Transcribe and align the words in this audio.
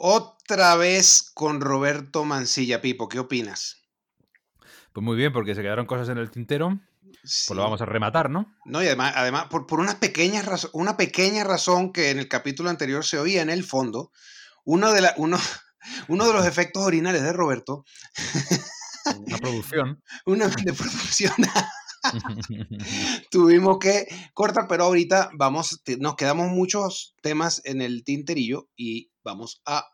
Otra 0.00 0.76
vez 0.76 1.32
con 1.34 1.60
Roberto 1.60 2.24
Mancilla, 2.24 2.80
Pipo, 2.80 3.08
¿qué 3.08 3.18
opinas? 3.18 3.82
Pues 4.92 5.04
muy 5.04 5.16
bien, 5.16 5.32
porque 5.32 5.56
se 5.56 5.62
quedaron 5.62 5.86
cosas 5.86 6.08
en 6.08 6.18
el 6.18 6.30
tintero. 6.30 6.78
Pues 7.02 7.50
lo 7.50 7.62
vamos 7.62 7.82
a 7.82 7.84
rematar, 7.84 8.30
¿no? 8.30 8.46
No, 8.64 8.80
y 8.80 8.86
además, 8.86 9.14
además 9.16 9.46
por, 9.46 9.66
por 9.66 9.80
una, 9.80 9.98
pequeña 9.98 10.44
una 10.72 10.96
pequeña 10.96 11.42
razón 11.42 11.92
que 11.92 12.10
en 12.10 12.20
el 12.20 12.28
capítulo 12.28 12.70
anterior 12.70 13.04
se 13.04 13.18
oía 13.18 13.42
en 13.42 13.50
el 13.50 13.64
fondo, 13.64 14.12
uno 14.64 14.92
de, 14.92 15.00
la, 15.00 15.14
uno, 15.16 15.36
uno 16.08 16.28
de 16.28 16.32
los 16.32 16.46
efectos 16.46 16.84
originales 16.84 17.22
de 17.24 17.32
Roberto. 17.32 17.84
Una 19.26 19.38
producción. 19.38 20.02
Una 20.26 20.46
de 20.64 20.72
producción. 20.74 21.32
Tuvimos 23.30 23.78
que 23.78 24.06
cortar, 24.34 24.66
pero 24.68 24.84
ahorita 24.84 25.30
vamos, 25.34 25.82
nos 25.98 26.14
quedamos 26.14 26.50
muchos 26.50 27.14
temas 27.22 27.62
en 27.64 27.80
el 27.80 28.04
tinterillo 28.04 28.68
y 28.76 29.10
vamos 29.28 29.60
a 29.66 29.84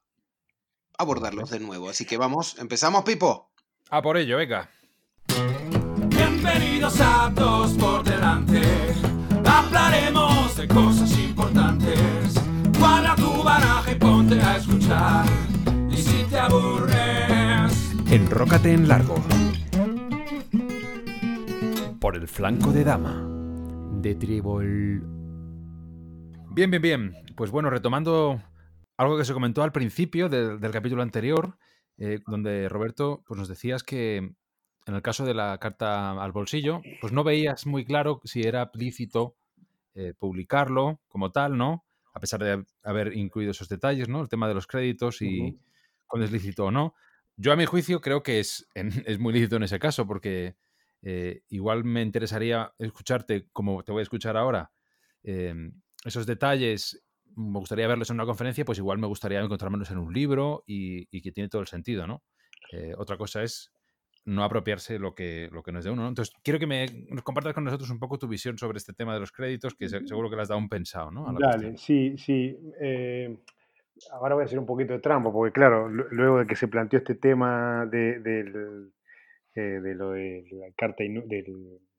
abordarlos 0.96 1.50
de 1.50 1.58
nuevo. 1.58 1.88
Así 1.88 2.04
que 2.04 2.16
vamos, 2.16 2.56
empezamos, 2.58 3.02
Pipo. 3.02 3.50
A 3.90 4.00
por 4.00 4.16
ello, 4.16 4.36
venga. 4.36 4.70
Bienvenidos 6.08 7.00
a 7.00 7.32
Dos 7.34 7.72
por 7.72 8.04
Delante. 8.04 8.62
Hablaremos 9.44 10.56
de 10.56 10.68
cosas 10.68 11.18
importantes. 11.18 12.34
Guarda 12.78 13.16
tu 13.16 13.42
baraja 13.42 13.90
y 13.90 13.94
ponte 13.96 14.40
a 14.40 14.56
escuchar. 14.56 15.26
Y 15.90 15.96
si 15.96 16.24
te 16.30 16.38
aburres, 16.38 17.92
enrócate 18.08 18.72
en 18.72 18.86
largo 18.86 19.16
por 22.00 22.14
el 22.14 22.28
flanco 22.28 22.70
de 22.70 22.84
dama 22.84 23.26
de 24.00 24.14
Tribol. 24.14 25.02
Bien, 26.50 26.70
bien, 26.70 26.82
bien. 26.82 27.14
Pues 27.34 27.50
bueno, 27.50 27.68
retomando 27.68 28.40
algo 28.96 29.16
que 29.16 29.24
se 29.24 29.32
comentó 29.32 29.62
al 29.62 29.72
principio 29.72 30.28
del 30.28 30.70
capítulo 30.70 31.02
anterior, 31.02 31.58
eh, 31.98 32.20
donde 32.26 32.68
Roberto, 32.68 33.22
pues 33.26 33.38
nos 33.38 33.48
decías 33.48 33.82
que 33.82 34.16
en 34.86 34.94
el 34.94 35.02
caso 35.02 35.24
de 35.24 35.34
la 35.34 35.58
carta 35.58 36.22
al 36.22 36.32
bolsillo, 36.32 36.82
pues 37.00 37.12
no 37.12 37.24
veías 37.24 37.66
muy 37.66 37.84
claro 37.84 38.20
si 38.24 38.42
era 38.42 38.70
lícito 38.74 39.36
eh, 39.94 40.12
publicarlo 40.18 41.00
como 41.08 41.32
tal, 41.32 41.56
¿no? 41.56 41.84
A 42.12 42.20
pesar 42.20 42.42
de 42.42 42.64
haber 42.82 43.16
incluido 43.16 43.52
esos 43.52 43.68
detalles, 43.68 44.08
¿no? 44.08 44.20
El 44.20 44.28
tema 44.28 44.46
de 44.46 44.54
los 44.54 44.66
créditos 44.66 45.22
y 45.22 45.58
cuándo 46.06 46.26
es 46.26 46.32
lícito 46.32 46.66
o 46.66 46.70
no. 46.70 46.94
Yo 47.36 47.52
a 47.52 47.56
mi 47.56 47.64
juicio 47.64 48.00
creo 48.00 48.22
que 48.22 48.40
es, 48.40 48.68
es 48.74 49.18
muy 49.18 49.32
lícito 49.32 49.56
en 49.56 49.62
ese 49.62 49.78
caso, 49.78 50.06
porque 50.06 50.56
eh, 51.02 51.42
igual 51.48 51.84
me 51.84 52.02
interesaría 52.02 52.72
escucharte, 52.78 53.48
como 53.52 53.82
te 53.84 53.92
voy 53.92 54.00
a 54.00 54.02
escuchar 54.02 54.36
ahora, 54.36 54.72
em, 55.22 55.80
esos 56.04 56.26
detalles, 56.26 57.03
me 57.36 57.58
gustaría 57.58 57.88
verlos 57.88 58.10
en 58.10 58.14
una 58.14 58.26
conferencia, 58.26 58.64
pues 58.64 58.78
igual 58.78 58.98
me 58.98 59.06
gustaría 59.06 59.40
encontrármelos 59.40 59.90
en 59.90 59.98
un 59.98 60.12
libro 60.12 60.64
y, 60.66 61.06
que 61.20 61.32
tiene 61.32 61.48
todo 61.48 61.62
el 61.62 61.68
sentido, 61.68 62.06
¿no? 62.06 62.22
Eh, 62.72 62.92
otra 62.96 63.16
cosa 63.16 63.42
es 63.42 63.72
no 64.26 64.42
apropiarse 64.42 64.98
lo 64.98 65.14
que, 65.14 65.48
lo 65.52 65.62
que 65.62 65.72
nos 65.72 65.84
de 65.84 65.90
uno, 65.90 66.02
¿no? 66.02 66.08
Entonces, 66.08 66.34
quiero 66.42 66.58
que 66.58 66.66
me 66.66 66.86
compartas 67.22 67.52
con 67.52 67.64
nosotros 67.64 67.90
un 67.90 67.98
poco 67.98 68.18
tu 68.18 68.26
visión 68.26 68.56
sobre 68.56 68.78
este 68.78 68.94
tema 68.94 69.14
de 69.14 69.20
los 69.20 69.32
créditos, 69.32 69.74
que 69.74 69.88
seguro 69.88 70.30
que 70.30 70.36
le 70.36 70.42
has 70.42 70.48
dado 70.48 70.60
un 70.60 70.68
pensado, 70.68 71.10
¿no? 71.10 71.26
Dale, 71.38 71.76
sí, 71.76 72.16
sí. 72.16 72.56
Eh, 72.80 73.36
ahora 74.12 74.34
voy 74.34 74.42
a 74.42 74.46
hacer 74.46 74.58
un 74.58 74.66
poquito 74.66 74.94
de 74.94 75.00
trampa, 75.00 75.30
porque 75.30 75.52
claro, 75.52 75.88
luego 75.88 76.38
de 76.38 76.46
que 76.46 76.56
se 76.56 76.68
planteó 76.68 76.98
este 76.98 77.16
tema 77.16 77.86
del 77.86 78.92
eh, 79.56 79.60
de 79.60 79.94
lo 79.94 80.10
de 80.10 80.44
la 80.50 80.66
carta, 80.76 81.04
de 81.04 81.44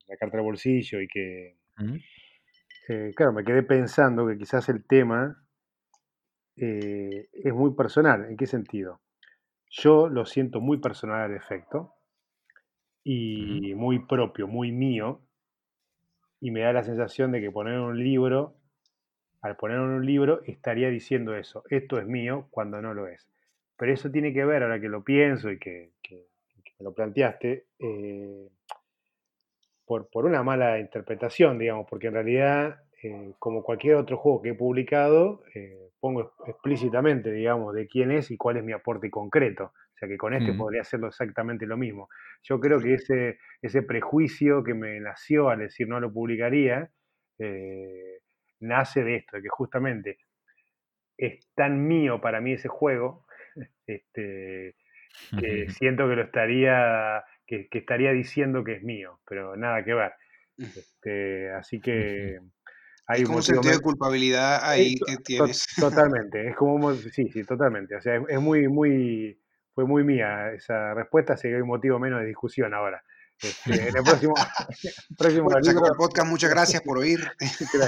la 0.07 0.17
carta 0.17 0.37
de 0.37 0.43
bolsillo 0.43 0.99
y 0.99 1.07
que, 1.07 1.55
eh, 2.87 3.11
claro, 3.15 3.33
me 3.33 3.43
quedé 3.43 3.63
pensando 3.63 4.27
que 4.27 4.37
quizás 4.37 4.69
el 4.69 4.85
tema 4.85 5.43
eh, 6.55 7.29
es 7.31 7.53
muy 7.53 7.73
personal. 7.73 8.25
¿En 8.25 8.37
qué 8.37 8.45
sentido? 8.45 9.01
Yo 9.69 10.07
lo 10.07 10.25
siento 10.25 10.61
muy 10.61 10.77
personal 10.77 11.21
al 11.21 11.35
efecto 11.35 11.93
y 13.03 13.73
muy 13.75 13.99
propio, 14.05 14.47
muy 14.47 14.71
mío, 14.71 15.21
y 16.39 16.51
me 16.51 16.61
da 16.61 16.73
la 16.73 16.83
sensación 16.83 17.31
de 17.31 17.41
que 17.41 17.51
poner 17.51 17.79
un 17.79 18.01
libro, 18.03 18.55
al 19.41 19.57
poner 19.57 19.79
un 19.79 20.05
libro, 20.05 20.41
estaría 20.45 20.89
diciendo 20.89 21.35
eso, 21.35 21.63
esto 21.69 21.99
es 21.99 22.07
mío, 22.07 22.47
cuando 22.49 22.81
no 22.81 22.93
lo 22.93 23.07
es. 23.07 23.27
Pero 23.77 23.93
eso 23.93 24.09
tiene 24.09 24.33
que 24.33 24.45
ver, 24.45 24.63
ahora 24.63 24.79
que 24.79 24.89
lo 24.89 25.03
pienso 25.03 25.51
y 25.51 25.59
que 25.59 25.91
me 26.79 26.83
lo 26.83 26.93
planteaste, 26.93 27.67
eh, 27.79 28.49
por, 29.85 30.07
una 30.13 30.43
mala 30.43 30.79
interpretación, 30.79 31.57
digamos, 31.57 31.87
porque 31.89 32.07
en 32.07 32.13
realidad, 32.13 32.81
eh, 33.03 33.33
como 33.39 33.63
cualquier 33.63 33.95
otro 33.95 34.17
juego 34.17 34.41
que 34.41 34.49
he 34.49 34.53
publicado, 34.55 35.43
eh, 35.53 35.91
pongo 35.99 36.33
explícitamente, 36.47 37.31
digamos, 37.31 37.73
de 37.73 37.87
quién 37.87 38.11
es 38.11 38.31
y 38.31 38.37
cuál 38.37 38.57
es 38.57 38.63
mi 38.63 38.73
aporte 38.73 39.09
concreto. 39.09 39.65
O 39.65 39.97
sea 39.97 40.09
que 40.09 40.17
con 40.17 40.33
este 40.33 40.53
podría 40.53 40.81
hacerlo 40.81 41.07
exactamente 41.07 41.65
lo 41.65 41.77
mismo. 41.77 42.09
Yo 42.43 42.59
creo 42.59 42.81
que 42.81 42.95
ese, 42.95 43.37
ese 43.61 43.81
prejuicio 43.81 44.61
que 44.61 44.73
me 44.73 44.99
nació 44.99 45.47
al 45.47 45.59
decir 45.59 45.87
no 45.87 46.01
lo 46.01 46.11
publicaría, 46.11 46.91
nace 48.59 49.03
de 49.03 49.15
esto, 49.15 49.37
de 49.37 49.43
que 49.43 49.49
justamente 49.49 50.17
es 51.17 51.47
tan 51.55 51.87
mío 51.87 52.19
para 52.21 52.41
mí 52.41 52.53
ese 52.53 52.67
juego, 52.67 53.25
este, 53.87 54.75
que 55.39 55.69
siento 55.69 56.07
que 56.09 56.15
lo 56.15 56.23
estaría, 56.23 57.23
que, 57.45 57.67
estaría 57.71 58.11
diciendo 58.11 58.63
que 58.63 58.73
es 58.73 58.83
mío, 58.83 59.19
pero 59.27 59.55
nada 59.55 59.83
que 59.83 59.93
ver. 59.93 60.13
Este, 60.57 61.51
así 61.51 61.79
que 61.79 62.39
hay 63.07 63.23
un 63.23 63.43
sentido 63.43 63.73
de 63.73 63.79
culpabilidad 63.79 64.59
ahí 64.63 64.95
que 64.95 65.17
tienes. 65.17 65.65
totalmente, 65.79 66.49
es 66.49 66.55
como, 66.55 66.93
sí, 66.93 67.29
sí, 67.31 67.43
totalmente. 67.43 67.95
O 67.95 68.01
sea, 68.01 68.21
es, 68.27 68.39
muy, 68.39 68.67
muy, 68.67 69.39
fue 69.73 69.85
muy 69.85 70.03
mía 70.03 70.51
esa 70.53 70.93
respuesta, 70.93 71.33
así 71.33 71.47
que 71.47 71.55
hay 71.55 71.61
un 71.61 71.67
motivo 71.67 71.99
menos 71.99 72.21
de 72.21 72.27
discusión 72.27 72.73
ahora. 72.73 73.03
Este, 73.39 73.89
en 73.89 73.97
el 73.97 74.03
próximo, 74.03 74.33
próximo 75.17 75.49
podcast, 75.97 76.27
muchas 76.27 76.49
gracias 76.49 76.81
por 76.81 76.97
oír. 76.97 77.19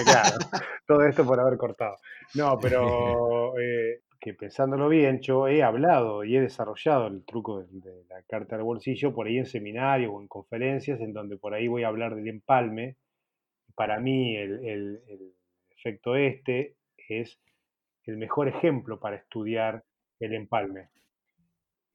claro, 0.04 0.38
todo 0.86 1.04
esto 1.04 1.26
por 1.26 1.40
haber 1.40 1.58
cortado. 1.58 1.98
No, 2.36 2.60
pero 2.60 3.58
eh, 3.60 4.02
que 4.20 4.34
pensándolo 4.34 4.90
bien, 4.90 5.20
yo 5.22 5.48
he 5.48 5.64
hablado 5.64 6.24
y 6.24 6.36
he 6.36 6.42
desarrollado 6.42 7.08
el 7.08 7.24
truco 7.26 7.64
de, 7.64 8.04
la 8.10 8.22
carta 8.24 8.56
al 8.56 8.64
bolsillo 8.64 9.14
por 9.14 9.28
ahí 9.28 9.38
en 9.38 9.46
seminarios 9.46 10.12
o 10.14 10.22
en 10.22 10.28
conferencias, 10.28 11.00
en 11.02 11.14
donde 11.14 11.38
por 11.38 11.54
ahí 11.54 11.68
voy 11.68 11.84
a 11.84 11.88
hablar 11.88 12.16
del 12.16 12.28
empalme. 12.28 12.98
Para 13.76 14.00
mí 14.00 14.36
el, 14.36 15.02
efecto 15.72 16.16
este 16.16 16.76
es 17.08 17.40
el 18.06 18.18
mejor 18.18 18.48
ejemplo 18.48 19.00
para 19.00 19.18
estudiar 19.18 19.84
el 20.20 20.34
empalme. 20.34 20.90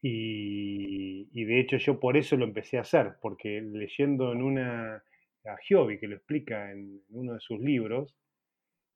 Y, 0.00 1.44
de 1.44 1.61
hecho 1.61 1.77
yo 1.77 2.00
por 2.00 2.16
eso 2.16 2.37
lo 2.37 2.44
empecé 2.44 2.78
a 2.78 2.82
hacer, 2.82 3.15
porque 3.21 3.61
leyendo 3.61 4.32
en 4.32 4.43
una, 4.43 4.97
a 4.97 5.56
Giovi, 5.66 5.99
que 5.99 6.09
lo 6.09 6.16
explica 6.16 6.71
en 6.71 7.03
uno 7.11 7.34
de 7.34 7.41
sus 7.41 7.61
libros, 7.61 8.16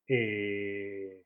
eh, 0.08 1.25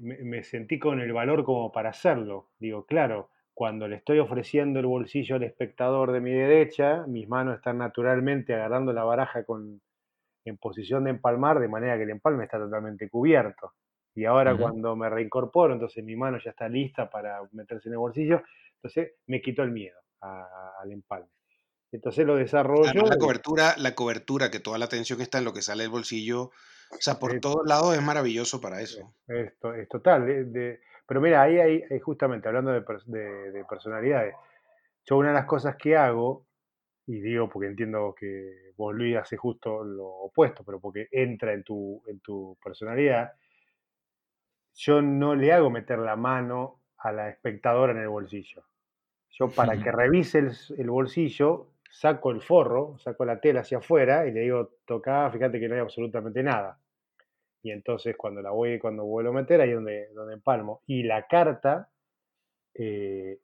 me, 0.00 0.42
sentí 0.42 0.78
con 0.78 1.00
el 1.00 1.12
valor 1.12 1.44
como 1.44 1.72
para 1.72 1.90
hacerlo. 1.90 2.50
Digo, 2.58 2.86
claro, 2.86 3.30
cuando 3.54 3.88
le 3.88 3.96
estoy 3.96 4.18
ofreciendo 4.18 4.80
el 4.80 4.86
bolsillo 4.86 5.36
al 5.36 5.42
espectador 5.42 6.12
de 6.12 6.20
mi 6.20 6.32
derecha, 6.32 7.04
mis 7.06 7.28
manos 7.28 7.56
están 7.56 7.78
naturalmente 7.78 8.54
agarrando 8.54 8.92
la 8.92 9.04
baraja 9.04 9.44
con, 9.44 9.80
en 10.44 10.56
posición 10.58 11.04
de 11.04 11.10
empalmar, 11.10 11.60
de 11.60 11.68
manera 11.68 11.96
que 11.96 12.04
el 12.04 12.10
empalme 12.10 12.44
está 12.44 12.58
totalmente 12.58 13.08
cubierto. 13.08 13.72
Y 14.14 14.26
ahora 14.26 14.54
cuando 14.56 14.94
me 14.94 15.08
reincorporo, 15.08 15.72
entonces 15.72 16.04
mi 16.04 16.16
mano 16.16 16.38
ya 16.38 16.50
está 16.50 16.68
lista 16.68 17.08
para 17.08 17.40
meterse 17.52 17.88
en 17.88 17.94
el 17.94 17.98
bolsillo, 17.98 18.42
entonces 18.74 19.14
me 19.26 19.40
quito 19.40 19.62
el 19.62 19.70
miedo 19.70 19.98
al 20.20 20.92
empalme. 20.92 21.30
Entonces 21.90 22.26
lo 22.26 22.36
desarrollo. 22.36 23.04
la 23.06 23.16
cobertura, 23.16 23.74
la 23.76 23.94
cobertura, 23.94 24.50
que 24.50 24.60
toda 24.60 24.78
la 24.78 24.86
atención 24.86 25.20
está 25.20 25.38
en 25.38 25.44
lo 25.44 25.52
que 25.52 25.62
sale 25.62 25.82
del 25.82 25.90
bolsillo, 25.90 26.50
o 26.92 27.00
sea, 27.00 27.18
por 27.18 27.38
todos 27.40 27.66
lados 27.66 27.96
es 27.96 28.02
maravilloso 28.02 28.60
para 28.60 28.80
eso. 28.80 29.14
Esto 29.26 29.74
es 29.74 29.88
total. 29.88 30.24
pero 31.06 31.20
mira, 31.20 31.42
ahí 31.42 31.58
hay, 31.58 32.00
justamente 32.00 32.48
hablando 32.48 32.70
de, 32.72 32.82
personalidades, 33.68 34.34
yo 35.04 35.16
una 35.16 35.28
de 35.28 35.34
las 35.34 35.46
cosas 35.46 35.76
que 35.76 35.96
hago, 35.96 36.46
y 37.06 37.20
digo 37.20 37.48
porque 37.48 37.68
entiendo 37.68 38.14
que 38.14 38.72
vos 38.76 38.94
Luis 38.94 39.16
hace 39.16 39.36
justo 39.36 39.82
lo 39.82 40.06
opuesto, 40.06 40.64
pero 40.64 40.80
porque 40.80 41.08
entra 41.10 41.52
en 41.52 41.64
tu, 41.64 42.02
en 42.06 42.20
tu 42.20 42.56
personalidad, 42.62 43.32
yo 44.74 45.02
no 45.02 45.34
le 45.34 45.52
hago 45.52 45.70
meter 45.70 45.98
la 45.98 46.16
mano 46.16 46.82
a 46.98 47.10
la 47.10 47.28
espectadora 47.30 47.92
en 47.92 47.98
el 47.98 48.08
bolsillo. 48.08 48.64
Yo 49.30 49.48
para 49.48 49.76
que 49.82 49.90
revise 49.92 50.38
el, 50.38 50.52
el 50.78 50.90
bolsillo, 50.90 51.72
saco 51.90 52.30
el 52.30 52.42
forro, 52.42 52.96
saco 52.98 53.24
la 53.24 53.40
tela 53.40 53.60
hacia 53.60 53.78
afuera 53.78 54.26
y 54.26 54.32
le 54.32 54.40
digo, 54.40 54.70
toca, 54.86 55.28
fíjate 55.30 55.58
que 55.58 55.68
no 55.68 55.74
hay 55.74 55.80
absolutamente 55.80 56.42
nada 56.42 56.78
y 57.62 57.70
entonces 57.70 58.16
cuando 58.16 58.42
la 58.42 58.50
voy, 58.50 58.78
cuando 58.78 59.04
vuelvo 59.04 59.30
a 59.30 59.34
meter, 59.34 59.60
ahí 59.60 59.70
es 59.70 59.74
donde, 59.76 60.08
donde 60.14 60.34
empalmo. 60.34 60.82
Y 60.86 61.02
la 61.04 61.26
carta, 61.26 61.88
eh, 62.74 63.38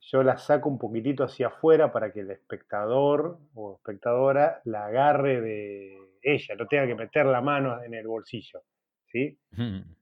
yo 0.00 0.22
la 0.22 0.36
saco 0.36 0.68
un 0.68 0.78
poquitito 0.78 1.24
hacia 1.24 1.48
afuera 1.48 1.90
para 1.92 2.12
que 2.12 2.20
el 2.20 2.30
espectador 2.30 3.38
o 3.54 3.76
espectadora 3.76 4.60
la 4.64 4.86
agarre 4.86 5.40
de 5.40 5.98
ella, 6.22 6.54
no 6.56 6.66
tenga 6.66 6.86
que 6.86 6.94
meter 6.94 7.26
la 7.26 7.40
mano 7.40 7.82
en 7.82 7.94
el 7.94 8.06
bolsillo. 8.06 8.62
¿sí? 9.10 9.38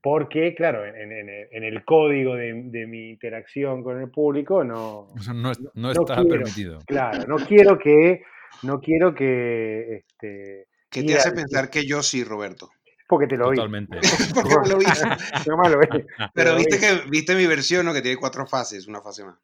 Porque, 0.02 0.54
claro, 0.54 0.86
en, 0.86 0.96
en- 0.96 1.28
en- 1.28 1.48
en 1.50 1.64
el 1.64 1.84
código 1.84 2.34
de, 2.34 2.54
de 2.64 2.86
mi 2.86 3.10
interacción 3.10 3.82
con 3.84 4.00
el 4.00 4.10
público 4.10 4.64
no, 4.64 5.08
no, 5.14 5.20
es- 5.20 5.28
no- 5.28 5.52
no 5.52 5.70
no 5.74 5.90
está 5.92 6.14
quiero. 6.16 6.28
permitido. 6.30 6.78
claro, 6.86 7.26
no 7.28 7.36
quiero 7.36 7.78
que, 7.78 8.22
no 8.62 8.80
quiero 8.80 9.14
que, 9.14 9.96
este, 9.96 10.66
¿Qué 10.90 11.02
te 11.04 11.14
hace 11.16 11.28
al- 11.28 11.34
pensar 11.34 11.68
que 11.70 11.84
yo 11.86 12.02
sí, 12.02 12.24
Roberto? 12.24 12.70
Porque 13.12 13.26
te 13.26 13.36
lo 13.36 13.50
vi. 13.50 13.56
Totalmente. 13.56 13.98
Porque 14.34 14.58
me 14.62 14.68
lo 14.68 14.78
vi. 14.78 14.86
Nomás 15.46 15.70
lo 15.70 15.78
vi. 15.80 15.86
Pero 16.32 16.52
Lo 16.52 16.56
viste 16.56 16.76
vi. 16.76 16.80
que 16.80 17.10
viste 17.10 17.34
mi 17.34 17.46
versión, 17.46 17.84
¿no? 17.84 17.92
Que 17.92 18.00
tiene 18.00 18.16
cuatro 18.16 18.46
fases, 18.46 18.88
una 18.88 19.02
fase 19.02 19.22
más. 19.26 19.38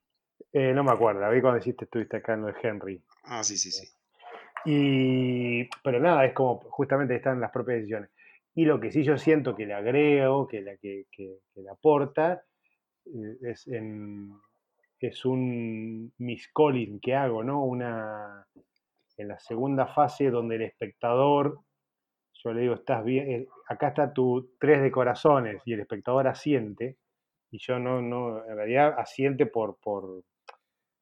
Eh, 0.55 0.73
no 0.73 0.83
me 0.83 0.91
acuerdo, 0.93 1.21
la 1.21 1.29
vi 1.29 1.43
cuando 1.43 1.59
hiciste, 1.59 1.85
estuviste 1.85 2.17
acá 2.17 2.33
en 2.33 2.41
lo 2.41 2.47
de 2.47 2.55
Henry. 2.63 3.03
Ah, 3.25 3.45
sí, 3.45 3.59
sí, 3.59 3.71
sí. 3.71 3.87
Y, 4.65 5.69
pero 5.85 6.01
nada, 6.01 6.25
es 6.25 6.33
como 6.33 6.61
justamente 6.71 7.15
están 7.17 7.41
las 7.41 7.51
propias 7.51 7.77
decisiones. 7.79 8.09
Y 8.55 8.65
lo 8.65 8.81
que 8.81 8.91
sí 8.91 9.03
yo 9.05 9.19
siento 9.19 9.55
que 9.55 9.67
le 9.67 9.75
agrego, 9.75 10.49
que, 10.49 10.63
la, 10.63 10.77
que, 10.79 11.05
que- 11.13 11.41
que 11.55 11.61
le 11.61 11.69
aporta, 11.71 12.43
eh, 13.05 13.37
es, 13.43 13.67
en, 13.69 14.31
es 14.99 15.25
un 15.27 16.11
miscalling 16.19 17.01
que 17.01 17.15
hago, 17.15 17.45
¿no? 17.45 17.63
Una, 17.65 18.47
en 19.19 19.29
la 19.29 19.39
segunda 19.39 19.87
fase 19.87 20.31
donde 20.31 20.57
el 20.57 20.63
espectador, 20.63 21.61
yo 22.45 22.53
le 22.53 22.63
digo, 22.63 22.75
estás 22.75 23.05
bien, 23.05 23.31
eh, 23.31 23.47
acá 23.69 23.89
está 23.89 24.13
tu 24.13 24.51
tres 24.59 24.81
de 24.81 24.91
corazones 24.91 25.63
y 25.65 25.73
el 25.73 25.81
espectador 25.81 26.27
asiente, 26.29 26.97
y 27.51 27.59
yo 27.59 27.79
no, 27.79 28.01
no, 28.01 28.45
en 28.47 28.57
realidad 28.57 28.95
asiente 28.99 29.47
por, 29.47 29.79
por 29.79 30.23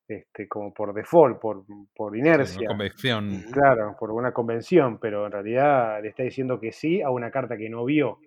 este, 0.09 0.47
como 0.47 0.73
por 0.73 0.95
default, 0.95 1.41
por, 1.41 1.65
por 1.95 2.17
inercia. 2.17 2.61
una 2.61 2.69
convección. 2.69 3.29
Ujú. 3.29 3.51
Claro, 3.51 3.97
por 3.99 4.13
una 4.13 4.33
convención, 4.33 4.99
pero 4.99 5.27
en 5.27 5.33
realidad 5.33 6.01
le 6.01 6.09
está 6.09 6.23
diciendo 6.23 6.61
que 6.61 6.73
sí 6.73 7.03
a 7.03 7.11
una 7.11 7.31
carta 7.31 7.57
que 7.57 7.69
no 7.69 7.85
vio. 7.85 8.21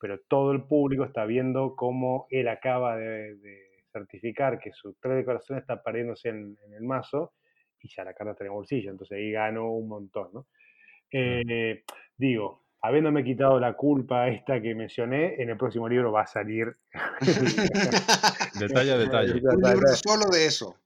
Pero 0.00 0.20
todo 0.28 0.52
el 0.52 0.62
público 0.62 1.04
está 1.04 1.24
viendo 1.24 1.74
cómo 1.74 2.28
él 2.30 2.46
acaba 2.46 2.96
de, 2.96 3.34
de 3.34 3.68
certificar 3.92 4.60
que 4.60 4.70
su 4.72 4.94
tres 5.00 5.16
de 5.16 5.24
corazón 5.24 5.58
está 5.58 5.82
perdiéndose 5.82 6.28
en, 6.28 6.56
en 6.64 6.74
el 6.74 6.82
mazo 6.82 7.32
y 7.80 7.88
ya 7.88 8.04
la 8.04 8.14
carta 8.14 8.32
está 8.32 8.44
en 8.44 8.50
el 8.50 8.54
bolsillo. 8.54 8.92
Entonces 8.92 9.18
ahí 9.18 9.32
ganó 9.32 9.72
un 9.72 9.88
montón, 9.88 10.28
¿no? 10.32 10.46
Eh, 11.12 11.84
digo, 12.16 12.64
habiéndome 12.82 13.24
quitado 13.24 13.58
la 13.58 13.74
culpa 13.74 14.28
esta 14.28 14.60
que 14.60 14.74
mencioné, 14.74 15.40
en 15.42 15.50
el 15.50 15.56
próximo 15.56 15.88
libro 15.88 16.12
va 16.12 16.22
a 16.22 16.26
salir. 16.26 16.76
Detalle 18.58 18.92
a 18.92 18.98
detalle. 18.98 19.32
Un 19.32 19.62
libro 19.70 19.88
solo 19.94 20.26
de 20.30 20.46
eso. 20.46 20.76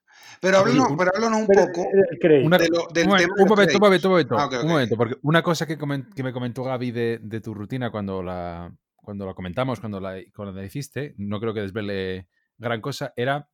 Pero 0.40 0.58
háblanos, 0.58 0.90
un- 0.90 0.96
pero 0.96 1.10
háblanos 1.14 1.40
un 1.40 1.46
Pero, 1.46 1.66
poco. 1.66 1.80
eh, 1.82 2.02
el 2.10 2.18
crédito. 2.18 2.46
Una- 2.46 2.58
de 2.58 2.68
lo- 2.68 2.88
del 2.92 3.08
un, 3.08 3.16
tema 3.16 3.28
momento, 3.28 3.42
un 3.42 3.48
momento, 3.48 3.76
un 3.76 3.80
momento, 3.80 4.08
créditos. 4.14 4.38
Ah, 4.40 4.60
un 4.62 4.68
momento, 4.68 4.96
porque 4.96 5.14
una 5.22 5.42
cosa 5.42 5.66
que, 5.66 5.76
me 6.22 6.32
comentó 6.32 6.64
Gaby 6.64 6.90
de, 6.90 7.18
de 7.22 7.40
tu 7.40 7.54
rutina 7.54 7.90
cuando 7.90 8.22
la, 8.22 8.74
cuando 8.96 9.24
la 9.26 9.34
comentamos, 9.34 9.78
cuando 9.78 10.00
la, 10.00 10.16
cuando 10.34 10.52
la 10.52 10.64
hiciste, 10.64 11.14
no 11.18 11.38
creo 11.40 11.54
que 11.54 11.60
desvele 11.60 12.28
gran 12.58 12.80
cosa, 12.80 13.12
era 13.16 13.48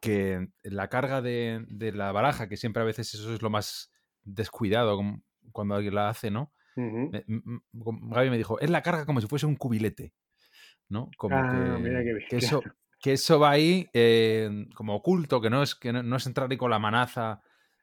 que 0.00 0.48
la 0.62 0.88
carga 0.88 1.20
de, 1.22 1.64
de 1.68 1.92
la 1.92 2.12
baraja, 2.12 2.48
que 2.48 2.56
siempre 2.56 2.82
a 2.82 2.86
veces 2.86 3.12
eso 3.14 3.32
es 3.34 3.40
lo 3.42 3.50
más 3.50 3.90
descuidado 4.22 4.96
como- 4.96 5.22
cuando 5.52 5.74
alguien 5.74 5.94
la 5.94 6.08
hace, 6.08 6.30
¿no? 6.30 6.52
Me- 6.76 7.24
Gaby 7.72 8.30
me 8.30 8.38
dijo, 8.38 8.58
es 8.60 8.70
la 8.70 8.82
carga 8.82 9.04
como 9.06 9.20
si 9.20 9.26
fuese 9.26 9.46
un 9.46 9.56
cubilete, 9.56 10.12
¿no? 10.88 11.10
Como 11.16 11.36
Ah, 11.36 11.78
que, 11.78 11.80
mira 11.82 12.02
eso, 12.30 12.62
que 13.00 13.12
eso 13.14 13.40
va 13.40 13.50
ahí 13.50 13.88
eh, 13.92 14.66
como 14.74 14.94
oculto, 14.94 15.40
que 15.40 15.50
no 15.50 15.62
es, 15.62 15.74
que 15.74 15.92
no, 15.92 16.02
no 16.02 16.16
es 16.16 16.26
entrar 16.26 16.50
ahí 16.50 16.56
con 16.56 16.70
la 16.70 16.78
manaza. 16.78 17.40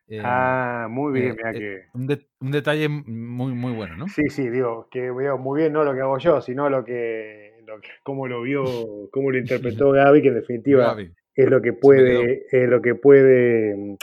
eh, 0.08 0.22
Ah, 0.24 0.88
muy 0.90 1.14
bien, 1.14 1.32
eh, 1.32 1.36
mira 1.38 1.54
que. 1.54 1.86
un, 1.94 2.08
de- 2.08 2.28
un 2.40 2.52
detalle 2.52 2.88
muy, 2.90 3.54
muy 3.54 3.74
bueno, 3.74 3.96
¿no? 3.98 4.08
Sí, 4.08 4.30
sí, 4.30 4.50
digo, 4.50 4.88
que 4.90 5.12
veo 5.12 5.38
muy 5.38 5.62
bien 5.62 5.74
no 5.74 5.84
lo 5.84 5.94
que 5.94 6.02
hago 6.02 6.18
yo, 6.18 6.42
sino 6.42 6.70
lo 6.70 6.84
que, 6.86 7.54
lo 7.66 7.80
que 7.82 7.90
cómo 8.04 8.28
lo 8.28 8.42
vio, 8.42 9.10
cómo 9.12 9.32
lo 9.32 9.38
interpretó 9.40 9.92
Gaby, 9.92 10.22
que 10.22 10.28
en 10.30 10.36
definitiva 10.36 10.90
Gaby. 10.92 11.12
es 11.36 11.50
lo 11.50 11.62
que 11.62 11.74
puede, 11.74 12.46
es 12.52 12.70
lo 12.70 12.82
que 12.82 12.96
puede 12.96 13.76
mm, 13.76 13.96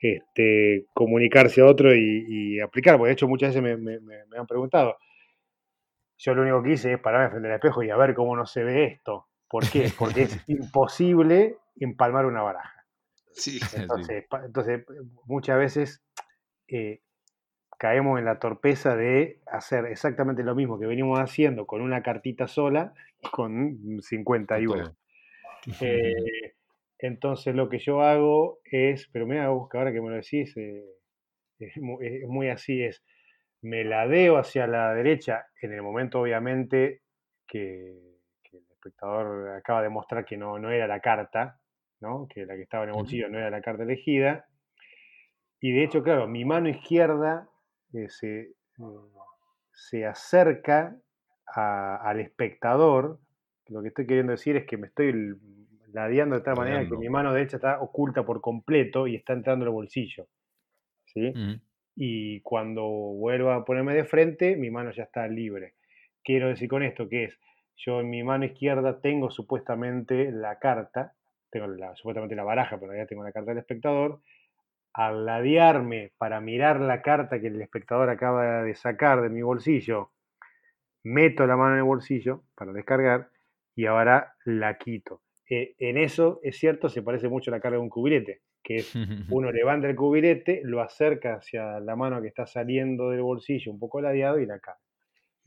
este, 0.00 0.86
comunicarse 0.94 1.60
a 1.60 1.66
otro 1.66 1.94
y, 1.94 2.24
y 2.28 2.60
aplicar, 2.60 2.96
porque 2.96 3.08
de 3.08 3.12
hecho 3.14 3.28
muchas 3.28 3.54
veces 3.54 3.62
me, 3.62 3.76
me- 3.76 4.00
me- 4.00 4.38
han 4.38 4.46
preguntado. 4.46 4.96
Yo 6.18 6.34
lo 6.34 6.42
único 6.42 6.62
que 6.62 6.72
hice 6.72 6.94
es 6.94 6.98
pararme 7.00 7.30
frente 7.30 7.48
al 7.48 7.54
espejo 7.54 7.82
y 7.82 7.90
a 7.90 7.96
ver 7.96 8.14
cómo 8.14 8.36
no 8.36 8.46
se 8.46 8.64
ve 8.64 8.84
esto. 8.84 9.26
¿Por 9.48 9.68
qué? 9.70 9.90
Porque 9.98 10.22
es 10.22 10.38
imposible 10.46 11.56
empalmar 11.78 12.26
una 12.26 12.42
baraja. 12.42 12.84
Sí. 13.32 13.58
Entonces, 13.74 14.24
entonces 14.44 14.84
muchas 15.26 15.58
veces 15.58 16.02
eh, 16.68 17.00
caemos 17.78 18.18
en 18.18 18.24
la 18.24 18.38
torpeza 18.38 18.96
de 18.96 19.40
hacer 19.46 19.84
exactamente 19.86 20.42
lo 20.42 20.54
mismo 20.54 20.78
que 20.78 20.86
venimos 20.86 21.20
haciendo 21.20 21.66
con 21.66 21.82
una 21.82 22.02
cartita 22.02 22.48
sola 22.48 22.94
y 23.22 23.28
con 23.28 24.00
50 24.00 24.54
Con 24.54 24.62
IVA. 24.62 24.76
todo. 24.76 24.96
Eh, 25.80 26.54
entonces 26.98 27.54
lo 27.54 27.68
que 27.68 27.78
yo 27.78 28.00
hago 28.02 28.60
es, 28.64 29.08
pero 29.12 29.26
mira, 29.26 29.48
vos 29.50 29.68
que 29.68 29.78
ahora 29.78 29.92
que 29.92 30.00
me 30.00 30.10
lo 30.10 30.16
decís, 30.16 30.56
eh, 30.56 30.84
es, 31.58 31.76
mu- 31.78 32.00
es 32.00 32.26
muy 32.28 32.48
así, 32.48 32.82
es, 32.82 33.04
me 33.62 33.84
ladeo 33.84 34.36
hacia 34.38 34.66
la 34.66 34.94
derecha 34.94 35.46
en 35.60 35.72
el 35.72 35.82
momento 35.82 36.20
obviamente 36.20 37.02
que, 37.46 37.98
que 38.42 38.58
el 38.58 38.64
espectador 38.70 39.50
acaba 39.56 39.82
de 39.82 39.88
mostrar 39.88 40.24
que 40.24 40.36
no, 40.36 40.58
no 40.58 40.70
era 40.70 40.86
la 40.86 41.00
carta, 41.00 41.60
¿no? 42.00 42.28
que 42.32 42.46
la 42.46 42.54
que 42.56 42.62
estaba 42.62 42.84
en 42.84 42.90
el 42.90 42.96
bolsillo 42.96 43.28
no 43.28 43.38
era 43.38 43.50
la 43.50 43.62
carta 43.62 43.82
elegida. 43.82 44.46
Y 45.60 45.72
de 45.72 45.84
hecho, 45.84 46.02
claro, 46.02 46.28
mi 46.28 46.44
mano 46.44 46.68
izquierda 46.68 47.48
eh, 47.94 48.08
se, 48.08 48.40
eh, 48.40 48.54
se 49.72 50.06
acerca 50.06 50.96
a- 51.46 51.96
al 51.96 52.20
espectador. 52.20 53.18
Lo 53.68 53.82
que 53.82 53.88
estoy 53.88 54.06
queriendo 54.06 54.32
decir 54.32 54.56
es 54.56 54.66
que 54.66 54.76
me 54.76 54.88
estoy 54.88 55.12
ladeando 55.96 56.36
de 56.36 56.42
tal 56.42 56.54
manera 56.56 56.80
que 56.88 56.96
mi 57.00 57.08
mano 57.08 57.32
derecha 57.32 57.56
está 57.56 57.80
oculta 57.80 58.24
por 58.24 58.40
completo 58.42 59.06
y 59.06 59.16
está 59.16 59.32
entrando 59.32 59.64
en 59.64 59.68
el 59.68 59.74
bolsillo. 59.74 60.26
¿sí? 61.06 61.32
Y 61.96 62.40
cuando 62.42 62.84
vuelva 62.86 63.56
a 63.56 63.64
ponerme 63.64 63.94
de 63.94 64.04
frente, 64.04 64.56
mi 64.56 64.70
mano 64.70 64.90
ya 64.92 65.04
está 65.04 65.26
libre. 65.26 65.74
Quiero 66.22 66.48
decir 66.48 66.68
con 66.68 66.82
esto 66.82 67.08
que 67.08 67.24
es, 67.24 67.38
yo 67.76 68.00
en 68.00 68.10
mi 68.10 68.22
mano 68.22 68.44
izquierda 68.44 69.00
tengo 69.00 69.30
supuestamente 69.30 70.30
la 70.30 70.58
carta, 70.58 71.14
tengo 71.50 71.66
la- 71.68 71.94
supuestamente 71.96 72.36
la 72.36 72.44
baraja, 72.44 72.78
pero 72.78 72.94
ya 72.94 73.06
tengo 73.06 73.24
la 73.24 73.32
carta 73.32 73.52
del 73.52 73.58
espectador. 73.60 74.20
Al 74.92 75.24
ladearme 75.26 76.12
para 76.18 76.40
mirar 76.40 76.80
la 76.80 77.00
carta 77.02 77.40
que 77.40 77.46
el 77.48 77.60
espectador 77.62 78.10
acaba 78.10 78.62
de 78.62 78.74
sacar 78.74 79.22
de 79.22 79.30
mi 79.30 79.42
bolsillo, 79.42 80.10
meto 81.04 81.46
la 81.46 81.56
mano 81.56 81.72
en 81.74 81.78
el 81.78 81.84
bolsillo 81.84 82.42
para 82.54 82.72
descargar 82.72 83.30
y 83.74 83.86
ahora 83.86 84.34
la 84.44 84.76
quito. 84.78 85.20
Eh, 85.48 85.74
en 85.78 85.98
eso, 85.98 86.40
es 86.42 86.58
cierto, 86.58 86.88
se 86.88 87.02
parece 87.02 87.28
mucho 87.28 87.50
a 87.50 87.54
la 87.54 87.60
carga 87.60 87.76
de 87.78 87.82
un 87.82 87.88
cubilete, 87.90 88.42
que 88.62 88.80
es 88.80 88.92
uno 89.28 89.50
levanta 89.52 89.88
el 89.88 89.96
cubilete, 89.96 90.60
lo 90.64 90.80
acerca 90.80 91.34
hacia 91.36 91.80
la 91.80 91.96
mano 91.96 92.20
que 92.22 92.28
está 92.28 92.46
saliendo 92.46 93.10
del 93.10 93.22
bolsillo, 93.22 93.72
un 93.72 93.78
poco 93.78 94.00
ladeado 94.00 94.38
y 94.40 94.46
la 94.46 94.58
cae. 94.60 94.74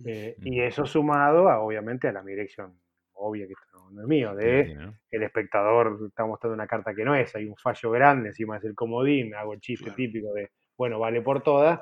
Eh, 0.05 0.37
y 0.43 0.61
eso 0.61 0.85
sumado, 0.85 1.49
a, 1.49 1.59
obviamente, 1.61 2.07
a 2.07 2.13
la 2.13 2.23
mi 2.23 2.31
dirección 2.31 2.79
obvia, 3.13 3.45
que 3.47 3.53
esto 3.53 3.89
no, 3.91 4.01
es 4.01 4.07
mío, 4.07 4.33
de 4.33 4.77
el 5.11 5.23
espectador 5.23 5.99
está 6.07 6.25
mostrando 6.25 6.53
una 6.53 6.67
carta 6.67 6.93
que 6.95 7.03
no 7.03 7.15
es, 7.15 7.35
hay 7.35 7.45
un 7.45 7.57
fallo 7.57 7.91
grande, 7.91 8.29
encima 8.29 8.57
es 8.57 8.63
el 8.63 8.75
comodín, 8.75 9.33
hago 9.35 9.53
el 9.53 9.59
chiste 9.59 9.85
Claro. 9.85 9.97
típico 9.97 10.33
de, 10.33 10.51
bueno, 10.77 10.99
vale 10.99 11.21
por 11.21 11.43
todas, 11.43 11.81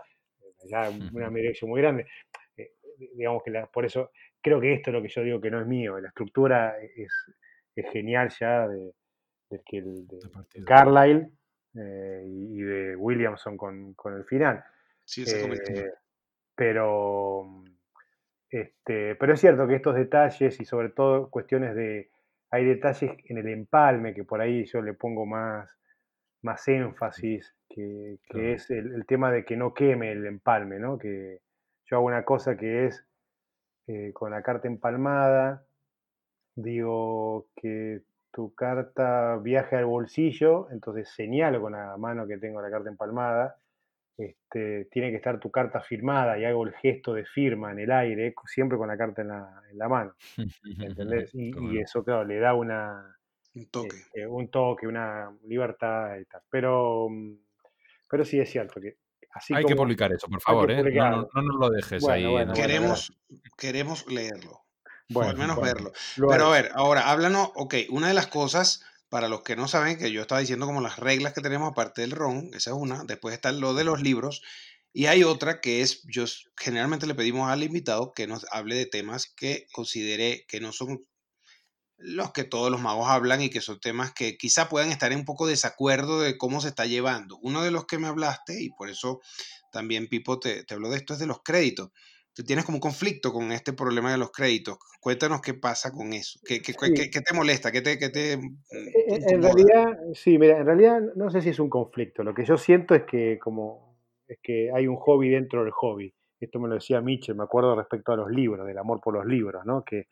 ya 0.68 0.90
una 0.90 1.30
dirección 1.30 1.70
muy 1.70 1.82
grande. 1.82 2.08
Eh, 2.56 2.72
digamos 3.16 3.44
que 3.44 3.52
la- 3.52 3.68
por 3.68 3.86
eso 3.86 4.10
creo 4.42 4.60
que 4.60 4.74
esto 4.74 4.90
es 4.90 4.94
lo 4.96 5.02
que 5.04 5.10
yo 5.10 5.22
digo 5.24 5.40
que 5.42 5.52
no 5.52 5.62
es 5.62 5.68
mío, 5.68 6.00
la 6.00 6.08
estructura 6.08 6.76
es, 6.82 7.12
es 7.82 7.92
genial 7.92 8.30
ya 8.40 8.68
de, 8.68 8.94
de- 9.50 9.62
De 9.72 10.30
partida. 10.34 10.66
Carlyle 10.66 11.30
eh, 11.76 12.24
y 12.26 12.60
de 12.62 12.96
Williamson 12.96 13.56
con, 13.58 13.94
con 13.94 14.14
el 14.16 14.26
final. 14.26 14.64
Sí. 15.06 15.24
Eh, 15.28 15.92
pero, 16.56 17.46
este, 18.50 19.16
pero 19.16 19.34
es 19.34 19.40
cierto 19.40 19.68
que 19.68 19.76
estos 19.76 19.96
detalles 19.96 20.60
y 20.60 20.66
sobre 20.66 20.90
todo 20.90 21.30
cuestiones 21.30 21.76
de, 21.76 22.10
hay 22.50 22.66
detalles 22.66 23.12
en 23.26 23.38
el 23.38 23.48
empalme 23.50 24.14
que 24.14 24.24
por 24.24 24.42
ahí 24.42 24.66
yo 24.66 24.82
le 24.82 24.94
pongo 24.94 25.26
más, 25.26 25.70
más 26.42 26.68
énfasis, 26.68 27.54
que, 27.70 28.18
que 28.24 28.28
Claro. 28.30 28.48
es 28.54 28.70
el, 28.72 28.94
el 28.96 29.06
tema 29.06 29.32
de 29.32 29.46
que 29.46 29.56
no 29.58 29.74
queme 29.74 30.12
el 30.12 30.26
empalme, 30.26 30.80
¿no? 30.80 30.98
Que 30.98 31.42
yo 31.86 31.98
hago 31.98 32.06
una 32.08 32.24
cosa 32.26 32.58
que 32.58 32.88
es 32.88 33.06
eh, 33.88 34.12
con 34.14 34.32
la 34.32 34.42
carta 34.42 34.68
empalmada, 34.68 35.64
digo 36.58 37.48
que 37.56 38.02
tu 38.32 38.54
carta 38.56 39.38
viaje 39.38 39.76
al 39.76 39.86
bolsillo, 39.86 40.70
entonces 40.72 41.08
señalo 41.10 41.62
con 41.62 41.74
la 41.74 41.96
mano 41.98 42.28
que 42.28 42.38
tengo 42.38 42.62
la 42.62 42.70
carta 42.72 42.90
empalmada, 42.90 43.58
este, 44.18 44.86
tiene 44.86 45.12
que 45.12 45.18
estar 45.18 45.40
tu 45.40 45.52
carta 45.52 45.80
firmada 45.82 46.38
y 46.40 46.46
hago 46.46 46.66
el 46.66 46.74
gesto 46.74 47.14
de 47.14 47.26
firma 47.26 47.72
en 47.72 47.80
el 47.80 47.92
aire, 47.92 48.34
siempre 48.48 48.78
con 48.78 48.88
la 48.88 48.98
carta 48.98 49.22
en 49.22 49.28
la, 49.30 49.62
en 49.70 49.78
la 49.78 49.88
mano, 49.88 50.16
¿entendés? 50.80 51.32
Y, 51.34 51.80
eso, 51.80 52.04
claro, 52.04 52.24
le 52.26 52.40
da 52.40 52.56
una, 52.56 53.16
Un 53.56 53.66
toque. 53.70 53.96
este, 53.96 54.26
un 54.26 54.50
toque, 54.50 54.88
una 54.88 55.32
libertad 55.46 56.18
y 56.18 56.26
tal. 56.26 56.42
Pero, 56.50 57.08
mm, 57.10 57.38
pero 58.10 58.26
sí 58.26 58.40
es 58.40 58.50
cierto 58.50 58.82
que 58.82 58.98
así 59.32 59.54
Hay 59.54 59.64
que 59.64 59.76
publicar 59.76 60.12
eso, 60.12 60.28
por 60.28 60.42
favor, 60.42 60.72
¿eh? 60.72 60.82
No, 60.84 61.10
no- 61.12 61.30
no 61.36 61.42
nos 61.44 61.56
lo 61.60 61.70
dejes 61.70 62.02
Bueno, 62.02 62.16
ahí. 62.16 62.24
en 62.26 62.32
bueno. 62.32 62.54
Queremos, 62.56 63.16
queremos 63.56 64.04
o 65.14 65.22
al 65.22 65.38
menos 65.38 65.56
bueno, 65.56 65.74
verlo. 65.74 65.92
lo 66.16 66.28
Pero 66.28 66.48
a 66.48 66.52
ver, 66.52 66.72
ahora 66.76 67.10
háblanos, 67.10 67.50
ok, 67.56 67.76
una 67.90 68.08
de 68.08 68.14
las 68.14 68.28
cosas, 68.28 68.82
para 69.10 69.30
los 69.30 69.42
que 69.42 69.56
no 69.56 69.68
saben, 69.68 69.98
que 69.98 70.12
yo 70.12 70.22
estaba 70.22 70.42
diciendo 70.42 70.66
como 70.66 70.82
las 70.82 70.98
reglas 70.98 71.34
que 71.34 71.42
tenemos 71.42 71.72
aparte 71.72 72.02
del 72.02 72.12
ron, 72.12 72.50
esa 72.54 72.72
es 72.72 72.76
una, 72.78 73.04
después 73.06 73.34
está 73.34 73.52
lo 73.52 73.74
de 73.74 73.84
los 73.84 74.02
libros, 74.02 74.42
y 74.94 75.06
hay 75.06 75.24
otra 75.24 75.62
que 75.62 75.82
es, 75.82 76.02
yo 76.08 76.26
generalmente 76.58 77.08
le 77.08 77.16
pedimos 77.16 77.50
al 77.50 77.64
invitado 77.64 78.14
que 78.14 78.28
nos 78.28 78.46
hable 78.52 78.76
de 78.76 78.86
temas 78.86 79.32
que 79.36 79.68
considere 79.72 80.46
que 80.48 80.60
no 80.60 80.72
son 80.72 81.06
los 81.98 82.32
que 82.32 82.44
todos 82.44 82.72
los 82.72 82.82
magos 82.82 83.08
hablan 83.10 83.42
y 83.42 83.50
que 83.50 83.62
son 83.62 83.80
temas 83.80 84.14
que 84.14 84.38
quizá 84.38 84.70
puedan 84.70 84.92
estar 84.92 85.12
en 85.12 85.20
un 85.20 85.26
poco 85.26 85.48
desacuerdo 85.48 86.22
de 86.22 86.38
cómo 86.38 86.62
se 86.62 86.70
está 86.70 86.86
llevando. 86.86 87.38
Uno 87.42 87.64
de 87.64 87.72
los 87.72 87.86
que 87.86 87.98
me 87.98 88.08
hablaste, 88.08 88.62
y 88.62 88.70
por 88.70 88.90
eso 88.90 89.20
también 89.72 90.08
Pipo 90.08 90.40
te, 90.40 90.64
te 90.64 90.74
habló 90.74 90.90
de 90.90 90.98
esto, 90.98 91.14
es 91.14 91.20
de 91.20 91.28
los 91.28 91.42
créditos. 91.44 91.90
Tú 92.38 92.44
tienes 92.44 92.66
como 92.66 92.76
un 92.76 92.82
conflicto 92.82 93.34
con 93.34 93.52
este 93.52 93.74
problema 93.74 94.12
de 94.12 94.20
los 94.20 94.32
créditos. 94.32 94.78
Cuéntanos 95.02 95.42
qué 95.42 95.56
pasa 95.56 95.92
con 95.92 96.14
eso. 96.14 96.40
¿Qué, 96.46 96.62
qué, 96.62 96.74
Sí. 96.74 96.94
qué- 96.94 97.10
qué 97.10 97.22
te 97.22 97.34
molesta? 97.34 97.72
¿Qué 97.72 97.82
te, 97.82 97.98
qué 97.98 98.10
te 98.10 98.38
mm, 98.38 98.58
Eh, 98.72 99.16
eh, 99.16 99.20
En 99.30 99.42
realidad, 99.42 99.98
sí, 100.14 100.38
mira, 100.38 100.60
en 100.60 100.66
realidad 100.68 101.02
no 101.16 101.32
sé 101.32 101.42
si 101.42 101.50
es 101.50 101.60
un 101.60 101.68
conflicto. 101.70 102.24
Lo 102.24 102.36
que 102.36 102.46
yo 102.46 102.56
siento 102.58 102.94
es 102.94 103.06
que 103.06 103.40
como 103.40 103.98
es 104.28 104.38
que 104.44 104.70
hay 104.72 104.88
un 104.88 104.98
hobby 104.98 105.30
dentro 105.30 105.64
del 105.64 105.72
hobby. 105.72 106.14
Esto 106.40 106.60
me 106.60 106.68
lo 106.68 106.76
decía 106.76 107.02
Mitchell, 107.02 107.34
me 107.36 107.44
acuerdo 107.46 107.76
respecto 107.76 108.12
a 108.12 108.16
los 108.18 108.30
libros, 108.30 108.68
del 108.68 108.78
amor 108.78 109.00
por 109.02 109.16
los 109.16 109.26
libros, 109.26 109.66
¿no? 109.66 109.84
Que 109.84 110.06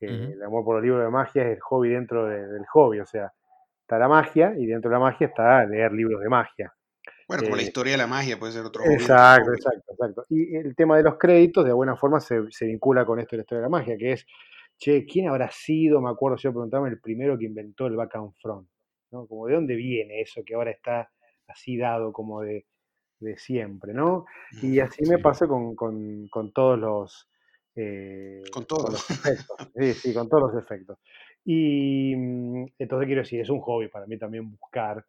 eh, 0.00 0.32
el 0.34 0.42
amor 0.44 0.64
por 0.64 0.76
los 0.76 0.84
libros 0.84 1.02
de 1.02 1.10
magia 1.10 1.42
es 1.42 1.56
el 1.56 1.60
hobby 1.60 1.88
dentro 1.90 2.26
de- 2.26 2.46
del 2.46 2.66
hobby, 2.66 3.00
o 3.00 3.06
sea, 3.06 3.32
está 3.80 3.98
la 3.98 4.06
magia 4.06 4.54
y 4.56 4.66
dentro 4.66 4.90
de 4.90 4.94
la 4.94 5.00
magia 5.00 5.26
está 5.26 5.64
leer 5.66 5.92
libros 5.92 6.20
de 6.20 6.28
magia. 6.28 6.72
Bueno, 7.26 7.42
como 7.44 7.56
la 7.56 7.62
Eh, 7.62 7.66
historia 7.66 7.92
de 7.92 7.98
la 7.98 8.06
magia 8.06 8.38
puede 8.38 8.52
ser 8.52 8.64
otro 8.64 8.82
Exacto, 8.84 9.52
exacto, 9.52 9.92
exacto. 9.92 10.24
Y 10.28 10.56
el 10.56 10.74
tema 10.76 10.96
de 10.96 11.02
los 11.04 11.16
créditos, 11.16 11.64
de 11.64 11.70
alguna 11.70 11.96
forma, 11.96 12.20
se, 12.20 12.40
se 12.50 12.66
vincula 12.66 13.04
con 13.06 13.18
esto 13.18 13.30
de 13.36 13.38
la 13.38 13.42
historia 13.42 13.60
de 13.60 13.66
la 13.66 13.70
magia, 13.70 13.96
que 13.96 14.12
es, 14.12 14.26
che, 14.78 15.06
¿quién 15.06 15.28
habrá 15.28 15.50
sido? 15.50 16.00
Me 16.00 16.10
acuerdo 16.10 16.36
yo 16.36 16.50
preguntarme 16.52 16.88
el 16.90 17.00
primero 17.00 17.38
que 17.38 17.46
inventó 17.46 17.86
el 17.86 17.96
back 17.96 18.16
and 18.16 18.32
front, 18.42 18.68
¿no? 19.10 19.26
Como 19.26 19.46
de 19.46 19.54
dónde 19.54 19.74
viene 19.74 20.20
eso 20.20 20.42
que 20.44 20.54
ahora 20.54 20.70
está 20.70 21.10
así 21.48 21.76
dado 21.78 22.12
como 22.12 22.42
de, 22.42 22.66
de 23.20 23.36
siempre, 23.38 23.94
¿no? 23.94 24.26
Y 24.60 24.80
así 24.80 25.04
me 25.08 25.18
pasa 25.18 25.46
con, 25.46 25.74
con- 25.76 26.28
con 26.28 26.52
todos 26.52 26.78
los... 26.78 27.28
eh, 27.76 28.42
Con 28.52 28.64
con 28.64 28.66
todo. 28.66 28.90
los 28.92 29.10
efectos. 29.10 29.56
Sí, 29.74 29.94
sí, 29.94 30.14
con 30.14 30.28
todos 30.28 30.52
los 30.54 30.62
efectos. 30.62 30.98
Y 31.44 32.14
mm, 32.16 32.66
entonces 32.78 33.06
quiero 33.06 33.22
decir, 33.22 33.40
es 33.40 33.50
un 33.50 33.60
hobby 33.60 33.88
para 33.88 34.06
mí 34.06 34.18
también 34.18 34.50
buscar 34.50 35.04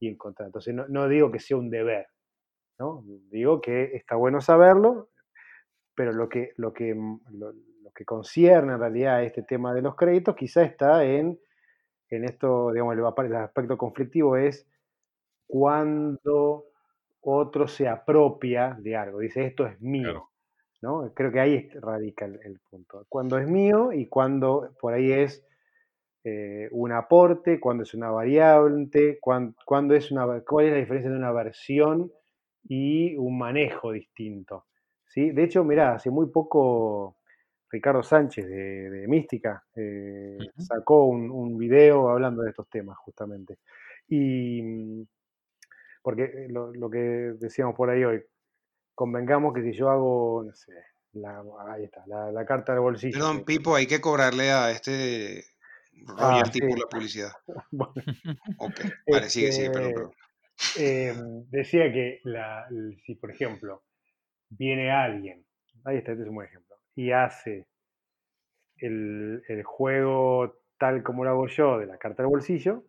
y 0.00 0.08
encontrar. 0.08 0.46
Entonces 0.48 0.74
no, 0.74 0.88
no 0.88 1.08
digo 1.08 1.30
que 1.30 1.38
sea 1.38 1.58
un 1.58 1.70
deber, 1.70 2.08
¿no? 2.78 3.04
Digo 3.30 3.60
que 3.60 3.94
está 3.94 4.16
bueno 4.16 4.40
saberlo, 4.40 5.10
pero 5.94 6.12
lo 6.12 6.28
que, 6.28 6.52
lo 6.56 6.72
que, 6.72 6.94
mm, 6.94 7.20
lo, 7.32 7.52
lo 7.52 7.90
que 7.94 8.04
concierne 8.04 8.72
en 8.74 8.80
realidad 8.80 9.16
a 9.16 9.22
este 9.24 9.42
tema 9.42 9.74
de 9.74 9.82
los 9.82 9.94
créditos 9.96 10.34
quizá 10.36 10.62
está 10.62 11.04
en, 11.04 11.38
en 12.08 12.24
esto, 12.24 12.72
digamos, 12.72 12.94
el, 12.96 13.26
el 13.26 13.36
aspecto 13.36 13.76
conflictivo 13.78 14.36
es 14.36 14.66
cuando 15.46 16.66
otro 17.22 17.68
se 17.68 17.88
apropia 17.88 18.76
de 18.80 18.96
algo, 18.96 19.18
dice 19.20 19.44
esto 19.46 19.66
es 19.66 19.80
mío, 19.80 20.02
Claro. 20.04 20.30
¿no? 20.82 21.12
Creo 21.14 21.32
que 21.32 21.40
ahí 21.40 21.68
radica 21.80 22.24
el, 22.24 22.40
el 22.44 22.58
punto. 22.70 23.04
Cuando 23.08 23.38
es 23.38 23.48
mío 23.48 23.92
y 23.92 24.08
cuando 24.08 24.74
por 24.80 24.94
ahí 24.94 25.12
es 25.12 25.44
eh, 26.24 26.68
un 26.72 26.92
aporte, 26.92 27.58
cuando 27.60 27.82
es 27.84 27.94
una 27.94 28.10
variable, 28.10 29.18
cuán- 29.20 29.54
cuándo 29.64 29.94
es 29.94 30.10
una, 30.10 30.26
cuál 30.42 30.66
es 30.66 30.72
la 30.72 30.78
diferencia 30.78 31.10
de 31.10 31.16
una 31.16 31.32
versión 31.32 32.12
y 32.64 33.16
un 33.16 33.38
manejo 33.38 33.92
distinto. 33.92 34.66
¿sí? 35.06 35.30
De 35.30 35.44
hecho, 35.44 35.64
mirá, 35.64 35.94
hace 35.94 36.10
muy 36.10 36.26
poco 36.30 37.16
Ricardo 37.70 38.02
Sánchez 38.02 38.46
de, 38.48 38.90
de 38.90 39.08
Mística 39.08 39.64
eh, 39.76 40.38
sacó 40.58 41.04
un, 41.06 41.30
un 41.30 41.56
video 41.56 42.10
hablando 42.10 42.42
de 42.42 42.50
estos 42.50 42.68
temas 42.68 42.98
justamente. 42.98 43.58
Y 44.08 45.06
porque 46.02 46.24
eh, 46.24 46.46
lo, 46.48 46.72
lo 46.72 46.90
que 46.90 46.98
decíamos 47.38 47.74
por 47.74 47.90
ahí 47.90 48.04
hoy, 48.04 48.22
convengamos 48.94 49.54
que 49.54 49.62
si 49.62 49.72
yo 49.72 49.88
hago, 49.88 50.42
no 50.44 50.52
sé, 50.54 50.72
la, 51.12 51.42
ahí 51.68 51.84
está, 51.84 52.04
la, 52.06 52.30
la 52.32 52.44
carta 52.44 52.72
del 52.72 52.82
bolsillo. 52.82 53.18
Perdón, 53.18 53.44
Pipo, 53.44 53.74
hay 53.74 53.86
que 53.86 54.00
cobrarle 54.00 54.50
a 54.50 54.70
este 54.70 55.44
Ah, 56.08 56.30
royalty 56.30 56.58
sí. 56.60 56.66
por 56.68 56.78
la 56.78 56.86
publicidad. 56.86 57.30
bueno, 57.72 57.92
Ok, 58.58 58.80
vale, 59.10 59.28
sigue, 59.28 59.52
sigue, 59.52 59.70
perdón, 59.70 59.88
Este, 59.90 59.94
perdón. 59.94 60.12
eh, 60.78 61.14
decía 61.50 61.92
que 61.92 62.20
la- 62.24 62.68
si, 63.04 63.14
por 63.16 63.30
ejemplo, 63.30 63.82
viene 64.50 64.90
alguien, 64.90 65.44
ahí 65.84 65.98
está, 65.98 66.12
este 66.12 66.22
es 66.24 66.28
un 66.28 66.34
buen 66.34 66.48
ejemplo, 66.48 66.76
y 66.94 67.12
hace 67.12 67.66
el, 68.78 69.42
el 69.48 69.62
juego 69.62 70.62
tal 70.78 71.02
como 71.02 71.24
lo 71.24 71.30
hago 71.30 71.46
yo 71.46 71.78
de 71.78 71.86
la 71.86 71.98
carta 71.98 72.22
del 72.22 72.30
bolsillo, 72.30 72.84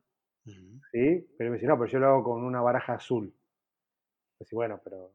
Ujú. 0.46 0.80
¿sí? 0.92 1.28
pero 1.38 1.50
me 1.52 1.58
dice, 1.58 1.68
no, 1.68 1.78
pero 1.78 1.92
yo 1.92 2.00
lo 2.00 2.08
hago 2.08 2.24
con 2.24 2.44
una 2.44 2.62
baraja 2.62 2.94
azul. 2.94 3.34
Dice, 4.40 4.56
bueno, 4.56 4.80
pero 4.84 5.14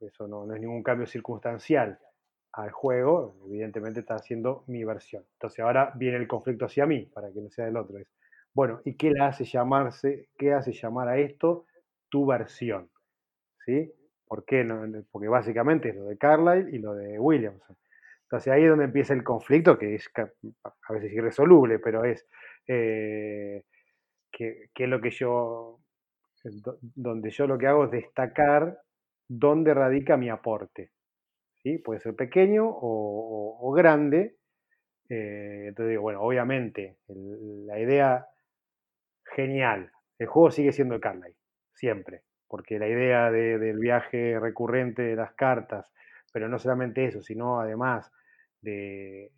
eso 0.00 0.28
no, 0.28 0.46
no 0.46 0.54
es 0.54 0.60
ningún 0.60 0.82
cambio 0.82 1.06
circunstancial 1.06 1.98
al 2.52 2.70
juego, 2.70 3.36
evidentemente 3.46 4.00
está 4.00 4.16
haciendo 4.16 4.64
mi 4.66 4.84
versión. 4.84 5.24
Entonces 5.34 5.60
ahora 5.60 5.92
viene 5.96 6.16
el 6.18 6.28
conflicto 6.28 6.66
hacia 6.66 6.86
mí, 6.86 7.06
para 7.06 7.32
que 7.32 7.40
no 7.40 7.50
sea 7.50 7.66
del 7.66 7.76
otro. 7.76 7.98
Es, 7.98 8.08
bueno, 8.54 8.80
¿y 8.84 8.96
qué 8.96 9.10
le 9.10 9.20
hace 9.24 9.44
llamarse, 9.44 10.28
qué 10.38 10.52
hace 10.54 10.72
llamar 10.72 11.08
a 11.08 11.18
esto 11.18 11.66
tu 12.08 12.26
versión? 12.26 12.90
¿Sí? 13.64 13.92
¿Por 14.26 14.44
qué 14.44 14.64
no? 14.64 14.82
Porque 15.10 15.28
básicamente 15.28 15.90
es 15.90 15.96
lo 15.96 16.04
de 16.06 16.18
Carlyle 16.18 16.74
y 16.74 16.78
lo 16.78 16.94
de 16.94 17.18
Williamson. 17.18 17.76
Entonces 18.24 18.52
ahí 18.52 18.62
es 18.64 18.70
donde 18.70 18.84
empieza 18.86 19.12
el 19.14 19.24
conflicto, 19.24 19.78
que 19.78 19.94
es 19.96 20.08
a 20.16 20.92
veces 20.92 21.12
irresoluble, 21.12 21.78
pero 21.80 22.04
es 22.04 22.26
eh, 22.66 23.64
que, 24.32 24.70
que 24.74 24.84
es 24.84 24.90
lo 24.90 25.00
que 25.00 25.10
yo, 25.10 25.80
do- 26.44 26.78
donde 26.82 27.30
yo 27.30 27.46
lo 27.46 27.58
que 27.58 27.66
hago 27.68 27.84
es 27.86 27.90
destacar 27.92 28.78
dónde 29.28 29.74
radica 29.74 30.16
mi 30.16 30.30
aporte. 30.30 30.92
Puede 31.84 32.00
ser 32.00 32.14
pequeño 32.16 32.66
o, 32.68 33.72
grande. 33.72 34.36
eh, 35.10 35.66
entonces 35.68 35.90
digo, 35.90 36.02
bueno, 36.02 36.22
obviamente 36.22 36.98
el- 37.08 37.66
la 37.66 37.78
idea 37.80 38.26
genial, 39.34 39.90
el 40.18 40.26
juego 40.26 40.50
sigue 40.50 40.72
siendo 40.72 40.94
de 40.94 41.00
Carlyle, 41.00 41.36
siempre, 41.72 42.22
porque 42.48 42.78
la 42.78 42.88
idea 42.88 43.30
de- 43.30 43.58
del 43.58 43.78
viaje 43.78 44.38
recurrente 44.40 45.02
de 45.02 45.16
las 45.16 45.32
cartas, 45.34 45.92
pero 46.32 46.48
no 46.48 46.58
solamente 46.58 47.04
eso, 47.06 47.22
sino 47.22 47.60
además 47.60 48.10
de 48.60 49.30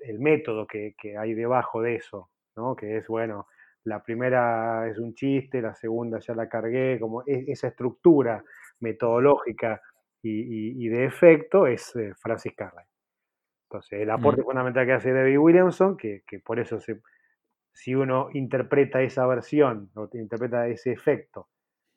el 0.00 0.18
método 0.20 0.66
que, 0.66 0.94
que 0.98 1.16
hay 1.18 1.34
debajo 1.34 1.82
de 1.82 1.96
eso, 1.96 2.30
¿no? 2.56 2.74
que 2.74 2.96
es, 2.96 3.06
bueno, 3.08 3.46
la 3.84 4.02
primera 4.02 4.88
es 4.88 4.98
un 4.98 5.14
chiste, 5.14 5.60
la 5.62 5.74
segunda 5.74 6.18
ya 6.18 6.34
la 6.34 6.48
cargué, 6.48 6.98
como 6.98 7.22
e- 7.26 7.44
esa 7.48 7.68
estructura 7.68 8.42
metodológica 8.80 9.80
y, 10.22 10.30
y- 10.30 10.86
y 10.86 10.88
de 10.88 11.04
efecto 11.06 11.66
es 11.66 11.94
eh, 11.96 12.12
Francis 12.20 12.54
Carlyle. 12.56 12.88
Entonces, 13.70 14.00
el 14.00 14.10
aporte 14.10 14.42
fundamental 14.42 14.86
que 14.86 14.92
hace 14.92 15.12
David 15.12 15.38
Williamson, 15.38 15.96
que, 15.96 16.22
que 16.26 16.40
por 16.40 16.58
eso 16.58 16.80
se, 16.80 17.00
si 17.72 17.94
uno 17.94 18.28
interpreta 18.34 19.02
esa 19.02 19.26
versión 19.26 19.90
o 19.94 20.08
te 20.08 20.18
interpreta 20.18 20.68
ese 20.68 20.92
efecto, 20.92 21.48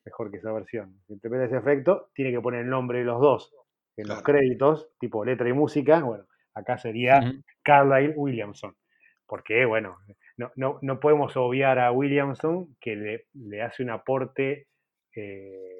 mejor 0.05 0.31
que 0.31 0.37
esa 0.37 0.51
versión, 0.53 1.01
si 1.07 1.13
interpreta 1.13 1.45
ese 1.45 1.57
efecto, 1.57 2.09
tiene 2.13 2.31
que 2.31 2.41
poner 2.41 2.61
el 2.61 2.69
nombre 2.69 2.99
de 2.99 3.05
los 3.05 3.21
dos 3.21 3.53
en 3.97 4.07
los 4.07 4.23
créditos, 4.23 4.89
tipo 4.99 5.25
letra 5.25 5.49
y 5.49 5.53
música. 5.53 6.01
Bueno, 6.01 6.25
acá 6.53 6.77
sería 6.77 7.19
Ujú. 7.19 7.41
Carlyle 7.63 8.13
Williamson. 8.15 8.75
Porque, 9.27 9.65
bueno, 9.65 9.97
no, 10.37 10.51
no, 10.55 10.79
no 10.81 10.99
podemos 10.99 11.35
obviar 11.37 11.79
a 11.79 11.91
Williamson 11.91 12.75
que 12.79 12.95
le, 12.95 13.25
le 13.33 13.61
hace 13.61 13.83
un 13.83 13.89
aporte 13.91 14.67
eh, 15.15 15.72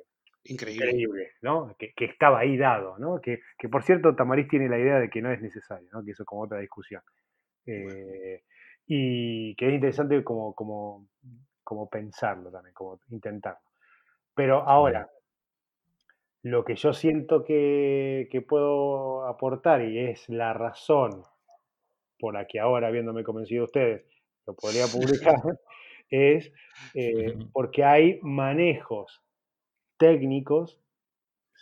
Increíble. 0.45 0.87
increíble, 0.87 1.31
¿no? 1.41 1.75
Que, 1.77 1.93
que 1.93 2.05
estaba 2.05 2.39
ahí 2.39 2.57
dado, 2.57 2.97
¿no? 2.97 3.21
Que, 3.21 3.39
que, 3.57 3.69
por 3.69 3.83
cierto, 3.83 4.15
Tamariz 4.15 4.47
tiene 4.49 4.67
la 4.67 4.77
idea 4.77 4.99
de 4.99 5.09
que 5.09 5.21
no 5.21 5.31
es 5.31 5.41
necesario, 5.41 5.87
¿no? 5.93 6.03
Que 6.03 6.11
eso 6.11 6.23
es 6.23 6.27
como 6.27 6.41
otra 6.41 6.59
discusión. 6.59 7.01
Eh, 7.65 8.43
y 8.85 9.55
que 9.55 9.67
es 9.67 9.73
interesante 9.73 10.21
como, 10.23 10.53
como, 10.53 11.07
como 11.63 11.89
pensarlo 11.89 12.51
también, 12.51 12.73
como 12.73 12.99
intentarlo. 13.09 13.61
Pero 14.35 14.67
ahora, 14.67 15.09
lo 16.41 16.65
que 16.65 16.75
yo 16.75 16.91
siento 16.93 17.45
que, 17.45 18.27
que 18.29 18.41
puedo 18.41 19.25
aportar 19.27 19.81
y 19.81 19.97
es 19.97 20.27
la 20.27 20.53
razón 20.53 21.23
por 22.19 22.33
la 22.33 22.45
que 22.45 22.59
ahora, 22.59 22.87
habiéndome 22.87 23.23
convencido 23.23 23.63
ustedes, 23.63 24.05
lo 24.45 24.55
podría 24.55 24.85
publicar, 24.91 25.59
es 26.09 26.51
eh, 26.93 27.33
porque 27.53 27.83
hay 27.83 28.19
manejos 28.21 29.22
técnicos, 29.97 30.79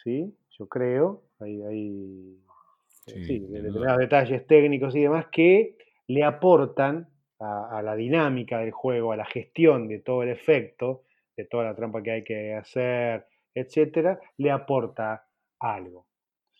¿sí? 0.04 0.36
Yo 0.58 0.68
creo, 0.68 1.24
hay, 1.40 1.62
hay 1.64 2.38
eh, 3.08 3.12
Sí, 3.14 3.24
sí, 3.26 3.40
sin 3.40 3.52
de- 3.52 3.62
duda. 3.62 3.64
determinados 3.64 4.00
detalles 4.00 4.48
técnicos 4.48 4.96
y 4.96 5.02
demás 5.02 5.28
que 5.32 5.78
le 6.08 6.24
aportan 6.24 7.10
a, 7.40 7.78
a 7.80 7.82
la 7.82 7.96
dinámica 7.96 8.60
del 8.60 8.72
juego, 8.72 9.12
a 9.12 9.18
la 9.18 9.26
gestión 9.26 9.88
de 9.88 10.00
todo 10.00 10.24
el 10.24 10.30
efecto, 10.30 11.04
de 11.38 11.46
toda 11.46 11.66
la 11.66 11.76
trampa 11.76 12.04
que 12.04 12.12
hay 12.12 12.24
que 12.24 12.54
hacer, 12.54 13.26
etcétera, 13.54 14.20
le 14.38 14.52
aporta 14.52 15.28
algo. 15.60 16.08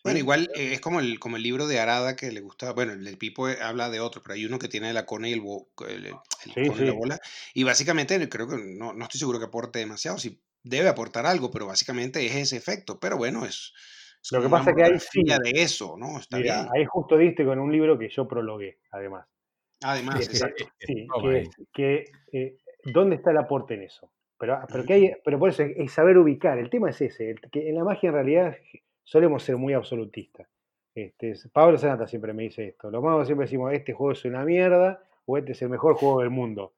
Bueno, 0.04 0.18
igual 0.18 0.50
eh, 0.56 0.72
es 0.72 0.80
como 0.80 0.98
el, 1.00 1.20
como 1.20 1.36
el 1.36 1.44
libro 1.44 1.66
de 1.68 1.78
Arada 1.78 2.16
que 2.16 2.32
le 2.32 2.40
gusta, 2.40 2.72
bueno, 2.72 2.92
el, 2.92 3.18
Pipo 3.18 3.48
eh, 3.48 3.58
habla 3.62 3.88
de 3.88 4.00
otro, 4.00 4.20
pero 4.22 4.34
hay 4.34 4.44
uno 4.44 4.58
que 4.58 4.68
tiene 4.68 4.92
la 4.92 5.06
cone 5.06 5.30
y 5.30 5.32
el, 5.32 5.40
bo- 5.40 5.68
el- 5.88 6.06
el 6.06 6.14
Sí, 6.54 6.64
cono 6.66 6.82
y 6.82 6.84
la 6.86 6.92
sí. 6.92 6.98
bola, 6.98 7.18
y 7.54 7.62
básicamente 7.62 8.28
creo 8.28 8.48
que 8.48 8.56
no, 8.58 8.92
no 8.94 9.04
estoy 9.04 9.20
seguro 9.20 9.38
que 9.38 9.44
aporte 9.46 9.78
demasiado, 9.78 10.18
sí 10.18 10.40
debe 10.62 10.88
aportar 10.88 11.26
algo, 11.26 11.50
pero 11.50 11.66
básicamente 11.66 12.24
es 12.24 12.34
ese 12.34 12.56
efecto, 12.56 12.98
pero 13.00 13.16
bueno, 13.16 13.44
es, 13.44 13.72
es 14.22 14.32
Lo 14.32 14.42
que 14.42 14.48
pasa 14.48 14.72
que 14.74 14.84
ahí 14.84 14.98
sí, 14.98 15.22
de 15.24 15.62
eso, 15.62 15.96
¿no? 15.98 16.18
Está 16.18 16.36
mira, 16.38 16.62
bien. 16.62 16.68
ahí 16.74 16.84
justo 16.84 17.16
diste 17.16 17.44
con 17.44 17.58
un 17.58 17.72
libro 17.72 17.98
que 17.98 18.08
yo 18.08 18.26
prologué, 18.28 18.78
además. 18.90 19.26
Además, 19.82 20.20
exacto. 20.28 20.64
sí, 20.78 21.08
que, 21.72 21.96
es- 21.96 22.10
eh, 22.32 22.56
¿dónde 22.84 23.16
está 23.16 23.30
el 23.32 23.38
aporte 23.38 23.74
en 23.74 23.82
eso? 23.82 24.12
Pero, 24.38 24.58
pero, 24.68 24.80
Ujú. 24.80 24.86
que 24.86 24.92
hay, 24.94 25.12
pero 25.24 25.38
por 25.38 25.50
eso 25.50 25.62
es, 25.62 25.72
es 25.76 25.92
saber 25.92 26.18
ubicar. 26.18 26.58
El 26.58 26.70
tema 26.70 26.90
es 26.90 27.00
ese, 27.00 27.30
el- 27.30 27.40
que 27.50 27.68
en 27.68 27.74
la 27.76 27.84
magia 27.84 28.08
en 28.08 28.14
realidad 28.14 28.56
solemos 29.04 29.42
ser 29.42 29.56
muy 29.56 29.72
absolutistas. 29.72 30.48
Este, 30.94 31.30
es- 31.30 31.48
Pablo 31.52 31.78
Sanata 31.78 32.06
siempre 32.06 32.32
me 32.32 32.44
dice 32.44 32.68
esto. 32.68 32.90
Los 32.90 33.02
magos 33.02 33.26
siempre 33.26 33.46
decimos, 33.46 33.72
este 33.72 33.92
juego 33.92 34.12
es 34.12 34.24
una 34.24 34.44
mierda 34.44 35.02
o 35.26 35.38
este 35.38 35.52
es 35.52 35.62
el 35.62 35.68
mejor 35.68 35.94
juego 35.94 36.20
del 36.20 36.30
mundo. 36.30 36.74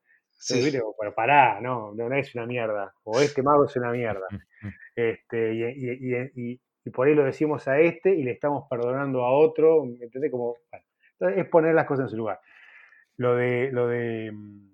Pero 0.99 1.15
pará, 1.15 1.61
no, 1.61 1.93
es 2.15 2.35
una 2.35 2.47
mierda. 2.47 2.93
O 3.05 3.21
este 3.21 3.43
mago 3.43 3.65
es 3.65 3.77
una 3.77 3.91
mierda. 3.91 4.27
Este, 4.97 5.55
y, 5.55 5.65
y- 5.65 6.61
y- 6.85 6.91
por 6.91 7.09
ahí 7.09 7.15
lo 7.15 7.25
decimos 7.25 7.67
a 7.67 7.81
este 7.81 8.15
y 8.15 8.23
le 8.23 8.31
estamos 8.33 8.67
perdonando 8.71 9.25
a 9.25 9.33
otro. 9.33 9.85
¿me 9.85 10.05
¿Entendés? 10.05 10.31
Como, 10.31 10.57
bueno, 10.71 10.87
entonces 11.13 11.39
es 11.45 11.49
poner 11.51 11.75
las 11.75 11.87
cosas 11.87 12.05
en 12.05 12.09
su 12.11 12.17
lugar. 12.17 12.39
Lo 13.17 13.35
de, 13.35 13.71
lo 13.73 13.89
de, 13.89 14.31
mm, 14.33 14.69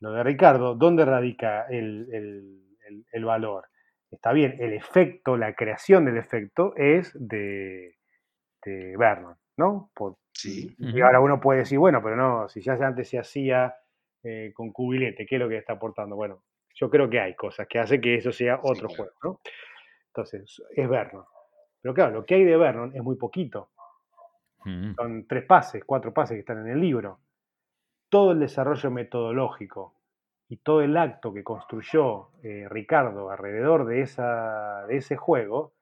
lo 0.00 0.12
de 0.12 0.22
Ricardo, 0.22 0.74
¿dónde 0.74 1.04
radica 1.04 1.66
el, 1.68 2.08
el- 2.12 2.62
el- 2.86 3.06
el 3.10 3.24
valor? 3.24 3.66
Está 4.10 4.32
bien, 4.32 4.56
el 4.60 4.72
efecto, 4.74 5.36
la 5.36 5.54
creación 5.54 6.04
del 6.04 6.18
efecto 6.18 6.74
es 6.76 7.10
de, 7.18 7.96
de 8.64 8.96
Vernon, 8.96 9.36
¿no? 9.56 9.90
Por- 9.94 10.16
Sí. 10.32 10.74
y 10.78 11.00
ahora 11.00 11.20
uno 11.20 11.40
puede 11.40 11.60
decir, 11.60 11.78
bueno, 11.78 12.00
pero 12.02 12.16
no, 12.16 12.48
si 12.48 12.60
ya 12.60 12.74
antes 12.74 13.08
se 13.08 13.18
hacía 13.18 13.74
eh, 14.24 14.52
con 14.54 14.72
cubilete, 14.72 15.26
¿qué 15.26 15.36
es 15.36 15.40
lo 15.40 15.48
que 15.48 15.58
está 15.58 15.74
aportando? 15.74 16.16
Bueno, 16.16 16.42
yo 16.74 16.90
creo 16.90 17.08
que 17.08 17.20
hay 17.20 17.34
cosas 17.36 17.68
que 17.68 17.78
hacen 17.78 18.00
que 18.00 18.16
eso 18.16 18.32
sea 18.32 18.56
Sí, 18.56 18.60
otro 18.64 18.88
claro. 18.88 18.94
juego, 18.96 19.12
¿no? 19.22 19.40
Entonces, 20.08 20.62
es 20.74 20.88
Vernon. 20.88 21.24
Pero 21.80 21.94
claro, 21.94 22.12
lo 22.12 22.24
que 22.24 22.36
hay 22.36 22.44
de 22.44 22.56
Vernon 22.56 22.96
es 22.96 23.02
muy 23.02 23.16
poquito. 23.16 23.70
Mm. 24.64 24.94
Son 24.94 25.26
tres 25.26 25.44
pases, 25.44 25.84
cuatro 25.84 26.14
pases 26.14 26.36
que 26.36 26.40
están 26.40 26.66
en 26.66 26.72
el 26.72 26.80
libro. 26.80 27.20
Todo 28.08 28.32
el 28.32 28.40
desarrollo 28.40 28.90
metodológico 28.90 29.94
y 30.48 30.58
todo 30.58 30.80
el 30.82 30.96
acto 30.96 31.34
que 31.34 31.44
construyó 31.44 32.30
eh, 32.42 32.66
Ricardo 32.68 33.30
alrededor 33.30 33.86
de, 33.86 34.02
esa, 34.02 34.86
de 34.86 34.96
ese 34.96 35.16
juego, 35.16 35.74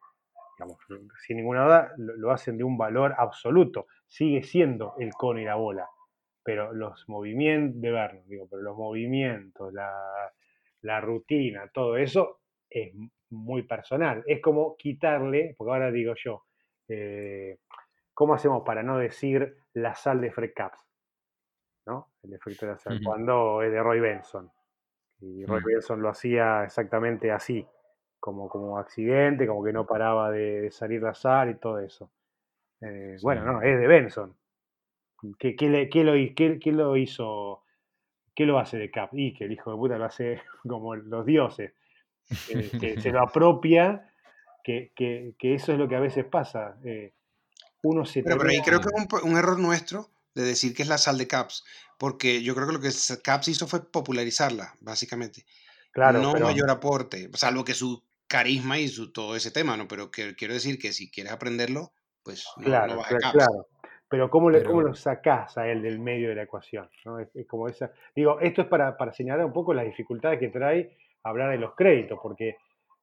digamos, 0.59 0.79
sin 1.27 1.37
ninguna 1.37 1.65
duda, 1.65 1.93
lo, 1.99 2.17
lo 2.17 2.31
hacen 2.33 2.57
de 2.59 2.65
un 2.65 2.77
valor 2.77 3.15
absoluto. 3.19 3.87
Sigue 4.09 4.43
siendo 4.43 4.95
el 4.99 5.13
cono 5.13 5.41
y 5.41 5.45
la 5.45 5.55
bola. 5.55 5.89
Pero 6.45 6.73
los 6.73 7.09
movimientos 7.09 7.81
de 7.81 7.91
Vernon, 7.91 8.29
digo, 8.29 8.49
pero 8.51 8.63
los 8.63 8.77
movimientos, 8.77 9.73
la, 9.73 9.93
la 10.83 11.01
rutina, 11.01 11.71
todo 11.73 11.97
eso 11.97 12.41
es 12.69 12.93
muy 13.31 13.63
personal. 13.63 14.23
Es 14.27 14.41
como 14.41 14.77
quitarle, 14.77 15.55
porque 15.57 15.73
ahora 15.73 15.91
digo 15.93 16.15
yo, 16.17 16.45
eh, 16.89 17.59
¿cómo 18.15 18.35
hacemos 18.35 18.63
para 18.65 18.83
no 18.83 18.99
decir 18.99 19.57
la 19.75 19.95
sal 19.95 20.21
de 20.21 20.33
Fred 20.33 20.53
Caps? 20.55 20.79
¿No? 21.87 22.09
El 22.23 22.35
efecto 22.35 22.67
de 22.67 22.73
la 22.73 22.79
sal, 22.79 23.01
cuando 23.05 23.63
es 23.63 23.71
de 23.73 23.83
Roy 23.83 24.01
Benson. 24.01 24.51
Y 25.21 25.45
Roy 25.47 25.61
Mm. 25.61 25.65
Benson 25.67 26.03
lo 26.03 26.09
hacía 26.09 26.65
exactamente 26.65 27.31
así, 27.31 27.67
como, 28.21 28.49
como 28.49 28.79
accidente, 28.79 29.47
como 29.47 29.65
que 29.65 29.73
no 29.73 29.87
paraba 29.87 30.31
de, 30.31 30.63
de 30.63 30.71
salir 30.71 31.03
la 31.03 31.15
sal 31.15 31.51
y 31.51 31.55
todo 31.57 31.79
eso. 31.79 32.11
Eh, 32.81 33.17
Bueno, 33.23 33.43
Sí. 33.43 33.47
no, 33.47 33.63
es 33.63 33.79
de 33.81 33.87
Benson. 33.87 34.37
¿Qué, 35.39 35.55
qué 35.57 35.69
le- 35.69 35.89
qué 35.89 36.05
lo, 36.05 36.13
qué- 36.35 36.73
lo 36.73 36.97
hizo? 36.97 37.63
¿Qué 38.35 38.47
lo 38.47 38.59
hace 38.59 38.79
de 38.79 38.91
Cap? 38.91 39.11
Y 39.13 39.35
que 39.35 39.45
el 39.45 39.53
hijo 39.53 39.71
de 39.71 39.77
puta 39.77 39.99
lo 39.99 40.05
hace 40.07 40.41
como 40.69 40.95
los 40.97 41.25
dioses. 41.27 41.73
que- 42.49 42.71
que 42.79 43.01
se 43.01 43.11
lo 43.11 43.21
apropia, 43.29 44.13
que, 44.65 44.93
que- 44.95 45.35
que 45.39 45.55
eso 45.55 45.73
es 45.73 45.79
lo 45.79 45.89
que 45.89 45.97
a 45.97 46.01
veces 46.01 46.25
pasa. 46.25 46.77
eh, 46.85 47.13
uno 47.83 48.05
se 48.05 48.23
Pero, 48.23 48.39
pero 48.39 48.51
ahí 48.51 48.61
creo 48.65 48.81
que 48.81 48.89
es 48.95 49.23
un, 49.25 49.37
error 49.37 49.59
nuestro 49.59 50.09
de 50.35 50.43
decir 50.45 50.73
que 50.75 50.83
es 50.83 50.89
la 50.89 50.99
sal 50.99 51.19
de 51.19 51.27
Caps, 51.27 51.65
porque 51.99 52.43
yo 52.43 52.55
creo 52.55 52.67
que 52.69 52.73
lo 52.75 52.81
que 52.81 52.91
Caps 53.23 53.49
hizo 53.49 53.67
fue 53.67 53.91
popularizarla, 53.91 54.75
básicamente. 54.81 55.45
claro, 55.91 56.21
no 56.23 56.33
pero- 56.33 56.47
mayor 56.47 56.71
aporte, 56.71 57.29
salvo 57.35 57.65
que 57.65 57.75
su 57.75 58.03
carisma 58.29 58.79
y 58.79 58.89
su 58.89 59.13
todo 59.13 59.35
ese 59.37 59.51
tema, 59.51 59.77
¿no? 59.77 59.87
Pero 59.89 60.11
que, 60.11 60.35
quiero 60.37 60.55
decir 60.55 60.79
que 60.79 60.93
si 60.93 61.11
quieres 61.11 61.33
aprenderlo, 61.33 61.93
pues 62.23 62.47
no, 62.57 62.65
claro, 62.65 62.93
no 62.95 62.99
vas 63.01 63.13
a 63.13 63.19
Caps. 63.19 63.33
claro. 63.33 63.67
Pero 64.13 64.31
¿cómo, 64.31 64.51
le, 64.51 64.59
cómo 64.65 64.83
lo 64.83 64.95
sacás 64.95 65.57
a 65.59 65.67
él 65.69 65.83
del 65.83 65.99
medio 65.99 66.29
de 66.29 66.35
la 66.37 66.43
ecuación? 66.43 66.89
¿no? 67.05 67.19
Es, 67.19 67.35
es 67.35 67.47
como 67.47 67.67
esa, 67.69 67.91
digo, 68.15 68.39
esto 68.41 68.63
es 68.63 68.69
para, 68.69 68.97
para 68.97 69.13
señalar 69.13 69.45
un 69.47 69.53
poco 69.53 69.73
las 69.75 69.87
dificultades 69.87 70.39
que 70.39 70.49
trae 70.51 70.97
hablar 71.25 71.51
de 71.51 71.59
los 71.59 71.75
créditos, 71.75 72.19
porque 72.23 72.57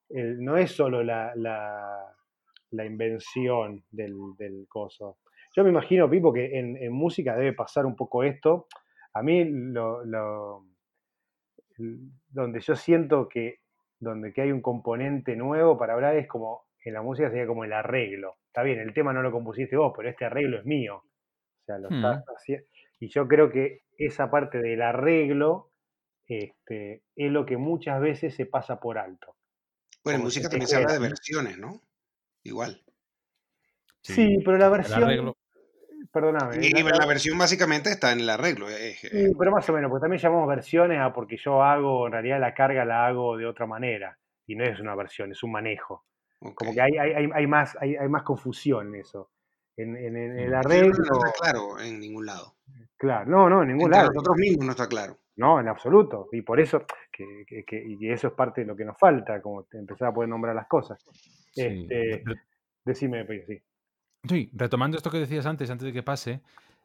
el- 0.10 0.40
no 0.44 0.56
es 0.56 0.72
solo 0.72 1.02
la, 1.04 1.34
la- 1.36 2.14
la 2.72 2.86
invención 2.86 3.84
del, 3.90 4.14
del 4.38 4.66
coso. 4.70 5.18
Yo 5.56 5.64
me 5.64 5.72
imagino, 5.72 6.08
Pipo, 6.10 6.32
que 6.32 6.60
en, 6.60 6.78
en 6.78 6.94
música 6.94 7.36
debe 7.36 7.54
pasar 7.54 7.86
un 7.88 7.96
poco 7.96 8.24
esto. 8.24 8.68
A 9.16 9.24
mí 9.24 9.44
lo, 9.46 10.06
lo- 10.06 10.66
donde 12.30 12.60
yo 12.60 12.76
siento 12.76 13.28
que 13.28 13.60
donde 14.00 14.32
que 14.34 14.42
hay 14.44 14.52
un 14.52 14.62
componente 14.62 15.36
nuevo 15.36 15.78
para 15.78 15.94
hablar 15.94 16.16
es 16.16 16.28
como 16.28 16.66
en 16.86 16.94
la 16.94 17.02
música 17.02 17.30
sería 17.30 17.48
como 17.48 17.64
el 17.64 17.74
arreglo. 17.74 18.36
Está 18.50 18.64
bien, 18.64 18.80
el 18.80 18.94
tema 18.94 19.14
no 19.14 19.22
lo 19.22 19.32
compusiste 19.32 19.76
vos, 19.78 19.94
pero 19.96 20.10
este 20.10 20.26
arreglo 20.26 20.58
es 20.60 20.66
mío. 20.66 20.98
O 20.98 21.66
sea, 21.66 21.78
lo 21.78 21.90
estás 21.90 22.24
haciendo. 22.36 22.66
Y 23.00 23.08
yo 23.10 23.28
creo 23.28 23.50
que 23.52 23.84
esa 23.98 24.30
parte 24.32 24.60
del 24.60 24.82
arreglo 24.82 25.72
este, 26.28 27.04
es 27.16 27.32
lo 27.32 27.46
que 27.46 27.58
muchas 27.58 28.02
veces 28.02 28.36
se 28.36 28.46
pasa 28.46 28.80
por 28.80 28.98
alto. 28.98 29.36
Bueno, 30.04 30.20
en 30.20 30.24
música 30.26 30.50
también 30.50 30.68
se 30.68 30.76
habla 30.78 30.94
de 30.94 31.00
versiones, 31.00 31.58
¿no? 31.58 31.82
Igual. 32.44 32.82
Sí, 34.02 34.40
pero 34.44 34.58
la 34.58 34.66
el 34.68 34.72
versión. 34.72 35.04
arreglo- 35.04 35.36
Perdóname. 36.12 36.56
Y, 36.66 36.72
la- 36.72 36.80
y 36.80 36.84
la- 36.84 36.98
la 36.98 37.06
versión 37.06 37.38
básicamente 37.38 37.90
está 37.92 38.12
en 38.12 38.22
el 38.22 38.30
arreglo. 38.30 38.70
eh, 38.70 38.92
eh, 38.92 38.96
Sí, 38.96 39.32
pero 39.38 39.52
más 39.52 39.70
o 39.70 39.74
menos, 39.74 39.90
porque 39.92 40.02
también 40.04 40.22
llamamos 40.22 40.48
versiones 40.48 41.00
a 41.00 41.14
porque 41.14 41.38
yo 41.38 41.62
hago, 41.62 42.08
en 42.08 42.14
realidad 42.14 42.40
la 42.40 42.54
carga 42.54 42.84
la 42.86 43.06
hago 43.06 43.38
de 43.38 43.46
otra 43.46 43.66
manera. 43.68 44.18
Y 44.48 44.56
no 44.56 44.64
es 44.64 44.80
una 44.80 44.96
versión, 44.96 45.32
es 45.32 45.44
un 45.44 45.52
manejo. 45.52 46.06
Como 46.40 46.74
que 46.74 46.82
hay, 46.82 46.98
hay, 46.98 47.12
hay, 47.12 47.30
hay 47.34 47.48
más, 47.48 47.78
hay, 47.82 47.96
hay 47.96 48.08
más 48.10 48.24
confusión 48.24 48.88
en 48.96 49.02
eso. 49.02 49.30
En, 49.76 49.96
en- 49.96 50.16
en 50.18 50.40
el 50.40 50.54
arreglo. 50.54 50.92
no 51.12 51.26
está 51.26 51.32
claro 51.40 51.80
en 51.80 52.00
ningún 52.00 52.26
lado. 52.26 52.56
Claro, 52.98 53.30
no, 53.30 53.50
no, 53.50 53.62
en 53.62 53.70
ningún 53.70 53.86
Entre 53.86 53.98
lado. 54.00 54.12
nosotros 54.14 54.36
mismos 54.38 54.66
no 54.66 54.72
está 54.72 54.88
claro. 54.88 55.18
No, 55.38 55.60
en 55.60 55.68
absoluto. 55.70 56.28
Y 56.34 56.42
por 56.42 56.60
eso, 56.60 56.84
que, 57.12 57.46
que- 57.48 57.64
que- 57.64 57.86
y 57.88 58.10
eso 58.12 58.28
es 58.28 58.34
parte 58.34 58.62
de 58.62 58.68
lo 58.68 58.76
que 58.76 58.84
nos 58.84 58.98
falta, 58.98 59.42
como 59.42 59.66
empezar 59.72 60.10
a 60.10 60.14
poder 60.14 60.30
nombrar 60.30 60.54
las 60.56 60.68
cosas. 60.68 61.02
Sí. 61.54 61.62
Este, 61.90 62.24
decime, 62.84 63.24
Peyo, 63.26 63.44
sí. 63.48 63.62
Sí, 64.28 64.50
retomando 64.54 64.98
esto 64.98 65.10
que 65.10 65.20
decías 65.20 65.46
antes, 65.46 65.70
antes 65.70 65.86
de 65.86 65.94
que 65.94 66.04
pase, 66.04 66.42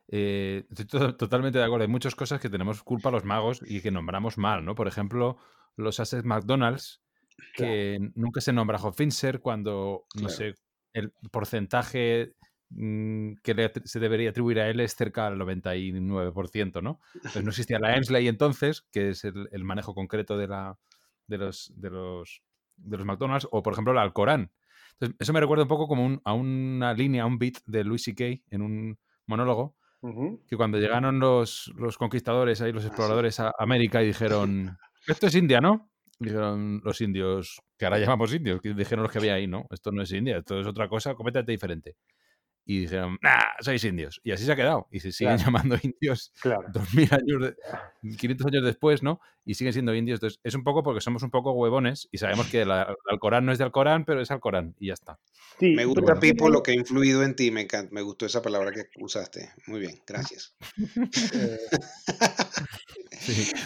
eh, 0.08 0.64
estoy 0.70 0.86
to- 0.86 1.16
totalmente 1.16 1.58
de 1.58 1.64
acuerdo. 1.64 1.82
Hay 1.82 1.90
muchas 1.90 2.14
cosas 2.14 2.40
que 2.40 2.48
tenemos 2.48 2.84
culpa 2.84 3.10
los 3.10 3.24
magos 3.24 3.60
y 3.66 3.82
que 3.82 3.90
nombramos 3.90 4.38
mal, 4.38 4.64
¿no? 4.64 4.76
Por 4.76 4.86
ejemplo, 4.86 5.36
los 5.76 5.98
assets 5.98 6.24
McDonald's, 6.24 7.02
que 7.54 7.98
nunca 8.14 8.40
se 8.40 8.52
nombra 8.52 8.78
Hoffinser 8.78 9.40
cuando, 9.40 10.04
no 10.14 10.28
Claro. 10.28 10.30
sé, 10.30 10.54
el 10.92 11.12
porcentaje 11.30 12.34
mm, 12.70 13.34
que 13.42 13.54
le 13.54 13.72
se 13.84 14.00
debería 14.00 14.30
atribuir 14.30 14.60
a 14.60 14.68
él 14.68 14.80
es 14.80 14.94
cerca 14.96 15.28
del 15.30 15.38
99%, 15.38 16.82
¿no? 16.82 17.00
Pues 17.32 17.44
no 17.44 17.50
existía 17.50 17.78
la 17.78 17.96
Ensley 17.96 18.28
entonces, 18.28 18.82
que 18.92 19.10
es 19.10 19.24
el, 19.24 19.48
el 19.52 19.64
manejo 19.64 19.94
concreto 19.94 20.36
de, 20.38 20.48
la, 20.48 20.78
de, 21.26 21.38
los, 21.38 21.72
de, 21.76 21.90
los, 21.90 22.42
de 22.76 22.96
los 22.96 23.06
McDonald's, 23.06 23.48
o 23.50 23.62
por 23.62 23.72
ejemplo 23.72 23.92
el 23.92 23.98
Alcorán. 23.98 24.52
Entonces, 24.92 25.16
eso 25.18 25.32
me 25.32 25.40
recuerda 25.40 25.64
un 25.64 25.68
poco 25.68 25.88
como 25.88 26.04
un- 26.06 26.20
a 26.24 26.32
una 26.34 26.94
línea, 26.94 27.24
a 27.24 27.26
un 27.26 27.38
beat 27.38 27.54
de 27.66 27.82
Louis 27.84 28.02
C.K. 28.02 28.42
en 28.50 28.62
un 28.62 28.98
monólogo, 29.26 29.76
que 30.46 30.56
cuando 30.56 30.78
llegaron 30.78 31.18
los, 31.18 31.72
los 31.76 31.96
conquistadores, 31.96 32.60
ahí 32.60 32.72
los 32.72 32.82
sí. 32.82 32.88
exploradores 32.88 33.40
a 33.40 33.52
América 33.58 34.02
y 34.02 34.08
dijeron, 34.08 34.76
esto 35.06 35.26
es 35.26 35.34
India, 35.34 35.60
¿no? 35.60 35.90
Dijeron 36.24 36.80
los 36.84 37.00
indios, 37.00 37.60
que 37.78 37.84
ahora 37.86 37.98
llamamos 38.16 38.34
indios, 38.34 38.60
que 38.60 38.74
dijeron 38.74 39.02
los 39.02 39.12
que 39.12 39.18
había 39.18 39.34
ahí, 39.34 39.46
no, 39.46 39.66
esto 39.70 39.92
no 39.92 40.02
es 40.02 40.12
India, 40.12 40.38
esto 40.38 40.60
es 40.60 40.66
otra 40.66 40.88
cosa 40.88 41.14
completamente 41.14 41.52
diferente. 41.52 41.96
Y 42.66 42.80
dijeron, 42.80 43.18
nah, 43.20 43.42
sois 43.60 43.84
indios. 43.84 44.20
Y 44.24 44.32
así 44.32 44.44
se 44.46 44.52
ha 44.52 44.56
quedado. 44.56 44.88
Y 44.90 45.00
se 45.00 45.12
siguen 45.12 45.36
Claro. 45.36 45.44
llamando 45.50 45.76
indios 45.82 46.32
Claro. 46.40 46.66
2000 46.72 47.12
años, 47.12 47.42
de- 47.42 48.16
500 48.16 48.46
años 48.46 48.64
después, 48.64 49.02
¿no? 49.02 49.20
Y 49.44 49.54
siguen 49.54 49.74
siendo 49.74 49.94
indios. 49.94 50.16
Entonces, 50.16 50.40
es 50.42 50.54
un 50.54 50.64
poco 50.64 50.82
porque 50.82 51.02
somos 51.02 51.22
un 51.22 51.30
poco 51.30 51.52
huevones 51.52 52.08
y 52.10 52.16
sabemos 52.18 52.46
que 52.48 52.64
la- 52.64 52.82
el 52.84 52.96
Alcorán 53.10 53.44
no 53.44 53.52
es 53.52 53.58
de 53.58 53.64
Alcorán, 53.64 54.06
pero 54.06 54.22
es 54.22 54.30
Alcorán 54.30 54.74
y 54.80 54.86
ya 54.88 54.94
está. 54.94 55.18
Sí, 55.60 55.72
Me 55.74 55.84
gusta, 55.84 56.00
bueno. 56.00 56.20
Pipo, 56.20 56.48
lo 56.48 56.62
que 56.62 56.72
ha 56.72 56.74
influido 56.74 57.22
en 57.22 57.36
ti. 57.36 57.50
Me, 57.50 57.60
encanta, 57.60 57.92
me 57.92 58.00
gustó 58.00 58.24
esa 58.24 58.40
palabra 58.40 58.72
que 58.72 58.84
usaste. 58.98 59.50
Muy 59.66 59.80
bien, 59.80 60.00
gracias. 60.06 60.54
Eh, 61.34 61.58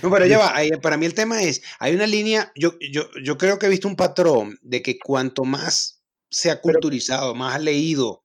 No, 0.02 0.10
pero 0.10 0.26
ya 0.26 0.38
va, 0.38 0.52
para 0.80 0.96
mí 0.96 1.06
el 1.06 1.14
tema 1.14 1.42
es, 1.42 1.62
hay 1.80 1.94
una 1.94 2.06
línea, 2.06 2.52
yo, 2.54 2.74
yo, 2.92 3.08
yo 3.24 3.36
creo 3.38 3.58
que 3.58 3.66
he 3.66 3.70
visto 3.70 3.88
un 3.88 3.96
patrón 3.96 4.58
de 4.62 4.82
que 4.82 4.98
cuanto 4.98 5.44
más 5.44 6.02
se 6.30 6.50
ha 6.50 6.60
culturizado, 6.60 7.34
más 7.34 7.56
ha 7.56 7.58
leído 7.58 8.24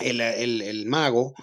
el, 0.00 0.20
el- 0.20 0.62
el 0.62 0.86
mago, 0.86 1.34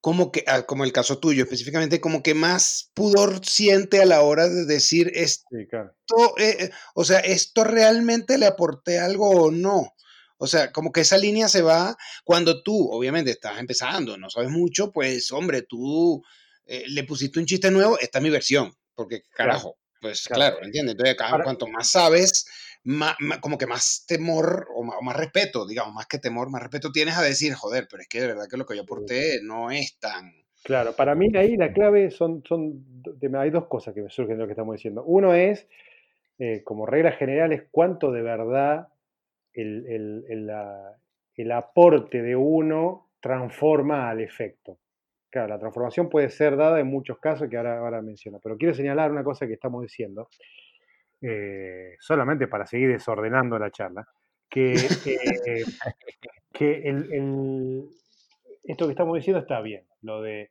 como 0.00 0.30
que, 0.30 0.44
ah, 0.46 0.62
como 0.62 0.84
el 0.84 0.92
caso 0.92 1.18
tuyo 1.18 1.42
específicamente, 1.42 2.00
como 2.00 2.22
que 2.22 2.34
más 2.34 2.90
pudor 2.94 3.44
siente 3.44 4.00
a 4.00 4.06
la 4.06 4.22
hora 4.22 4.48
de 4.48 4.64
decir 4.64 5.10
esto, 5.14 5.44
Sí, 5.50 5.66
claro. 5.68 5.92
eh, 6.38 6.56
eh, 6.60 6.70
o 6.94 7.04
sea, 7.04 7.18
esto 7.20 7.64
realmente 7.64 8.38
le 8.38 8.46
aporté 8.46 8.98
algo 9.00 9.28
o 9.30 9.50
no. 9.50 9.92
O 10.40 10.46
sea, 10.46 10.70
como 10.70 10.92
que 10.92 11.00
esa 11.00 11.18
línea 11.18 11.48
se 11.48 11.62
va 11.62 11.96
cuando 12.24 12.62
tú, 12.62 12.88
obviamente, 12.92 13.32
estás 13.32 13.58
empezando, 13.58 14.16
no 14.16 14.30
sabes 14.30 14.50
mucho, 14.50 14.92
pues, 14.92 15.32
hombre, 15.32 15.62
tú 15.62 16.22
eh, 16.64 16.84
le 16.86 17.02
pusiste 17.02 17.40
un 17.40 17.46
chiste 17.46 17.70
nuevo, 17.72 17.98
esta 17.98 18.18
es 18.18 18.22
mi 18.22 18.30
versión, 18.30 18.72
porque 18.94 19.22
carajo, 19.32 19.78
pues 20.00 20.24
claro. 20.26 20.54
claro, 20.54 20.66
¿entiendes? 20.66 20.92
Entonces, 20.92 21.16
Ahora- 21.20 21.44
cuanto 21.44 21.66
más 21.66 21.90
sabes, 21.90 22.46
más, 22.84 23.16
como 23.40 23.58
que 23.58 23.66
más 23.66 24.04
temor 24.06 24.68
o 24.74 24.82
más, 24.84 24.96
o 25.00 25.02
más 25.02 25.16
respeto, 25.16 25.66
digamos, 25.66 25.94
más 25.94 26.06
que 26.06 26.18
temor, 26.18 26.50
más 26.50 26.62
respeto 26.62 26.90
tienes 26.92 27.16
a 27.16 27.22
decir, 27.22 27.52
joder, 27.54 27.86
pero 27.90 28.02
es 28.02 28.08
que 28.08 28.20
de 28.20 28.28
verdad 28.28 28.46
que 28.50 28.56
lo 28.56 28.66
que 28.66 28.76
yo 28.76 28.82
aporté 28.82 29.40
no 29.42 29.70
es 29.70 29.98
tan... 29.98 30.32
Claro, 30.64 30.94
para 30.94 31.14
mí 31.14 31.28
ahí 31.36 31.56
la 31.56 31.72
clave 31.72 32.10
son, 32.10 32.42
son 32.46 32.84
hay 33.38 33.50
dos 33.50 33.66
cosas 33.66 33.94
que 33.94 34.02
me 34.02 34.10
surgen 34.10 34.36
de 34.36 34.42
lo 34.42 34.46
que 34.46 34.52
estamos 34.52 34.74
diciendo. 34.76 35.02
Uno 35.04 35.34
es, 35.34 35.66
eh, 36.38 36.62
como 36.64 36.84
regla 36.86 37.12
general, 37.12 37.52
es 37.52 37.62
cuánto 37.70 38.10
de 38.12 38.22
verdad 38.22 38.88
el, 39.52 39.86
el- 39.86 40.24
el- 40.28 40.50
el 41.36 41.52
aporte 41.52 42.22
de 42.22 42.36
uno 42.36 43.10
transforma 43.20 44.10
al 44.10 44.20
efecto. 44.20 44.78
Claro, 45.30 45.48
la 45.48 45.58
transformación 45.58 46.08
puede 46.08 46.30
ser 46.30 46.56
dada 46.56 46.80
en 46.80 46.86
muchos 46.86 47.18
casos 47.18 47.48
que 47.50 47.56
ahora, 47.58 47.78
ahora 47.78 48.00
menciono, 48.00 48.40
pero 48.42 48.56
quiero 48.56 48.74
señalar 48.74 49.10
una 49.10 49.22
cosa 49.24 49.46
que 49.46 49.52
estamos 49.52 49.82
diciendo, 49.82 50.28
eh, 51.20 51.96
solamente 52.00 52.46
para 52.48 52.66
seguir 52.66 52.88
desordenando 52.88 53.58
la 53.58 53.70
charla, 53.70 54.06
que, 54.48 54.72
eh, 55.46 55.64
que 56.52 56.88
el- 56.88 57.12
el- 57.12 57.88
esto 58.64 58.86
que 58.86 58.92
estamos 58.92 59.16
diciendo 59.16 59.40
está 59.40 59.60
bien, 59.60 59.84
lo 60.02 60.22
de 60.22 60.50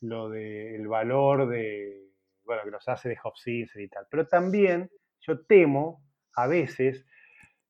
lo 0.00 0.28
del 0.28 0.86
valor 0.86 1.48
de, 1.48 2.10
bueno, 2.44 2.62
que 2.64 2.70
nos 2.70 2.86
hace 2.88 3.08
de 3.08 3.16
Hobson 3.22 3.66
y 3.76 3.88
tal, 3.88 4.06
pero 4.10 4.26
también 4.26 4.90
yo 5.20 5.46
temo 5.46 6.02
a 6.36 6.46
veces 6.46 7.06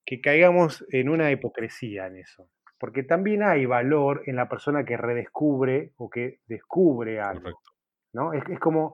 que 0.05 0.21
caigamos 0.21 0.85
en 0.91 1.11
una 1.11 1.31
hipocresía 1.31 2.09
en 2.09 2.17
eso, 2.19 2.49
porque 2.85 3.03
también 3.03 3.43
hay 3.43 3.65
valor 3.65 4.25
en 4.27 4.37
la 4.37 4.47
persona 4.47 4.85
que 4.85 4.99
redescubre 4.99 5.93
o 5.97 6.11
que 6.11 6.41
descubre 6.47 7.19
algo, 7.19 7.41
Correcto. 7.41 7.73
¿no? 8.13 8.35
Es, 8.35 8.45
es 8.47 8.59
como, 8.61 8.93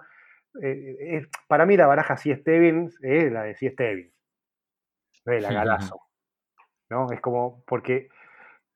eh, 0.63 0.97
es- 1.01 1.29
para 1.49 1.67
mí 1.67 1.77
la 1.77 1.89
baraja 1.89 2.17
C. 2.17 2.37
Stevens 2.37 2.97
es 3.03 3.33
la 3.33 3.43
de 3.43 3.57
C. 3.57 3.69
Stevens, 3.73 4.13
no 5.25 5.33
es 5.33 5.43
la 5.43 5.53
Galazo, 5.53 6.03
¿no? 6.89 7.11
Es 7.11 7.21
como, 7.21 7.65
porque, 7.67 8.11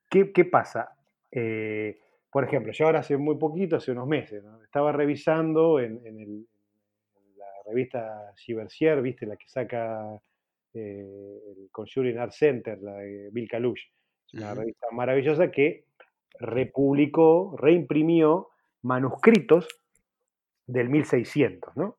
¿qué, 0.09 0.33
qué 0.33 0.43
pasa? 0.43 0.97
Eh, 1.31 1.97
por 2.29 2.43
ejemplo, 2.43 2.73
yo 2.73 2.85
ahora 2.85 2.99
hace 2.99 3.15
muy 3.15 3.37
poquito, 3.37 3.77
hace 3.77 3.93
unos 3.93 4.07
meses, 4.09 4.43
¿no? 4.43 4.61
estaba 4.63 4.91
revisando 4.91 5.79
en, 5.79 6.05
en 6.05 6.19
el- 6.19 6.47
en 7.15 7.37
la 7.37 7.45
revista 7.65 8.33
Cibercier, 8.35 9.01
¿viste? 9.01 9.25
La 9.25 9.37
que 9.37 9.47
saca 9.47 10.19
eh, 10.73 11.39
el 11.55 11.69
Conjuring 11.71 12.17
Art 12.17 12.33
Center, 12.33 12.77
la 12.81 12.95
de 12.97 13.29
Bill 13.31 13.47
Kalush. 13.47 13.81
Una 14.33 14.53
revista 14.53 14.87
maravillosa 14.91 15.49
que 15.51 15.85
republicó, 16.39 17.55
reimprimió 17.57 18.49
manuscritos 18.83 19.67
del 20.67 20.89
1600, 20.89 21.75
¿no? 21.77 21.97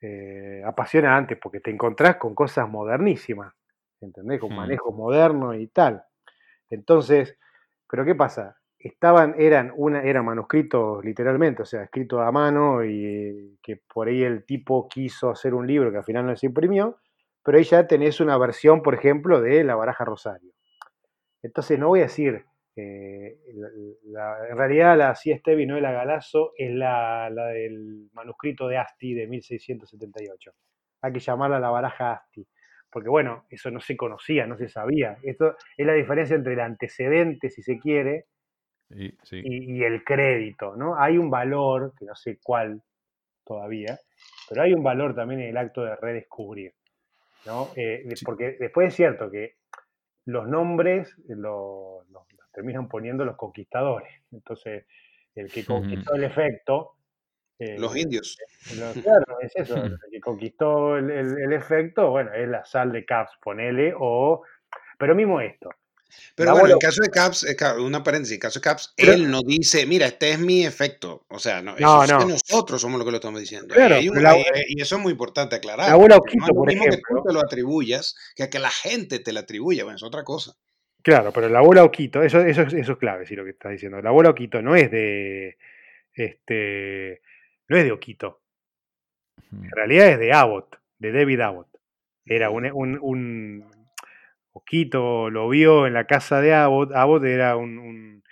Eh, 0.00 0.62
apasionante 0.66 1.36
porque 1.36 1.60
te 1.60 1.70
encontrás 1.70 2.16
con 2.16 2.34
cosas 2.34 2.68
modernísimas, 2.68 3.54
¿entendés? 4.00 4.40
Con 4.40 4.50
Hmm. 4.50 4.56
manejos 4.56 4.94
modernos 4.94 5.56
y 5.56 5.68
tal. 5.68 6.04
Entonces, 6.70 7.38
¿pero 7.90 8.04
qué 8.04 8.14
pasa? 8.14 8.56
Estaban, 8.78 9.34
eran, 9.38 9.72
una, 9.76 10.02
eran 10.02 10.24
manuscritos 10.26 11.04
literalmente, 11.04 11.62
o 11.62 11.66
sea, 11.66 11.84
escritos 11.84 12.20
a 12.20 12.32
mano 12.32 12.84
y 12.84 13.58
que 13.62 13.78
por 13.92 14.08
ahí 14.08 14.22
el 14.24 14.44
tipo 14.46 14.88
quiso 14.88 15.30
hacer 15.30 15.54
un 15.54 15.66
libro 15.66 15.92
que 15.92 15.98
al 15.98 16.04
final 16.04 16.26
no 16.26 16.36
se 16.36 16.46
imprimió, 16.46 16.98
pero 17.44 17.58
ahí 17.58 17.64
ya 17.64 17.86
tenés 17.88 18.20
una 18.20 18.38
versión, 18.38 18.82
por 18.82 18.94
ejemplo, 18.94 19.40
de 19.40 19.64
la 19.64 19.76
baraja 19.76 20.04
Rosario. 20.04 20.51
Entonces, 21.42 21.78
no 21.78 21.88
voy 21.88 22.00
a 22.00 22.04
decir, 22.04 22.44
eh, 22.76 23.36
la- 23.54 23.68
la- 24.38 24.48
en 24.48 24.56
realidad 24.56 24.96
la. 24.96 25.14
Stevie 25.14 25.66
no 25.66 25.76
es 25.76 25.82
la 25.82 25.92
Galazo, 25.92 26.52
es 26.56 26.70
la, 26.72 27.28
la 27.30 27.46
del 27.48 28.08
manuscrito 28.12 28.68
de 28.68 28.78
Asti 28.78 29.14
de 29.14 29.26
1678. 29.26 30.52
Hay 31.02 31.12
que 31.12 31.18
llamarla 31.20 31.58
la 31.58 31.70
baraja 31.70 32.12
Asti, 32.12 32.46
porque 32.90 33.08
bueno, 33.08 33.44
eso 33.50 33.70
no 33.70 33.80
se 33.80 33.96
conocía, 33.96 34.46
no 34.46 34.56
se 34.56 34.68
sabía. 34.68 35.18
Esto 35.22 35.56
es 35.76 35.86
la 35.86 35.94
diferencia 35.94 36.36
entre 36.36 36.52
el 36.54 36.60
antecedente, 36.60 37.50
si 37.50 37.62
se 37.62 37.78
quiere, 37.78 38.26
Y, 38.90 39.10
sí. 39.22 39.40
y, 39.44 39.78
y 39.78 39.84
el 39.84 40.04
crédito, 40.04 40.76
¿no? 40.76 40.96
Hay 40.98 41.18
un 41.18 41.30
valor, 41.30 41.92
que 41.98 42.04
no 42.04 42.14
sé 42.14 42.38
cuál 42.42 42.82
todavía, 43.44 43.98
pero 44.48 44.62
hay 44.62 44.72
un 44.74 44.82
valor 44.84 45.14
también 45.14 45.40
en 45.40 45.48
el 45.48 45.56
acto 45.56 45.82
de 45.84 45.96
redescubrir, 45.96 46.72
¿no? 47.46 47.70
Eh, 47.74 48.02
de- 48.04 48.16
Sí. 48.16 48.24
Porque 48.24 48.56
después 48.60 48.88
es 48.88 48.94
cierto 48.94 49.30
que 49.30 49.56
los 50.26 50.46
nombres 50.48 51.16
eh, 51.28 51.34
lo- 51.36 52.04
los, 52.10 52.22
los 52.32 52.50
terminan 52.52 52.88
poniendo 52.88 53.24
los 53.24 53.36
conquistadores. 53.36 54.12
Entonces, 54.32 54.86
el 55.34 55.50
que 55.50 55.64
conquistó 55.64 56.14
el 56.14 56.24
efecto... 56.24 56.96
eh, 57.58 57.78
Los 57.78 57.96
indios. 57.96 58.38
lo- 58.76 58.92
claro, 58.92 59.40
es 59.40 59.54
eso, 59.56 59.76
el 59.84 59.98
que 60.10 60.20
conquistó 60.20 60.96
el, 60.96 61.10
el- 61.10 61.38
el 61.38 61.52
efecto, 61.52 62.10
bueno, 62.10 62.32
es 62.32 62.48
la 62.48 62.64
sal 62.64 62.92
de 62.92 63.04
Caps, 63.04 63.32
ponele, 63.42 63.94
o... 63.98 64.42
Pero 64.98 65.14
mismo 65.14 65.40
esto, 65.40 65.70
Pero 66.34 66.46
La 66.46 66.52
bueno, 66.52 66.66
en 66.68 66.72
bola- 66.74 66.78
caso 66.80 67.02
de 67.02 67.08
Caps, 67.10 67.44
eh, 67.44 67.56
una 67.80 68.02
paréntesis, 68.02 68.34
en 68.34 68.40
caso 68.40 68.58
de 68.60 68.64
Caps, 68.64 68.94
Pero- 68.96 69.12
él 69.12 69.30
no 69.30 69.42
dice, 69.42 69.84
mira, 69.86 70.06
este 70.06 70.30
es 70.30 70.38
mi 70.38 70.64
efecto. 70.64 71.24
O 71.28 71.38
sea, 71.38 71.60
no, 71.62 71.76
No, 71.78 72.02
eso 72.02 72.04
es 72.04 72.12
que 72.24 72.24
no. 72.24 72.28
nosotros 72.30 72.80
somos 72.80 72.98
los 72.98 73.04
que 73.04 73.10
lo 73.10 73.16
estamos 73.18 73.40
diciendo. 73.40 73.74
Claro, 73.74 73.98
y, 74.00 74.08
la- 74.08 74.36
y 74.68 74.80
eso 74.80 74.96
es 74.96 75.02
muy 75.02 75.12
importante 75.12 75.56
aclarar. 75.56 75.88
la 75.90 75.92
no 75.96 76.16
Oquito, 76.16 76.42
es 76.44 76.48
lo 76.48 76.54
por 76.54 76.68
mismo 76.68 76.84
que 76.84 76.96
tú 76.96 77.22
te 77.26 77.32
lo 77.34 77.40
atribuyas 77.40 78.16
que 78.34 78.42
a 78.44 78.50
que 78.50 78.58
la 78.58 78.70
gente 78.70 79.18
te 79.18 79.32
lo 79.32 79.40
atribuya. 79.40 79.84
Bueno, 79.84 79.96
es 79.96 80.02
otra 80.02 80.24
cosa. 80.24 80.54
Claro, 81.02 81.32
pero 81.32 81.48
la 81.48 81.60
bola 81.60 81.82
Oquito, 81.84 82.22
eso, 82.22 82.40
eso, 82.40 82.62
es- 82.62 82.72
eso 82.74 82.92
es 82.92 82.98
clave, 82.98 83.26
sí, 83.26 83.34
lo 83.34 83.44
que 83.44 83.50
estás 83.50 83.72
diciendo. 83.72 84.00
La 84.00 84.10
bola 84.12 84.30
Oquito 84.30 84.62
no 84.62 84.76
es 84.76 84.90
de. 84.90 85.58
Este. 86.14 87.20
No 87.68 87.76
es 87.76 87.84
de 87.84 87.92
Oquito. 87.92 88.40
En 89.52 89.70
realidad 89.70 90.08
es 90.08 90.18
de 90.18 90.32
Abbott, 90.32 90.76
de 90.98 91.12
David 91.12 91.40
Abbott. 91.40 91.68
Era 92.24 92.50
un, 92.50 92.70
un, 92.72 92.98
un- 93.02 93.81
Oquito 94.52 95.30
lo 95.30 95.48
vio 95.48 95.86
en 95.86 95.94
la 95.94 96.06
casa 96.06 96.40
de 96.40 96.52
Abbott. 96.54 96.92
Abbott 96.94 97.24
era 97.24 97.56
un. 97.56 97.78
un, 97.78 98.22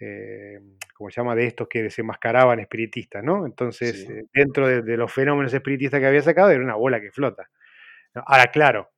eh, 0.00 0.58
¿Cómo 0.94 1.10
se 1.10 1.20
llama? 1.20 1.34
De 1.34 1.46
estos 1.46 1.68
que 1.68 1.82
desenmascaraban 1.82 2.58
espiritistas, 2.60 3.22
¿no? 3.22 3.44
Entonces, 3.46 4.06
Sí. 4.06 4.12
eh, 4.12 4.24
dentro 4.32 4.66
de, 4.68 4.82
de 4.82 4.96
los 4.96 5.12
fenómenos 5.12 5.52
espiritistas 5.52 6.00
que 6.00 6.06
había 6.06 6.22
sacado, 6.22 6.50
era 6.50 6.62
una 6.64 6.74
bola 6.76 7.00
que 7.00 7.10
flota. 7.12 7.48
Ahora, 8.14 8.46
claro, 8.52 8.90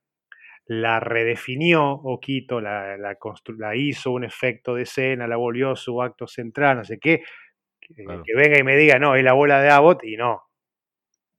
la 0.67 0.99
redefinió 1.01 1.83
Oquito, 1.91 2.61
la, 2.61 2.97
la, 2.97 3.17
la 3.57 3.75
hizo 3.75 4.11
un 4.11 4.23
efecto 4.25 4.75
de 4.75 4.83
escena, 4.83 5.27
la 5.27 5.37
volvió 5.37 5.75
su 5.75 6.01
acto 6.01 6.27
central, 6.27 6.77
no 6.77 6.83
sé 6.85 6.99
qué, 6.99 7.23
que, 7.81 8.03
Claro. 8.05 8.23
que 8.25 8.35
venga 8.35 8.59
y 8.59 8.63
me 8.63 8.77
diga, 8.77 8.99
no, 8.99 9.15
es 9.15 9.23
la 9.23 9.33
bola 9.33 9.61
de 9.61 9.69
Abbott 9.71 10.03
y 10.05 10.17
no. 10.17 10.43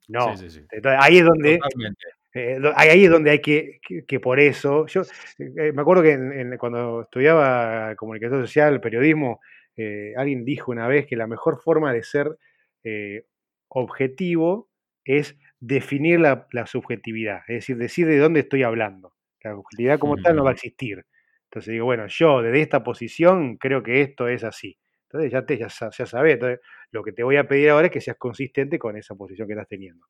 No. 0.09 0.37
Sí, 0.37 0.51
sí, 0.51 0.61
sí. 0.61 0.67
Entonces, 0.73 1.01
ahí 1.03 1.19
es 1.19 1.25
donde, 1.25 1.59
Totalmente. 1.59 2.07
Eh, 2.35 2.59
ahí 2.77 3.05
es 3.05 3.11
donde 3.11 3.31
hay 3.33 3.41
que, 3.41 3.81
que, 3.87 4.05
que 4.07 4.21
por 4.21 4.41
eso, 4.41 4.87
yo 4.87 5.03
eh, 5.39 5.73
me 5.73 5.83
acuerdo 5.83 6.03
que 6.03 6.13
en- 6.13 6.33
en- 6.33 6.59
cuando 6.59 7.03
estudiaba 7.03 7.95
comunicación 7.97 8.43
social, 8.43 8.81
periodismo, 8.81 9.41
eh, 9.77 10.13
alguien 10.17 10.45
dijo 10.45 10.71
una 10.73 10.89
vez 10.89 11.07
que 11.07 11.17
la 11.17 11.27
mejor 11.27 11.61
forma 11.63 11.93
de 11.93 12.03
ser 12.03 12.37
eh, 12.85 13.25
objetivo 13.69 14.69
es 15.05 15.37
definir 15.61 16.21
la, 16.21 16.47
la 16.53 16.67
subjetividad, 16.67 17.41
es 17.49 17.57
decir, 17.57 17.77
decir 17.79 18.07
de 18.07 18.19
dónde 18.19 18.41
estoy 18.41 18.63
hablando. 18.63 19.15
La 19.43 19.57
objetividad 19.57 19.99
como 19.99 20.17
tal 20.19 20.37
no 20.37 20.45
va 20.45 20.51
a 20.51 20.53
existir. 20.55 21.05
Entonces 21.45 21.73
digo, 21.73 21.87
bueno, 21.87 22.07
yo 22.09 22.43
desde 22.43 22.61
esta 22.63 22.83
posición 22.85 23.57
creo 23.57 23.83
que 23.83 24.03
esto 24.03 24.29
es 24.29 24.45
así. 24.45 24.79
Entonces 25.09 25.33
ya, 25.33 25.45
te, 25.45 25.59
ya, 25.59 25.67
ya 25.69 26.07
sabes, 26.07 26.35
entonces, 26.35 26.61
lo 26.93 27.03
que 27.03 27.13
te 27.13 27.23
voy 27.25 27.37
a 27.37 27.49
pedir 27.49 27.71
ahora 27.71 27.87
es 27.87 27.93
que 27.93 28.01
seas 28.01 28.17
consistente 28.17 28.79
con 28.79 28.97
esa 28.97 29.15
posición 29.17 29.49
que 29.49 29.55
estás 29.55 29.69
teniendo. 29.69 30.07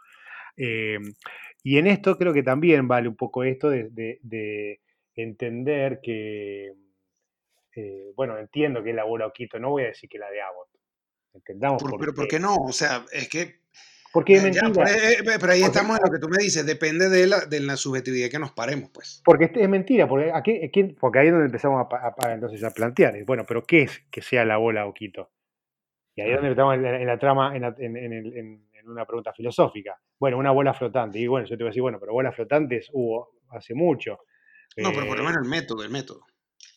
Eh, 0.57 0.99
y 1.63 1.79
en 1.79 1.87
esto 1.87 2.17
creo 2.17 2.33
que 2.33 2.43
también 2.43 2.89
vale 2.89 3.09
un 3.09 3.17
poco 3.17 3.45
esto 3.45 3.69
de, 3.71 3.89
de- 3.91 4.19
de 4.23 4.81
entender 5.15 6.01
que, 6.03 6.73
eh, 7.77 8.13
bueno, 8.17 8.39
entiendo 8.39 8.83
que 8.83 8.91
es 8.91 8.97
la 8.97 9.05
bola 9.05 9.27
Oquito, 9.27 9.59
no 9.59 9.71
voy 9.71 9.85
a 9.85 9.89
decir 9.89 10.09
que 10.09 10.19
la 10.19 10.31
de 10.31 10.41
Abbott. 10.41 10.69
Entendamos 11.35 11.81
Por- 11.83 11.93
por 11.93 12.01
pero 12.01 12.15
¿por 12.15 12.25
qué. 12.29 12.37
qué 12.37 12.41
no? 12.41 12.55
O 12.57 12.73
sea, 12.73 13.05
es 13.13 13.29
que. 13.29 13.61
Porque 14.13 14.35
es 14.35 14.43
ya, 14.43 14.63
mentira. 14.65 14.73
pues, 14.87 14.97
eh, 14.97 15.17
pero 15.23 15.53
ahí 15.53 15.61
Porque- 15.61 15.65
estamos 15.67 15.97
en 15.99 16.03
lo 16.05 16.11
que 16.11 16.19
tú 16.19 16.29
me 16.29 16.43
dices. 16.43 16.67
Depende 16.67 17.09
de 17.09 17.29
la, 17.29 17.47
de 17.47 17.61
la 17.61 17.77
subjetividad 17.77 18.29
que 18.29 18.41
nos 18.41 18.51
paremos, 18.51 18.91
pues. 18.91 19.23
Porque 19.25 19.49
es 19.55 19.69
mentira, 19.69 20.09
porque, 20.09 20.33
aquí, 20.35 20.61
aquí- 20.65 20.97
porque 20.99 21.21
ahí 21.21 21.27
es 21.29 21.33
donde 21.33 21.47
empezamos 21.47 21.79
a, 21.79 22.07
a 22.09 22.15
pa- 22.17 22.33
entonces 22.35 22.65
a 22.65 22.71
plantear. 22.73 23.23
Bueno, 23.25 23.45
pero 23.47 23.65
¿qué 23.65 23.83
es 23.83 24.01
que 24.11 24.21
sea 24.21 24.45
la 24.45 24.57
bola 24.57 24.87
Oquito? 24.87 25.31
Y 26.17 26.23
ahí 26.23 26.31
es 26.31 26.37
donde 26.37 26.51
estamos 26.51 26.75
en 26.75 26.83
la, 26.83 27.01
en 27.01 27.07
la 27.07 27.19
trama, 27.21 27.55
en, 27.55 27.63
la- 27.63 27.77
en- 27.79 27.97
en 27.97 28.13
el- 28.13 28.61
en- 28.81 28.89
una 28.91 29.05
pregunta 29.07 29.33
filosófica. 29.33 29.97
Bueno, 30.19 30.39
una 30.39 30.51
bola 30.51 30.75
flotante. 30.75 31.19
Y 31.19 31.27
bueno, 31.27 31.47
yo 31.47 31.57
te 31.57 31.63
voy 31.65 31.69
a 31.69 31.71
decir, 31.71 31.83
bueno, 31.83 31.99
pero 32.01 32.13
bolas 32.13 32.35
flotantes 32.35 32.89
hubo 32.93 33.31
hace 33.51 33.75
mucho. 33.75 34.19
No, 34.77 34.93
pero 34.93 35.07
por 35.07 35.17
lo 35.19 35.23
Eh, 35.23 35.27
menos 35.27 35.43
el 35.43 35.49
método, 35.49 35.83
el 35.85 35.91
método. 35.91 36.23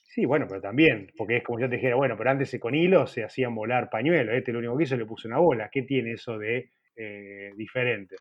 Sí, 0.06 0.26
bueno, 0.26 0.46
pero 0.48 0.62
también, 0.62 1.12
porque 1.18 1.38
es 1.38 1.44
como 1.44 1.60
yo 1.60 1.68
te 1.68 1.76
dijera, 1.76 1.96
bueno, 1.96 2.16
pero 2.18 2.30
antes 2.30 2.56
con 2.60 2.76
hilo 2.76 3.08
se 3.08 3.24
hacían 3.24 3.56
volar 3.56 3.89
pañuelos, 3.89 4.36
este 4.36 4.52
lo 4.52 4.60
único 4.60 4.78
que 4.78 4.84
hizo 4.84 4.96
le 4.96 5.06
puso 5.08 5.28
una 5.28 5.39
bola, 5.39 5.70
¿qué 5.72 5.82
tiene 5.84 6.12
eso 6.13 6.38
de 6.38 6.70
eh, 6.96 7.52
diferente? 7.56 8.16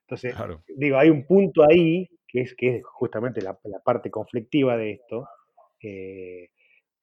Entonces, 0.00 0.34
Claro. 0.34 0.64
digo, 0.66 0.98
hay 0.98 1.08
un 1.10 1.24
punto 1.24 1.62
ahí, 1.68 2.08
que 2.26 2.40
es, 2.40 2.54
que 2.56 2.76
es 2.76 2.82
justamente 2.84 3.40
la, 3.42 3.56
la 3.64 3.78
parte 3.78 4.10
conflictiva 4.10 4.76
de 4.76 4.90
esto, 4.92 5.28
eh, 5.80 6.48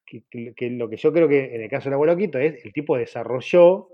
que, 0.06 0.24
que- 0.30 0.54
que 0.54 0.69
lo 0.72 0.89
que 0.89 0.98
yo 0.98 1.13
creo 1.13 1.30
que 1.30 1.56
en 1.56 1.62
el 1.62 1.69
caso 1.69 1.86
del 1.86 1.93
abuelo 1.93 2.17
Quito 2.17 2.38
es, 2.39 2.63
el 2.65 2.74
tipo 2.74 2.98
desarrolló 2.98 3.88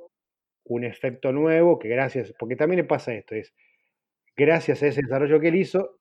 un 0.70 0.84
efecto 0.86 1.32
nuevo 1.32 1.78
que 1.78 1.90
gracias, 1.90 2.34
porque 2.40 2.56
también 2.56 2.78
le 2.78 2.84
pasa 2.86 3.14
esto, 3.14 3.36
es, 3.36 3.54
gracias 4.36 4.82
a 4.82 4.88
ese 4.88 5.02
desarrollo 5.02 5.40
que 5.40 5.50
él 5.50 5.56
hizo, 5.56 5.98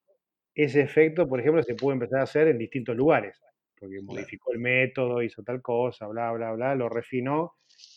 ese 0.54 0.80
efecto, 0.82 1.28
por 1.28 1.40
ejemplo, 1.40 1.62
se 1.62 1.74
puede 1.74 1.94
empezar 1.94 2.20
a 2.20 2.24
hacer 2.24 2.48
en 2.48 2.58
distintos 2.58 2.96
lugares, 2.96 3.40
porque 3.78 3.96
Claro. 3.96 4.06
modificó 4.06 4.52
el 4.52 4.58
método, 4.58 5.22
hizo 5.22 5.42
tal 5.42 5.62
cosa, 5.62 6.06
bla, 6.08 6.32
bla, 6.32 6.52
bla, 6.52 6.74
lo 6.74 6.88
refinó 6.88 7.54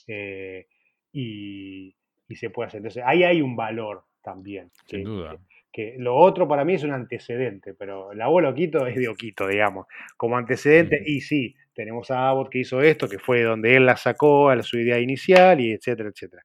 eh, 0.07 0.65
y, 1.11 1.95
y 2.27 2.35
se 2.35 2.49
puede 2.49 2.67
hacer. 2.67 2.79
Entonces, 2.79 3.03
ahí 3.05 3.23
hay 3.23 3.41
un 3.41 3.55
valor 3.55 4.03
también. 4.23 4.71
Sin 4.85 4.99
que- 5.03 5.09
duda. 5.09 5.37
que 5.73 5.95
lo 5.97 6.15
otro 6.15 6.47
para 6.47 6.65
mí 6.65 6.73
es 6.75 6.83
un 6.83 6.91
antecedente, 6.91 7.73
pero 7.73 8.11
el 8.11 8.21
abuelo 8.21 8.53
Quito 8.53 8.85
es 8.87 8.95
de 8.95 9.07
Oquito, 9.07 9.47
digamos, 9.47 9.87
como 10.17 10.37
antecedente, 10.37 11.01
y 11.05 11.21
sí, 11.21 11.55
tenemos 11.73 12.11
a 12.11 12.27
Abbott 12.29 12.49
que 12.51 12.59
hizo 12.59 12.81
esto, 12.81 13.07
que 13.07 13.17
fue 13.19 13.41
donde 13.43 13.77
él 13.77 13.85
la 13.85 13.95
sacó 13.95 14.49
a 14.49 14.61
su 14.63 14.77
idea 14.77 14.99
inicial, 14.99 15.61
y 15.61 15.71
etcétera, 15.71 16.09
etcétera. 16.09 16.43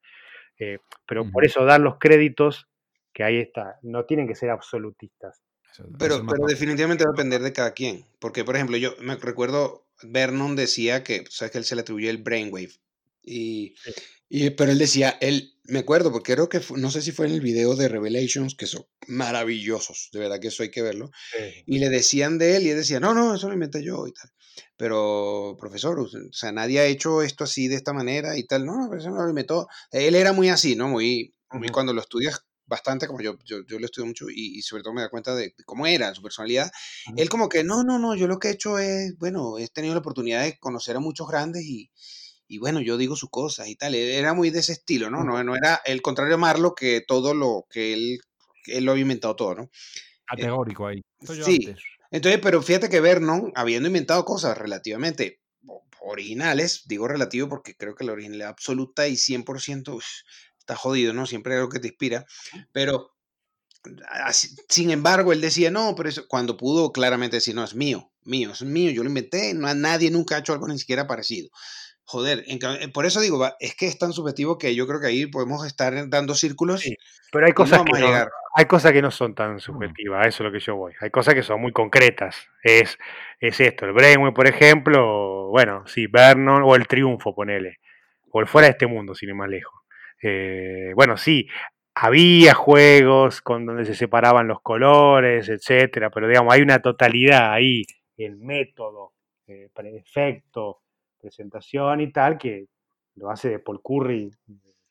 Eh, 0.59 0.79
pero 1.07 1.31
por 1.31 1.45
eso 1.45 1.65
dar 1.65 1.81
los 1.81 1.99
créditos, 1.99 2.67
que 3.13 3.25
ahí 3.25 3.39
está, 3.39 3.79
no 3.83 4.05
tienen 4.05 4.27
que 4.29 4.35
ser 4.35 4.51
absolutistas. 4.51 5.43
Pero, 5.99 6.25
pero 6.27 6.47
definitivamente 6.47 7.05
va 7.05 7.11
a 7.11 7.13
depender 7.13 7.43
de 7.43 7.53
cada 7.53 7.73
quien. 7.73 8.07
Porque, 8.19 8.45
por 8.45 8.57
ejemplo, 8.57 8.77
yo 8.79 8.95
me 9.01 9.17
recuerdo, 9.17 9.87
Vernon 10.03 10.57
decía 10.57 11.03
que, 11.05 11.25
sabes 11.29 11.53
que 11.53 11.59
él 11.59 11.65
se 11.65 11.75
le 11.75 11.83
atribuyó 11.83 12.09
el 12.11 12.19
brainwave. 12.23 12.73
Y, 13.23 13.75
Sí. 13.83 13.93
y- 14.29 14.51
pero 14.51 14.73
él 14.73 14.79
decía, 14.79 15.19
él, 15.21 15.53
me 15.65 15.81
acuerdo, 15.81 16.13
porque 16.13 16.33
creo 16.35 16.49
que, 16.49 16.61
fue- 16.61 16.79
no 16.81 16.91
sé 16.91 17.03
si 17.03 17.13
fue 17.13 17.27
en 17.27 17.33
el 17.35 17.41
video 17.41 17.75
de 17.77 17.89
Revelations, 17.89 18.55
que 18.55 18.67
son 18.67 18.87
maravillosos, 19.09 20.09
de 20.13 20.21
verdad 20.21 20.41
que 20.41 20.49
eso 20.49 20.63
hay 20.63 20.71
que 20.71 20.83
verlo. 20.83 21.11
Sí. 21.37 21.63
Y 21.67 21.79
le 21.79 21.89
decían 21.91 22.39
de 22.39 22.57
él 22.57 22.63
y 22.65 22.71
él 22.71 22.77
decía, 22.77 23.01
no, 23.01 23.13
no, 23.15 23.35
eso 23.35 23.49
lo 23.49 23.55
inventé 23.55 23.83
yo 23.83 24.07
y 24.07 24.13
tal. 24.13 24.31
Pero, 24.77 25.57
profesor, 25.59 25.99
o 26.01 26.09
sea, 26.33 26.53
nadie 26.53 26.81
ha 26.81 26.87
hecho 26.87 27.23
esto 27.23 27.45
así 27.45 27.69
de 27.69 27.77
esta 27.77 27.93
manera 27.93 28.37
y 28.37 28.47
tal. 28.47 28.65
No, 28.65 28.77
no, 28.77 28.89
pero 28.89 29.01
eso 29.01 29.11
no 29.11 29.23
lo 29.23 29.29
inventó. 29.29 29.69
Él 29.91 30.15
era 30.15 30.33
muy 30.33 30.49
así, 30.49 30.77
¿no? 30.77 30.89
Muy, 30.89 31.35
muy 31.51 31.69
cuando 31.69 31.93
lo 31.93 32.01
estudias 32.01 32.45
bastante, 32.67 33.07
como 33.07 33.21
yo, 33.21 33.39
yo, 33.45 33.65
yo 33.67 33.79
lo 33.79 33.87
estudio 33.87 34.07
mucho 34.07 34.27
y, 34.29 34.59
y 34.59 34.63
sobre 34.63 34.83
todo 34.83 34.93
me 34.93 35.01
da 35.01 35.09
cuenta 35.09 35.35
de 35.35 35.55
cómo 35.65 35.87
era 35.87 36.15
su 36.15 36.23
personalidad. 36.23 36.71
Él 37.17 37.29
como 37.29 37.49
que, 37.49 37.63
no, 37.65 37.85
no, 37.85 37.99
no, 37.99 38.17
yo 38.17 38.27
lo 38.27 38.39
que 38.39 38.49
he 38.49 38.53
hecho 38.53 38.79
es, 38.79 39.17
bueno, 39.19 39.59
he 39.59 39.69
tenido 39.69 39.95
la 39.95 40.01
oportunidad 40.01 40.43
de 40.43 40.59
conocer 40.59 40.97
a 40.97 41.01
muchos 41.01 41.29
grandes 41.29 41.65
y, 41.65 41.91
y 42.49 42.59
bueno, 42.59 42.81
yo 42.81 42.97
digo 42.97 43.17
sus 43.17 43.31
cosas 43.31 43.69
y 43.69 43.77
tal. 43.77 43.95
Él 43.95 44.11
era 44.11 44.35
muy 44.35 44.51
de 44.51 44.61
ese 44.61 44.73
estilo, 44.73 45.11
¿no? 45.11 45.25
No, 45.25 45.43
no 45.45 45.55
era 45.55 45.81
el 45.85 46.03
contrario 46.03 46.35
a 46.35 46.39
Marlo, 46.39 46.75
que 46.75 47.03
todo 47.07 47.35
lo 47.35 47.67
que 47.71 47.93
él, 47.93 48.19
él 48.67 48.85
lo 48.85 48.93
había 48.93 49.03
inventado 49.03 49.37
todo, 49.37 49.55
¿no? 49.55 49.63
Eh, 49.63 49.71
Categórico 50.27 50.87
ahí. 50.89 51.03
Esto 51.21 51.35
yo 51.35 51.45
sí. 51.45 51.67
antes. 51.67 51.83
Entonces, 52.17 52.41
pero 52.43 52.63
fíjate 52.63 52.89
que 52.89 53.01
Vernon, 53.01 53.53
habiendo 53.55 53.89
inventado 53.89 54.25
cosas 54.25 54.57
relativamente 54.57 55.43
originales, 56.01 56.85
digo 56.87 57.07
relativo 57.07 57.49
porque 57.49 57.77
creo 57.77 57.95
que 57.95 58.05
la 58.05 58.13
originalidad 58.13 58.49
absoluta 58.49 59.07
y 59.07 59.17
100% 59.19 59.95
uf, 59.97 60.07
está 60.59 60.77
jodido, 60.77 61.13
¿no? 61.13 61.27
Siempre 61.27 61.53
hay 61.53 61.59
algo 61.59 61.69
que 61.71 61.79
te 61.81 61.89
inspira, 61.89 62.25
pero 62.73 63.11
así- 64.25 64.57
sin 64.69 64.91
embargo, 64.91 65.33
él 65.35 65.43
decía, 65.43 65.71
no, 65.71 65.95
pero 65.95 66.09
eso, 66.09 66.27
cuando 66.27 66.57
pudo 66.57 66.91
claramente 66.91 67.37
decir, 67.37 67.55
no, 67.55 67.63
es 67.65 67.75
mío, 67.75 68.11
mío, 68.25 68.53
es 68.53 68.63
mío, 68.63 68.91
yo 68.93 69.03
lo 69.03 69.11
inventé, 69.11 69.53
no, 69.53 69.73
nadie 69.75 70.11
nunca 70.11 70.37
ha 70.37 70.39
hecho 70.39 70.55
algo 70.55 70.69
ni 70.69 70.79
siquiera 70.79 71.07
parecido. 71.07 71.51
Joder, 72.05 72.45
en 72.47 72.59
eh, 72.81 72.89
por 72.89 73.05
eso 73.05 73.21
digo, 73.21 73.39
va, 73.39 73.57
es 73.61 73.75
que 73.75 73.87
es 73.89 73.99
tan 73.99 74.13
subjetivo 74.15 74.57
que 74.59 74.75
yo 74.75 74.87
creo 74.87 75.01
que 75.01 75.09
ahí 75.09 75.27
podemos 75.27 75.67
estar 75.67 76.09
dando 76.09 76.35
círculos 76.35 76.81
Sí, 76.83 76.95
pero 77.33 77.47
hay 77.47 77.51
y 77.51 77.53
no 77.53 77.57
cosas, 77.57 77.79
vamos 77.81 77.93
que 77.93 77.99
a 77.99 78.01
no, 78.01 78.07
llegar. 78.07 78.31
Hay 78.57 78.65
cosas 78.67 78.93
que 78.93 79.03
no 79.03 79.11
son 79.11 79.33
Mm. 79.33 79.35
tan 79.35 79.61
subjetivas, 79.61 80.25
a 80.25 80.29
eso 80.29 80.43
es 80.43 80.47
lo 80.47 80.53
que 80.53 80.61
yo 80.61 80.77
voy. 80.77 80.95
Hay 81.01 81.11
cosas 81.11 81.35
que 81.35 81.43
son 81.43 81.61
muy 81.61 81.73
concretas. 81.73 82.49
Es, 82.63 82.99
es 83.41 83.61
esto, 83.61 83.85
el 83.87 83.93
Brainwave, 83.93 84.33
por 84.35 84.47
ejemplo, 84.49 85.49
bueno, 85.51 85.87
sí, 85.87 86.07
Vernon, 86.07 86.63
o 86.65 86.75
el 86.75 86.87
Triunfo, 86.87 87.35
ponele, 87.35 87.79
o 88.31 88.41
el 88.41 88.47
Fuera 88.47 88.67
de 88.69 88.73
este 88.73 88.87
Mundo, 88.87 89.15
sin 89.15 89.29
ir 89.31 89.35
más 89.35 89.49
lejos. 89.51 89.75
Eh, 90.23 90.93
bueno, 90.95 91.17
sí, 91.19 91.49
había 91.95 92.55
juegos 92.55 93.43
con 93.43 93.67
donde 93.67 93.85
se 93.85 93.95
separaban 93.95 94.49
los 94.49 94.61
colores, 94.63 95.49
etcétera, 95.49 96.11
pero 96.11 96.29
digamos, 96.29 96.55
hay 96.55 96.63
una 96.63 96.81
totalidad 96.81 97.53
ahí, 97.53 97.83
el 98.17 98.37
método, 98.39 99.13
eh, 99.47 99.69
efecto, 99.95 100.81
presentación 101.21 102.01
y 102.01 102.13
tal, 102.13 102.39
que 102.39 102.67
lo 103.17 103.31
hace 103.31 103.51
de 103.51 103.59
Paul 103.61 103.81
Curry 103.83 104.31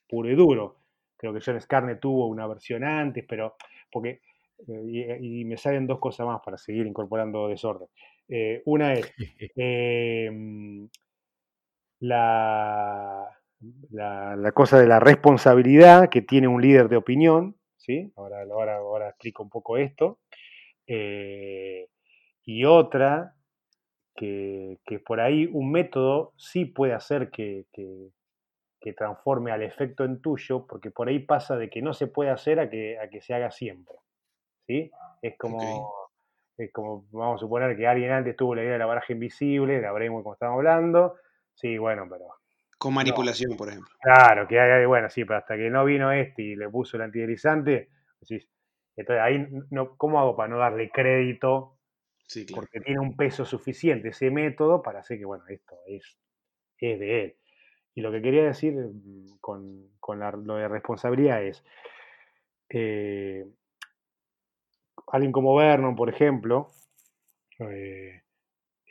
puro 0.08 0.30
y 0.30 0.34
duro. 0.36 0.85
Creo 1.16 1.32
que 1.32 1.40
John 1.44 1.60
Scarne 1.60 1.96
tuvo 1.96 2.26
una 2.26 2.46
versión 2.46 2.84
antes, 2.84 3.24
pero 3.28 3.56
porque 3.90 4.20
eh, 4.68 5.18
y, 5.20 5.40
y 5.40 5.44
me 5.44 5.56
salen 5.56 5.86
dos 5.86 5.98
cosas 5.98 6.26
más 6.26 6.40
para 6.44 6.58
seguir 6.58 6.86
incorporando 6.86 7.48
desorden. 7.48 7.88
Eh, 8.28 8.62
una 8.64 8.94
es 8.94 9.12
eh, 9.56 10.30
la, 12.00 13.30
la, 13.90 14.36
la 14.36 14.52
cosa 14.52 14.78
de 14.78 14.86
la 14.86 15.00
responsabilidad 15.00 16.08
que 16.08 16.22
tiene 16.22 16.48
un 16.48 16.60
líder 16.60 16.88
de 16.88 16.96
opinión, 16.96 17.56
¿sí? 17.76 18.12
Ahora, 18.16 18.42
ahora, 18.42 18.76
ahora 18.76 19.08
explico 19.08 19.42
un 19.42 19.50
poco 19.50 19.76
esto. 19.76 20.18
Eh, 20.86 21.88
y 22.44 22.64
otra, 22.64 23.34
que, 24.14 24.78
que, 24.86 24.98
por 24.98 25.20
ahí 25.20 25.48
un 25.52 25.70
método 25.72 26.32
sí 26.36 26.64
puede 26.64 26.94
hacer 26.94 27.30
que, 27.30 27.66
que, 27.72 28.10
que, 28.86 28.92
transforme 28.92 29.50
al 29.50 29.62
efecto 29.62 30.04
en 30.04 30.20
tuyo, 30.20 30.66
porque 30.66 30.90
por 30.90 31.08
ahí 31.08 31.18
pasa 31.18 31.56
de 31.56 31.68
que 31.68 31.82
no 31.82 31.92
se 31.92 32.06
puede 32.06 32.30
hacer 32.30 32.60
a 32.60 32.70
que, 32.70 32.98
a 32.98 33.08
que 33.08 33.20
se 33.20 33.34
haga 33.34 33.50
siempre. 33.50 33.96
¿sí? 34.66 34.90
Es 35.22 35.36
como, 35.36 35.56
okay. 35.56 36.66
es 36.66 36.72
como, 36.72 37.06
vamos 37.10 37.36
a 37.36 37.40
suponer 37.40 37.76
que 37.76 37.86
alguien 37.86 38.12
antes 38.12 38.36
tuvo 38.36 38.54
la 38.54 38.62
idea 38.62 38.74
de 38.74 38.78
la 38.78 38.86
baraja 38.86 39.12
invisible, 39.12 39.80
la 39.80 39.92
veremos 39.92 40.22
como 40.22 40.34
estamos 40.34 40.58
hablando. 40.58 41.16
Sí, 41.54 41.78
bueno, 41.78 42.06
pero. 42.08 42.26
Con 42.78 42.94
manipulación, 42.94 43.52
no. 43.52 43.56
por 43.56 43.68
ejemplo. 43.70 43.90
Claro, 44.00 44.46
que 44.46 44.60
hay, 44.60 44.86
bueno, 44.86 45.08
sí, 45.10 45.24
pero 45.24 45.38
hasta 45.38 45.56
que 45.56 45.70
no 45.70 45.84
vino 45.84 46.12
este 46.12 46.42
y 46.42 46.56
le 46.56 46.68
puso 46.68 46.96
el 46.96 47.02
antideslizante, 47.04 47.88
decís, 48.20 48.48
entonces 48.94 49.22
ahí, 49.22 49.48
no, 49.70 49.96
¿cómo 49.96 50.20
hago 50.20 50.36
para 50.36 50.48
no 50.48 50.58
darle 50.58 50.90
crédito? 50.90 51.78
Sí, 52.26 52.46
claro. 52.46 52.62
Porque 52.62 52.80
tiene 52.80 53.00
un 53.00 53.16
peso 53.16 53.44
suficiente 53.44 54.08
ese 54.08 54.30
método 54.30 54.82
para 54.82 55.00
hacer 55.00 55.18
que, 55.18 55.24
bueno, 55.24 55.44
esto 55.48 55.76
es, 55.86 56.18
es 56.78 57.00
de 57.00 57.24
él. 57.24 57.36
Y 57.96 58.02
lo 58.02 58.12
que 58.12 58.22
quería 58.22 58.44
decir 58.44 58.74
mm, 58.74 59.38
con, 59.40 59.88
con 59.98 60.20
la, 60.20 60.30
lo 60.30 60.56
de 60.56 60.68
responsabilidad 60.68 61.42
es, 61.42 61.64
eh, 62.68 63.46
alguien 65.08 65.32
como 65.32 65.54
Vernon, 65.56 65.96
por 65.96 66.10
ejemplo, 66.10 66.70
eh, 67.60 68.22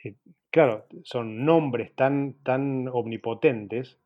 eh, 0.04 0.16
claro, 0.50 0.86
son 1.04 1.44
nombres 1.44 1.94
tan, 1.94 2.34
tan 2.42 2.88
omnipotentes 2.88 3.98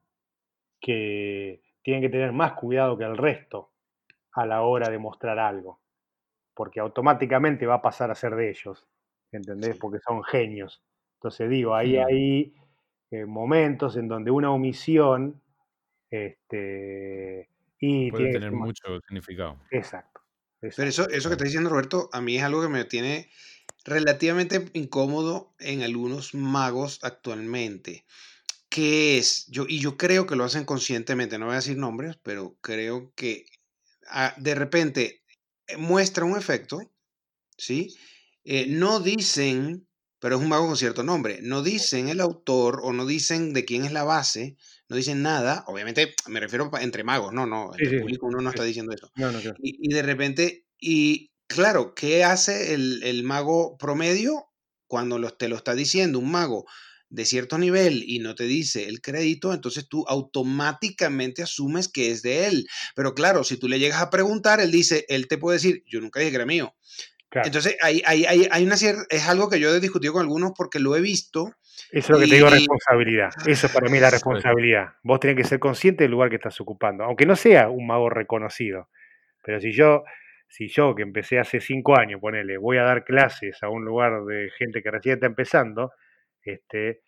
que 0.80 1.62
tienen 1.82 2.02
que 2.02 2.10
tener 2.10 2.32
más 2.32 2.54
cuidado 2.54 2.98
que 2.98 3.04
el 3.04 3.16
resto 3.16 3.70
a 4.32 4.46
la 4.46 4.62
hora 4.62 4.90
de 4.90 4.98
mostrar 4.98 5.38
algo, 5.38 5.80
porque 6.54 6.80
automáticamente 6.80 7.66
va 7.66 7.76
a 7.76 7.82
pasar 7.82 8.10
a 8.10 8.14
ser 8.14 8.36
de 8.36 8.50
ellos, 8.50 8.86
¿entendés? 9.32 9.78
Porque 9.78 9.98
son 10.00 10.22
genios. 10.24 10.82
Entonces 11.16 11.50
digo, 11.50 11.74
ahí 11.74 11.96
sí. 12.08 12.54
Eh, 13.11 13.27
momentos 13.27 13.96
en 13.96 14.09
donde 14.09 14.31
una 14.31 14.51
omisión 14.51 15.40
este, 16.11 17.49
y 17.79 18.11
puede 18.11 18.33
tener 18.33 18.53
mucho 18.53 19.01
significado. 19.07 19.59
Exacto. 19.70 20.20
exacto. 20.61 20.75
Pero 20.77 20.88
eso, 20.88 21.09
eso 21.09 21.29
que 21.29 21.35
está 21.35 21.44
diciendo 21.44 21.70
Roberto, 21.70 22.09
a 22.12 22.20
mí 22.20 22.37
es 22.37 22.42
algo 22.42 22.62
que 22.62 22.68
me 22.68 22.85
tiene 22.85 23.31
relativamente 23.85 24.66
incómodo 24.75 25.55
en 25.59 25.83
algunos 25.83 26.35
magos 26.35 26.99
actualmente. 27.03 28.05
¿Qué 28.68 29.18
es? 29.18 29.46
Yo, 29.49 29.64
y 29.68 29.81
yo 29.81 29.96
creo 29.96 30.27
que 30.27 30.37
lo 30.37 30.44
hacen 30.44 30.64
conscientemente, 30.64 31.38
no 31.38 31.46
voy 31.46 31.55
a 31.55 31.57
decir 31.57 31.77
nombres, 31.77 32.16
pero 32.23 32.57
creo 32.61 33.12
que 33.16 33.46
ah, 34.09 34.35
de 34.37 34.55
repente 34.55 35.25
eh, 35.66 35.77
muestra 35.77 36.25
un 36.25 36.37
efecto, 36.37 36.92
¿sí? 37.57 37.96
Eh, 38.44 38.66
no 38.68 39.01
dicen, 39.01 39.88
pero 40.20 40.37
es 40.37 40.42
un 40.42 40.48
mago 40.48 40.66
con 40.66 40.76
cierto 40.76 41.02
nombre, 41.02 41.40
no 41.42 41.62
dicen 41.62 42.09
el 42.09 42.20
autor 42.20 42.80
o 42.85 42.92
no 42.92 43.06
dicen 43.06 43.52
de 43.52 43.64
quién 43.64 43.85
es 43.85 43.92
la 43.92 44.04
base, 44.04 44.56
no 44.88 44.96
dicen 44.96 45.22
nada, 45.22 45.64
obviamente 45.66 46.14
me 46.28 46.40
refiero 46.40 46.70
entre 46.80 47.02
magos, 47.02 47.33
no, 47.33 47.46
no, 47.46 47.70
entre 47.72 47.88
sí, 47.88 47.94
el 47.96 48.00
público 48.02 48.26
uno 48.26 48.40
no 48.40 48.50
sí. 48.50 48.54
está 48.54 48.64
diciendo 48.64 48.92
eso. 48.92 49.11
No, 49.16 49.33
no, 49.33 49.40
claro. 49.40 49.56
y, 49.62 49.78
y, 49.80 49.92
de 49.92 50.02
repente, 50.02 50.66
y 50.78 51.33
claro, 51.46 51.94
¿qué 51.94 52.22
hace 52.22 52.74
el, 52.74 53.02
el 53.02 53.24
mago 53.24 53.76
promedio 53.78 54.46
cuando 54.87 55.18
lo, 55.18 55.30
te 55.30 55.48
lo 55.48 55.56
está 55.56 55.74
diciendo 55.74 56.18
un 56.18 56.30
mago 56.30 56.66
de 57.11 57.24
cierto 57.24 57.59
nivel 57.59 58.04
y 58.06 58.20
no 58.20 58.35
te 58.35 58.44
dice 58.44 58.88
el 58.88 59.00
crédito, 59.00 59.52
entonces 59.52 59.88
tú 59.88 60.04
automáticamente 60.09 61.42
asumes 61.42 61.88
que 61.88 62.11
es 62.11 62.22
de 62.22 62.46
él. 62.46 62.66
Pero 62.94 63.14
claro, 63.14 63.42
si 63.44 63.56
tú 63.56 63.68
le 63.68 63.80
llegas 63.80 64.00
a 64.00 64.11
preguntar, 64.11 64.61
él 64.61 64.70
dice, 64.70 65.04
él 65.09 65.26
te 65.26 65.37
puede 65.37 65.56
decir, 65.59 65.83
yo 65.87 66.00
nunca 66.00 66.20
dije 66.20 66.30
que 66.30 66.37
era 66.37 66.46
mío. 66.46 66.74
Entonces, 67.33 67.77
hay, 67.81 68.03
hay, 68.05 68.25
hay, 68.25 68.49
hay 68.51 68.64
una 68.64 68.77
cierta, 68.77 69.03
es 69.09 69.29
algo 69.29 69.49
que 69.49 69.61
yo 69.61 69.75
he 69.75 69.81
discutido 69.81 70.12
con 70.12 70.23
algunos 70.23 70.53
porque 70.57 70.81
lo 70.81 70.97
he 70.97 71.01
visto. 71.01 71.55
Eso 71.93 71.99
es 71.99 72.09
lo 72.11 72.19
que 72.19 72.27
te 72.27 72.35
digo, 72.35 72.51
responsabilidad. 72.51 73.31
Eso 73.47 73.69
para 73.73 73.88
mí 73.88 73.97
es 73.97 74.03
la 74.03 74.11
responsabilidad. 74.11 74.95
Vos 75.03 75.21
tenés 75.21 75.37
que 75.37 75.45
ser 75.45 75.59
consciente 75.61 76.05
del 76.05 76.11
lugar 76.11 76.29
que 76.29 76.37
estás 76.37 76.61
ocupando, 76.61 77.05
aunque 77.05 77.27
no 77.27 77.37
sea 77.37 77.69
un 77.69 77.87
mago 77.87 78.11
reconocido. 78.11 78.88
Pero 79.43 79.61
si 79.61 79.73
yo, 79.73 80.05
si 80.49 80.69
yo 80.69 80.95
que 80.95 81.03
empecé 81.03 81.38
hace 81.38 81.61
cinco 81.61 81.97
años, 81.97 82.21
ponele, 82.21 82.59
voy 82.59 82.79
a 82.79 82.83
dar 82.83 83.05
clases 83.05 83.62
a 83.62 83.69
un 83.69 83.85
lugar 83.85 84.25
de 84.25 84.51
gente 84.59 84.83
que 84.83 84.90
recién 84.90 85.14
está 85.14 85.27
empezando, 85.27 85.93
este, 86.43 87.03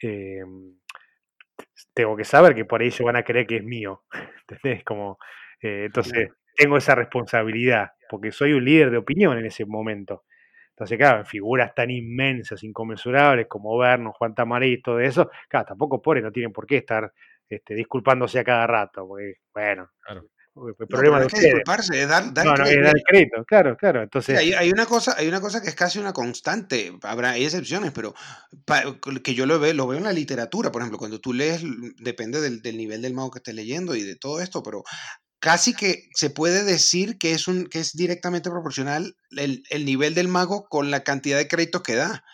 em, 0.00 0.74
tengo 1.94 2.16
que 2.16 2.24
saber 2.24 2.54
que 2.54 2.64
por 2.64 2.80
ahí 2.80 2.88
ellos 2.88 3.00
van 3.00 3.16
a 3.16 3.22
creer 3.22 3.46
que 3.46 3.56
es 3.56 3.64
mío. 3.64 4.04
¿Entendés? 4.48 4.84
Como, 4.84 5.18
eh, 5.62 5.84
entonces, 5.86 6.30
tengo 6.58 6.76
esa 6.76 6.96
responsabilidad, 6.96 7.92
porque 8.10 8.32
soy 8.32 8.52
un 8.52 8.64
líder 8.64 8.90
de 8.90 8.96
opinión 8.96 9.38
en 9.38 9.46
ese 9.46 9.64
momento. 9.64 10.24
Entonces, 10.70 10.98
claro, 10.98 11.20
en 11.20 11.26
figuras 11.26 11.72
tan 11.74 11.90
inmensas, 11.90 12.62
inconmensurables 12.64 13.46
como 13.46 13.78
Verno, 13.78 14.12
Juan 14.12 14.34
Tamaré 14.34 14.68
y 14.68 14.82
todo 14.82 14.98
eso, 14.98 15.30
claro, 15.48 15.66
tampoco 15.66 16.02
por 16.02 16.20
no 16.20 16.32
tienen 16.32 16.52
por 16.52 16.66
qué 16.66 16.78
estar 16.78 17.12
este, 17.48 17.74
disculpándose 17.74 18.40
a 18.40 18.44
cada 18.44 18.66
rato, 18.66 19.06
porque, 19.06 19.34
bueno, 19.54 19.88
claro. 20.00 20.28
el 20.78 20.86
problema 20.88 21.20
de 21.20 21.26
disculparse, 21.26 22.02
es 22.02 22.08
dar, 22.08 22.24
no, 22.44 22.56
no, 22.56 22.64
es 22.64 22.82
dar 22.82 22.94
crédito, 23.06 23.44
claro, 23.44 23.76
claro. 23.76 24.02
Entonces, 24.02 24.36
hay, 24.38 24.70
una 24.70 24.86
cosa, 24.86 25.14
hay 25.16 25.28
una 25.28 25.40
cosa 25.40 25.62
que 25.62 25.68
es 25.68 25.76
casi 25.76 26.00
una 26.00 26.12
constante, 26.12 26.92
habrá, 27.02 27.30
hay 27.30 27.44
excepciones, 27.44 27.92
pero 27.92 28.14
que 29.22 29.34
yo 29.34 29.46
lo 29.46 29.60
veo, 29.60 29.74
lo 29.74 29.86
veo 29.86 29.98
en 29.98 30.04
la 30.04 30.12
literatura, 30.12 30.72
por 30.72 30.82
ejemplo, 30.82 30.98
cuando 30.98 31.20
tú 31.20 31.32
lees, 31.32 31.62
depende 31.98 32.40
del, 32.40 32.62
del 32.62 32.76
nivel 32.76 33.02
del 33.02 33.14
mago 33.14 33.30
que 33.30 33.38
estés 33.38 33.54
leyendo 33.54 33.94
y 33.94 34.02
de 34.02 34.16
todo 34.16 34.40
esto, 34.40 34.62
pero 34.62 34.82
casi 35.38 35.74
que 35.74 36.08
se 36.14 36.30
puede 36.30 36.64
decir 36.64 37.18
que 37.18 37.32
es, 37.32 37.48
un, 37.48 37.66
que 37.66 37.80
es 37.80 37.92
directamente 37.94 38.50
proporcional 38.50 39.16
el, 39.36 39.62
nivel 39.84 40.14
del 40.14 40.28
mago 40.28 40.68
con 40.68 40.90
la 40.90 41.04
cantidad 41.04 41.38
de 41.38 41.48
créditos 41.48 41.82
que 41.82 41.96
da. 41.96 42.24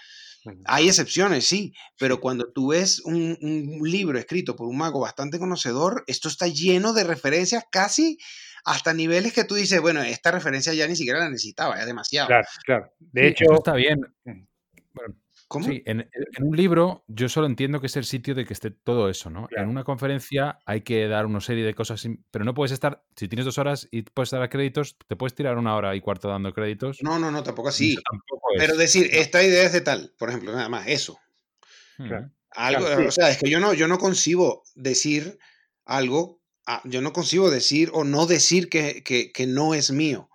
Hay 0.66 0.88
excepciones, 0.88 1.46
sí, 1.46 1.72
pero 1.98 2.20
cuando 2.20 2.52
tú 2.52 2.68
ves 2.68 3.00
un, 3.06 3.38
libro 3.82 4.18
escrito 4.18 4.56
por 4.56 4.68
un 4.68 4.76
mago 4.76 5.00
bastante 5.00 5.38
conocedor, 5.38 6.04
esto 6.06 6.28
está 6.28 6.48
lleno 6.48 6.92
de 6.92 7.04
referencias 7.04 7.64
casi 7.70 8.18
hasta 8.66 8.92
niveles 8.92 9.32
que 9.32 9.44
tú 9.44 9.54
dices, 9.54 9.80
bueno, 9.80 10.02
esta 10.02 10.30
referencia 10.30 10.74
ya 10.74 10.86
ni 10.86 10.96
siquiera 10.96 11.20
la 11.20 11.30
necesitaba, 11.30 11.80
es 11.80 11.86
demasiado. 11.86 12.26
Claro, 12.26 12.46
claro. 12.64 12.92
De 12.98 13.28
hecho, 13.28 13.44
está 13.54 13.74
bien. 13.74 14.00
Bueno, 14.92 15.16
Sí, 15.62 15.82
en, 15.86 16.08
un 16.40 16.56
libro 16.56 17.04
yo 17.06 17.28
solo 17.28 17.46
entiendo 17.46 17.80
que 17.80 17.86
es 17.86 17.96
el 17.96 18.04
sitio 18.04 18.34
de 18.34 18.44
que 18.44 18.52
esté 18.52 18.70
todo 18.70 19.08
eso, 19.08 19.30
¿no? 19.30 19.48
En 19.56 19.68
una 19.68 19.84
conferencia 19.84 20.58
hay 20.66 20.82
que 20.82 21.06
dar 21.08 21.26
una 21.26 21.40
serie 21.40 21.64
de 21.64 21.74
cosas, 21.74 22.06
pero 22.30 22.44
no 22.44 22.54
puedes 22.54 22.72
estar, 22.72 23.04
si 23.16 23.28
tienes 23.28 23.44
dos 23.44 23.58
horas 23.58 23.88
y 23.90 24.02
puedes 24.02 24.30
dar 24.30 24.48
créditos, 24.48 24.96
te 25.06 25.16
puedes 25.16 25.34
tirar 25.34 25.58
una 25.58 25.74
hora 25.76 25.94
y 25.94 26.00
cuarto 26.00 26.28
dando 26.28 26.52
créditos. 26.52 27.02
No, 27.02 27.18
no, 27.18 27.30
no, 27.30 27.42
tampoco 27.42 27.68
así. 27.68 27.96
pero 28.58 28.76
decir, 28.76 29.08
esta 29.12 29.42
idea 29.42 29.64
es 29.64 29.72
de 29.72 29.80
tal, 29.80 30.12
por 30.18 30.28
ejemplo, 30.28 30.52
nada 30.52 30.68
más, 30.68 30.86
eso. 30.88 31.18
Algo, 32.50 32.86
o 33.06 33.10
sea, 33.10 33.30
es 33.30 33.38
que 33.38 33.50
yo 33.50 33.60
no, 33.60 33.74
yo 33.74 33.88
no 33.88 33.98
concibo 33.98 34.62
decir 34.74 35.38
algo, 35.84 36.40
ah, 36.66 36.80
yo 36.84 37.00
no 37.00 37.12
concibo 37.12 37.50
decir 37.50 37.90
o 37.92 38.04
no 38.04 38.26
decir 38.26 38.68
que, 38.68 39.02
que, 39.02 39.32
que 39.32 39.46
no 39.46 39.74
es 39.74 39.90
mío 39.90 40.28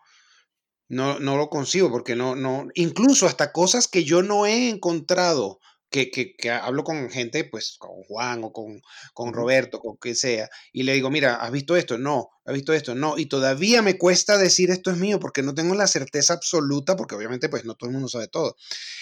no, 0.89 1.19
no 1.19 1.37
lo 1.37 1.49
consigo 1.49 1.89
porque 1.91 2.15
no, 2.15 2.35
no, 2.35 2.67
incluso 2.73 3.27
hasta 3.27 3.51
cosas 3.51 3.87
que 3.87 4.03
yo 4.03 4.23
no 4.23 4.45
he 4.45 4.69
encontrado 4.69 5.59
que, 5.89 6.11
que, 6.11 6.35
que, 6.35 6.51
hablo 6.51 6.83
con 6.83 7.09
gente, 7.09 7.43
pues 7.45 7.77
con 7.79 8.03
Juan 8.03 8.43
o 8.43 8.53
con, 8.53 8.81
con 9.13 9.33
Roberto, 9.33 9.79
con 9.79 9.97
quien 9.97 10.15
sea, 10.15 10.49
y 10.71 10.83
le 10.83 10.93
digo, 10.93 11.09
mira, 11.09 11.35
¿has 11.35 11.51
visto 11.51 11.75
esto? 11.75 11.97
No, 11.97 12.29
¿has 12.45 12.53
visto 12.53 12.73
esto? 12.73 12.95
No, 12.95 13.17
y 13.17 13.25
todavía 13.25 13.81
me 13.81 13.97
cuesta 13.97 14.37
decir 14.37 14.69
esto 14.71 14.91
es 14.91 14.97
mío 14.97 15.19
porque 15.19 15.41
no 15.41 15.53
tengo 15.53 15.75
la 15.75 15.87
certeza 15.87 16.33
absoluta, 16.33 16.95
porque 16.95 17.15
obviamente 17.15 17.49
pues 17.49 17.65
no 17.65 17.75
todo 17.75 17.89
el 17.89 17.93
mundo 17.93 18.07
sabe 18.07 18.27
todo. 18.27 18.55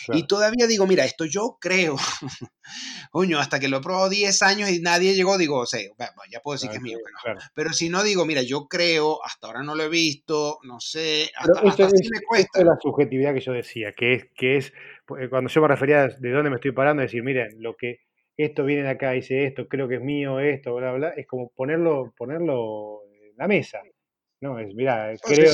Y 0.10 0.28
todavía 0.28 0.67
digo, 0.67 0.88
mira, 0.88 1.06
esto 1.06 1.26
yo 1.26 1.58
creo, 1.60 1.97
coño, 3.12 3.39
hasta 3.39 3.60
que 3.60 3.67
lo 3.67 3.78
he 3.78 3.82
probado 3.82 4.10
10 4.10 4.41
años 4.43 4.69
y 4.69 4.80
nadie 4.80 5.15
llegó, 5.15 5.38
digo, 5.38 5.60
o 5.60 5.65
sea, 5.65 5.82
ya 6.30 6.39
puedo 6.41 6.56
decir 6.56 6.69
que 6.69 6.78
es 6.78 6.82
mío, 6.82 6.97
pero, 7.23 7.39
pero, 7.54 7.73
si 7.73 7.89
no 7.89 8.04
digo, 8.04 8.26
mira, 8.26 8.41
yo 8.41 8.67
creo, 8.67 9.23
hasta 9.26 9.47
ahora 9.47 9.63
no 9.63 9.76
lo 9.76 9.84
he 9.84 9.89
visto, 9.89 10.60
no 10.63 10.80
sé, 10.80 11.30
hasta, 11.36 11.67
hasta 11.67 11.88
me 11.88 12.21
cuesta. 12.28 12.60
es 12.60 12.65
la 12.65 12.78
subjetividad 12.82 13.34
que 13.34 13.41
yo 13.41 13.52
decía, 13.52 13.93
que 13.93 14.13
es, 14.13 14.26
que 14.36 14.58
es 14.58 14.73
cuando 15.08 15.50
yo 15.50 15.62
me 15.62 15.67
refería 15.67 16.08
de 16.08 16.32
dónde 16.32 16.50
me 16.50 16.58
estoy 16.58 16.72
parando, 16.72 17.02
decir, 17.02 17.24
miren, 17.24 17.62
lo 17.62 17.76
que 17.76 18.02
esto 18.36 18.63
viene 18.65 18.84
de 18.84 18.89
acá, 18.89 19.12
dice 19.12 19.46
esto, 19.46 19.67
creo 19.67 19.88
que 19.88 19.96
es 19.96 20.02
mío, 20.02 20.39
esto, 20.39 20.76
bla, 20.76 20.93
bla, 20.93 21.10
es 21.10 21.26
como 21.26 21.50
ponerlo, 21.50 22.13
ponerlo 22.15 23.02
en 23.12 23.36
la 23.38 23.48
mesa. 23.48 23.82
No, 24.41 24.60
es, 24.60 24.74
mira, 24.76 25.13
creo. 25.24 25.54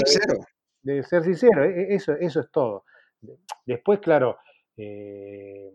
De, 0.82 1.02
ser 1.04 1.24
sincero, 1.24 1.64
e, 1.64 1.94
e, 1.94 1.96
eso, 1.96 2.14
eso 2.14 2.42
es 2.42 2.52
todo. 2.52 2.84
Después, 3.66 4.00
claro, 4.00 4.38
eh, 4.76 5.72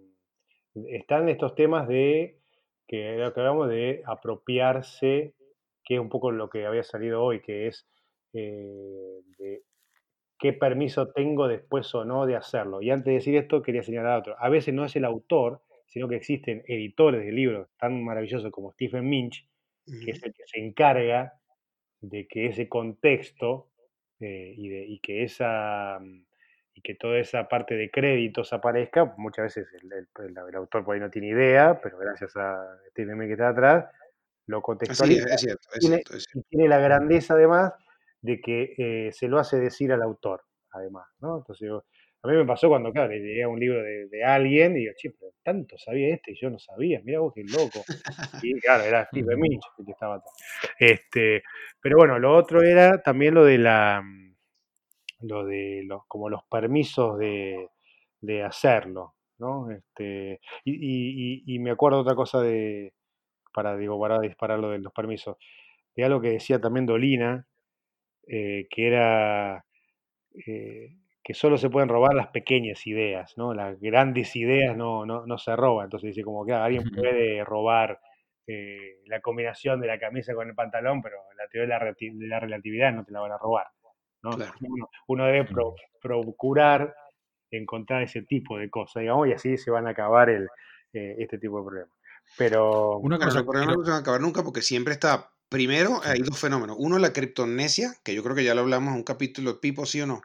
están 0.88 1.31
estos 1.31 1.55
temas 1.55 1.88
de 1.88 2.38
que, 2.87 3.17
lo 3.17 3.33
que 3.33 3.41
hablamos 3.41 3.69
de 3.69 4.03
apropiarse, 4.05 5.35
que 5.83 5.95
es 5.95 6.01
un 6.01 6.11
poco 6.11 6.31
lo 6.31 6.51
que 6.51 6.67
había 6.67 6.83
salido 6.83 7.23
hoy, 7.23 7.41
que 7.41 7.69
es 7.69 7.88
eh, 8.35 9.21
de 9.38 9.62
qué 10.38 10.53
permiso 10.53 11.09
tengo 11.09 11.48
después 11.48 11.92
o 11.94 12.05
no 12.05 12.27
de 12.27 12.37
hacerlo. 12.37 12.81
Y 12.81 12.90
antes 12.90 13.07
de 13.07 13.14
decir 13.14 13.37
esto, 13.37 13.62
quería 13.62 13.83
señalar 13.83 14.20
otro. 14.20 14.37
A 14.38 14.48
veces 14.48 14.72
no 14.72 14.85
es 14.85 14.94
el 14.96 15.05
autor, 15.05 15.62
sino 15.87 16.09
que 16.09 16.16
existen 16.16 16.62
editores 16.66 17.24
de 17.24 17.33
libros 17.33 17.68
tan 17.79 18.03
maravillosos 18.05 18.51
como 18.53 18.72
Stephen 18.72 19.09
Minch, 19.09 19.46
que 20.05 20.11
es 20.11 20.22
el 20.22 20.33
que 20.35 20.42
se 20.46 20.61
encarga 20.61 21.35
de 22.01 22.29
que 22.29 22.46
ese 22.46 22.68
contexto 22.68 23.70
eh, 24.20 24.55
y, 24.57 25.01
que 25.01 25.24
esa 25.24 25.98
y 26.74 26.83
que 26.83 26.94
toda 26.94 27.18
esa 27.18 27.48
parte 27.48 27.74
de 27.74 27.90
créditos 27.90 28.53
aparezca. 28.53 29.14
Muchas 29.16 29.44
veces 29.44 29.66
el, 29.83 30.55
autor 30.55 30.85
por 30.85 30.94
ahí 30.94 31.01
no 31.01 31.11
tiene 31.11 31.29
idea, 31.29 31.81
pero 31.83 31.98
gracias 31.98 32.37
a 32.37 32.79
Stephen 32.90 33.16
Minch 33.16 33.29
que 33.29 33.33
está 33.33 33.48
atrás, 33.48 33.87
lo 34.46 34.62
contextualiza. 34.62 35.27
y 35.81 36.42
tiene 36.42 36.68
la 36.68 36.79
grandeza 36.79 37.35
además 37.35 37.72
de 38.20 38.40
que 38.40 38.74
eh, 38.76 39.12
se 39.12 39.28
lo 39.28 39.38
hace 39.38 39.59
decir 39.59 39.92
al 39.92 40.02
autor, 40.02 40.42
además, 40.70 41.07
¿no? 41.20 41.38
Entonces, 41.38 41.70
a 42.22 42.28
mí 42.28 42.35
me 42.35 42.44
pasó 42.44 42.68
cuando, 42.68 42.92
claro, 42.92 43.11
le 43.11 43.20
leía 43.20 43.48
un 43.48 43.61
libro 43.61 43.81
de, 43.83 44.24
alguien 44.24 44.76
y 44.76 44.81
digo, 44.81 44.92
che, 44.96 45.11
pero 45.11 45.33
tanto 45.42 45.78
sabía 45.78 46.14
este 46.14 46.33
y 46.33 46.40
yo 46.40 46.50
no 46.50 46.59
sabía, 46.59 47.00
mira 47.04 47.20
vos 47.20 47.33
qué 47.35 47.44
loco. 47.44 47.85
Y 48.42 48.54
claro, 48.61 48.85
era 48.85 49.07
Steve 49.07 49.37
Minch 49.37 49.64
el 49.78 49.87
que 49.87 49.92
estaba 49.92 50.22
Este, 50.78 51.42
pero 51.81 51.98
bueno, 51.98 52.18
lo 52.18 52.37
otro 52.37 52.62
era 52.62 53.02
también 53.02 53.35
lo 53.35 53.44
de 53.44 53.59
la, 53.59 54.02
lo 55.20 55.44
de 55.44 55.83
los, 55.85 56.07
como 56.07 56.28
los 56.28 56.42
permisos 56.44 57.18
de, 57.18 57.68
de 58.20 58.42
hacerlo, 58.42 59.14
¿no? 59.38 59.70
Este, 59.70 60.40
y, 60.64 60.74
y, 60.74 61.42
y, 61.46 61.59
me 61.61 61.70
acuerdo 61.70 62.00
otra 62.00 62.16
cosa 62.16 62.40
de, 62.40 62.94
para, 63.52 63.76
digo, 63.76 63.98
para 64.00 64.20
disparar 64.20 64.59
lo 64.59 64.70
de 64.70 64.78
los 64.78 64.92
permisos, 64.92 65.37
de 65.94 66.04
algo 66.04 66.20
que 66.20 66.31
decía 66.31 66.61
también 66.61 66.87
Dolina, 66.87 67.46
eh, 68.31 68.67
que 68.71 68.87
era 68.87 69.64
eh, 70.47 70.99
que 71.25 71.33
solo 71.33 71.57
se 71.57 71.71
pueden 71.71 71.88
robar 71.88 72.14
las 72.14 72.29
pequeñas 72.29 72.87
ideas, 72.87 73.33
¿no? 73.38 73.55
Las 73.55 73.81
grandes 73.81 74.37
ideas 74.37 74.77
no, 74.77 75.07
no, 75.07 75.27
no 75.27 75.38
se 75.38 75.57
roban. 75.57 75.85
Entonces 75.85 76.09
dice 76.09 76.25
como 76.25 76.45
que 76.45 76.53
ah, 76.53 76.64
alguien 76.64 76.91
puede 76.91 77.43
robar 77.45 77.99
eh, 78.47 79.01
la 79.07 79.21
combinación 79.21 79.81
de 79.81 79.87
la 79.87 79.99
camisa 79.99 80.35
con 80.35 80.47
el 80.47 80.55
pantalón, 80.55 81.01
pero 81.01 81.17
la 81.38 81.49
teoría 81.49 81.79
de 81.79 82.27
la, 82.29 82.41
relatividad 82.41 82.93
no 82.93 83.05
te 83.05 83.12
la 83.12 83.21
van 83.21 83.33
a 83.33 83.38
robar. 83.38 83.67
¿no? 84.23 84.31
Uno, 85.07 85.25
debe 85.25 85.49
procurar 86.03 86.95
encontrar 87.51 88.03
ese 88.03 88.23
tipo 88.23 88.59
de 88.59 88.69
cosas, 88.69 89.01
digamos, 89.01 89.29
y 89.29 89.33
así 89.33 89.57
se 89.57 89.71
van 89.71 89.87
a 89.87 89.91
acabar 89.91 90.29
el, 90.29 90.49
este 90.93 91.38
tipo 91.38 91.59
de 91.59 91.64
problemas. 91.64 91.97
Pero... 92.37 92.99
Una 92.99 93.19
cosa, 93.19 93.43
no 93.43 93.53
se 93.53 93.91
van 93.91 93.91
a 93.91 93.97
acabar 93.99 94.21
nunca 94.21 94.43
porque 94.43 94.61
siempre 94.61 94.93
está 94.93 95.31
Primero, 95.48 96.00
hay 96.04 96.20
dos 96.20 96.38
fenómenos. 96.38 96.76
Uno, 96.78 96.98
la 96.98 97.12
criptonesia, 97.12 97.94
que 98.02 98.14
yo 98.14 98.22
creo 98.22 98.34
que 98.37 98.44
ya 98.44 98.54
lo 98.54 98.61
hablamos 98.61 98.92
en 98.92 98.96
un 98.96 99.02
capítulo, 99.02 99.61
Pipo, 99.61 99.87
¿sí 99.87 100.00
o 100.00 100.06
no? 100.06 100.20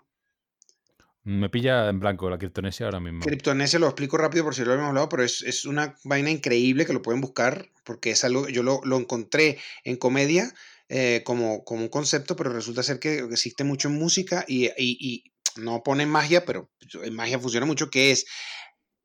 Me 1.25 1.49
pilla 1.49 1.87
en 1.87 2.01
blanco 2.01 2.29
la 2.29 2.37
criptonesia 2.37 2.85
ahora 2.85 2.99
mismo. 2.99 3.21
Criptonesia 3.21 3.79
lo 3.79 3.87
explico 3.87 4.17
rápido 4.17 4.43
por 4.43 4.53
si 4.53 4.65
lo 4.65 4.71
habíamos 4.73 4.89
hablado, 4.89 5.07
pero 5.07 5.23
es, 5.23 5.65
una 5.65 5.95
vaina 6.03 6.29
increíble 6.29 6.85
que 6.85 6.91
lo 6.91 7.01
pueden 7.01 7.21
buscar 7.21 7.69
porque 7.85 8.11
es 8.11 8.25
algo, 8.25 8.49
yo 8.49 8.61
lo, 8.63 8.81
encontré 8.97 9.57
en 9.85 9.95
comedia 9.95 10.53
eh, 10.89 11.21
como, 11.25 11.63
como 11.63 11.83
un 11.83 11.87
concepto, 11.87 12.35
pero 12.35 12.51
resulta 12.51 12.83
ser 12.83 12.99
que 12.99 13.19
existe 13.19 13.63
mucho 13.63 13.87
en 13.87 13.95
música 13.95 14.43
y, 14.47 15.23
no 15.55 15.83
pone 15.83 16.07
magia, 16.07 16.45
pero 16.45 16.71
en 17.03 17.15
magia 17.15 17.39
funciona 17.39 17.67
mucho, 17.67 17.91
que 17.91 18.09
es, 18.11 18.25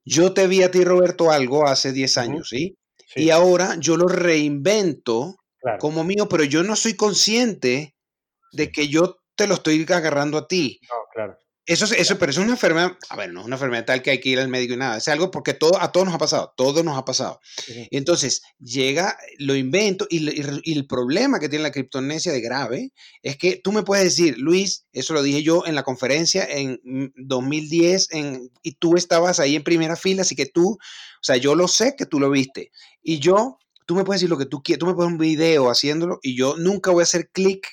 yo 0.05 0.33
te 0.33 0.49
vi 0.49 0.63
a 0.63 0.71
ti, 0.71 0.83
Roberto, 0.83 1.31
algo 1.31 1.69
hace 1.69 1.93
10 1.93 2.19
años, 2.19 2.49
¿sí? 2.49 2.79
Y 3.15 3.31
ahora 3.31 3.77
yo 3.79 3.99
lo 3.99 4.09
reinvento 4.09 5.37
como 5.79 6.05
mío, 6.05 6.29
pero 6.29 6.45
yo 6.45 6.63
no 6.63 6.77
soy 6.77 6.95
consciente 6.95 7.97
de 8.53 8.71
que 8.71 8.89
yo 8.89 9.19
te 9.35 9.47
lo 9.47 9.55
estoy 9.55 9.87
agarrando 9.89 10.39
a 10.39 10.49
ti. 10.49 10.81
No, 10.83 10.97
claro. 11.13 11.39
Eso, 11.69 11.85
es- 11.85 11.93
eso, 11.93 12.19
pero 12.19 12.31
eso 12.31 12.41
es 12.41 12.47
una 12.47 12.55
enfermedad, 12.55 12.97
a 13.11 13.17
ver, 13.17 13.31
no 13.31 13.41
es 13.41 13.47
una 13.47 13.57
enfermedad 13.57 13.85
tal 13.85 14.01
que 14.01 14.11
hay 14.11 14.21
que 14.21 14.31
ir 14.31 14.41
al 14.41 14.49
médico 14.49 14.73
y 14.73 14.79
nada, 14.79 14.97
es 14.97 15.07
algo 15.09 15.31
porque 15.31 15.53
todo, 15.53 15.79
a 15.79 15.93
todos 15.93 16.07
nos 16.07 16.15
ha 16.15 16.19
pasado, 16.19 16.55
todo 16.57 16.83
nos 16.83 16.97
ha 16.97 17.05
pasado. 17.05 17.41
Sí, 17.63 17.87
entonces 17.91 18.41
llega, 18.59 19.19
lo 19.37 19.55
invento 19.55 20.07
y, 20.09 20.41
el 20.73 20.87
problema 20.87 21.39
que 21.39 21.51
tiene 21.51 21.65
la 21.65 21.71
criptonesia 21.71 22.33
de 22.33 22.41
grave 22.41 22.93
es 23.23 23.37
que 23.37 23.57
tú 23.63 23.73
me 23.73 23.83
puedes 23.83 24.05
decir, 24.07 24.39
Luis, 24.39 24.87
eso 24.95 25.13
lo 25.13 25.23
dije 25.23 25.43
yo 25.43 25.67
en 25.67 25.75
la 25.75 25.83
conferencia 25.83 26.43
en 26.49 26.81
mm, 26.85 27.09
2010 27.17 28.09
en, 28.13 28.51
y 28.63 28.77
tú 28.77 28.97
estabas 28.97 29.39
ahí 29.39 29.55
en 29.55 29.63
primera 29.63 29.97
fila, 29.97 30.23
así 30.23 30.35
que 30.35 30.47
tú, 30.47 30.71
o 30.71 31.23
sea, 31.23 31.37
yo 31.37 31.55
lo 31.55 31.69
sé 31.69 31.97
que 31.99 32.07
tú 32.07 32.19
lo 32.19 32.31
viste 32.31 32.73
y 33.03 33.19
yo, 33.19 33.59
tú 33.89 33.95
me 33.95 34.05
puedes 34.05 34.21
decir 34.21 34.29
lo 34.29 34.37
que 34.37 34.45
tú 34.45 34.63
quieras, 34.63 34.81
tú 34.81 34.87
me 34.87 34.93
pones 34.93 35.13
un 35.13 35.19
video 35.19 35.71
haciéndolo 35.71 36.19
y 36.23 36.37
yo 36.37 36.57
nunca 36.59 36.91
voy 36.91 37.01
a 37.01 37.05
hacer 37.05 37.31
clic. 37.31 37.67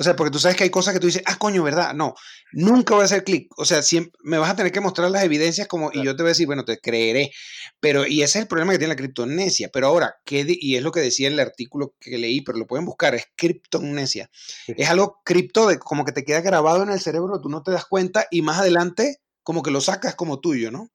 O 0.00 0.04
sea, 0.04 0.14
porque 0.14 0.30
tú 0.30 0.38
sabes 0.38 0.56
que 0.56 0.62
hay 0.62 0.70
cosas 0.70 0.94
que 0.94 1.00
tú 1.00 1.08
dices, 1.08 1.24
ah, 1.26 1.36
coño, 1.36 1.64
¿verdad? 1.64 1.92
No, 1.92 2.14
nunca 2.52 2.94
voy 2.94 3.02
a 3.02 3.06
hacer 3.06 3.24
clic. 3.24 3.48
O 3.56 3.64
sea, 3.64 3.82
siempre, 3.82 4.12
me 4.22 4.38
vas 4.38 4.50
a 4.50 4.54
tener 4.54 4.70
que 4.70 4.80
mostrar 4.80 5.10
las 5.10 5.24
evidencias 5.24 5.66
como, 5.66 5.90
y 5.92 6.04
yo 6.04 6.14
te 6.14 6.22
voy 6.22 6.28
a 6.28 6.34
decir, 6.34 6.46
bueno, 6.46 6.64
te 6.64 6.78
creeré. 6.78 7.32
Pero, 7.80 8.06
y 8.06 8.22
ese 8.22 8.38
es 8.38 8.42
el 8.42 8.46
problema 8.48 8.70
que 8.70 8.78
tiene 8.78 8.92
la 8.94 8.96
criptonesia. 8.96 9.70
Pero 9.72 9.88
ahora, 9.88 10.14
¿qué 10.24 10.44
di- 10.44 10.56
y 10.60 10.76
es 10.76 10.84
lo 10.84 10.92
que 10.92 11.00
decía 11.00 11.26
en 11.26 11.32
el 11.32 11.40
artículo 11.40 11.96
que 11.98 12.16
leí, 12.16 12.42
pero 12.42 12.58
lo 12.58 12.68
pueden 12.68 12.86
buscar, 12.86 13.16
es 13.16 13.24
criptonesia. 13.34 14.30
Sí. 14.32 14.74
Es 14.76 14.88
algo 14.88 15.20
cripto 15.24 15.66
de 15.66 15.80
como 15.80 16.04
que 16.04 16.12
te 16.12 16.24
queda 16.24 16.42
grabado 16.42 16.84
en 16.84 16.90
el 16.90 17.00
cerebro, 17.00 17.40
tú 17.40 17.48
no 17.48 17.64
te 17.64 17.72
das 17.72 17.84
cuenta 17.84 18.28
y 18.30 18.42
más 18.42 18.58
adelante 18.60 19.16
como 19.42 19.64
que 19.64 19.72
lo 19.72 19.80
sacas 19.80 20.14
como 20.14 20.38
tuyo, 20.38 20.70
¿no? 20.70 20.90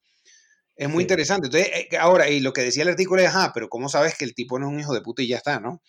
Es 0.76 0.90
muy 0.90 1.02
Sí. 1.02 1.04
interesante. 1.04 1.48
Entonces, 1.48 1.70
eh, 1.92 1.98
ahora, 1.98 2.30
y 2.30 2.40
lo 2.40 2.52
que 2.54 2.62
decía 2.62 2.84
el 2.84 2.90
artículo 2.90 3.22
es, 3.22 3.30
ah, 3.34 3.52
pero 3.54 3.70
¿cómo 3.70 3.90
sabes 3.90 4.16
que 4.18 4.26
el 4.26 4.34
tipo 4.34 4.58
no 4.60 4.68
es 4.68 4.74
un 4.74 4.80
hijo 4.80 4.94
de 4.94 5.02
puta 5.02 5.22
y 5.22 5.28
ya 5.28 5.38
está, 5.38 5.60
no? 5.60 5.82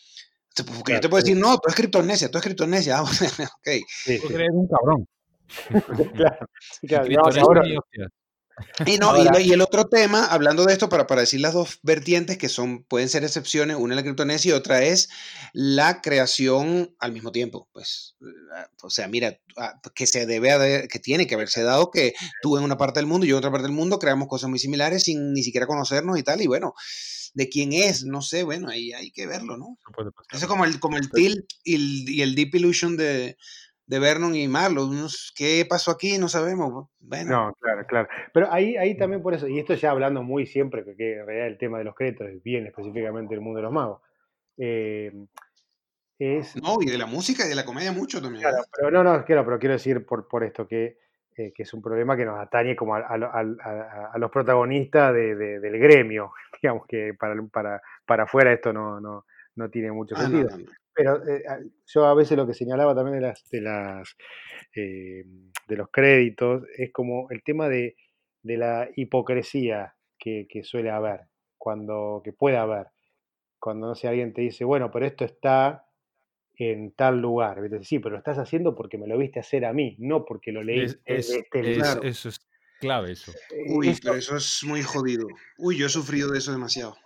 Sea, 0.54 0.64
Porque 0.66 0.92
yo 0.92 1.00
te 1.00 1.08
puedo 1.08 1.20
sí. 1.24 1.30
decir, 1.32 1.42
no, 1.42 1.56
tú 1.58 1.68
es 1.68 1.74
criptonesia, 1.74 2.30
tú 2.30 2.38
es 2.38 2.44
criptonesia. 2.44 2.98
Ah, 2.98 3.02
bueno, 3.38 3.50
ok. 3.58 3.84
Sí, 3.88 4.18
Tú 4.20 4.34
eres 4.34 4.50
un 4.52 4.68
cabrón. 4.68 5.08
Claro. 6.16 6.46
Sí, 6.80 6.86
claro, 6.88 7.04
digamos, 7.06 7.36
ahora- 7.38 7.62
y. 8.86 8.92
Y, 8.94 8.98
no, 8.98 9.16
y, 9.16 9.20
Ahora- 9.20 9.32
lo- 9.32 9.40
y 9.40 9.52
el 9.52 9.60
otro 9.60 9.86
tema, 9.86 10.26
hablando 10.26 10.64
de 10.64 10.72
esto, 10.72 10.88
para, 10.88 11.06
para 11.06 11.22
decir 11.22 11.40
las 11.40 11.54
dos 11.54 11.78
vertientes 11.82 12.38
que 12.38 12.48
son, 12.48 12.84
pueden 12.84 13.08
ser 13.08 13.24
excepciones, 13.24 13.76
una 13.78 13.94
es 13.94 13.96
la 13.96 14.02
criptonesia 14.02 14.50
y 14.50 14.52
otra 14.52 14.82
es 14.82 15.08
la 15.52 16.00
creación 16.00 16.94
al 16.98 17.12
mismo 17.12 17.32
tiempo. 17.32 17.68
Pues, 17.72 18.16
ah, 18.54 18.68
o 18.82 18.90
sea, 18.90 19.08
mira, 19.08 19.38
ah, 19.56 19.80
que 19.94 20.06
se 20.06 20.26
debe 20.26 20.50
haber, 20.52 20.88
que 20.88 20.98
tiene 20.98 21.26
que 21.26 21.34
haberse 21.34 21.62
dado 21.62 21.90
que 21.90 22.14
tú 22.42 22.56
en 22.58 22.64
una 22.64 22.76
parte 22.78 23.00
del 23.00 23.06
mundo 23.06 23.26
y 23.26 23.30
yo 23.30 23.36
en 23.36 23.38
otra 23.38 23.50
parte 23.50 23.66
del 23.66 23.76
mundo 23.76 23.98
creamos 23.98 24.28
cosas 24.28 24.48
muy 24.50 24.58
similares 24.58 25.04
sin 25.04 25.32
ni 25.32 25.42
siquiera 25.42 25.66
conocernos 25.66 26.18
y 26.18 26.22
tal, 26.22 26.40
y 26.42 26.46
bueno, 26.46 26.74
de 27.34 27.48
quién 27.48 27.72
es, 27.72 28.04
no 28.04 28.22
sé, 28.22 28.44
bueno, 28.44 28.68
ahí 28.68 28.92
hay 28.92 29.10
que 29.10 29.26
verlo, 29.26 29.56
¿no? 29.56 29.76
Eso 30.30 30.44
es 30.44 30.46
como 30.46 30.64
el, 30.64 30.78
como 30.78 30.96
el 30.96 31.10
tilt 31.10 31.44
y 31.64 31.74
el, 31.74 32.08
y 32.08 32.22
el 32.22 32.34
deep 32.36 32.54
illusion 32.54 32.96
de, 32.96 33.36
de 33.86 33.98
Vernon 33.98 34.34
y 34.34 34.48
Marlowe. 34.48 34.88
unos, 34.88 35.32
¿Qué 35.36 35.66
pasó 35.68 35.90
aquí? 35.90 36.18
No 36.18 36.28
sabemos. 36.28 36.88
Bueno, 37.00 37.30
No, 37.48 37.54
claro, 37.60 37.86
claro. 37.86 38.08
Pero 38.32 38.52
ahí, 38.52 38.76
ahí 38.76 38.96
también 38.96 39.22
por 39.22 39.34
eso, 39.34 39.46
y 39.48 39.58
esto 39.58 39.74
ya 39.74 39.90
hablando 39.90 40.22
muy 40.22 40.46
siempre, 40.46 40.84
que, 40.84 40.96
que 40.96 41.18
en 41.18 41.26
realidad 41.26 41.48
el 41.48 41.58
tema 41.58 41.78
de 41.78 41.84
los 41.84 41.94
créditos 41.94 42.26
es 42.28 42.42
bien 42.42 42.66
específicamente 42.66 43.34
el 43.34 43.40
mundo 43.40 43.58
de 43.58 43.62
los 43.64 43.72
magos. 43.72 44.00
eh, 44.58 45.12
es. 46.18 46.54
no, 46.56 46.76
y 46.80 46.86
de 46.86 46.96
la 46.98 47.06
música 47.06 47.44
y 47.44 47.48
de 47.48 47.54
la 47.56 47.64
comedia 47.64 47.92
mucho 47.92 48.22
también. 48.22 48.42
Claro, 48.42 48.62
¿eh? 48.62 48.66
pero 48.76 48.90
no, 48.90 49.02
no, 49.04 49.24
claro, 49.24 49.44
pero 49.44 49.58
quiero 49.58 49.72
decir 49.74 50.06
por, 50.06 50.28
por 50.28 50.44
esto 50.44 50.66
que, 50.68 50.98
eh, 51.36 51.52
que 51.52 51.64
es 51.64 51.74
un 51.74 51.82
problema 51.82 52.16
que 52.16 52.24
nos 52.24 52.38
atañe 52.38 52.76
como 52.76 52.94
a, 52.94 53.00
a 53.00 54.18
los 54.18 54.30
protagonistas 54.30 55.12
de- 55.12 55.34
de- 55.34 55.60
del 55.60 55.78
gremio. 55.78 56.32
Digamos 56.62 56.86
que 56.86 57.14
para, 57.14 57.34
para, 57.52 57.82
para 58.06 58.22
afuera 58.24 58.52
esto 58.52 58.72
no, 58.72 59.00
no, 59.00 59.26
no 59.56 59.70
tiene 59.70 59.90
mucho 59.92 60.14
Ah, 60.16 60.22
sentido. 60.22 60.48
no, 60.50 60.58
no. 60.58 60.72
Pero 60.94 61.26
eh, 61.28 61.42
yo 61.86 62.04
a 62.06 62.14
veces 62.14 62.36
lo 62.36 62.46
que 62.46 62.54
señalaba 62.54 62.94
también 62.94 63.16
de 63.20 63.26
las 63.26 63.48
de 63.50 63.60
las 63.60 64.16
eh, 64.74 65.24
de 65.68 65.76
los 65.76 65.88
créditos 65.90 66.62
es 66.76 66.92
como 66.92 67.28
el 67.30 67.42
tema 67.42 67.68
de, 67.68 67.96
de 68.42 68.56
la 68.56 68.88
hipocresía 68.96 69.94
que, 70.18 70.46
que 70.48 70.62
suele 70.62 70.90
haber, 70.90 71.22
cuando, 71.58 72.20
que 72.24 72.32
puede 72.32 72.56
haber, 72.56 72.86
cuando 73.58 73.88
no 73.88 73.94
sé, 73.94 74.08
alguien 74.08 74.32
te 74.32 74.42
dice, 74.42 74.64
bueno, 74.64 74.90
pero 74.90 75.06
esto 75.06 75.24
está 75.24 75.86
en 76.56 76.92
tal 76.92 77.20
lugar. 77.20 77.58
Y 77.58 77.68
te 77.68 77.78
dice, 77.78 77.88
sí, 77.88 77.98
pero 77.98 78.12
lo 78.12 78.18
estás 78.18 78.38
haciendo 78.38 78.74
porque 78.74 78.96
me 78.98 79.06
lo 79.08 79.18
viste 79.18 79.40
hacer 79.40 79.64
a 79.64 79.72
mí, 79.72 79.96
no 79.98 80.24
porque 80.24 80.52
lo 80.52 80.62
leí 80.62 80.80
Es- 80.80 81.02
de 81.04 81.16
es- 81.16 81.30
este 81.30 81.60
es-. 81.80 81.96
Eso 82.02 82.28
es 82.28 82.38
clave, 82.78 83.12
eso. 83.12 83.32
Eh, 83.50 83.64
Uy, 83.74 83.88
eso- 83.88 84.00
pero 84.04 84.14
eso 84.16 84.36
es 84.36 84.60
muy 84.64 84.82
jodido. 84.82 85.26
Uy, 85.58 85.76
yo 85.78 85.86
he 85.86 85.90
sufrido 85.90 86.30
de 86.30 86.38
eso 86.38 86.52
demasiado. 86.52 86.96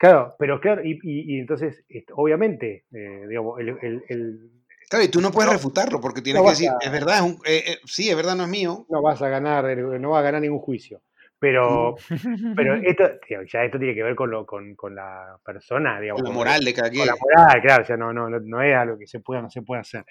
Claro, 0.00 0.34
pero 0.38 0.58
claro, 0.62 0.82
y, 0.82 0.92
y- 1.02 1.36
y 1.36 1.40
entonces, 1.40 1.84
obviamente, 2.14 2.86
eh, 2.90 3.26
digamos, 3.28 3.60
el, 3.60 3.68
el- 3.82 4.02
el- 4.08 4.50
Claro, 4.88 5.04
y 5.04 5.08
tú 5.08 5.20
no 5.20 5.30
puedes 5.30 5.48
No, 5.50 5.52
refutarlo 5.58 6.00
porque 6.00 6.22
tienes 6.22 6.40
no 6.40 6.46
que 6.46 6.52
decir, 6.52 6.70
a- 6.70 6.78
es 6.80 6.90
verdad, 6.90 7.16
es 7.16 7.22
un- 7.22 7.38
eh, 7.44 7.62
eh, 7.66 7.76
sí, 7.84 8.08
es 8.08 8.16
verdad, 8.16 8.34
no 8.34 8.44
es 8.44 8.48
mío. 8.48 8.86
no 8.88 9.02
vas 9.02 9.20
a 9.20 9.28
ganar, 9.28 9.76
no 9.76 10.10
vas 10.10 10.20
a 10.20 10.22
ganar 10.22 10.40
ningún 10.40 10.60
juicio. 10.60 11.02
Pero, 11.38 11.96
pero 12.56 12.74
esto, 12.82 13.04
tío, 13.28 13.42
ya 13.42 13.62
esto 13.62 13.78
tiene 13.78 13.94
que 13.94 14.02
ver 14.02 14.14
con, 14.14 14.30
lo, 14.30 14.46
con, 14.46 14.74
con 14.74 14.94
la 14.94 15.38
persona, 15.44 16.00
digamos. 16.00 16.22
Con 16.22 16.24
la 16.24 16.30
con- 16.30 16.34
moral 16.38 16.64
de 16.64 16.72
cada 16.72 16.88
con 16.88 16.94
quien. 16.94 17.06
la 17.06 17.16
moral, 17.20 17.60
claro, 17.60 17.82
o 17.82 17.86
sea, 17.86 17.96
no, 17.98 18.10
no, 18.14 18.30
no, 18.30 18.40
no 18.40 18.62
es 18.62 18.74
algo 18.74 18.98
que 18.98 19.06
se 19.06 19.20
pueda 19.20 19.40
o 19.40 19.42
no 19.42 19.50
se 19.50 19.60
pueda 19.60 19.82
hacer. 19.82 20.04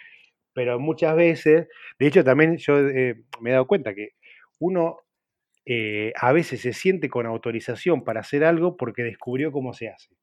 Pero 0.53 0.79
muchas 0.79 1.15
veces, 1.15 1.67
de 1.97 2.07
hecho 2.07 2.23
también 2.23 2.57
yo 2.57 2.77
eh, 2.77 3.23
me 3.41 3.49
he 3.49 3.53
dado 3.53 3.65
cuenta 3.65 3.95
que 3.95 4.09
uno 4.59 4.99
eh, 5.71 6.11
a 6.15 6.31
veces 6.33 6.61
se 6.61 6.73
siente 6.73 7.09
con 7.09 7.27
autorización 7.27 8.03
para 8.03 8.21
hacer 8.21 8.43
algo 8.43 8.75
porque 8.75 9.03
descubrió 9.03 9.51
cómo 9.51 9.73
se 9.73 9.89
hace. 9.89 10.15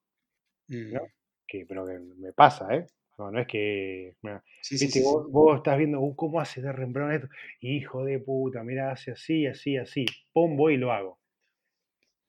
Mm, 0.66 0.94
¿no? 0.94 1.00
Que, 1.46 1.64
pero 1.68 1.86
que 1.86 2.00
me 2.18 2.32
pasa, 2.32 2.74
¿eh? 2.74 2.84
No, 3.16 3.30
no 3.30 3.38
es 3.40 3.46
que... 3.46 4.16
mira, 4.22 4.42
Sí, 4.60 4.76
sí, 4.76 4.86
Viste, 4.86 4.98
sí, 5.00 5.04
sí. 5.06 5.12
vos, 5.30 5.56
estás 5.58 5.78
viendo 5.78 6.00
"Uh, 6.00 6.16
cómo 6.16 6.40
hace 6.40 6.60
de 6.60 6.72
Rembrandt 6.72 7.14
esto. 7.24 7.28
Hijo 7.60 8.04
de 8.04 8.18
puta, 8.18 8.64
mira, 8.64 8.90
hace 8.90 9.12
así, 9.12 9.46
así, 9.46 9.76
así. 9.76 10.04
Pum, 10.32 10.56
voy 10.56 10.74
y 10.74 10.78
lo 10.78 10.90
hago. 10.92 11.18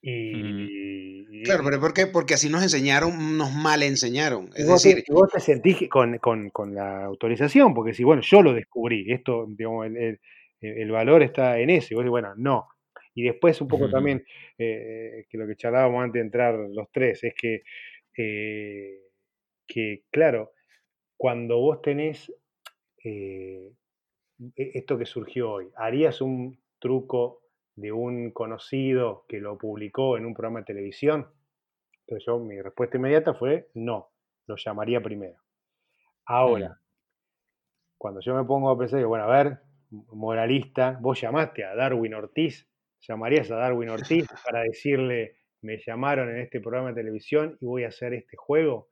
Y, 0.00 0.10
y- 1.40 1.42
Claro, 1.42 1.64
pero 1.64 1.80
¿por 1.80 1.92
qué? 1.92 2.06
Porque 2.06 2.34
así 2.34 2.48
nos 2.48 2.62
enseñaron, 2.62 3.36
nos 3.36 3.52
mal 3.52 3.82
enseñaron. 3.82 4.50
Es 4.54 4.66
vos, 4.68 4.82
decir, 4.82 5.04
vos 5.08 5.28
te 5.32 5.40
sentís 5.40 5.88
con, 5.88 6.18
con- 6.18 6.50
con 6.50 6.74
la 6.74 7.04
autorización, 7.04 7.74
porque 7.74 7.94
si, 7.94 8.04
bueno, 8.04 8.22
yo 8.22 8.42
lo 8.42 8.52
descubrí, 8.54 9.10
esto, 9.12 9.46
digamos, 9.48 9.86
el, 9.86 9.96
el- 9.96 10.20
el 10.60 10.90
valor 10.90 11.22
está 11.22 11.58
en 11.58 11.70
eso. 11.70 11.88
Y 11.90 11.94
vos 11.96 12.02
decís, 12.04 12.10
bueno, 12.10 12.34
no. 12.36 12.68
Y 13.18 13.24
después 13.24 13.60
un 13.60 13.66
poco 13.66 13.88
también, 13.88 14.24
eh, 14.58 15.26
que 15.28 15.38
lo 15.38 15.48
que 15.48 15.56
charlábamos 15.56 16.04
antes 16.04 16.20
de 16.20 16.24
entrar 16.24 16.54
los 16.54 16.88
tres, 16.92 17.24
es 17.24 17.34
que, 17.34 17.64
eh, 18.16 19.00
que 19.66 20.04
claro, 20.08 20.52
cuando 21.16 21.58
vos 21.58 21.82
tenés 21.82 22.32
eh, 23.02 23.72
e- 24.54 24.70
esto 24.74 24.96
que 24.96 25.04
surgió 25.04 25.50
hoy, 25.50 25.68
¿harías 25.74 26.20
un 26.20 26.60
truco 26.78 27.42
de 27.74 27.90
un 27.90 28.30
conocido 28.30 29.24
que 29.28 29.40
lo 29.40 29.58
publicó 29.58 30.16
en 30.16 30.24
un 30.24 30.32
programa 30.32 30.60
de 30.60 30.66
televisión? 30.66 31.26
Entonces 32.06 32.24
yo, 32.24 32.38
mi 32.38 32.62
respuesta 32.62 32.98
inmediata 32.98 33.34
fue 33.34 33.66
no, 33.74 34.12
lo 34.46 34.54
llamaría 34.54 35.02
primero. 35.02 35.38
Ahora, 36.24 36.80
cuando 37.96 38.20
yo 38.20 38.32
me 38.36 38.44
pongo 38.44 38.70
a 38.70 38.78
pensar 38.78 39.04
bueno, 39.06 39.24
a 39.24 39.42
ver, 39.42 39.58
moralista, 39.90 40.96
vos 41.00 41.20
llamaste 41.20 41.64
a 41.64 41.74
Darwin 41.74 42.14
Ortiz, 42.14 42.68
llamarías 43.00 43.50
a 43.50 43.56
Darwin 43.56 43.90
Ortiz 43.90 44.26
para 44.44 44.60
decirle, 44.62 45.36
me 45.62 45.78
llamaron 45.84 46.30
en 46.30 46.38
este 46.38 46.60
programa 46.60 46.88
de 46.90 46.94
televisión 47.02 47.56
y 47.60 47.66
voy 47.66 47.84
a 47.84 47.88
hacer 47.88 48.14
este 48.14 48.36
juego, 48.36 48.88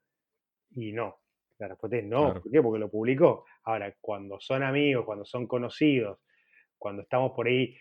y 0.70 0.92
no. 0.92 1.16
La 1.58 1.68
respuesta 1.68 1.96
es 1.96 2.04
no. 2.04 2.24
Claro. 2.24 2.42
¿Por 2.42 2.52
qué? 2.52 2.62
Porque 2.62 2.78
lo 2.80 2.90
publicó. 2.90 3.44
Ahora, 3.64 3.94
cuando 4.00 4.38
son 4.40 4.62
amigos, 4.62 5.06
cuando 5.06 5.24
son 5.24 5.46
conocidos, 5.46 6.18
cuando 6.78 7.02
estamos 7.02 7.32
por 7.32 7.46
ahí 7.46 7.74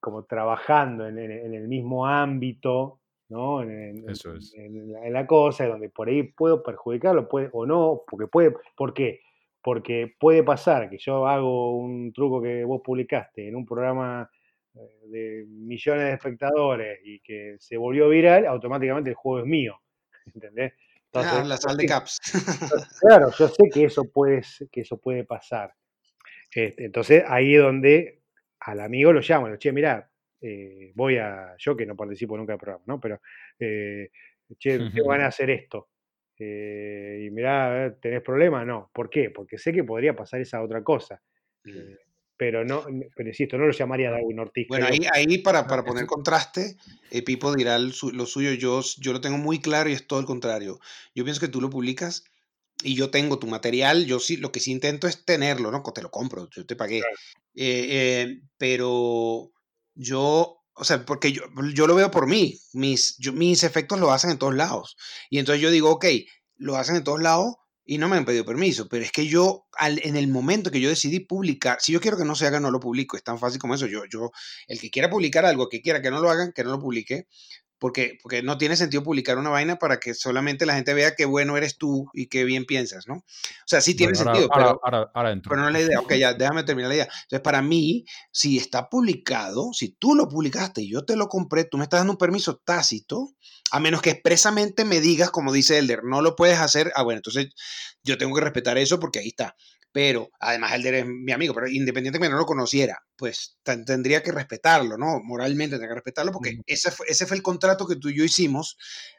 como 0.00 0.24
trabajando 0.24 1.06
en, 1.08 1.18
en- 1.18 1.32
en 1.32 1.54
el 1.54 1.66
mismo 1.68 2.06
ámbito, 2.06 3.00
¿no? 3.28 3.62
En, 3.62 4.08
Eso 4.08 4.34
es. 4.34 4.54
en 4.54 4.92
la, 4.92 5.06
en 5.06 5.12
la 5.12 5.26
cosa, 5.26 5.66
donde 5.66 5.88
por 5.88 6.08
ahí 6.08 6.22
puedo 6.22 6.62
perjudicarlo, 6.62 7.28
puede, 7.28 7.48
o 7.52 7.66
no, 7.66 8.02
porque 8.08 8.26
puede, 8.28 8.54
¿por 8.76 8.94
qué? 8.94 9.20
Porque 9.62 10.14
puede 10.20 10.42
pasar 10.44 10.88
que 10.88 10.98
yo 10.98 11.26
hago 11.26 11.76
un 11.76 12.12
truco 12.12 12.40
que 12.40 12.64
vos 12.64 12.80
publicaste 12.84 13.48
en 13.48 13.56
un 13.56 13.66
programa 13.66 14.30
eh, 14.32 14.37
de 14.74 15.44
millones 15.48 16.04
de 16.04 16.12
espectadores 16.12 17.00
y 17.02 17.20
que 17.20 17.56
se 17.58 17.76
volvió 17.76 18.08
viral, 18.08 18.46
automáticamente 18.46 19.10
el 19.10 19.16
juego 19.16 19.40
es 19.40 19.46
mío. 19.46 19.80
¿Entendés? 20.34 20.72
ah, 21.14 21.44
la 21.46 21.56
sal 21.56 21.76
de 21.76 21.86
caps. 21.86 22.18
Claro, 23.00 23.30
yo 23.38 23.48
sé 23.48 23.68
que 23.72 23.84
eso 23.84 24.04
puede, 24.04 24.42
que 24.70 24.82
eso 24.82 24.98
puede 24.98 25.24
pasar. 25.24 25.72
Este, 26.54 26.84
entonces 26.84 27.24
ahí 27.26 27.54
es 27.54 27.62
donde 27.62 28.20
al 28.60 28.80
amigo 28.80 29.12
lo 29.12 29.20
llamo, 29.20 29.46
le 29.46 29.52
digo, 29.52 29.58
che, 29.58 29.72
mirá, 29.72 30.10
eh, 30.40 30.92
voy 30.94 31.16
a, 31.18 31.54
yo 31.58 31.76
que 31.76 31.86
no 31.86 31.96
participo 31.96 32.36
nunca 32.36 32.52
del 32.52 32.60
programa, 32.60 32.84
¿no? 32.86 33.00
Pero, 33.00 33.20
eh, 33.58 34.10
che, 34.58 34.78
ganas 35.04 35.18
de 35.18 35.24
hacer 35.24 35.50
esto. 35.50 35.88
Eh, 36.38 37.24
y 37.26 37.30
mirá, 37.30 37.86
eh, 37.86 37.90
¿tenés 38.00 38.22
problema? 38.22 38.64
No. 38.64 38.90
¿Por 38.92 39.10
qué? 39.10 39.30
Porque 39.30 39.58
sé 39.58 39.72
que 39.72 39.84
podría 39.84 40.14
pasar 40.14 40.40
esa 40.40 40.62
otra 40.62 40.82
cosa. 40.82 41.20
Pero 42.38 42.64
no, 42.64 42.84
pero 43.16 43.28
insisto, 43.28 43.58
no 43.58 43.66
lo 43.66 43.72
llamaría 43.72 44.10
Darwin 44.12 44.38
Ortiz. 44.38 44.68
Bueno, 44.68 44.86
ahí, 44.86 45.00
ahí 45.12 45.38
para, 45.38 45.66
para 45.66 45.80
esto- 45.80 45.90
poner 45.90 46.06
contraste, 46.06 46.76
eh, 47.10 47.22
Pipo 47.22 47.52
dirá 47.54 47.74
el 47.76 47.92
lo 48.12 48.26
suyo, 48.26 48.52
yo, 48.52 48.80
yo 48.98 49.12
lo 49.12 49.20
tengo 49.20 49.38
muy 49.38 49.60
claro 49.60 49.90
y 49.90 49.92
es 49.92 50.06
todo 50.06 50.20
el 50.20 50.26
contrario. 50.26 50.78
Yo 51.16 51.24
pienso 51.24 51.40
que 51.40 51.48
tú 51.48 51.60
lo 51.60 51.68
publicas 51.68 52.24
y 52.84 52.94
yo 52.94 53.10
tengo 53.10 53.40
tu 53.40 53.48
material, 53.48 54.06
yo 54.06 54.20
sí, 54.20 54.36
lo 54.36 54.52
que 54.52 54.60
sí 54.60 54.70
intento 54.70 55.08
es 55.08 55.24
tenerlo, 55.24 55.72
¿no? 55.72 55.82
Te 55.82 56.00
lo 56.00 56.12
compro, 56.12 56.48
yo 56.54 56.64
te 56.64 56.76
pagué. 56.76 56.98
Eh, 56.98 57.02
eh, 57.56 58.40
pero 58.56 59.50
yo, 59.96 60.60
o 60.74 60.84
sea, 60.84 61.04
porque 61.04 61.32
yo, 61.32 61.42
yo 61.74 61.88
lo 61.88 61.96
veo 61.96 62.12
por 62.12 62.28
mí, 62.28 62.56
mis, 62.72 63.18
mis 63.32 63.64
efectos 63.64 63.98
lo 63.98 64.12
hacen 64.12 64.30
en 64.30 64.38
todos 64.38 64.54
lados. 64.54 64.96
Y 65.28 65.40
entonces 65.40 65.60
yo 65.60 65.72
digo, 65.72 65.90
ok, 65.90 66.06
lo 66.56 66.76
hacen 66.76 66.94
en 66.94 67.02
todos 67.04 67.20
lados 67.20 67.56
y 67.90 67.96
no 67.96 68.06
me 68.06 68.18
han 68.18 68.26
pedido 68.26 68.44
permiso, 68.44 68.86
pero 68.86 69.02
es 69.02 69.10
que 69.10 69.26
yo, 69.26 69.66
al, 69.72 69.98
en 70.04 70.14
el 70.14 70.28
momento 70.28 70.70
que 70.70 70.78
yo 70.78 70.90
decidí 70.90 71.20
publicar, 71.20 71.78
si 71.80 71.92
yo 71.92 72.02
quiero 72.02 72.18
que 72.18 72.24
no 72.26 72.34
se 72.34 72.46
haga, 72.46 72.60
no 72.60 72.70
lo 72.70 72.80
publico, 72.80 73.16
es 73.16 73.24
tan 73.24 73.38
fácil 73.38 73.58
como 73.58 73.74
eso. 73.74 73.86
Yo, 73.86 74.04
yo, 74.04 74.30
el 74.66 74.78
que 74.78 74.90
quiera 74.90 75.08
publicar 75.08 75.46
algo, 75.46 75.70
que 75.70 75.80
quiera 75.80 76.02
que 76.02 76.10
no 76.10 76.20
lo 76.20 76.28
hagan, 76.28 76.52
que 76.52 76.64
no 76.64 76.70
lo 76.72 76.78
publique, 76.78 77.28
porque, 77.78 78.18
porque 78.22 78.42
no 78.42 78.58
tiene 78.58 78.76
sentido 78.76 79.02
publicar 79.02 79.38
una 79.38 79.50
vaina 79.50 79.78
para 79.78 80.00
que 80.00 80.14
solamente 80.14 80.66
la 80.66 80.74
gente 80.74 80.94
vea 80.94 81.14
qué 81.14 81.24
bueno 81.24 81.56
eres 81.56 81.78
tú 81.78 82.08
y 82.12 82.26
qué 82.26 82.44
bien 82.44 82.64
piensas, 82.64 83.06
¿no? 83.06 83.14
O 83.14 83.24
sea, 83.66 83.80
sí 83.80 83.94
tiene 83.94 84.14
sentido, 84.14 84.48
pero, 84.52 84.80
pero, 84.82 85.56
no 85.56 85.66
es 85.68 85.72
la 85.72 85.80
idea. 85.80 86.00
Ok, 86.00 86.14
ya, 86.14 86.34
déjame 86.34 86.64
terminar 86.64 86.88
la 86.88 86.94
idea. 86.96 87.04
Entonces, 87.04 87.40
para 87.40 87.62
mí, 87.62 88.04
si 88.32 88.58
está 88.58 88.88
publicado, 88.88 89.72
si 89.72 89.90
tú 89.90 90.14
lo 90.14 90.28
publicaste 90.28 90.82
y 90.82 90.90
yo 90.90 91.04
te 91.04 91.16
lo 91.16 91.28
compré, 91.28 91.64
tú 91.64 91.78
me 91.78 91.84
estás 91.84 92.00
dando 92.00 92.14
un 92.14 92.18
permiso 92.18 92.56
tácito, 92.56 93.34
a 93.70 93.80
menos 93.80 94.02
que 94.02 94.10
expresamente 94.10 94.84
me 94.84 95.00
digas, 95.00 95.30
como 95.30 95.52
dice 95.52 95.78
Elder, 95.78 96.02
no 96.04 96.22
lo 96.22 96.36
puedes 96.36 96.58
hacer. 96.58 96.92
Ah, 96.96 97.02
bueno, 97.02 97.18
entonces 97.18 97.48
yo 98.02 98.18
tengo 98.18 98.34
que 98.34 98.42
respetar 98.42 98.78
eso 98.78 98.98
porque 98.98 99.20
ahí 99.20 99.28
está 99.28 99.54
pero 99.92 100.28
además 100.40 100.74
él 100.74 100.86
es 100.86 101.06
mi 101.06 101.32
amigo, 101.32 101.54
pero 101.54 101.68
independientemente 101.68 102.28
que 102.28 102.32
no 102.32 102.40
lo 102.40 102.46
conociera, 102.46 102.98
pues 103.16 103.58
tendría 103.62 104.22
que 104.22 104.32
respetarlo, 104.32 104.96
¿no? 104.98 105.20
Moralmente 105.22 105.72
tendría 105.72 105.88
que 105.88 105.94
respetarlo 105.94 106.32
porque 106.32 106.58
ese, 106.66 106.90
fue, 106.90 107.06
ese 107.08 107.26
fue 107.26 107.36
el 107.36 107.42
contrato 107.42 107.86
que 107.86 107.96
tú 107.96 108.08
y 108.08 108.16
yo 108.16 108.24
hicimos 108.24 108.76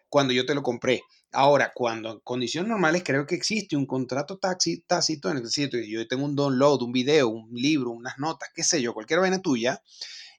cuando 0.10 0.34
yo 0.34 0.46
te 0.46 0.56
lo 0.56 0.64
compré. 0.64 1.02
Ahora, 1.32 1.72
cuando 1.76 2.12
en 2.12 2.20
condiciones 2.22 2.70
normales 2.70 3.04
creo 3.06 3.26
que 3.26 3.36
existe 3.36 3.76
un 3.76 3.86
contrato 3.86 4.40
taxi, 4.40 4.82
tácito 4.82 5.30
en 5.30 5.38
el 5.38 5.50
sitio, 5.50 5.80
yo 5.82 6.08
tengo 6.08 6.26
un 6.26 6.36
download, 6.36 6.82
un 6.82 6.92
video, 6.92 7.30
un 7.30 7.54
libro, 7.54 7.92
unas 7.92 8.18
notas, 8.18 8.50
qué 8.54 8.64
sé 8.64 8.82
yo, 8.82 8.94
cualquier 8.94 9.20
vaina 9.20 9.40
tuya, 9.40 9.82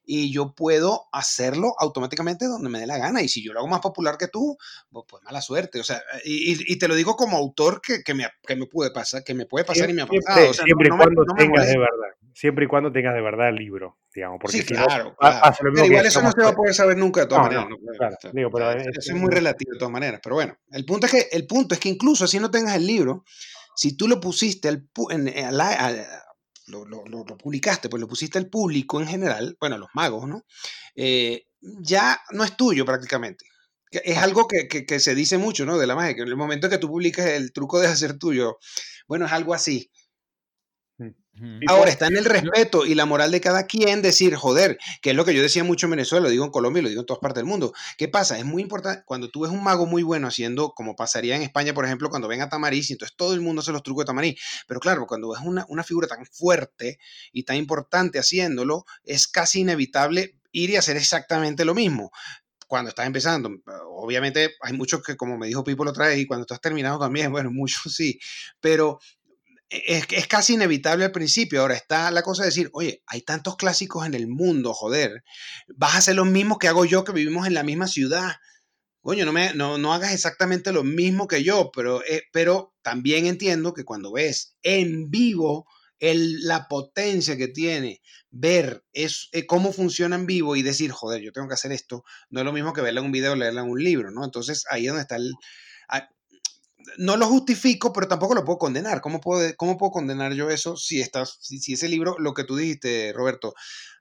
y 0.05 0.31
yo 0.31 0.53
puedo 0.55 1.07
hacerlo 1.11 1.73
automáticamente 1.77 2.45
donde 2.45 2.69
me 2.69 2.79
dé 2.79 2.87
la 2.87 2.97
gana. 2.97 3.21
Y 3.21 3.27
si 3.27 3.43
yo 3.43 3.53
lo 3.53 3.59
hago 3.59 3.67
más 3.67 3.81
popular 3.81 4.17
que 4.17 4.27
tú, 4.27 4.57
pues, 4.91 5.23
mala 5.23 5.41
suerte. 5.41 5.79
O 5.79 5.83
sea, 5.83 6.01
y, 6.25 6.71
y, 6.71 6.77
te 6.77 6.87
lo 6.87 6.95
digo 6.95 7.15
como 7.15 7.37
autor 7.37 7.81
que, 7.81 8.03
que, 8.03 8.13
me, 8.13 8.27
que 8.45 8.55
me 8.55 8.65
puede 8.65 8.91
pasar, 8.91 9.23
que 9.23 9.33
me 9.33 9.45
puede 9.45 9.65
pasar 9.65 9.89
y 9.89 9.93
me 9.93 10.01
ha 10.01 10.07
pasado. 10.07 10.53
siempre 10.53 10.87
y 10.87 10.97
cuando 10.97 11.23
tengas 11.37 11.67
de 11.67 11.77
verdad. 11.77 12.15
Siempre 12.33 12.65
y 12.65 12.67
cuando 12.67 12.91
tengas 12.91 13.13
de 13.13 13.21
verdad 13.21 13.49
el 13.49 13.55
libro, 13.55 13.97
digamos. 14.13 14.39
Porque 14.41 14.59
sí, 14.59 14.65
claro. 14.65 15.15
claro. 15.17 15.55
Pero 15.59 15.85
igual 15.85 16.05
eso 16.05 16.21
no 16.21 16.31
se 16.31 16.41
va 16.41 16.49
a 16.49 16.55
poder 16.55 16.73
saber 16.73 16.97
nunca 16.97 17.21
de 17.21 17.27
todas 17.27 17.43
maneras. 17.43 17.67
claro, 17.97 18.15
digo, 18.33 18.49
pero 18.51 18.71
eso 18.71 18.89
es, 18.99 19.13
muy 19.13 19.29
relativo 19.29 19.73
de 19.73 19.79
todas 19.79 19.91
maneras. 19.91 20.21
Pero 20.23 20.35
bueno, 20.35 20.57
el 20.71 20.85
punto 20.85 21.07
es 21.07 21.11
que, 21.11 21.27
el 21.31 21.45
punto 21.45 21.75
es 21.75 21.81
que 21.81 21.89
incluso 21.89 22.27
si 22.27 22.39
no 22.39 22.49
tengas 22.49 22.75
el 22.75 22.87
libro, 22.87 23.25
si 23.75 23.97
tú 23.97 24.07
lo 24.07 24.19
pusiste 24.19 24.69
al, 24.69 24.87
en, 25.09 25.27
en, 25.27 25.59
lo, 26.71 26.85
lo, 26.85 27.03
lo, 27.05 27.37
publicaste, 27.37 27.89
pues 27.89 28.01
lo 28.01 28.07
pusiste 28.07 28.37
al 28.37 28.49
público 28.49 28.99
en 29.01 29.07
general, 29.07 29.57
bueno, 29.59 29.77
los 29.77 29.89
magos, 29.93 30.27
¿no? 30.27 30.45
Eh, 30.95 31.45
ya 31.59 32.19
no 32.31 32.43
es 32.43 32.57
tuyo 32.57 32.85
prácticamente. 32.85 33.45
Es 33.91 34.17
algo 34.17 34.47
que, 34.47 34.67
que, 34.69 34.85
que, 34.85 34.99
se 34.99 35.13
dice 35.15 35.37
mucho, 35.37 35.65
¿no? 35.65 35.77
De 35.77 35.85
la 35.85 35.95
magia, 35.95 36.15
que 36.15 36.21
en 36.21 36.29
el 36.29 36.37
momento 36.37 36.69
que 36.69 36.77
tú 36.77 36.87
publicas 36.87 37.27
el 37.27 37.51
truco 37.51 37.79
deja 37.79 37.91
de 37.91 37.97
ser 37.97 38.17
tuyo. 38.17 38.57
Bueno, 39.07 39.25
es 39.25 39.33
algo 39.33 39.53
así. 39.53 39.91
Ahora 41.67 41.89
está 41.89 42.07
en 42.07 42.17
el 42.17 42.25
respeto 42.25 42.85
y 42.85 42.95
la 42.95 43.05
moral 43.05 43.31
de 43.31 43.41
cada 43.41 43.65
quien 43.65 44.01
decir, 44.01 44.35
joder, 44.35 44.77
que 45.01 45.11
es 45.11 45.15
lo 45.15 45.25
que 45.25 45.33
yo 45.33 45.41
decía 45.41 45.63
mucho 45.63 45.87
en 45.87 45.91
Venezuela, 45.91 46.23
lo 46.23 46.29
digo 46.29 46.45
en 46.45 46.51
Colombia 46.51 46.79
y 46.79 46.83
lo 46.83 46.89
digo 46.89 47.01
en 47.01 47.05
todas 47.05 47.21
partes 47.21 47.41
del 47.41 47.45
mundo. 47.45 47.73
¿Qué 47.97 48.07
pasa? 48.07 48.37
Es 48.37 48.45
muy 48.45 48.61
importante, 48.61 49.03
cuando 49.05 49.29
tú 49.29 49.41
ves 49.41 49.51
un 49.51 49.63
mago 49.63 49.85
muy 49.85 50.03
bueno 50.03 50.27
haciendo, 50.27 50.73
como 50.73 50.95
pasaría 50.95 51.35
en 51.35 51.41
España, 51.41 51.73
por 51.73 51.85
ejemplo, 51.85 52.09
cuando 52.09 52.27
ven 52.27 52.41
a 52.41 52.49
Tamariz, 52.49 52.89
y 52.89 52.93
entonces 52.93 53.15
todo 53.17 53.33
el 53.33 53.41
mundo 53.41 53.61
hace 53.61 53.71
los 53.71 53.83
trucos 53.83 54.05
de 54.05 54.07
Tamariz. 54.07 54.39
Pero 54.67 54.79
claro, 54.79 55.05
cuando 55.07 55.29
ves 55.29 55.41
una, 55.43 55.65
una 55.69 55.83
figura 55.83 56.07
tan 56.07 56.25
fuerte 56.25 56.99
y 57.31 57.43
tan 57.43 57.57
importante 57.57 58.19
haciéndolo, 58.19 58.85
es 59.03 59.27
casi 59.27 59.61
inevitable 59.61 60.37
ir 60.51 60.69
y 60.69 60.75
hacer 60.75 60.97
exactamente 60.97 61.65
lo 61.65 61.73
mismo 61.73 62.11
cuando 62.71 62.87
estás 62.87 63.05
empezando. 63.05 63.49
Obviamente 63.89 64.55
hay 64.61 64.71
muchos 64.71 65.03
que, 65.03 65.17
como 65.17 65.37
me 65.37 65.47
dijo 65.47 65.61
Pipo 65.61 65.83
lo 65.83 65.91
trae, 65.91 66.17
y 66.19 66.25
cuando 66.25 66.43
estás 66.43 66.61
terminado 66.61 66.99
también, 66.99 67.29
bueno, 67.31 67.51
muchos 67.51 67.93
sí, 67.93 68.17
pero 68.61 68.99
es, 69.71 70.05
es, 70.09 70.27
casi 70.27 70.53
inevitable 70.53 71.05
al 71.05 71.11
principio. 71.11 71.61
Ahora 71.61 71.75
está 71.75 72.11
la 72.11 72.21
cosa 72.21 72.43
de 72.43 72.49
decir, 72.49 72.69
oye, 72.73 73.01
hay 73.07 73.21
tantos 73.21 73.55
clásicos 73.55 74.05
en 74.05 74.13
el 74.13 74.27
mundo, 74.27 74.73
joder, 74.73 75.23
vas 75.75 75.95
a 75.95 75.97
hacer 75.99 76.15
los 76.15 76.27
mismos 76.27 76.57
que 76.57 76.67
hago 76.67 76.85
yo, 76.85 77.03
que 77.03 77.13
vivimos 77.13 77.47
en 77.47 77.53
la 77.53 77.63
misma 77.63 77.87
ciudad. 77.87 78.35
Coño, 79.01 79.25
no, 79.25 79.33
me, 79.33 79.53
no, 79.55 79.77
no 79.77 79.93
hagas 79.93 80.13
exactamente 80.13 80.71
lo 80.71 80.83
mismo 80.83 81.27
que 81.27 81.43
yo, 81.43 81.71
pero, 81.73 82.03
eh, 82.05 82.23
pero 82.31 82.75
también 82.83 83.25
entiendo 83.25 83.73
que 83.73 83.85
cuando 83.85 84.11
ves 84.11 84.55
en 84.61 85.09
vivo 85.09 85.65
el, 85.99 86.43
la 86.43 86.67
potencia 86.67 87.37
que 87.37 87.47
tiene 87.47 88.01
ver 88.29 88.83
es, 88.91 89.29
eh, 89.31 89.45
cómo 89.45 89.71
funciona 89.71 90.15
en 90.15 90.25
vivo 90.25 90.55
y 90.55 90.61
decir, 90.61 90.91
joder, 90.91 91.21
yo 91.21 91.31
tengo 91.31 91.47
que 91.47 91.53
hacer 91.53 91.71
esto, 91.71 92.03
no 92.29 92.41
es 92.41 92.45
lo 92.45 92.53
mismo 92.53 92.73
que 92.73 92.81
verla 92.81 92.99
en 92.99 93.07
un 93.07 93.11
video 93.11 93.31
o 93.31 93.35
leerla 93.35 93.61
en 93.61 93.69
un 93.69 93.83
libro, 93.83 94.11
¿no? 94.11 94.23
Entonces 94.23 94.65
ahí 94.69 94.85
es 94.85 94.89
donde 94.89 95.03
está 95.03 95.15
el, 95.15 95.33
no 96.97 97.17
lo 97.17 97.27
justifico, 97.27 97.93
pero 97.93 98.07
tampoco 98.07 98.35
lo 98.35 98.45
puedo 98.45 98.57
condenar. 98.57 99.01
¿Cómo 99.01 99.19
puedo, 99.19 99.55
cómo 99.57 99.77
puedo 99.77 99.91
condenar 99.91 100.33
yo 100.33 100.49
eso 100.49 100.77
si, 100.77 101.01
estás, 101.01 101.37
si, 101.41 101.73
ese 101.73 101.89
libro, 101.89 102.15
lo 102.19 102.33
que 102.33 102.43
tú 102.43 102.55
dijiste, 102.55 103.13
Roberto, 103.13 103.53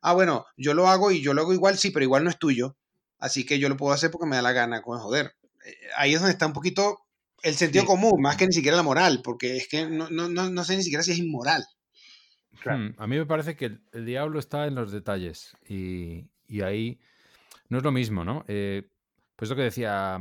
ah, 0.03 0.13
bueno, 0.13 0.47
yo 0.57 0.75
lo 0.75 0.89
hago 0.89 1.11
y 1.11 1.23
yo 1.23 1.35
lo 1.35 1.43
hago 1.43 1.53
igual, 1.53 1.79
sí, 1.79 1.91
pero 1.91 2.05
igual 2.05 2.25
no 2.25 2.31
es 2.31 2.39
tuyo, 2.39 2.77
así 3.19 3.45
que 3.45 3.59
yo 3.59 3.69
lo 3.69 3.77
puedo 3.77 3.93
hacer 3.93 4.11
porque 4.11 4.27
me 4.27 4.37
da 4.37 4.43
la 4.43 4.53
gana, 4.53 4.83
con 4.83 4.99
joder. 4.99 5.35
Eh, 5.65 5.75
ahí 5.97 6.15
es 6.15 6.21
donde 6.21 6.33
está 6.33 6.47
un 6.47 6.53
poquito 6.53 7.01
el 7.43 7.55
sentido 7.55 7.85
común, 7.85 8.21
más 8.21 8.37
que 8.37 8.47
ni 8.47 8.53
siquiera 8.53 8.77
la 8.77 8.83
moral, 8.83 9.21
porque 9.23 9.57
es 9.57 9.69
que 9.69 9.87
no, 9.87 10.11
no, 10.11 10.29
no, 10.29 10.65
sé 10.65 10.77
ni 10.77 10.83
siquiera 10.83 11.03
si 11.03 11.13
es 11.13 11.19
inmoral. 11.19 11.65
Hmm, 12.65 12.91
a 12.99 13.07
mí 13.07 13.17
me 13.17 13.27
parece 13.27 13.57
que 13.57 13.79
el, 13.93 14.05
diablo 14.05 14.39
está 14.39 14.67
en 14.67 14.75
los 14.75 14.93
detalles 14.93 15.57
y, 15.67 16.27
y, 16.47 16.61
ahí 16.61 17.01
no 17.69 17.79
es 17.79 17.85
lo 17.85 17.93
mismo, 17.93 18.25
¿no? 18.25 18.45
Eh, 18.49 18.91
pues 19.37 19.49
lo 19.49 19.57
que 19.57 19.63
decía 19.63 20.19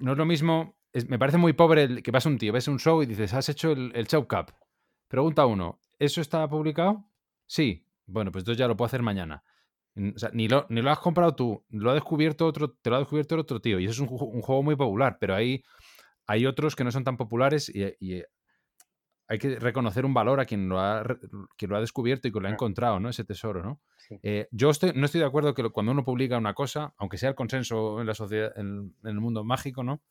no 0.00 0.12
es 0.12 0.18
lo 0.18 0.26
mismo. 0.26 0.76
me 1.08 1.18
parece 1.18 1.38
muy 1.38 1.52
pobre 1.52 2.02
que 2.02 2.10
vas 2.10 2.26
a 2.26 2.28
un 2.28 2.38
tío, 2.38 2.52
ves 2.52 2.68
un 2.68 2.78
show 2.78 3.02
y 3.02 3.06
dices, 3.06 3.34
has 3.34 3.48
hecho 3.48 3.72
el, 3.72 3.92
el 3.94 4.06
show 4.06 4.26
cup. 4.26 4.52
Pregunta 5.08 5.46
uno, 5.46 5.80
¿eso 5.98 6.20
está 6.20 6.48
publicado? 6.48 7.04
Sí. 7.46 7.86
Bueno, 8.06 8.32
pues 8.32 8.42
entonces 8.42 8.58
ya 8.58 8.68
lo 8.68 8.76
puedo 8.76 8.86
hacer 8.86 9.02
mañana. 9.02 9.42
ni, 9.94 10.48
lo, 10.48 10.66
ni 10.68 10.82
lo 10.82 10.90
has 10.90 10.98
comprado 10.98 11.34
tú, 11.34 11.64
lo 11.70 11.90
ha 11.90 11.94
descubierto 11.94 12.46
otro, 12.46 12.72
te 12.72 12.90
lo 12.90 12.96
ha 12.96 13.00
descubierto 13.00 13.36
otro 13.36 13.60
tío. 13.60 13.78
Y 13.78 13.84
eso 13.84 14.04
es 14.04 14.10
un, 14.10 14.40
juego 14.42 14.62
muy 14.62 14.76
popular, 14.76 15.18
pero 15.20 15.34
hay, 15.34 15.62
hay 16.26 16.46
otros 16.46 16.76
que 16.76 16.84
no 16.84 16.90
son 16.90 17.04
tan 17.04 17.16
populares 17.16 17.70
y, 17.74 18.22
hay 19.28 19.38
que 19.38 19.58
reconocer 19.58 20.04
un 20.04 20.14
valor 20.14 20.40
a 20.40 20.44
quien 20.44 20.68
lo 20.68 20.80
ha, 20.80 21.04
quien 21.56 21.70
lo 21.70 21.76
ha 21.76 21.80
descubierto 21.80 22.28
y 22.28 22.32
que 22.32 22.40
lo 22.40 22.48
ha 22.48 22.50
encontrado, 22.50 23.00
¿no? 23.00 23.08
Ese 23.08 23.24
tesoro, 23.24 23.62
¿no? 23.62 23.80
Eh, 24.22 24.48
yo 24.50 24.70
estoy, 24.70 24.92
no 24.94 25.06
estoy 25.06 25.20
de 25.20 25.26
acuerdo 25.26 25.54
que 25.54 25.68
cuando 25.70 25.92
uno 25.92 26.04
publica 26.04 26.36
una 26.36 26.54
cosa, 26.54 26.94
aunque 26.98 27.18
sea 27.18 27.30
el 27.30 27.34
consenso 27.34 28.00
en 28.00 28.06
la 28.06 28.14
sociedad, 28.14 28.52
en, 28.56 28.94
el 29.04 29.20
mundo 29.20 29.44
mágico, 29.44 29.82
¿no? 29.84 30.02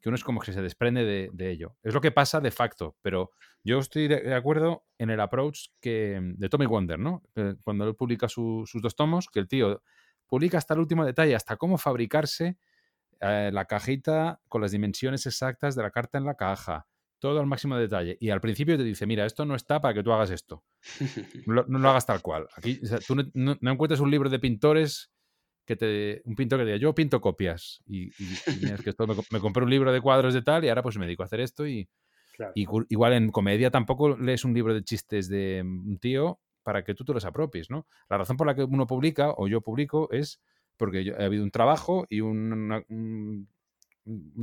Que 0.00 0.08
uno 0.08 0.16
es 0.16 0.24
como 0.24 0.40
que 0.40 0.52
se 0.52 0.62
desprende 0.62 1.04
de, 1.04 1.50
ello. 1.50 1.76
Es 1.82 1.94
lo 1.94 2.00
que 2.00 2.10
pasa 2.10 2.40
de 2.40 2.50
facto, 2.50 2.96
pero 3.02 3.30
yo 3.62 3.78
estoy 3.78 4.08
de, 4.08 4.34
acuerdo 4.34 4.84
en 4.98 5.10
el 5.10 5.20
approach 5.20 5.68
que, 5.80 6.18
de 6.20 6.48
Tommy 6.48 6.66
Wonder, 6.66 6.98
¿no? 6.98 7.22
Cuando 7.62 7.86
él 7.86 7.94
publica 7.94 8.28
sus 8.28 8.70
dos 8.72 8.96
tomos, 8.96 9.28
que 9.28 9.38
el 9.38 9.48
tío 9.48 9.82
publica 10.26 10.58
hasta 10.58 10.74
el 10.74 10.80
último 10.80 11.04
detalle, 11.04 11.36
hasta 11.36 11.56
cómo 11.56 11.78
fabricarse 11.78 12.56
eh, 13.20 13.50
la 13.52 13.66
cajita 13.66 14.40
con 14.48 14.62
las 14.62 14.72
dimensiones 14.72 15.26
exactas 15.26 15.76
de 15.76 15.82
la 15.82 15.90
carta 15.90 16.18
en 16.18 16.24
la 16.24 16.34
caja, 16.34 16.88
todo 17.22 17.38
al 17.38 17.46
máximo 17.46 17.76
detalle. 17.76 18.18
Y 18.20 18.30
al 18.30 18.40
principio 18.40 18.76
te 18.76 18.82
dice, 18.82 19.06
mira, 19.06 19.24
esto 19.24 19.46
no 19.46 19.54
está 19.54 19.80
para 19.80 19.94
que 19.94 20.02
tú 20.02 20.12
hagas 20.12 20.30
esto. 20.30 20.64
No, 21.46 21.62
lo 21.78 21.88
hagas 21.88 22.04
tal 22.04 22.20
cual. 22.20 22.48
Aquí 22.56 22.80
tú 23.06 23.14
no, 23.34 23.56
encuentras 23.62 24.00
un 24.00 24.10
libro 24.10 24.28
de 24.28 24.40
pintores 24.40 25.12
que 25.64 25.76
te. 25.76 26.22
Un 26.24 26.34
pintor 26.34 26.58
que 26.58 26.64
diga, 26.64 26.78
yo 26.78 26.94
pinto 26.94 27.20
copias. 27.20 27.80
Y, 27.86 28.10
que 28.82 28.90
esto 28.90 29.06
me, 29.06 29.40
compré 29.40 29.62
un 29.62 29.70
libro 29.70 29.92
de 29.92 30.00
cuadros 30.00 30.34
de 30.34 30.42
tal 30.42 30.64
y 30.64 30.68
ahora 30.68 30.82
pues 30.82 30.98
me 30.98 31.06
dedico 31.06 31.22
a 31.22 31.26
hacer 31.26 31.40
esto. 31.40 31.66
Y, 31.66 31.88
igual 32.56 33.12
en 33.12 33.30
comedia 33.30 33.70
tampoco 33.70 34.16
lees 34.16 34.44
un 34.44 34.52
libro 34.52 34.74
de 34.74 34.82
chistes 34.82 35.28
de 35.28 35.62
un 35.62 35.98
tío 35.98 36.40
para 36.64 36.82
que 36.82 36.94
tú 36.94 37.04
te 37.04 37.12
los 37.12 37.24
apropies, 37.24 37.70
¿no? 37.70 37.86
La 38.10 38.18
razón 38.18 38.36
por 38.36 38.48
la 38.48 38.56
que 38.56 38.64
uno 38.64 38.88
publica 38.88 39.32
o 39.36 39.46
yo 39.46 39.60
publico 39.60 40.10
es 40.10 40.40
porque 40.76 41.14
ha 41.16 41.24
habido 41.24 41.44
un 41.44 41.52
trabajo 41.52 42.04
y 42.08 42.20
un 42.20 42.84
un 42.88 43.48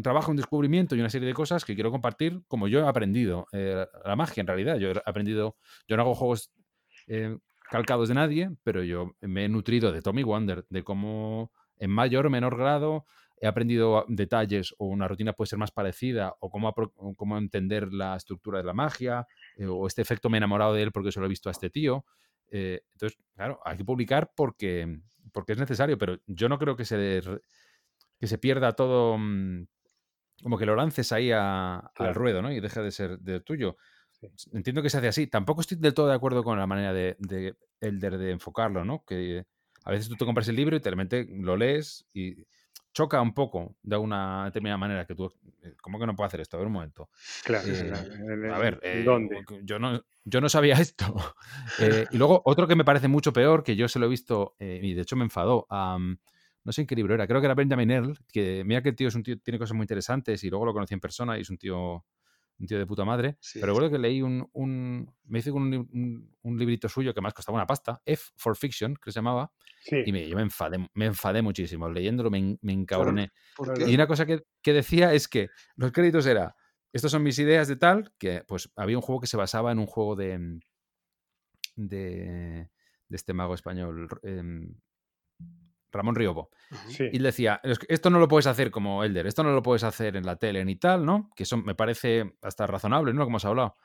trabajo, 0.04 0.32
un 0.32 0.38
descubrimiento 0.38 0.96
y 0.96 1.00
una 1.00 1.10
serie 1.10 1.28
de 1.28 1.34
cosas 1.34 1.66
que 1.66 1.76
quiero 1.76 1.92
compartir 1.92 2.42
como 2.48 2.68
yo 2.68 2.80
he 2.80 2.88
aprendido 2.88 3.48
eh, 3.52 3.86
la 4.06 4.16
magia 4.16 4.42
en 4.42 4.48
realidad. 4.48 4.78
Yo 4.78 4.92
he 4.92 5.02
aprendido, 5.06 5.58
yo 5.88 5.98
no 5.98 6.04
hago 6.04 6.16
juegos 6.16 6.52
eh, 7.08 7.38
calcados 7.70 8.10
de 8.10 8.16
nadie, 8.16 8.52
pero 8.64 8.84
yo 8.84 9.12
me 9.22 9.46
he 9.46 9.50
nutrido 9.50 9.92
de 9.92 10.02
Tommy 10.02 10.24
Wonder, 10.24 10.66
de 10.70 10.84
cómo 10.84 11.52
en 11.78 11.92
mayor 11.92 12.28
o 12.28 12.30
menor 12.30 12.58
grado 12.58 13.06
he 13.42 13.48
aprendido 13.48 14.06
detalles 14.10 14.76
o 14.78 14.88
una 14.88 15.08
rutina 15.08 15.34
puede 15.34 15.50
ser 15.50 15.60
más 15.60 15.72
parecida 15.72 16.36
o 16.40 16.50
cómo, 16.50 16.74
cómo 17.16 17.38
entender 17.38 17.94
la 17.94 18.16
estructura 18.18 18.60
de 18.60 18.66
la 18.66 18.74
magia 18.74 19.26
eh, 19.56 19.66
o 19.66 19.88
este 19.88 20.02
efecto 20.02 20.30
me 20.30 20.38
he 20.38 20.40
enamorado 20.40 20.74
de 20.74 20.84
él 20.84 20.92
porque 20.92 21.12
se 21.12 21.20
lo 21.20 21.26
he 21.26 21.30
visto 21.30 21.50
a 21.50 21.52
este 21.52 21.70
tío. 21.70 22.06
entonces, 22.50 23.18
claro, 23.36 23.60
hay 23.64 23.78
que 23.78 23.86
publicar 23.86 24.32
porque, 24.36 25.00
porque 25.32 25.54
es 25.54 25.60
necesario, 25.60 25.98
pero 25.98 26.18
yo 26.28 26.50
no 26.50 26.58
creo 26.58 26.76
que 26.76 26.86
se 26.86 27.22
que 28.20 28.28
se 28.28 28.38
pierda 28.38 28.74
todo, 28.74 29.18
mm, 29.18 29.66
como 30.44 30.58
que 30.58 30.66
lo 30.66 30.76
lances 30.76 31.12
ahí 31.12 31.32
a- 31.32 31.78
al 31.80 31.92
Claro. 31.94 32.14
ruedo, 32.14 32.42
¿no? 32.42 32.52
Y 32.52 32.60
deja 32.60 32.82
de 32.82 32.92
ser 32.92 33.20
de 33.20 33.40
tuyo. 33.42 33.78
Sí. 34.12 34.28
Entiendo 34.54 34.82
que 34.82 34.90
se 34.90 34.98
hace 34.98 35.08
así. 35.08 35.28
Tampoco 35.28 35.62
estoy 35.62 35.78
del 35.78 35.94
todo 35.94 36.08
de 36.08 36.16
acuerdo 36.16 36.44
con 36.44 36.58
la 36.60 36.68
manera 36.68 36.94
de, 36.94 37.16
de 37.20 37.56
Elder 37.82 38.18
de 38.18 38.32
enfocarlo, 38.32 38.84
¿no? 38.86 39.04
Que 39.06 39.46
a 39.86 39.92
veces 39.92 40.10
tú 40.10 40.16
te 40.16 40.26
compras 40.26 40.48
el 40.50 40.56
libro 40.56 40.76
y 40.76 40.80
te 40.82 40.90
realmente 40.90 41.26
lo 41.30 41.56
lees 41.56 42.06
y 42.14 42.36
choca 42.92 43.22
un 43.22 43.34
poco 43.34 43.76
de 43.84 43.96
una 43.98 44.46
determinada 44.46 44.78
manera 44.78 45.06
que 45.06 45.16
tú, 45.16 45.32
eh, 45.64 45.74
¿cómo 45.82 46.00
que 46.00 46.06
no 46.06 46.16
puedo 46.16 46.28
hacer 46.28 46.42
esto? 46.42 46.58
A 46.58 46.60
ver 46.60 46.68
un 46.68 46.74
momento. 46.74 47.10
Claro. 47.46 47.68
Eh, 47.68 47.88
en- 47.88 48.52
A 48.52 48.58
ver, 48.58 48.80
¿en 48.84 49.02
eh, 49.02 49.04
¿dónde? 49.06 49.46
yo 49.64 49.80
no, 49.80 50.04
yo 50.26 50.42
no 50.42 50.50
sabía 50.50 50.74
esto. 50.86 51.06
Eh, 51.80 52.08
y 52.12 52.18
luego 52.18 52.42
otro 52.46 52.68
que 52.68 52.76
me 52.76 52.84
parece 52.84 53.08
mucho 53.08 53.32
peor, 53.32 53.64
que 53.64 53.76
yo 53.76 53.88
se 53.88 54.00
lo 54.00 54.08
he 54.08 54.10
visto 54.10 54.56
y 54.60 54.94
de 54.94 55.02
hecho 55.02 55.16
me 55.16 55.24
enfadó. 55.24 55.66
am, 55.70 56.18
no 56.70 56.74
sé 56.74 56.82
en 56.82 56.88
qué 56.88 56.96
libro 56.96 57.16
era, 57.16 57.26
creo 57.26 57.42
que 57.42 57.46
era 57.48 57.56
Benjamin 57.56 57.90
Earl, 57.90 58.16
que 58.32 58.62
mira 58.64 58.84
que 58.84 58.90
el 58.90 58.96
tío 58.96 59.08
es 59.08 59.16
un 59.16 59.24
tío, 59.24 59.40
tiene 59.40 59.58
cosas 59.58 59.76
muy 59.76 59.86
interesantes 59.86 60.44
y 60.44 60.52
luego 60.52 60.66
lo 60.68 60.74
conocí 60.74 60.94
en 60.94 61.00
persona 61.00 61.36
y 61.36 61.42
es 61.42 61.50
un 61.50 61.58
tío, 61.58 62.06
un 62.60 62.68
tío 62.68 62.78
de 62.78 62.86
puta 62.86 63.04
madre. 63.06 63.38
Sí, 63.40 63.60
pero 63.60 63.74
recuerdo 63.74 63.90
que 63.90 63.98
leí 63.98 64.22
un, 64.22 64.48
un- 64.54 65.12
me 65.24 65.40
hice 65.40 65.50
un, 65.50 65.74
un- 65.74 66.36
un 66.44 66.60
librito 66.60 66.88
suyo 66.88 67.12
que 67.12 67.22
más 67.22 67.34
costaba 67.34 67.56
una 67.58 67.66
pasta, 67.66 68.04
F 68.06 68.26
for 68.38 68.56
Fiction, 68.56 68.96
que 69.04 69.12
se 69.12 69.18
llamaba, 69.18 69.52
Sí. 69.82 70.04
y 70.06 70.12
me, 70.12 70.30
yo 70.30 70.36
me 70.36 70.44
enfadé, 70.44 70.78
me 70.94 71.06
enfadé 71.08 71.42
muchísimo. 71.42 71.90
Leyéndolo 71.90 72.30
me, 72.30 72.60
me 72.62 72.74
encabroné. 72.74 73.32
Y 73.88 73.96
una 73.96 74.06
cosa 74.06 74.28
que, 74.28 74.44
que 74.62 74.74
decía 74.74 75.12
es 75.16 75.28
que 75.28 75.50
los 75.76 75.92
créditos 75.92 76.28
era, 76.28 76.56
estas 76.94 77.10
son 77.10 77.24
mis 77.24 77.40
ideas 77.40 77.68
de 77.68 77.78
tal, 77.78 78.14
que 78.20 78.44
pues 78.48 78.70
había 78.76 78.96
un 78.96 79.02
juego 79.02 79.22
que 79.22 79.28
se 79.28 79.38
basaba 79.38 79.72
en 79.72 79.80
un 79.80 79.88
juego 79.88 80.16
de, 80.16 80.60
de, 81.76 82.70
de 83.08 83.16
este 83.16 83.34
mago 83.34 83.54
español, 83.56 84.08
em, 84.24 84.76
Ramón 85.92 86.16
Riobo. 86.16 86.50
Sí. 86.90 87.06
Y 87.12 87.18
él 87.18 87.24
decía, 87.24 87.60
"Es 87.64 87.80
que 87.80 87.88
esto 87.90 88.10
no 88.10 88.20
lo 88.20 88.28
puedes 88.28 88.48
hacer 88.48 88.70
como 88.72 89.04
Elder, 89.04 89.26
esto 89.28 89.44
no 89.44 89.52
lo 89.52 89.62
puedes 89.64 89.84
hacer 89.84 90.16
en 90.16 90.26
la 90.26 90.36
tele 90.36 90.64
ni 90.66 90.76
tal, 90.76 91.06
¿no? 91.06 91.30
Que 91.36 91.44
eso 91.44 91.58
me 91.58 91.76
parece 91.76 92.34
hasta 92.42 92.68
razonable, 92.68 93.14
¿no? 93.14 93.24
Como 93.26 93.38
has 93.38 93.46
hablado. 93.46 93.76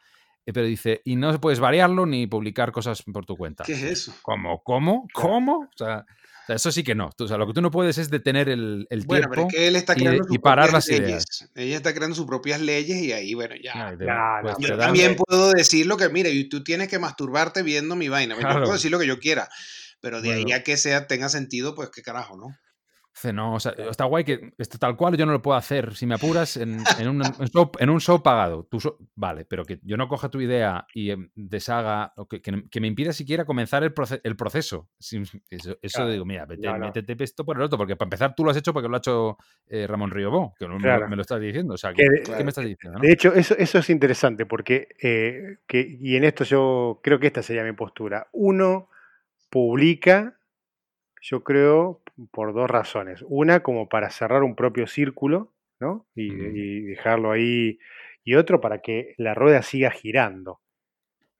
Eh, 0.47 0.53
Pero 0.53 0.67
dice, 0.67 1.01
y 1.05 1.17
no 1.17 1.41
puedes 1.41 1.61
variarlo 1.61 2.05
ni 2.05 2.27
publicar 2.27 2.71
cosas 2.73 3.03
por 3.03 3.25
tu 3.25 3.37
cuenta. 3.37 3.65
¿Qué 3.65 3.73
es 3.73 3.83
eso? 3.83 4.15
¿Cómo? 4.23 4.63
¿Cómo? 4.63 5.09
¿Cómo? 5.15 5.61
O 5.61 5.71
sea, 5.75 6.05
o 6.43 6.47
sea, 6.47 6.57
eso 6.57 6.71
sí 6.71 6.85
que 6.85 6.95
no. 6.95 7.09
Tú- 7.17 7.25
O 7.25 7.29
sea, 7.29 7.39
lo 7.39 7.47
que 7.47 7.55
tú 7.55 7.63
no 7.63 7.71
puedes 7.71 7.97
es 7.97 8.11
detener 8.11 8.51
el, 8.51 8.87
el 8.91 9.07
Bueno, 9.07 9.29
pero 9.31 9.47
tiempo. 9.47 9.49
es 9.49 9.55
que 9.57 9.67
él 9.69 9.77
está 9.77 9.95
y- 9.95 9.97
creando 10.01 10.25
sus 10.25 10.35
y 10.35 10.39
parar 10.39 10.69
propias 10.69 10.89
las 10.91 11.01
leyes. 11.01 11.51
Ella 11.55 11.77
está 11.77 11.95
creando 11.95 12.15
sus 12.15 12.27
propias 12.27 12.61
leyes 12.61 13.03
y 13.03 13.13
ahí, 13.13 13.33
bueno, 13.33 13.55
ya. 13.63 13.89
Ay, 13.89 13.97
de- 13.97 14.05
No, 14.05 14.13
pues 14.43 14.53
no, 14.53 14.57
te 14.59 14.63
Yo 14.65 14.69
pero 14.69 14.79
también 14.79 15.17
puedo 15.17 15.51
decir 15.53 15.87
lo 15.87 15.97
que, 15.97 16.11
mira, 16.11 16.29
y 16.29 16.47
tú 16.51 16.63
tienes 16.63 16.89
que 16.89 16.99
masturbarte 16.99 17.63
viendo 17.63 17.97
mi 17.97 18.11
vaina. 18.11 18.35
Yo 18.35 18.41
Claro. 18.43 18.61
puedo 18.61 18.75
decir 18.75 18.91
lo 18.91 18.99
que 18.99 19.07
yo 19.07 19.19
quiera, 19.19 19.49
pero 20.05 20.21
de 20.21 20.33
ahí 20.35 20.43
Bueno. 20.43 20.59
a 20.59 20.63
que 20.63 20.77
sea, 20.77 21.07
tenga 21.07 21.31
sentido, 21.31 21.75
pues 21.75 21.89
qué 21.89 22.03
carajo, 22.03 22.37
¿no? 22.37 22.55
No, 23.33 23.55
o 23.55 23.61
sea, 23.61 23.73
está 23.79 24.05
guay 24.07 24.25
que 24.25 24.53
esto 24.59 24.77
tal 24.77 24.97
cual 24.97 25.17
yo 25.17 25.25
no 25.25 25.31
lo 25.31 25.41
puedo 25.41 25.57
hacer. 25.57 25.95
Si 25.95 26.05
me 26.05 26.17
apuras 26.17 26.57
en, 26.57 26.79
en 26.99 27.09
un, 27.09 27.23
en 27.23 27.47
show, 27.49 27.71
en 27.79 27.89
un 27.89 28.01
show 28.01 28.21
pagado, 28.23 28.67
tú 28.69 28.81
so- 28.81 28.99
vale, 29.15 29.45
pero 29.45 29.65
que 29.65 29.79
yo 29.85 29.97
no 29.97 30.09
coja 30.09 30.29
tu 30.29 30.41
idea 30.41 30.85
y 30.93 31.11
em, 31.13 31.31
deshaga, 31.37 32.13
o 32.17 32.27
que, 32.27 32.43
que- 32.43 32.65
que 32.69 32.81
me 32.81 32.89
impida 32.89 33.13
siquiera 33.13 33.45
comenzar 33.45 33.85
el, 33.85 33.95
proce- 33.95 34.21
el 34.25 34.35
proceso. 34.37 34.91
Eso 34.99 35.23
eso 35.49 35.79
Claro. 35.99 36.11
digo, 36.11 36.25
mira, 36.25 36.45
vete, 36.45 36.67
No, 36.67 36.77
no. 36.77 36.87
métete 36.87 37.23
esto 37.23 37.45
por 37.45 37.57
el 37.57 37.63
otro, 37.63 37.79
porque 37.79 37.95
para 37.97 38.09
empezar 38.09 38.35
tú 38.35 38.45
lo 38.45 38.51
has 38.51 38.57
hecho 38.57 38.73
porque 38.73 38.89
lo 38.89 38.97
ha 38.97 38.99
hecho 38.99 39.39
eh, 39.69 39.87
Ramón 39.87 40.11
Riobó, 40.11 40.53
que 40.59 40.67
no 40.67 40.75
me, 40.75 40.81
Claro. 40.83 41.03
lo- 41.05 41.09
me 41.11 41.17
lo 41.17 41.23
estás 41.23 41.41
diciendo. 41.41 41.75
O 41.75 41.79
sea, 41.79 41.93
Que 41.95 42.05
¿qué, 42.27 42.43
me 42.43 42.49
estás 42.51 42.65
diciendo? 42.65 42.99
no? 42.99 43.01
De 43.07 43.13
hecho, 43.13 43.33
eso, 43.33 43.55
eso 43.57 43.79
es 43.79 43.89
interesante 43.91 44.45
porque, 44.45 44.89
eh, 45.01 45.59
que, 45.69 45.97
y 46.01 46.17
en 46.17 46.25
esto 46.25 46.43
yo 46.43 47.01
creo 47.03 47.21
que 47.21 47.29
esta 47.29 47.43
sería 47.45 47.63
mi 47.63 47.73
postura. 47.75 48.27
Uno 48.33 48.89
publica, 49.55 50.37
yo 51.23 51.45
creo, 51.45 52.03
por 52.33 52.53
dos 52.53 52.69
razones. 52.69 53.25
Una, 53.29 53.63
como 53.63 53.89
para 53.89 54.11
cerrar 54.11 54.43
un 54.43 54.57
propio 54.57 54.89
círculo, 54.89 55.55
¿no? 55.79 56.09
Y, 56.17 56.81
dejarlo 56.81 57.31
ahí. 57.31 57.79
Y 58.25 58.35
otro, 58.35 58.61
para 58.61 58.83
que 58.83 59.15
la 59.17 59.33
rueda 59.33 59.63
siga 59.63 59.93
girando. 59.93 60.61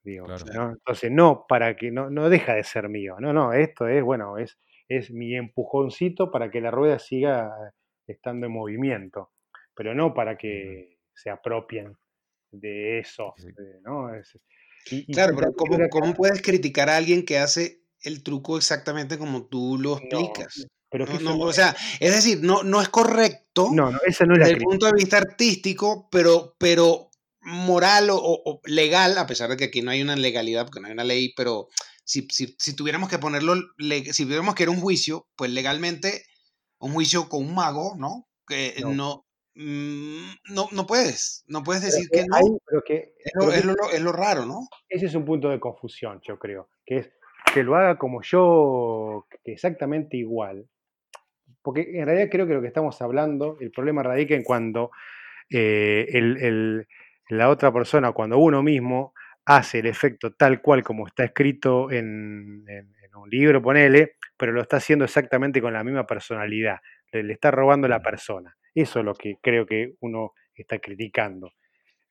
Digo, 0.05 0.27
Claro. 0.27 0.45
¿no? 0.55 0.71
Entonces, 0.75 1.11
no 1.11 1.45
para 1.49 1.75
que 1.75 1.91
no, 1.91 2.09
no 2.09 2.29
deja 2.31 2.55
de 2.55 2.63
ser 2.63 2.89
mío. 2.89 3.17
No, 3.19 3.33
no, 3.33 3.53
esto 3.53 3.89
es, 3.89 4.01
bueno, 4.05 4.39
es, 4.39 4.61
es 4.89 5.11
mi 5.11 5.35
empujoncito 5.35 6.31
para 6.31 6.53
que 6.53 6.61
la 6.61 6.71
rueda 6.71 7.01
siga 7.01 7.51
estando 8.07 8.47
en 8.47 8.53
movimiento, 8.53 9.33
pero 9.75 9.93
no 9.93 10.15
para 10.15 10.37
que 10.37 10.99
se 11.13 11.31
apropien 11.31 11.97
de 12.53 13.01
eso, 13.01 13.35
Sí. 13.39 13.49
eh, 13.49 13.81
¿no? 13.83 14.15
Es- 14.15 14.39
y- 14.93 15.05
y 15.09 15.15
Claro, 15.15 15.35
pero 15.37 15.53
¿cómo, 15.57 15.79
cómo 15.91 16.15
puedes 16.15 16.43
criticar 16.43 16.89
a 16.91 16.97
alguien 16.97 17.25
que 17.25 17.39
hace 17.39 17.84
el 18.05 18.23
truco 18.23 18.57
exactamente 18.57 19.19
como 19.19 19.47
tú 19.47 19.79
lo 19.79 19.99
explicas? 19.99 20.67
pero 20.91 21.07
No, 21.07 21.13
eso 21.15 21.23
no, 21.25 21.37
no 21.37 21.45
o 21.45 21.51
es- 21.51 21.57
sea, 21.57 21.75
es 21.99 22.15
decir, 22.15 22.39
no, 22.43 22.63
no 22.63 22.81
es 22.81 22.89
correcto 22.89 23.69
no, 23.73 23.91
no, 23.91 23.99
esa 24.07 24.25
no 24.27 24.35
es 24.35 24.39
la 24.41 24.47
desde 24.47 24.59
el 24.59 24.65
punto 24.65 24.87
de 24.87 24.93
vista 24.97 25.17
artístico, 25.19 26.09
pero, 26.11 26.55
pero 26.59 27.11
moral 27.41 28.11
o, 28.11 28.17
o- 28.23 28.61
legal, 28.65 29.19
a 29.19 29.27
pesar 29.27 29.51
de 29.51 29.57
que 29.57 29.65
aquí 29.65 29.83
no 29.83 29.91
hay 29.91 30.03
una 30.03 30.17
legalidad, 30.17 30.65
porque 30.67 30.81
no 30.81 30.87
hay 30.87 30.93
una 30.93 31.05
ley, 31.05 31.33
pero 31.37 31.69
si, 32.05 32.27
si, 32.31 32.55
si 32.59 32.75
tuviéramos 32.77 33.09
que 33.09 33.19
ponerlo, 33.19 33.55
si 34.13 34.25
tuviéramos 34.25 34.55
que 34.55 34.63
ir 34.63 34.69
a 34.69 34.73
un 34.73 34.81
juicio, 34.81 35.27
pues 35.37 35.51
legalmente, 35.51 36.25
un 36.79 36.93
juicio 36.93 37.29
con 37.29 37.43
un 37.43 37.55
mago, 37.55 37.97
¿no? 37.99 38.29
Que 38.47 38.75
No. 38.81 38.93
no, 38.95 39.27
mm, 39.57 40.31
no, 40.55 40.69
no 40.73 40.87
puedes, 40.87 41.45
no 41.49 41.63
puedes 41.63 41.83
Pero 41.83 41.93
decir 41.95 42.09
que 42.11 42.21
que 42.21 42.27
no. 42.27 42.37
hay- 42.37 42.45
pero 42.67 42.83
que- 42.87 43.15
Es 43.19 43.33
lo, 43.35 43.53
es 43.53 43.65
lo- 43.65 43.91
es 43.91 44.01
lo 44.01 44.13
raro, 44.13 44.47
¿no? 44.47 44.61
ese 44.89 45.07
es 45.07 45.15
un 45.15 45.25
punto 45.25 45.49
de 45.49 45.59
confusión, 45.61 46.21
yo 46.27 46.39
creo, 46.39 46.69
que 46.87 46.99
es 46.99 47.09
que 47.55 47.63
lo 47.63 47.77
haga 47.77 47.97
como 47.97 48.21
yo, 48.23 49.27
exactamente 49.45 50.17
igual. 50.17 50.67
Porque 51.63 51.89
en 51.99 52.05
realidad 52.07 52.29
creo 52.31 52.47
que 52.47 52.55
lo 52.55 52.61
que 52.61 52.67
estamos 52.69 53.01
hablando, 53.01 53.57
el 53.61 53.71
problema 53.71 54.03
radica 54.03 54.35
en 54.35 54.43
cuando 54.43 54.91
eh, 55.51 56.07
el- 56.11 56.37
el- 56.39 56.89
la 57.29 57.49
otra 57.51 57.71
persona, 57.73 58.13
cuando 58.13 58.39
uno 58.39 58.63
mismo 58.63 59.13
hace 59.45 59.81
el 59.81 59.87
efecto 59.87 60.33
tal 60.35 60.61
cual 60.63 60.83
como 60.83 61.07
está 61.07 61.25
escrito 61.25 61.91
en, 61.91 62.65
en- 62.67 62.95
en 63.03 63.15
un 63.17 63.29
libro, 63.29 63.63
ponele, 63.63 64.17
pero 64.37 64.53
lo 64.53 64.63
está 64.63 64.79
haciendo 64.79 65.05
exactamente 65.05 65.61
con 65.61 65.73
la 65.75 65.85
misma 65.85 66.07
personalidad. 66.07 66.79
Le, 67.13 67.23
le 67.23 67.35
está 67.35 67.51
robando 67.51 67.87
la 67.89 68.01
persona. 68.03 68.57
Eso 68.75 68.99
es 69.01 69.05
lo 69.05 69.15
que 69.15 69.37
creo 69.43 69.65
que 69.67 69.95
uno 70.01 70.33
está 70.55 70.79
criticando. 70.79 71.53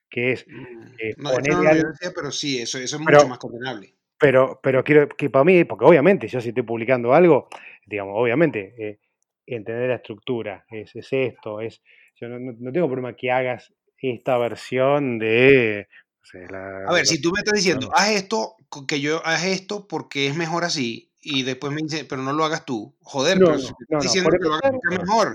Que 0.09 0.33
es, 0.33 0.45
Mm, 0.47 0.85
eh, 0.99 1.13
No, 1.17 1.31
no 1.31 1.57
algo- 1.69 1.89
decía, 1.89 2.11
pero 2.15 2.29
sí, 2.31 2.59
eso, 2.61 2.77
eso 2.77 2.97
es 2.97 3.03
Pero- 3.05 3.17
mucho 3.19 3.29
más 3.29 3.39
condenable. 3.39 3.95
Pero, 4.23 4.57
pero 4.63 4.85
quiero 4.85 5.09
que 5.09 5.29
para 5.29 5.43
mí, 5.43 5.65
porque 5.65 5.83
obviamente 5.83 6.29
yo 6.29 6.39
si 6.39 6.49
estoy 6.49 6.63
publicando 6.63 7.13
algo, 7.13 7.49
digamos, 7.85 8.13
obviamente, 8.15 8.73
eh, 8.77 8.99
entender 9.45 9.89
la 9.89 9.95
estructura, 9.95 10.65
es, 10.71 10.95
es 10.95 11.11
esto, 11.11 11.59
es, 11.59 11.81
yo 12.15 12.29
no, 12.29 12.39
no- 12.39 12.71
tengo 12.71 12.87
problema 12.87 13.17
que 13.17 13.31
hagas 13.31 13.73
esta 13.97 14.37
versión 14.37 15.19
de, 15.19 15.87
no 16.21 16.25
sé, 16.25 16.45
la- 16.49 16.89
A 16.89 16.93
ver, 16.93 17.05
si 17.05 17.19
tú 17.21 17.31
me 17.33 17.39
estás 17.39 17.55
diciendo, 17.55 17.89
haz 17.93 18.11
esto, 18.11 18.55
que 18.87 19.01
yo 19.01 19.21
haz 19.25 19.43
esto 19.43 19.89
porque 19.89 20.27
es 20.27 20.37
mejor 20.37 20.63
así, 20.63 21.11
y 21.23 21.43
después 21.43 21.71
me 21.71 21.81
dice, 21.81 22.05
pero 22.05 22.21
no 22.21 22.33
lo 22.33 22.43
hagas 22.43 22.65
tú. 22.65 22.93
Joder, 23.01 23.39
No, 23.39 23.55
pero 23.87 24.01
diciendo 24.01 24.29
que 24.29 24.37
lo 24.39 24.55
hagas 24.55 24.73
mejor. 24.89 25.33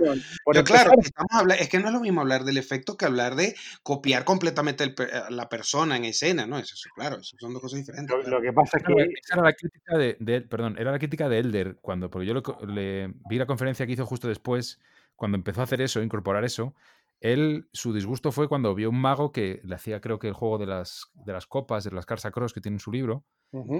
Yo, 0.55 0.65
claro, 0.65 0.93
estamos 1.01 1.31
hablando, 1.33 1.63
es 1.63 1.69
que 1.69 1.79
no 1.79 1.89
es 1.89 1.95
lo 1.95 2.01
mismo 2.01 2.21
hablar 2.21 2.45
del 2.45 2.59
efecto 2.59 2.97
que 2.97 3.07
hablar 3.07 3.35
de 3.35 3.55
copiar 3.83 4.25
completamente 4.25 4.85
el 4.85 4.95
a 5.13 5.31
la 5.31 5.49
persona 5.49 5.97
en 5.97 6.05
escena, 6.05 6.47
¿no? 6.47 6.59
Eso, 6.59 6.75
eso, 6.75 6.91
claro, 6.95 7.17
eso 7.21 7.37
son 7.39 7.53
dos 7.55 7.63
cosas 7.63 7.79
diferentes. 7.79 8.15
lo, 8.27 8.41
que 8.41 8.53
pasa 8.53 8.77
es 8.77 8.85
Esa 8.85 8.93
era, 8.93 9.07
que 9.07 9.21
esa 9.21 9.35
era 9.35 9.43
la 9.43 9.53
crítica 9.55 9.99
de, 9.99 10.41
perdón, 10.43 10.77
era 10.79 10.93
la 10.93 10.99
crítica 10.99 11.29
de 11.29 11.39
Elder 11.39 11.79
cuando, 11.81 12.11
porque 12.11 12.27
yo 12.27 12.35
lo 12.35 12.43
le, 12.67 13.15
vi 13.29 13.39
la 13.39 13.47
conferencia 13.47 13.87
que 13.87 13.93
hizo 13.93 14.05
justo 14.05 14.29
después, 14.29 14.79
cuando 15.17 15.37
empezó 15.37 15.63
a 15.63 15.65
hacer 15.65 15.81
eso, 15.81 16.03
incorporar 16.03 16.45
eso. 16.45 16.75
Él, 17.21 17.69
su 17.73 17.93
disgusto 17.93 18.31
fue 18.33 18.49
cuando 18.49 18.75
vio 18.75 18.91
un 18.91 19.01
mago 19.01 19.33
que 19.33 19.61
le 19.65 19.75
hacía, 19.75 20.01
creo 20.01 20.19
que 20.19 20.29
el 20.29 20.35
juego 20.35 20.59
de 20.59 20.67
las, 20.67 21.11
de 21.15 21.33
las 21.33 21.47
copas, 21.47 21.85
de 21.85 21.91
las 21.91 22.07
Carsa 22.07 22.31
Cross 22.31 22.53
que 22.53 22.61
tiene 22.61 22.77
en 22.77 22.81
su 22.81 22.93
libro, 22.93 23.25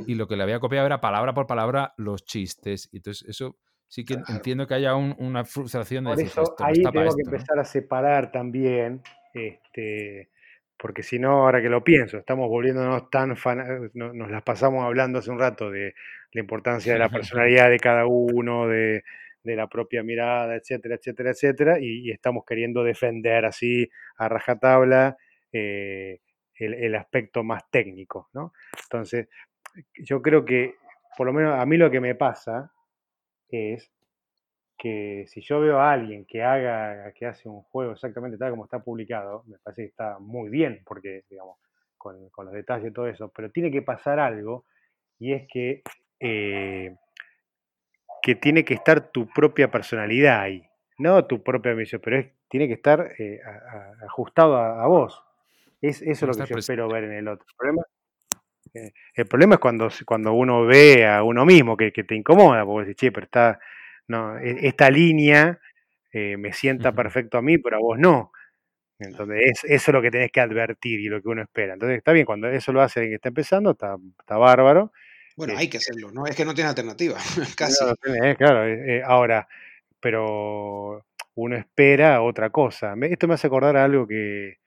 y 0.07 0.15
lo 0.15 0.27
que 0.27 0.37
le 0.37 0.43
había 0.43 0.61
copiado 0.61 0.87
era 0.87 1.01
palabra 1.01 1.35
por 1.35 1.47
palabra 1.47 1.93
los 1.99 2.25
chistes. 2.25 2.89
Y 2.91 2.97
entonces, 2.99 3.29
eso 3.29 3.57
sí 3.87 4.05
que 4.05 4.15
Claro. 4.17 4.27
entiendo 4.35 4.67
que 4.67 4.75
haya 4.75 4.95
un- 4.97 5.15
una 5.19 5.45
frustración 5.45 6.05
de 6.05 6.11
Por 6.11 6.17
decir, 6.19 6.33
eso 6.33 6.43
esto 6.43 6.65
ahí 6.65 6.83
tengo 6.83 7.17
que 7.17 7.23
empezar 7.23 7.59
a 7.59 7.65
separar 7.65 8.33
también, 8.33 9.03
este, 9.35 10.31
porque 10.79 11.03
si 11.03 11.19
no, 11.19 11.45
ahora 11.45 11.61
que 11.61 11.69
lo 11.69 11.83
pienso, 11.85 12.19
estamos 12.19 12.49
volviéndonos 12.49 13.11
tan 13.11 13.37
fan, 13.37 13.91
no- 13.95 14.13
nos 14.13 14.31
las 14.31 14.43
pasamos 14.43 14.85
hablando 14.85 15.19
hace 15.19 15.31
un 15.31 15.39
rato 15.39 15.71
de 15.71 15.95
la 16.33 16.41
importancia 16.41 16.93
de 16.93 16.99
la 16.99 17.09
personalidad 17.45 17.69
de 17.71 17.79
cada 17.79 18.07
uno, 18.07 18.67
de, 18.69 19.03
de 19.43 19.57
la 19.57 19.69
propia 19.69 20.03
mirada, 20.03 20.57
etcétera, 20.57 20.97
etcétera, 20.97 21.31
etcétera, 21.31 21.79
y, 21.81 22.11
estamos 22.11 22.45
queriendo 22.45 22.85
defender 22.85 23.45
así 23.45 23.89
a 24.17 24.29
rajatabla 24.29 25.17
eh, 25.53 26.21
el, 26.55 26.75
el 26.75 26.95
aspecto 26.95 27.45
más 27.45 27.71
técnico, 27.71 28.29
¿no? 28.33 28.53
Entonces, 28.85 29.29
yo 29.95 30.23
creo 30.23 30.45
que, 30.45 30.75
por 31.17 31.27
lo 31.27 31.33
menos 31.33 31.59
a 31.59 31.67
mí 31.67 31.77
lo 31.77 31.91
que 31.91 32.01
me 32.01 32.15
pasa 32.15 32.73
es 33.49 33.91
que 34.79 35.25
si 35.27 35.41
yo 35.41 35.61
veo 35.61 35.81
a 35.81 35.93
alguien 35.93 36.25
que 36.25 36.43
haga, 36.43 37.13
que 37.13 37.27
hace 37.27 37.49
un 37.49 37.63
juego 37.63 37.93
exactamente 37.93 38.39
tal 38.39 38.51
como 38.51 38.65
está 38.65 38.79
publicado, 38.79 39.43
me 39.47 39.59
parece 39.59 39.83
que 39.83 39.89
está 39.89 40.19
muy 40.21 40.49
bien, 40.49 40.83
porque, 40.87 41.25
digamos, 41.29 41.59
con, 41.97 42.31
con 42.31 42.47
los 42.47 42.55
detalles 42.55 42.91
y 42.91 42.95
todo 42.95 43.09
eso, 43.09 43.33
pero 43.35 43.51
tiene 43.51 43.73
que 43.73 43.83
pasar 43.83 44.21
algo, 44.21 44.67
y 45.19 45.33
es 45.33 45.49
que, 45.53 45.83
eh, 46.21 46.95
que 48.29 48.35
tiene 48.35 48.63
que 48.63 48.75
estar 48.75 49.11
tu 49.11 49.27
propia 49.29 49.71
personalidad 49.71 50.41
ahí, 50.43 50.63
no 50.99 51.25
tu 51.25 51.43
propia 51.43 51.75
misión, 51.75 52.03
pero 52.05 52.19
es 52.19 52.27
tiene 52.51 52.67
que 52.69 52.75
estar 52.75 53.15
eh, 53.19 53.41
a- 53.43 53.51
a- 53.79 54.07
ajustado 54.07 54.57
a, 54.59 54.83
a 54.85 54.87
vos. 54.87 55.23
Es, 55.81 56.03
eso 56.03 56.11
es 56.11 56.23
lo 56.23 56.35
que 56.45 56.51
yo 56.51 56.57
espero 56.59 56.89
ver 56.89 57.05
en 57.05 57.13
el 57.13 57.29
otro. 57.29 57.47
El 57.49 57.57
problema, 57.57 57.83
eh, 58.75 58.93
el 59.15 59.27
problema 59.27 59.55
es 59.57 59.61
cuando, 59.61 59.89
cuando 60.07 60.33
uno 60.35 60.67
ve 60.67 61.07
a 61.07 61.23
uno 61.23 61.47
mismo 61.47 61.77
que, 61.77 61.93
que 61.93 62.05
te 62.05 62.15
incomoda, 62.15 62.65
porque 62.67 62.89
decís, 62.89 63.01
che, 63.01 63.13
pero 63.13 63.25
está, 63.25 63.61
no, 64.09 64.39
e- 64.39 64.67
esta 64.69 64.91
línea 64.91 65.59
eh, 66.13 66.37
me 66.37 66.53
sienta 66.53 66.93
perfecto 66.93 67.39
a 67.39 67.43
mí, 67.43 67.59
pero 67.59 67.77
a 67.77 67.81
vos 67.81 67.99
no. 67.99 68.33
Entonces, 69.01 69.39
es, 69.45 69.65
eso 69.65 69.91
es 69.91 69.95
lo 69.95 70.03
que 70.03 70.11
tenés 70.11 70.33
que 70.33 70.41
advertir 70.41 71.01
y 71.01 71.09
lo 71.09 71.23
que 71.23 71.29
uno 71.29 71.43
espera. 71.43 71.75
Entonces, 71.75 71.99
está 71.99 72.13
bien, 72.13 72.27
cuando 72.27 72.49
eso 72.49 72.73
lo 72.73 72.83
hace 72.83 73.01
alguien 73.01 73.13
que 73.13 73.17
está 73.17 73.29
empezando, 73.31 73.73
está, 73.73 73.97
está 74.21 74.39
bárbaro. 74.39 74.93
Bueno, 75.39 75.53
Eh, 75.53 75.57
hay 75.57 75.69
que 75.69 75.77
hacerlo, 75.77 76.11
¿no? 76.11 76.27
Es 76.27 76.35
que 76.35 76.45
no 76.45 76.53
tiene 76.53 76.69
alternativa, 76.69 77.17
casi. 77.57 77.85
tenés, 78.03 78.37
claro, 78.37 78.65
eh, 78.65 78.97
eh, 78.99 79.03
ahora, 79.05 79.47
pero 80.01 81.07
uno 81.37 81.57
espera 81.57 82.23
otra 82.23 82.51
cosa. 82.51 82.95
Esto 83.03 83.29
me 83.29 83.35
hace 83.35 83.47
acordar 83.47 83.77
a 83.77 83.85
algo 83.85 84.05
que, 84.09 84.59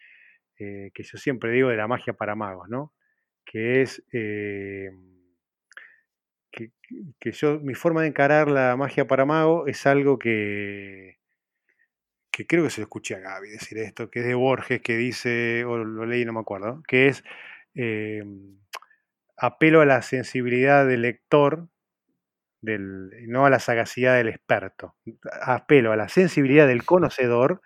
eh, 0.58 0.92
que 0.94 1.04
yo 1.04 1.18
siempre 1.18 1.52
digo 1.52 1.68
de 1.68 1.76
la 1.76 1.90
magia 1.90 2.14
para 2.14 2.36
magos, 2.36 2.70
¿no? 2.70 2.94
Que 3.44 3.82
es 3.82 4.02
eh, 4.14 4.92
que, 6.52 6.72
que 7.20 7.32
yo, 7.34 7.60
mi 7.60 7.74
forma 7.74 8.04
de 8.04 8.08
encarar 8.08 8.50
la 8.50 8.78
magia 8.78 9.06
para 9.08 9.26
mago 9.26 9.68
es 9.68 9.86
algo 9.86 10.18
que, 10.18 11.18
que 12.32 12.48
creo 12.48 12.64
que 12.64 12.70
se 12.70 12.80
lo 12.80 12.86
escuché 12.86 13.16
a 13.16 13.20
Gaby 13.20 13.50
decir 13.50 13.78
esto, 13.80 14.10
que 14.10 14.20
es 14.20 14.26
de 14.26 14.36
Borges, 14.36 14.82
que 14.82 14.96
dice, 14.96 15.66
o 15.66 15.78
lo 15.78 16.06
leí, 16.06 16.24
no 16.24 16.32
me 16.32 16.40
acuerdo, 16.40 16.82
que 16.88 17.08
es 17.08 17.24
eh, 17.76 18.24
apelo 19.42 19.82
a 19.82 19.86
la 19.86 20.02
sensibilidad 20.04 20.88
del 20.88 21.04
lector, 21.04 21.68
del, 22.62 23.10
no 23.28 23.46
a 23.46 23.50
la 23.50 23.60
sagacidad 23.60 24.16
del 24.18 24.30
experto. 24.30 24.96
Apelo 25.44 25.92
a 25.92 25.96
la 25.98 26.10
sensibilidad 26.10 26.68
del 26.68 26.86
conocedor 26.86 27.62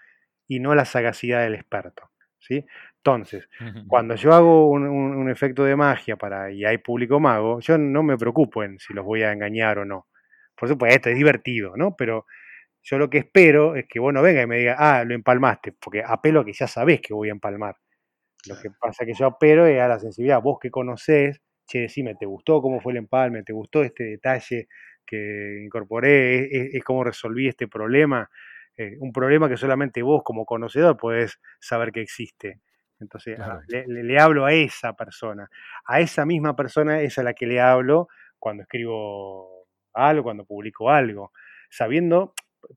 y 0.48 0.60
no 0.60 0.72
a 0.72 0.76
la 0.76 0.86
sagacidad 0.86 1.42
del 1.44 1.56
experto. 1.56 2.12
¿sí? 2.40 2.66
Entonces, 2.98 3.50
cuando 3.88 4.16
yo 4.16 4.34
hago 4.34 4.70
un, 4.70 4.88
un- 4.88 5.16
un 5.16 5.30
efecto 5.30 5.64
de 5.64 5.76
magia 5.76 6.16
para, 6.18 6.52
y 6.52 6.66
hay 6.66 6.78
público 6.80 7.20
mago, 7.20 7.60
yo 7.60 7.78
no 7.78 8.04
me 8.04 8.18
preocupo 8.18 8.64
en 8.64 8.80
si 8.80 8.94
los 8.94 9.06
voy 9.06 9.24
a 9.24 9.32
engañar 9.32 9.80
o 9.80 9.86
no. 9.86 10.08
Por 10.56 10.70
supuesto, 10.70 11.10
es 11.10 11.16
divertido, 11.18 11.76
¿no? 11.78 11.96
Pero 11.98 12.26
yo 12.84 12.98
lo 13.00 13.10
que 13.10 13.20
espero 13.20 13.76
es 13.76 13.86
que 13.90 14.00
vos 14.00 14.14
no 14.14 14.22
venga 14.22 14.44
y 14.44 14.48
me 14.48 14.58
diga, 14.60 14.76
ah, 14.80 15.04
lo 15.06 15.16
empalmaste, 15.16 15.74
porque 15.74 16.04
apelo 16.06 16.42
a 16.42 16.46
que 16.46 16.54
ya 16.54 16.68
sabés 16.68 17.02
que 17.02 17.14
voy 17.14 17.30
a 17.30 17.34
empalmar. 17.34 17.78
Lo 18.46 18.58
que 18.58 18.70
pasa 18.72 19.04
es 19.04 19.08
que 19.08 19.14
yo 19.20 19.26
apelo 19.28 19.66
es 19.66 19.80
a 19.82 19.88
la 19.88 20.00
sensibilidad. 20.00 20.42
Vos 20.42 20.60
que 20.62 20.72
conocés, 20.72 21.42
che, 21.68 21.80
decime, 21.82 22.16
¿te 22.16 22.26
gustó 22.26 22.62
cómo 22.62 22.80
fue 22.82 22.94
el 22.94 22.98
empalme? 23.00 23.44
¿Te 23.44 23.54
gustó 23.54 23.84
este 23.84 24.04
detalle 24.06 24.68
que 25.06 25.62
incorporé? 25.66 26.46
¿Es, 26.46 26.52
es- 26.70 26.76
es 26.76 26.84
cómo 26.84 27.04
resolví 27.04 27.48
este 27.48 27.68
problema? 27.68 28.30
Eh, 28.78 28.98
un 29.00 29.12
problema 29.14 29.48
que 29.50 29.58
solamente 29.58 30.02
vos 30.02 30.22
como 30.24 30.46
conocedor 30.46 30.98
podés 30.98 31.40
saber 31.60 31.92
que 31.92 32.02
existe. 32.02 32.60
Entonces, 33.00 33.38
Claro. 33.38 33.62
le, 33.68 33.88
le- 33.88 34.04
le 34.04 34.20
hablo 34.20 34.46
a 34.46 34.54
esa 34.54 34.94
persona. 34.94 35.50
A 35.86 36.00
esa 36.02 36.26
misma 36.26 36.56
persona 36.56 37.02
es 37.02 37.18
a 37.18 37.24
la 37.24 37.34
que 37.34 37.46
le 37.48 37.60
hablo 37.62 38.08
cuando 38.40 38.64
escribo 38.64 39.68
algo, 39.94 40.24
cuando 40.24 40.46
publico 40.46 40.90
algo. 40.90 41.32
Sabiendo, 41.70 42.34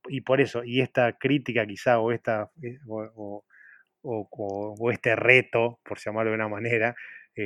y 0.09 0.20
por 0.22 0.41
eso, 0.41 0.64
y 0.64 0.80
esta 0.80 1.12
crítica 1.14 1.66
quizá, 1.66 1.99
o 2.01 2.12
esta, 2.12 2.51
eh, 2.62 2.78
o, 2.89 3.45
o- 4.03 4.74
o 4.78 4.91
este 4.91 5.16
reto, 5.16 5.80
por 5.84 5.99
llamarlo 5.99 6.30
de 6.30 6.36
una 6.36 6.49
manera, 6.49 6.95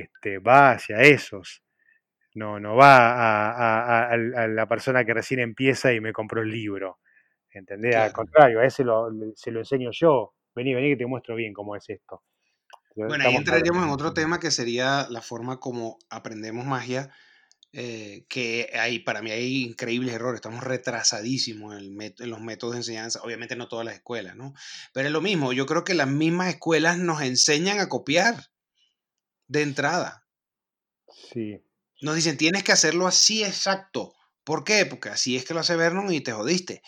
este, 0.00 0.38
va 0.38 0.72
hacia 0.72 1.00
esos. 1.02 1.62
No, 2.34 2.58
no 2.58 2.74
va 2.76 2.96
a, 3.12 3.50
a- 3.52 3.82
a- 4.06 4.08
al- 4.10 4.34
a 4.34 4.48
la 4.48 4.66
persona 4.66 5.04
que 5.04 5.14
recién 5.14 5.40
empieza 5.40 5.92
y 5.92 6.00
me 6.00 6.12
compró 6.12 6.42
el 6.42 6.50
libro. 6.50 6.98
¿Entendés? 7.50 7.94
Al 7.96 8.12
contrario, 8.12 8.60
a 8.60 8.64
ese 8.64 8.84
lo, 8.84 9.08
se 9.36 9.50
lo 9.50 9.60
enseño 9.60 9.90
yo. 9.92 10.32
Vení, 10.54 10.74
vení 10.74 10.90
que 10.90 10.96
te 10.96 11.06
muestro 11.06 11.34
bien 11.34 11.52
cómo 11.52 11.76
es 11.76 11.88
esto. 11.90 12.22
Bueno, 12.94 13.12
ahí 13.14 13.18
Estamos 13.20 13.24
hablando. 13.26 13.38
entraríamos 13.38 13.84
en 13.84 13.90
otro 13.90 14.14
tema 14.14 14.40
que 14.40 14.50
sería 14.50 15.06
la 15.10 15.20
forma 15.22 15.58
como 15.60 15.98
aprendemos 16.10 16.64
magia, 16.66 17.10
eh, 17.74 18.24
que 18.28 18.70
hay, 18.74 18.98
para 18.98 19.22
mí 19.22 19.30
hay 19.30 19.64
increíbles 19.64 20.14
errores, 20.14 20.36
estamos 20.36 20.62
retrasadísimos 20.62 21.74
en, 21.76 22.00
el 22.00 22.14
en 22.18 22.30
los 22.30 22.40
métodos 22.40 22.74
de 22.74 22.80
enseñanza, 22.80 23.20
obviamente 23.22 23.56
no 23.56 23.66
todas 23.68 23.86
las 23.86 23.94
escuelas, 23.94 24.36
¿no? 24.36 24.52
Pero 24.92 25.06
es 25.08 25.12
lo 25.12 25.22
mismo, 25.22 25.54
yo 25.54 25.64
creo 25.64 25.84
que 25.84 25.94
las 25.94 26.08
mismas 26.08 26.48
escuelas 26.50 26.98
nos 26.98 27.22
enseñan 27.22 27.78
a 27.80 27.88
copiar 27.88 28.34
de 29.52 29.62
entrada. 29.62 30.26
Sí. 31.32 31.62
Nos 32.00 32.16
dicen, 32.16 32.36
tienes 32.36 32.64
que 32.64 32.72
hacerlo 32.72 33.06
así 33.06 33.44
exacto. 33.44 34.14
¿Por 34.44 34.64
qué? 34.64 34.86
Porque 34.86 35.10
así 35.10 35.36
es 35.36 35.44
que 35.44 35.54
lo 35.54 35.60
hace 35.60 35.76
Vernon 35.76 36.12
y 36.12 36.20
te 36.20 36.32
jodiste. 36.32 36.82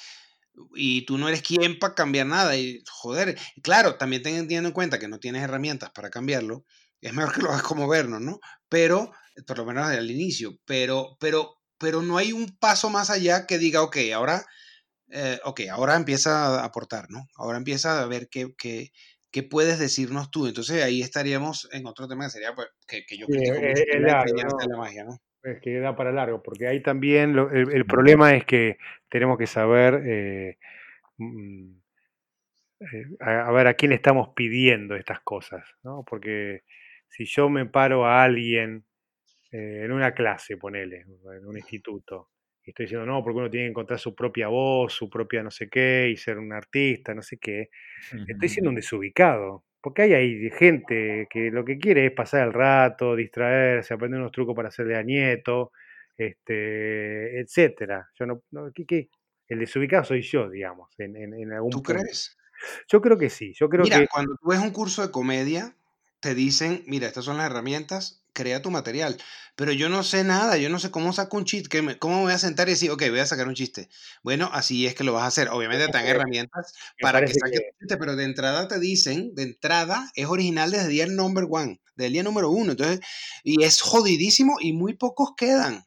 Y 0.75 1.05
tú 1.07 1.19
no 1.19 1.29
eres 1.29 1.43
quien 1.43 1.79
para 1.79 1.95
cambiar 1.95 2.27
nada. 2.27 2.57
Y 2.57 2.83
joder, 2.91 3.39
claro, 3.63 3.97
también 3.97 4.23
ten- 4.23 4.49
teniendo 4.49 4.69
en 4.69 4.75
cuenta 4.75 4.99
que 4.99 5.09
no 5.09 5.21
tienes 5.21 5.43
herramientas 5.43 5.91
para 5.95 6.11
cambiarlo. 6.11 6.65
Es 7.01 7.13
mejor 7.13 7.35
que 7.35 7.43
lo 7.43 7.51
hagas 7.51 7.63
como 7.63 7.87
Vernon, 7.89 8.25
¿no? 8.25 8.41
Pero, 8.69 9.13
por 9.47 9.59
lo 9.59 9.67
menos 9.67 9.87
al 9.87 10.11
inicio. 10.11 10.59
Pero, 10.65 11.17
pero, 11.21 11.57
pero 11.79 12.03
no 12.03 12.17
hay 12.19 12.33
un 12.33 12.57
paso 12.59 12.89
más 12.91 13.11
allá 13.11 13.47
que 13.47 13.59
diga, 13.59 13.83
ok, 13.83 13.97
ahora, 14.15 14.47
eh, 15.11 15.41
ok, 15.45 15.63
ahora 15.71 15.97
empieza 15.97 16.61
a 16.61 16.65
aportar, 16.65 17.07
¿no? 17.11 17.27
Ahora 17.37 17.59
empieza 17.59 18.03
a 18.03 18.07
ver 18.07 18.29
qué, 18.31 18.55
qué, 18.59 18.91
qué 19.35 19.43
puedes 19.43 19.81
decirnos 19.81 20.31
tú. 20.31 20.47
Entonces 20.47 20.81
ahí 20.85 21.03
estaríamos 21.03 21.69
en 21.73 21.87
otro 21.89 22.07
tema 22.07 22.27
que 22.27 22.31
sería, 22.31 22.55
pues, 22.55 22.69
que, 22.87 23.05
que 23.05 23.19
yo 23.19 23.27
es, 23.29 23.51
es 23.51 23.85
que 23.85 23.97
es 23.97 24.01
la 24.01 24.25
largo, 24.25 24.57
de 24.59 24.69
la 24.69 24.77
magia, 24.77 25.03
¿no? 25.05 25.19
Es 25.43 25.61
que 25.61 25.81
da 25.81 25.97
para 25.97 26.13
largo, 26.13 26.41
porque 26.41 26.69
ahí 26.69 26.81
también 26.81 27.35
lo- 27.35 27.51
el, 27.51 27.73
el 27.73 27.85
problema 27.85 28.33
es 28.37 28.45
que 28.45 28.79
tenemos 29.09 29.37
que 29.37 29.49
saber 29.49 30.03
eh, 30.07 30.59
mm, 31.19 31.73
eh, 32.79 33.05
a, 33.19 33.49
a 33.49 33.51
ver 33.51 33.67
a 33.67 33.75
quién 33.75 33.91
le 33.91 33.97
estamos 33.97 34.29
pidiendo 34.37 34.95
estas 34.95 35.19
cosas, 35.21 35.65
¿no? 35.83 36.05
Porque 36.09 36.63
si 37.09 37.25
yo 37.25 37.49
me 37.51 37.67
paro 37.67 38.07
a 38.07 38.23
alguien 38.23 38.85
eh, 39.51 39.83
en 39.85 39.91
una 39.91 40.15
clase, 40.15 40.57
ponele, 40.57 41.01
en 41.37 41.45
un 41.45 41.57
instituto, 41.57 42.31
y 42.65 42.71
estoy 42.71 42.87
diciendo, 42.87 43.07
no, 43.07 43.23
porque 43.23 43.39
uno 43.39 43.51
tiene 43.51 43.67
que 43.67 43.71
encontrar 43.71 43.99
su 44.01 44.15
propia 44.15 44.49
voz, 44.49 44.93
su 44.95 45.09
propia 45.11 45.43
no 45.43 45.51
sé 45.51 45.69
qué, 45.69 46.09
y 46.13 46.17
ser 46.17 46.39
un 46.39 46.53
artista, 46.53 47.15
no 47.15 47.23
sé 47.23 47.39
qué, 47.39 47.69
estoy 48.27 48.49
siendo 48.49 48.71
un 48.71 48.77
desubicado. 48.77 49.65
Porque 49.81 50.03
hay 50.03 50.15
ahí 50.15 50.51
gente 50.51 51.27
que 51.31 51.51
lo 51.51 51.65
que 51.65 51.79
quiere 51.79 52.07
es 52.07 52.13
pasar 52.13 52.47
el 52.49 52.53
rato, 52.55 53.15
distraerse, 53.17 53.93
aprender 53.95 54.21
unos 54.21 54.33
trucos 54.33 54.55
para 54.57 54.69
hacerle 54.69 54.97
a 54.97 55.03
nieto, 55.03 55.73
este, 56.17 57.41
etcétera. 57.41 58.09
Yo 58.19 58.27
no, 58.27 58.43
no- 58.51 58.73
¿qué- 58.75 58.87
qué? 58.87 59.09
El 59.49 59.59
desubicado 59.61 60.05
soy 60.05 60.23
yo, 60.23 60.49
digamos, 60.51 60.89
en, 60.99 61.17
en- 61.17 61.35
en 61.35 61.53
algún 61.53 61.73
¿Tú 61.73 61.83
punto. 61.83 61.93
crees? 62.01 62.37
Yo 62.89 63.01
creo 63.03 63.19
que 63.19 63.31
sí, 63.31 63.53
yo 63.55 63.69
creo 63.69 63.85
Mira, 63.85 63.91
que 63.91 64.09
cuando 64.09 64.37
tú 64.41 64.49
ves 64.49 64.61
un 64.61 64.71
curso 64.73 65.03
de 65.03 65.11
comedia, 65.13 65.77
te 66.21 66.35
dicen, 66.35 66.83
mira, 66.87 67.07
estas 67.07 67.25
son 67.25 67.37
las 67.37 67.47
herramientas, 67.47 68.24
crea 68.35 68.61
tu 68.63 68.71
material. 68.71 69.17
Pero 69.57 69.73
yo 69.73 69.89
no 69.89 70.03
sé 70.03 70.25
nada, 70.25 70.59
yo 70.59 70.69
no 70.69 70.79
sé 70.81 70.91
cómo 70.91 71.13
saco 71.13 71.37
un 71.39 71.45
chiste, 71.47 71.69
¿qué 71.71 71.81
me- 71.83 71.99
¿cómo 71.99 72.17
me 72.19 72.23
voy 72.25 72.33
a 72.33 72.39
sentar 72.39 72.69
y 72.69 72.73
decir, 72.73 72.91
ok, 72.91 73.03
voy 73.11 73.21
a 73.21 73.27
sacar 73.27 73.49
un 73.49 73.55
chiste? 73.55 73.89
Bueno, 74.23 74.51
así 74.53 74.87
es 74.87 74.95
que 74.95 75.05
lo 75.05 75.13
vas 75.15 75.25
a 75.25 75.27
hacer. 75.29 75.49
Obviamente 75.51 75.87
te 75.89 75.93
dan 75.99 76.07
herramientas 76.07 76.73
para 77.01 77.25
que 77.25 77.33
saques 77.35 77.61
que 77.61 77.67
tu 77.73 77.79
chiste, 77.81 77.97
pero 77.97 78.17
de 78.17 78.25
entrada 78.25 78.69
te 78.69 78.79
dicen, 78.81 79.35
de 79.35 79.45
entrada 79.45 80.11
es 80.15 80.27
original 80.27 80.71
desde 80.71 80.87
el 80.87 80.91
día 80.93 81.07
number 81.07 81.45
one, 81.49 81.81
del 81.97 82.13
día 82.13 82.23
número 82.23 82.51
uno. 82.51 82.73
Entonces, 82.73 83.01
y 83.45 83.63
es 83.65 83.81
jodidísimo 83.81 84.57
y 84.61 84.73
muy 84.73 84.95
pocos 84.95 85.31
quedan. 85.37 85.85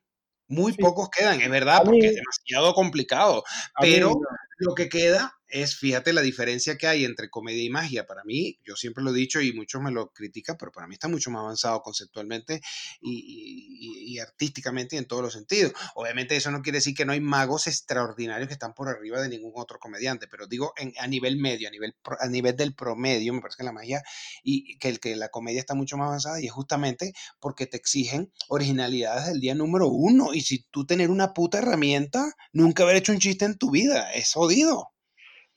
Muy 0.49 0.71
sí, 0.73 0.81
pocos 0.81 1.09
quedan, 1.09 1.41
es 1.41 1.49
verdad, 1.49 1.81
porque 1.85 2.07
es 2.07 2.13
demasiado 2.15 2.73
complicado. 2.73 3.43
mí 3.81 3.87
Pero 3.89 4.13
lo 4.59 4.73
que 4.75 4.87
queda 4.89 5.36
es, 5.49 5.75
fíjate 5.77 6.13
la 6.13 6.21
diferencia 6.21 6.77
que 6.77 6.87
hay 6.87 7.05
entre 7.05 7.29
comedia 7.29 7.63
y 7.63 7.69
magia. 7.69 8.05
Para 8.05 8.23
mí, 8.23 8.59
yo 8.65 8.75
siempre 8.75 9.03
lo 9.03 9.11
he 9.11 9.13
dicho 9.17 9.41
y 9.41 9.53
muchos 9.53 9.81
me 9.81 9.91
lo 9.91 10.11
critican, 10.11 10.57
pero 10.57 10.71
para 10.71 10.87
mí 10.87 10.93
está 10.95 11.07
mucho 11.07 11.31
más 11.31 11.41
avanzado 11.41 11.81
conceptualmente 11.81 12.61
y, 13.01 14.19
artísticamente 14.19 14.95
y 14.95 14.99
en 14.99 15.05
todos 15.07 15.21
los 15.23 15.33
sentidos. 15.33 15.73
Obviamente 15.95 16.35
eso 16.35 16.51
no 16.51 16.61
quiere 16.61 16.77
decir 16.79 16.95
que 16.95 17.05
no 17.05 17.13
hay 17.13 17.21
magos 17.21 17.67
extraordinarios 17.67 18.47
que 18.47 18.53
están 18.53 18.73
por 18.73 18.89
arriba 18.89 19.21
de 19.21 19.29
ningún 19.29 19.53
otro 19.55 19.79
comediante, 19.79 20.27
pero 20.27 20.47
digo 20.47 20.73
en- 20.77 20.93
a 20.99 21.07
nivel 21.07 21.37
medio, 21.37 21.67
a 21.67 21.71
nivel, 21.71 21.95
a 22.19 22.27
nivel 22.27 22.55
del 22.55 22.73
promedio, 22.75 23.33
me 23.33 23.41
parece 23.41 23.57
que 23.57 23.63
la 23.63 23.71
magia 23.71 24.01
y 24.43 24.77
que, 24.79 24.89
el, 24.89 24.99
que 24.99 25.15
la 25.15 25.29
comedia 25.29 25.59
está 25.59 25.75
mucho 25.75 25.97
más 25.97 26.07
avanzada 26.07 26.41
y 26.41 26.45
es 26.47 26.51
justamente 26.51 27.13
porque 27.39 27.67
te 27.67 27.77
exigen 27.77 28.31
originalidades 28.49 29.27
del 29.27 29.39
día 29.39 29.55
número 29.55 29.87
uno. 29.89 30.33
Y 30.33 30.41
si 30.41 30.63
tú 30.71 30.85
tener 30.85 31.09
una 31.09 31.33
puta 31.33 31.59
herramienta, 31.59 32.33
nunca 32.53 32.83
haber 32.83 32.97
hecho 32.97 33.11
un 33.11 33.19
chiste 33.19 33.45
en 33.45 33.57
tu 33.57 33.71
vida, 33.71 34.11
es 34.13 34.33
jodido. 34.33 34.89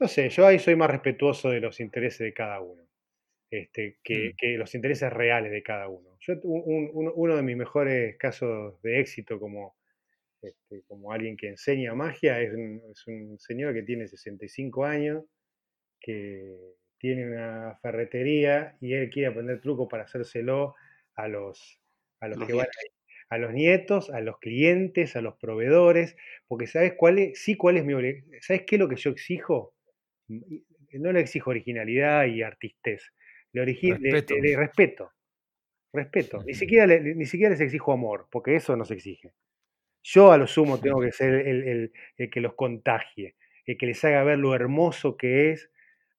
No 0.00 0.08
sé, 0.08 0.30
yo 0.30 0.46
ahí 0.46 0.58
soy 0.58 0.76
más 0.76 0.90
respetuoso 0.90 1.50
de 1.50 1.60
los 1.60 1.78
intereses 1.80 2.20
de 2.20 2.32
cada 2.32 2.60
uno, 2.60 2.82
este, 3.50 3.98
que, 4.04 4.32
Mm. 4.32 4.38
que 4.38 4.58
los 4.58 4.74
intereses 4.74 5.12
reales 5.12 5.52
de 5.52 5.62
cada 5.62 5.88
uno. 5.88 6.16
Yo, 6.20 6.34
un- 6.44 6.90
un- 6.94 7.12
uno, 7.14 7.36
de 7.36 7.42
mis 7.42 7.56
mejores 7.56 8.16
casos 8.18 8.80
de 8.82 9.00
éxito 9.00 9.40
como, 9.40 9.76
este, 10.42 10.82
como 10.88 11.12
alguien 11.12 11.36
que 11.36 11.48
enseña 11.48 11.94
magia 11.94 12.40
es 12.42 12.54
un, 12.54 12.82
es 12.92 13.06
un 13.08 13.38
señor 13.40 13.74
que 13.74 13.82
tiene 13.84 14.08
65 14.08 14.84
años, 14.86 15.24
que 16.00 16.56
tiene 16.98 17.28
una 17.28 17.78
ferretería 17.82 18.76
y 18.80 18.94
él 18.94 19.10
quiere 19.10 19.28
aprender 19.28 19.60
trucos 19.60 19.88
para 19.90 20.04
hacérselo 20.04 20.74
a 21.14 21.28
los, 21.28 21.80
a 22.20 22.28
los 22.28 22.38
Los 22.38 22.48
que 22.48 22.54
van 22.54 22.66
ahí, 22.66 22.88
a 23.30 23.38
los 23.38 23.52
nietos, 23.54 24.10
a 24.10 24.20
los 24.20 24.38
clientes, 24.40 25.16
a 25.16 25.22
los 25.22 25.36
proveedores, 25.38 26.16
porque 26.48 26.66
¿sabes 26.68 26.94
cuál 26.96 27.18
es? 27.20 27.42
Sí, 27.42 27.56
cuál 27.56 27.78
es 27.78 27.84
mi 27.86 27.94
obligación. 27.94 28.34
¿Sabes 28.42 28.64
qué 28.66 28.76
es 28.76 28.80
lo 28.80 28.88
que 28.88 28.96
yo 28.96 29.10
exijo? 29.10 29.74
No 30.92 31.12
le 31.12 31.20
exijo 31.20 31.50
originalidad 31.50 32.26
y 32.26 32.42
artistez, 32.42 33.12
le, 33.52 33.62
origi- 33.62 33.92
Respeto. 33.92 34.34
le- 34.36 34.50
le 34.50 34.56
respeto, 34.56 35.12
respeto. 35.92 36.42
Ni 36.44 36.54
siquiera, 36.54 36.86
le- 36.86 37.14
ni 37.14 37.26
siquiera 37.26 37.50
les 37.50 37.60
exijo 37.60 37.92
amor, 37.92 38.28
porque 38.30 38.56
eso 38.56 38.76
no 38.76 38.84
se 38.84 38.94
exige. 38.94 39.32
Yo 40.02 40.32
a 40.32 40.38
lo 40.38 40.46
sumo 40.46 40.78
tengo 40.80 41.00
que 41.00 41.12
ser 41.12 41.34
el, 41.46 41.68
el- 41.68 41.92
el 42.16 42.30
que 42.30 42.40
los 42.40 42.54
contagie, 42.54 43.36
el 43.66 43.76
que 43.78 43.86
les 43.86 44.04
haga 44.04 44.24
ver 44.24 44.38
lo 44.38 44.54
hermoso 44.54 45.16
que 45.16 45.50
es 45.52 45.70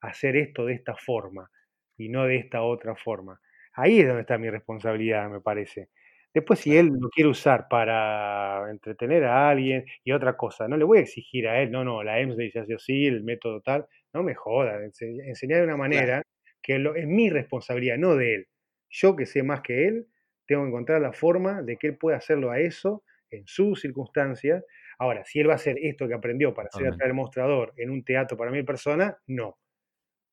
hacer 0.02 0.36
esto 0.36 0.66
de 0.66 0.74
esta 0.74 0.96
forma 0.96 1.50
y 1.98 2.10
no 2.10 2.26
de 2.26 2.38
esta 2.38 2.62
otra 2.64 2.96
forma. 2.96 3.40
Ahí 3.74 4.00
es 4.02 4.08
donde 4.08 4.22
está 4.22 4.38
mi 4.38 4.50
responsabilidad, 4.50 5.30
me 5.30 5.42
parece. 5.42 5.90
Después, 6.34 6.60
si 6.60 6.78
él 6.78 6.88
lo 6.88 7.10
quiere 7.10 7.30
usar 7.30 7.68
para 7.70 8.70
entretener 8.72 9.26
a 9.26 9.50
alguien 9.50 9.86
y 10.04 10.12
otra 10.14 10.38
cosa, 10.38 10.68
no 10.68 10.78
le 10.78 10.86
voy 10.86 11.00
a 11.00 11.02
exigir 11.02 11.48
a 11.48 11.62
él, 11.62 11.72
no, 11.72 11.84
no, 11.84 12.04
la 12.04 12.20
EMS 12.20 12.38
dice 12.42 12.60
así, 12.60 12.74
así, 12.74 13.06
el 13.06 13.24
método 13.24 13.62
tal, 13.62 13.86
no 14.14 14.24
me 14.24 14.36
joda, 14.36 14.80
ense- 14.82 15.22
enseñar 15.28 15.60
de 15.60 15.66
una 15.66 15.78
manera 15.78 16.24
que 16.62 16.80
lo- 16.80 16.96
es 16.96 17.08
mi 17.08 17.30
responsabilidad, 17.30 17.98
no 17.98 18.16
de 18.16 18.36
él. 18.36 18.48
Yo 18.90 19.16
que 19.16 19.26
sé 19.26 19.44
más 19.44 19.62
que 19.62 19.88
él, 19.88 20.08
tengo 20.48 20.64
que 20.64 20.70
encontrar 20.70 21.02
la 21.02 21.14
forma 21.14 21.62
de 21.62 21.78
que 21.78 21.88
él 21.88 21.98
pueda 21.98 22.18
hacerlo 22.18 22.52
a 22.52 22.60
eso 22.60 23.04
en 23.30 23.44
sus 23.48 23.82
circunstancias. 23.82 24.64
Ahora, 25.00 25.24
si 25.26 25.40
él 25.40 25.48
va 25.50 25.54
a 25.54 25.56
hacer 25.56 25.78
esto 25.82 26.08
que 26.08 26.14
aprendió 26.14 26.54
para 26.54 26.68
hacer 26.70 26.88
atrás 26.88 27.08
del 27.08 27.16
mostrador 27.16 27.74
en 27.78 27.90
un 27.90 28.04
teatro 28.04 28.38
para 28.38 28.52
mil 28.52 28.66
personas, 28.66 29.16
no. 29.28 29.58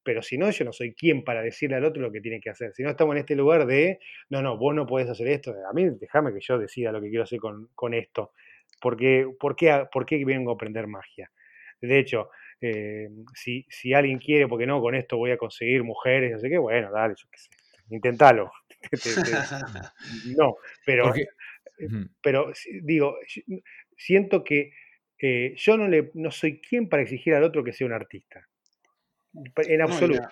Pero 0.05 0.23
si 0.23 0.39
no, 0.39 0.51
yo 0.51 0.65
no 0.65 0.73
soy 0.73 0.95
quien 0.95 1.23
para 1.23 1.43
decirle 1.43 1.77
al 1.77 1.85
otro 1.85 2.01
lo 2.03 2.11
que 2.13 2.21
tiene 2.21 2.41
que 2.41 2.49
hacer. 2.51 2.73
Si 2.75 2.83
no 2.83 2.91
estamos 2.91 3.15
en 3.15 3.21
este 3.21 3.37
lugar 3.37 3.67
de, 3.67 3.99
no, 4.31 4.41
no, 4.43 4.57
vos 4.57 4.75
no 4.75 4.87
podés 4.87 5.09
hacer 5.09 5.29
esto. 5.29 5.55
A 5.69 5.73
mí, 5.75 5.87
déjame 6.01 6.33
que 6.33 6.41
yo 6.41 6.59
decida 6.59 6.93
lo 6.93 7.01
que 7.03 7.09
quiero 7.11 7.25
hacer 7.25 7.39
con, 7.39 7.69
con 7.75 7.93
esto. 7.95 8.33
Porque, 8.81 9.27
¿por, 9.39 9.55
qué, 9.57 9.87
¿Por 9.93 10.07
qué 10.07 10.25
vengo 10.25 10.51
a 10.53 10.55
aprender 10.55 10.87
magia? 10.87 11.31
De 11.81 11.99
hecho, 11.99 12.31
eh, 12.61 13.09
si, 13.35 13.65
si 13.69 13.95
alguien 13.95 14.19
quiere, 14.19 14.49
porque 14.49 14.67
no, 14.67 14.81
con 14.81 14.95
esto 14.95 15.17
voy 15.17 15.31
a 15.31 15.37
conseguir 15.39 15.85
mujeres, 15.85 16.33
no 16.33 16.39
sé 16.41 16.49
qué, 16.49 16.59
bueno, 16.59 16.91
dale, 16.93 17.15
yo 17.17 17.29
qué 17.31 17.39
sé. 17.39 17.49
Intentalo. 17.91 18.51
Te- 18.91 18.97
te- 18.99 19.15
te- 19.23 19.33
no, 20.37 20.57
pero 20.85 21.05
Porque, 21.05 21.27
Ujú. 21.81 22.09
pero 22.23 22.53
digo, 22.83 23.17
si- 23.27 23.45
siento 23.97 24.43
que 24.45 24.73
eh, 25.21 25.55
yo 25.57 25.77
no, 25.77 25.89
le, 25.89 26.11
no 26.15 26.31
soy 26.31 26.61
quien 26.61 26.89
para 26.89 27.03
exigir 27.03 27.35
al 27.35 27.43
otro 27.45 27.65
que 27.65 27.73
sea 27.73 27.87
un 27.87 27.93
artista. 27.93 28.47
En 29.57 29.83
absoluto. 29.83 30.23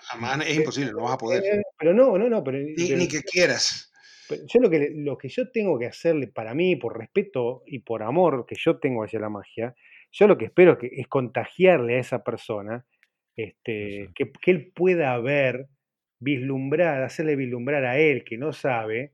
es 0.46 0.56
imposible, 0.56 0.92
no 0.92 1.02
vas 1.02 1.14
a 1.14 1.18
poder. 1.18 1.44
Eh, 1.44 1.62
Pero 1.78 1.92
no, 1.92 2.16
no, 2.18 2.28
no. 2.28 2.42
Pero, 2.42 2.58
Ni, 2.58 2.74
pero- 2.88 2.98
ni 2.98 3.08
que 3.08 3.22
quieras. 3.22 3.92
yo 4.28 4.60
lo 4.60 4.70
que, 4.70 4.90
lo 4.94 5.16
que 5.18 5.28
yo 5.28 5.50
tengo 5.50 5.78
que 5.78 5.86
hacerle 5.86 6.28
para 6.28 6.54
mí, 6.54 6.76
por 6.76 6.98
respeto 6.98 7.62
y 7.66 7.80
por 7.80 8.02
amor 8.02 8.46
que 8.46 8.56
yo 8.56 8.78
tengo 8.78 9.04
hacia 9.04 9.20
la 9.20 9.28
magia, 9.28 9.74
yo 10.16 10.26
lo 10.26 10.38
que 10.38 10.46
espero 10.46 10.72
es, 10.72 10.78
que, 10.78 10.90
es 10.92 11.06
contagiarle 11.08 11.96
a 11.96 12.00
esa 12.00 12.24
persona, 12.24 12.86
este, 13.36 14.08
que, 14.14 14.32
que 14.32 14.50
él 14.50 14.72
pueda 14.74 15.18
ver, 15.18 15.66
vislumbrar, 16.18 17.02
hacerle 17.02 17.36
vislumbrar 17.36 17.84
a 17.84 17.98
él 17.98 18.24
que 18.24 18.38
no 18.38 18.52
sabe 18.52 19.12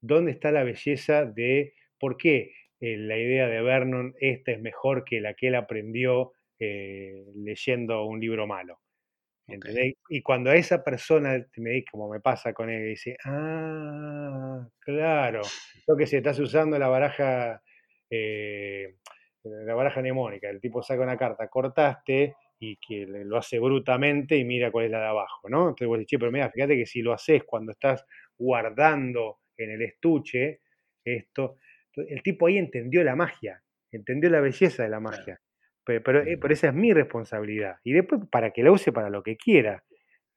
dónde 0.00 0.30
está 0.30 0.50
la 0.50 0.64
belleza 0.64 1.26
de 1.26 1.74
por 1.98 2.16
qué 2.16 2.52
eh, 2.80 2.96
la 2.96 3.18
idea 3.18 3.46
de 3.48 3.60
Vernon 3.60 4.14
esta 4.20 4.52
es 4.52 4.60
mejor 4.60 5.04
que 5.04 5.20
la 5.20 5.34
que 5.34 5.48
él 5.48 5.56
aprendió 5.56 6.32
eh, 6.58 7.24
leyendo 7.34 8.04
un 8.04 8.20
libro 8.20 8.46
malo. 8.46 8.80
Y 10.10 10.20
cuando 10.20 10.50
a 10.50 10.56
esa 10.56 10.84
persona, 10.84 11.42
me 11.56 11.82
como 11.90 12.10
me 12.10 12.20
pasa 12.20 12.52
con 12.52 12.68
él, 12.68 12.84
dice, 12.86 13.16
ah, 13.24 14.68
claro, 14.78 15.40
lo 15.86 15.96
que 15.96 16.06
se 16.06 16.18
estás 16.18 16.38
usando 16.38 16.78
la 16.78 16.88
baraja, 16.88 17.62
eh, 18.10 18.96
la 19.44 19.74
baraja 19.74 20.00
mnemónica, 20.00 20.48
el 20.50 20.60
tipo 20.60 20.82
saca 20.82 21.02
una 21.02 21.16
carta, 21.16 21.48
cortaste 21.48 22.34
y 22.58 22.76
que 22.76 23.06
lo 23.06 23.36
hace 23.36 23.58
brutamente 23.58 24.36
y 24.36 24.44
mira 24.44 24.70
cuál 24.70 24.86
es 24.86 24.90
la 24.90 25.00
de 25.00 25.06
abajo, 25.06 25.48
¿no? 25.48 25.60
Entonces 25.70 25.86
vos 25.88 25.98
decís, 25.98 26.10
che, 26.10 26.18
pero 26.18 26.32
mira, 26.32 26.50
fíjate 26.50 26.76
que 26.76 26.86
si 26.86 27.02
lo 27.02 27.12
haces 27.12 27.44
cuando 27.44 27.72
estás 27.72 28.04
guardando 28.36 29.38
en 29.56 29.70
el 29.70 29.82
estuche 29.82 30.60
esto, 31.04 31.56
el 31.96 32.22
tipo 32.22 32.46
ahí 32.46 32.58
entendió 32.58 33.02
la 33.04 33.16
magia, 33.16 33.62
entendió 33.92 34.30
la 34.30 34.40
belleza 34.40 34.82
de 34.82 34.88
la 34.88 35.00
magia. 35.00 35.40
Pero, 35.84 36.02
pero, 36.02 36.20
eh, 36.22 36.32
Ujú. 36.32 36.40
pero 36.40 36.54
esa 36.54 36.68
es 36.68 36.74
mi 36.74 36.92
responsabilidad. 36.92 37.76
Y 37.84 37.92
después 37.92 38.20
para 38.30 38.50
que 38.52 38.62
la 38.62 38.72
use 38.72 38.92
para 38.92 39.08
lo 39.10 39.22
que 39.22 39.36
quiera. 39.36 39.84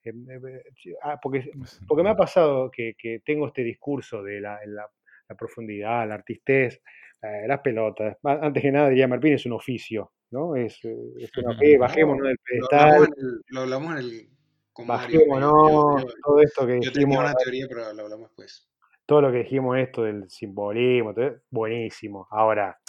Eh, 0.04 0.10
eh, 0.12 0.40
eh, 0.48 0.94
ah, 1.04 1.20
porque, 1.22 1.52
porque 1.88 2.04
me 2.04 2.10
ha 2.12 2.16
pasado 2.16 2.72
que, 2.72 2.96
que 2.98 3.20
tengo 3.26 3.48
este 3.48 3.64
discurso 3.64 4.24
de 4.24 4.42
la, 4.42 4.60
la- 4.66 4.90
la 5.30 5.36
profundidad, 5.36 6.08
la 6.08 6.16
artistez, 6.16 6.82
eh, 7.22 7.48
las 7.48 7.60
pelotas. 7.62 8.18
Antes 8.24 8.62
que 8.64 8.72
nada, 8.72 8.90
diría 8.90 9.08
Marpín, 9.08 9.34
es 9.34 9.46
un 9.46 9.54
oficio, 9.54 10.12
¿no? 10.32 10.56
Es, 10.56 10.80
eh, 10.84 10.96
es 11.20 11.32
una 11.38 11.56
fe, 11.58 11.78
bajémonos 11.78 12.28
del 12.28 12.36
lo 12.36 12.44
pedestal, 12.44 12.82
hablamos 12.90 13.08
en 13.18 13.26
el, 13.26 13.42
lo 13.48 13.62
hablamos 13.62 13.92
en 13.92 13.98
el 13.98 14.12
yo, 14.12 14.86
bajémonos, 14.86 15.52
yo- 15.54 16.00
yo- 16.00 16.14
todo 16.24 16.42
esto 16.42 16.66
que 16.68 16.80
yo 16.82 16.92
dijimos, 16.92 17.20
una 17.20 17.34
teoría, 17.36 17.66
pero 17.70 17.94
lo 17.94 18.02
hablamos 18.04 18.30
después. 18.30 18.68
todo 19.06 19.22
lo 19.22 19.32
que 19.32 19.40
dijimos 19.40 19.78
esto 19.78 20.04
del 20.04 20.30
simbolismo, 20.30 21.14
todo, 21.14 21.36
buenísimo. 21.50 22.28
Ahora, 22.32 22.80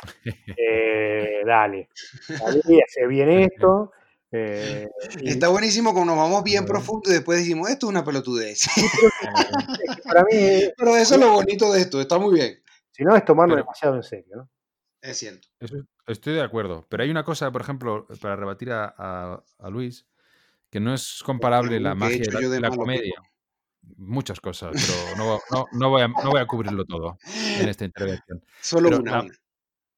eh, 0.56 1.42
dale, 1.46 1.88
hace 2.86 3.06
bien 3.08 3.28
esto. 3.30 3.92
eh, 4.30 4.88
y- 5.20 5.30
Está 5.32 5.48
buenísimo 5.48 5.92
como 5.92 6.06
nos 6.06 6.16
vamos 6.16 6.42
bien 6.44 6.64
profundo 6.64 7.10
y 7.10 7.14
después 7.14 7.38
decimos, 7.40 7.68
esto 7.68 7.86
es 7.86 7.90
una 7.90 8.04
pelotudez. 8.04 8.62
para 10.08 10.22
mí, 10.24 10.60
Pero 10.76 10.96
eso 10.96 11.14
es 11.14 11.20
lo 11.20 11.32
bonito 11.32 11.72
de 11.72 11.80
esto, 11.80 12.00
está 12.00 12.18
muy 12.18 12.34
bien. 12.34 12.58
Si 12.92 13.02
no 13.04 13.16
es 13.16 13.24
tomarlo 13.24 13.54
Pero- 13.54 13.64
demasiado 13.64 13.96
en 13.96 14.02
serio, 14.04 14.36
¿no? 14.36 14.50
Es 15.00 15.18
cierto. 15.18 15.48
Estoy 16.06 16.34
de 16.34 16.42
acuerdo. 16.42 16.86
Pero 16.88 17.02
hay 17.02 17.10
una 17.10 17.24
cosa, 17.24 17.50
por 17.50 17.60
ejemplo, 17.62 18.06
para 18.20 18.36
rebatir 18.36 18.70
a, 18.70 18.94
a- 18.96 19.42
a 19.58 19.70
Luis, 19.70 20.06
que 20.70 20.78
no 20.78 20.94
es 20.94 21.22
comparable 21.24 21.80
la 21.80 21.90
¿Qué 21.90 21.96
he 21.96 21.98
magia 21.98 22.16
y 22.56 22.60
la, 22.60 22.70
comedia. 22.70 23.20
Muchas 23.96 24.40
cosas, 24.40 24.70
pero 24.72 25.16
no, 25.16 25.40
no- 25.50 25.66
no 25.72 25.90
voy 25.90 26.02
a, 26.02 26.08
no 26.08 26.30
voy 26.30 26.40
a 26.40 26.46
cubrirlo 26.46 26.84
todo 26.84 27.18
en 27.58 27.68
esta 27.68 27.84
intervención. 27.84 28.44
Solo 28.60 28.90
Pero 28.90 29.00
una. 29.02 29.10
la- 29.10 29.20
una. 29.24 29.34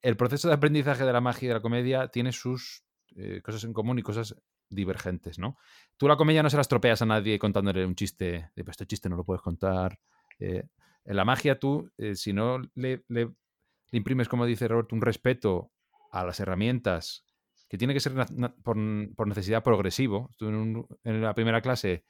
el 0.00 0.16
proceso 0.16 0.48
de 0.48 0.54
aprendizaje 0.54 1.04
de 1.04 1.12
la 1.12 1.20
magia 1.20 1.44
y 1.46 1.48
de 1.48 1.54
la 1.54 1.60
comedia 1.60 2.08
tiene 2.08 2.32
sus 2.32 2.82
eh, 3.16 3.42
cosas 3.42 3.62
en 3.64 3.74
común 3.74 3.98
y 3.98 4.02
cosas 4.02 4.34
divergentes, 4.70 5.38
¿no? 5.38 5.58
Tú 5.98 6.08
la 6.08 6.16
comedia 6.16 6.42
no 6.42 6.48
se 6.48 6.56
la 6.56 6.62
estropeas 6.62 7.02
a 7.02 7.06
nadie 7.06 7.38
contándole 7.38 7.84
un 7.84 7.94
chiste, 7.94 8.50
de, 8.56 8.64
pues 8.64 8.74
este 8.74 8.86
chiste 8.86 9.08
no 9.10 9.16
lo 9.16 9.24
puedes 9.24 9.42
contar. 9.42 9.98
eh, 10.38 10.64
en 11.04 11.16
la 11.16 11.24
magia 11.24 11.58
tú, 11.58 11.90
eh, 11.98 12.14
si 12.14 12.32
no 12.32 12.58
le, 12.74 13.04
le- 13.08 13.26
le 13.90 13.98
imprimes, 13.98 14.28
como 14.28 14.46
dice 14.46 14.66
Roberto, 14.68 14.94
un 14.94 15.02
respeto 15.02 15.70
a 16.10 16.24
las 16.24 16.40
herramientas, 16.40 17.24
que 17.68 17.78
tiene 17.78 17.94
que 17.94 18.00
ser 18.00 18.12
por, 18.62 18.76
por 19.16 19.26
necesidad 19.28 19.62
progresivo. 19.62 20.30
Tú 20.36 20.48
en, 20.48 20.54
un- 20.54 20.86
en 21.04 21.22
la 21.22 21.34
primera 21.34 21.60
clase 21.60 22.04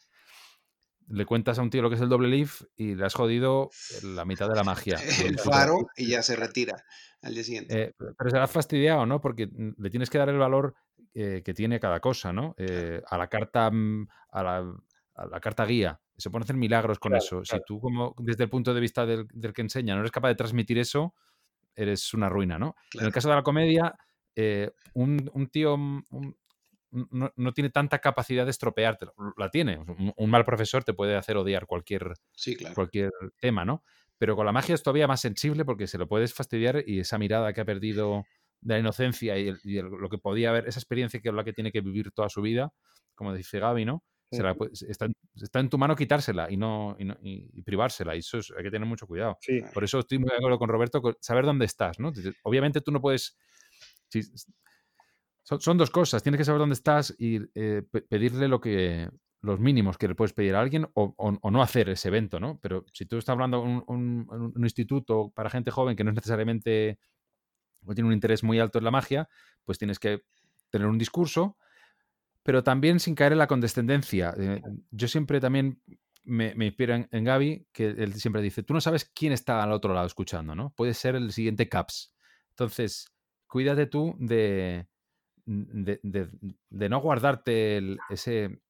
le 1.08 1.26
cuentas 1.26 1.58
a 1.58 1.62
un 1.62 1.68
tío 1.70 1.82
lo 1.82 1.90
que 1.90 1.96
es 1.96 2.00
el 2.02 2.08
doble 2.08 2.28
leaf 2.28 2.62
y 2.76 2.94
le 2.94 3.04
has 3.04 3.14
jodido 3.14 3.68
la 4.02 4.24
mitad 4.24 4.48
de 4.48 4.54
la 4.56 4.64
magia. 4.64 4.96
El 5.22 5.38
faro 5.38 5.86
y 5.96 6.06
ya 6.08 6.22
se 6.22 6.34
retira 6.36 6.82
al 7.20 7.34
día 7.34 7.44
siguiente. 7.44 7.82
Eh, 7.82 7.92
pero 8.16 8.30
será 8.30 8.46
fastidiado, 8.46 9.04
¿no? 9.04 9.20
Porque 9.20 9.48
le 9.76 9.90
tienes 9.90 10.08
que 10.08 10.16
dar 10.18 10.28
el 10.30 10.38
valor 10.38 10.74
eh, 11.12 11.42
que 11.44 11.52
tiene 11.52 11.78
cada 11.78 12.00
cosa, 12.00 12.32
¿no? 12.32 12.54
Eh, 12.56 13.02
a 13.06 13.18
la 13.18 13.28
carta 13.28 13.70
mm, 13.70 14.08
a 14.30 14.42
la, 14.42 14.74
a 15.14 15.26
la 15.26 15.40
carta 15.40 15.64
guía. 15.64 16.00
Se 16.16 16.30
pueden 16.30 16.44
hacer 16.44 16.56
milagros 16.56 16.98
con 16.98 17.10
Claro, 17.10 17.24
eso. 17.24 17.42
claro. 17.42 17.62
Si 17.62 17.66
tú, 17.66 17.80
como 17.80 18.14
desde 18.18 18.44
el 18.44 18.50
punto 18.50 18.72
de 18.74 18.80
vista 18.80 19.06
del, 19.06 19.26
del 19.32 19.52
que 19.52 19.62
enseña, 19.62 19.94
no 19.94 20.00
eres 20.00 20.12
capaz 20.12 20.28
de 20.28 20.34
transmitir 20.36 20.78
eso, 20.78 21.14
eres 21.76 22.14
una 22.14 22.28
ruina, 22.28 22.58
¿no? 22.58 22.74
En 22.98 23.04
el 23.06 23.12
caso 23.12 23.28
de 23.28 23.34
la 23.34 23.42
comedia, 23.42 23.94
eh, 24.36 24.70
un, 24.94 25.30
un 25.34 25.46
tío 25.48 25.74
un- 25.74 26.36
no, 27.10 27.32
no 27.34 27.52
tiene 27.52 27.70
tanta 27.70 27.98
capacidad 27.98 28.44
de 28.44 28.52
estropearte. 28.52 29.06
La 29.36 29.50
tiene. 29.50 29.78
Un, 29.78 30.12
un 30.16 30.30
mal 30.30 30.44
profesor 30.44 30.84
te 30.84 30.94
puede 30.94 31.16
hacer 31.16 31.36
odiar 31.36 31.66
cualquier 31.66 32.14
Sí, 32.32 32.56
cualquier 32.74 33.10
tema, 33.40 33.64
¿no? 33.64 33.82
Pero 34.16 34.36
con 34.36 34.46
la 34.46 34.52
magia 34.52 34.76
es 34.76 34.82
todavía 34.84 35.08
más 35.08 35.20
sensible 35.20 35.64
porque 35.64 35.88
se 35.88 35.98
lo 35.98 36.06
puedes 36.06 36.32
fastidiar 36.32 36.84
y 36.86 37.00
esa 37.00 37.18
mirada 37.18 37.52
que 37.52 37.60
ha 37.60 37.64
perdido 37.64 38.22
de 38.60 38.74
la 38.74 38.78
inocencia 38.78 39.36
y, 39.36 39.48
el- 39.48 39.60
y 39.64 39.78
el- 39.78 39.86
lo 39.86 40.08
que 40.08 40.18
podía 40.18 40.50
haber, 40.50 40.68
esa 40.68 40.78
experiencia 40.78 41.20
que 41.20 41.30
es 41.30 41.34
la 41.34 41.42
que 41.42 41.52
tiene 41.52 41.72
que 41.72 41.80
vivir 41.80 42.12
toda 42.12 42.28
su 42.28 42.40
vida, 42.42 42.72
como 43.16 43.34
dice 43.34 43.58
Gaby, 43.58 43.84
¿no? 43.86 44.04
Se 44.34 44.42
la 44.42 44.52
Ujú. 44.52 44.64
pu- 44.64 44.86
está, 44.90 45.04
en- 45.06 45.16
está 45.36 45.60
en 45.60 45.68
tu 45.70 45.78
mano 45.78 45.94
quitársela 45.96 46.50
y 46.50 46.56
no, 46.56 46.96
y, 46.98 47.04
no- 47.04 47.16
y- 47.22 47.62
privársela. 47.62 48.14
Y 48.16 48.18
eso 48.18 48.38
es- 48.38 48.52
hay 48.56 48.62
que 48.64 48.70
tener 48.70 48.86
mucho 48.88 49.06
cuidado. 49.06 49.38
Sí, 49.40 49.60
Por 49.72 49.84
eso 49.84 50.00
estoy 50.00 50.18
muy 50.18 50.28
de 50.30 50.36
acuerdo 50.36 50.58
con 50.58 50.68
Roberto, 50.68 51.00
saber 51.20 51.44
dónde 51.44 51.64
estás, 51.64 51.98
¿no? 51.98 52.12
Obviamente 52.42 52.80
tú 52.80 52.90
no 52.92 53.00
puedes... 53.00 53.36
si- 54.08 54.22
son, 55.42 55.60
son 55.60 55.76
dos 55.78 55.90
cosas. 55.90 56.22
Tienes 56.22 56.38
que 56.38 56.44
saber 56.44 56.58
dónde 56.58 56.74
estás 56.74 57.14
y 57.18 57.38
eh, 57.54 57.82
pe- 57.90 58.02
pedirle 58.02 58.48
lo 58.48 58.60
que 58.60 59.10
los 59.42 59.60
mínimos 59.60 59.98
que 59.98 60.08
le 60.08 60.14
puedes 60.14 60.32
pedir 60.32 60.54
a 60.54 60.60
alguien 60.60 60.86
o, 60.94 61.14
o- 61.18 61.38
o 61.40 61.50
no 61.50 61.62
hacer 61.62 61.90
ese 61.90 62.08
evento, 62.08 62.40
¿no? 62.40 62.58
Pero 62.62 62.86
si 62.94 63.04
tú 63.04 63.18
estás 63.18 63.34
hablando 63.34 63.58
de 63.60 63.64
un, 63.68 63.84
un- 63.88 64.52
un 64.56 64.62
instituto 64.64 65.30
para 65.34 65.50
gente 65.50 65.70
joven 65.70 65.96
que 65.96 66.02
no 66.04 66.10
es 66.10 66.16
necesariamente 66.16 66.98
o 67.86 67.94
tiene 67.94 68.08
un 68.08 68.14
interés 68.14 68.42
muy 68.42 68.58
alto 68.58 68.78
en 68.78 68.84
la 68.84 68.90
magia, 68.90 69.28
pues 69.64 69.76
tienes 69.78 69.98
que 69.98 70.22
tener 70.70 70.88
un 70.88 70.96
discurso, 70.96 71.58
pero 72.44 72.62
también 72.62 73.00
sin 73.00 73.16
caer 73.16 73.32
en 73.32 73.38
la 73.38 73.48
condescendencia. 73.48 74.32
Eh, 74.38 74.62
yo 74.92 75.08
siempre 75.08 75.40
también 75.40 75.80
me, 76.22 76.54
me 76.54 76.66
inspiro 76.66 76.94
en, 76.94 77.08
en 77.10 77.24
Gaby, 77.24 77.66
que 77.72 77.88
él 77.88 78.14
siempre 78.14 78.40
dice, 78.42 78.62
tú 78.62 78.72
no 78.74 78.80
sabes 78.80 79.04
quién 79.12 79.32
está 79.32 79.62
al 79.62 79.72
otro 79.72 79.92
lado 79.92 80.06
escuchando, 80.06 80.54
¿no? 80.54 80.70
Puede 80.76 80.94
ser 80.94 81.16
el 81.16 81.32
siguiente 81.32 81.68
CAPS. 81.68 82.14
Entonces, 82.50 83.12
cuídate 83.48 83.86
tú 83.86 84.14
de, 84.18 84.86
de, 85.46 85.98
de- 86.02 86.28
de 86.70 86.88
no 86.88 87.00
guardarte 87.00 87.78
el- 87.78 87.98
ese, 88.10 88.60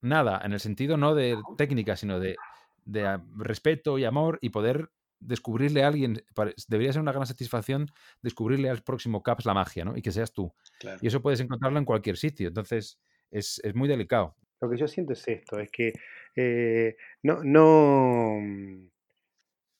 nada, 0.00 0.40
en 0.44 0.52
el 0.52 0.60
sentido 0.60 0.96
no 0.96 1.14
de 1.14 1.36
técnica, 1.56 1.96
sino 1.96 2.20
de, 2.20 2.36
de 2.84 3.18
respeto 3.36 3.98
y 3.98 4.04
amor 4.04 4.38
y 4.40 4.50
poder 4.50 4.90
descubrirle 5.20 5.84
a 5.84 5.88
alguien, 5.88 6.24
debería 6.66 6.92
ser 6.92 7.00
una 7.00 7.12
gran 7.12 7.26
satisfacción 7.26 7.88
descubrirle 8.22 8.68
al 8.70 8.82
próximo 8.82 9.22
Caps 9.22 9.44
la 9.46 9.54
magia, 9.54 9.84
¿no? 9.84 9.96
Y 9.96 10.02
que 10.02 10.10
seas 10.12 10.32
tú. 10.32 10.52
Claro. 10.80 10.98
Y 11.00 11.06
eso 11.06 11.22
puedes 11.22 11.38
encontrarlo 11.40 11.78
en 11.78 11.84
cualquier 11.84 12.16
sitio. 12.16 12.48
Entonces, 12.48 12.98
es, 13.32 13.60
es 13.64 13.74
muy 13.74 13.88
delicado. 13.88 14.36
Lo 14.60 14.70
que 14.70 14.76
yo 14.76 14.86
siento 14.86 15.12
es 15.12 15.26
esto, 15.26 15.58
es 15.58 15.70
que 15.70 15.92
eh, 16.36 16.96
no, 17.24 17.42
no, 17.42 18.38
mm, 18.40 18.88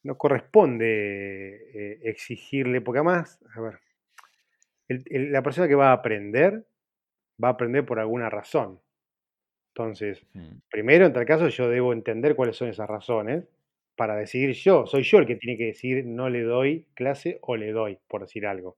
no 0.04 0.18
corresponde 0.18 1.70
eh, 1.74 2.00
exigirle, 2.04 2.80
porque 2.80 2.98
además, 2.98 3.40
a 3.54 3.60
ver, 3.60 3.80
el- 4.88 5.04
el- 5.10 5.32
la 5.32 5.42
persona 5.42 5.68
que 5.68 5.74
va 5.74 5.90
a 5.90 5.94
aprender, 5.94 6.64
va 7.42 7.48
a 7.48 7.52
aprender 7.52 7.84
por 7.86 7.98
alguna 8.00 8.30
razón. 8.30 8.80
Entonces, 9.74 10.26
Mm. 10.34 10.58
primero, 10.70 11.06
en 11.06 11.12
tal 11.12 11.26
caso, 11.26 11.48
yo 11.48 11.68
debo 11.70 11.92
entender 11.92 12.36
cuáles 12.36 12.56
son 12.56 12.68
esas 12.68 12.88
razones 12.88 13.44
para 13.96 14.16
decidir 14.16 14.52
yo. 14.54 14.86
Soy 14.86 15.02
yo 15.04 15.18
el 15.18 15.26
que 15.26 15.36
tiene 15.36 15.58
que 15.58 15.66
decir 15.66 16.04
no 16.06 16.30
le 16.30 16.42
doy 16.42 16.86
clase 16.94 17.38
o 17.42 17.56
le 17.56 17.72
doy, 17.72 17.98
por 18.08 18.22
decir 18.22 18.46
algo. 18.46 18.76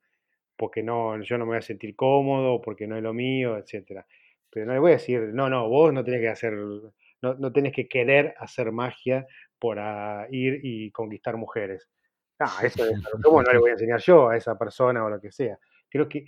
Porque 0.56 0.82
no, 0.82 1.20
yo 1.22 1.38
no 1.38 1.46
me 1.46 1.50
voy 1.52 1.58
a 1.58 1.62
sentir 1.62 1.96
cómodo, 1.96 2.62
porque 2.62 2.86
no 2.88 2.96
es 2.96 3.02
lo 3.04 3.14
mío, 3.14 3.58
etcétera. 3.58 4.06
Pero 4.54 4.66
no 4.66 4.72
le 4.72 4.78
voy 4.78 4.92
a 4.92 4.94
decir, 4.94 5.20
no, 5.34 5.50
no, 5.50 5.68
vos 5.68 5.92
no 5.92 6.04
tenés 6.04 6.20
que 6.20 6.28
hacer, 6.28 6.52
no, 6.54 7.34
no 7.34 7.52
tenés 7.52 7.72
que 7.72 7.88
querer 7.88 8.36
hacer 8.38 8.70
magia 8.70 9.26
por 9.58 9.80
ah, 9.80 10.28
ir 10.30 10.60
y 10.62 10.92
conquistar 10.92 11.36
mujeres. 11.36 11.90
Ah, 12.38 12.60
eso 12.62 12.84
es, 12.84 12.92
¿cómo 13.24 13.42
no 13.42 13.52
le 13.52 13.58
voy 13.58 13.70
a 13.70 13.72
enseñar 13.72 14.00
yo 14.00 14.28
a 14.28 14.36
esa 14.36 14.56
persona 14.56 15.04
o 15.04 15.10
lo 15.10 15.20
que 15.20 15.32
sea? 15.32 15.58
Creo 15.90 16.08
que, 16.08 16.26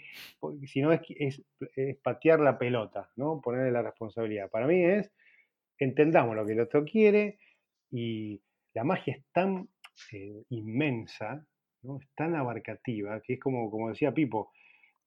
si 0.66 0.82
no 0.82 0.92
es, 0.92 1.00
es, 1.08 1.42
es 1.76 1.96
patear 1.98 2.40
la 2.40 2.58
pelota, 2.58 3.10
¿no? 3.14 3.40
Ponerle 3.40 3.70
la 3.70 3.82
responsabilidad. 3.82 4.50
Para 4.50 4.66
mí 4.66 4.84
es, 4.84 5.12
entendamos 5.78 6.34
lo 6.34 6.44
que 6.44 6.52
el 6.52 6.60
otro 6.60 6.84
quiere 6.84 7.38
y 7.92 8.42
la 8.74 8.82
magia 8.82 9.14
es 9.14 9.24
tan 9.32 9.68
eh, 10.12 10.42
inmensa, 10.50 11.46
¿no? 11.82 11.98
es 12.00 12.08
tan 12.16 12.34
abarcativa, 12.34 13.20
que 13.20 13.34
es 13.34 13.40
como, 13.40 13.70
como 13.70 13.90
decía 13.90 14.12
Pipo, 14.12 14.50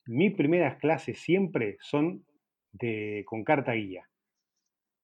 mis 0.06 0.34
primeras 0.36 0.78
clases 0.78 1.20
siempre 1.20 1.78
son 1.82 2.26
de, 2.72 3.24
con 3.26 3.44
carta 3.44 3.74
guía. 3.74 4.08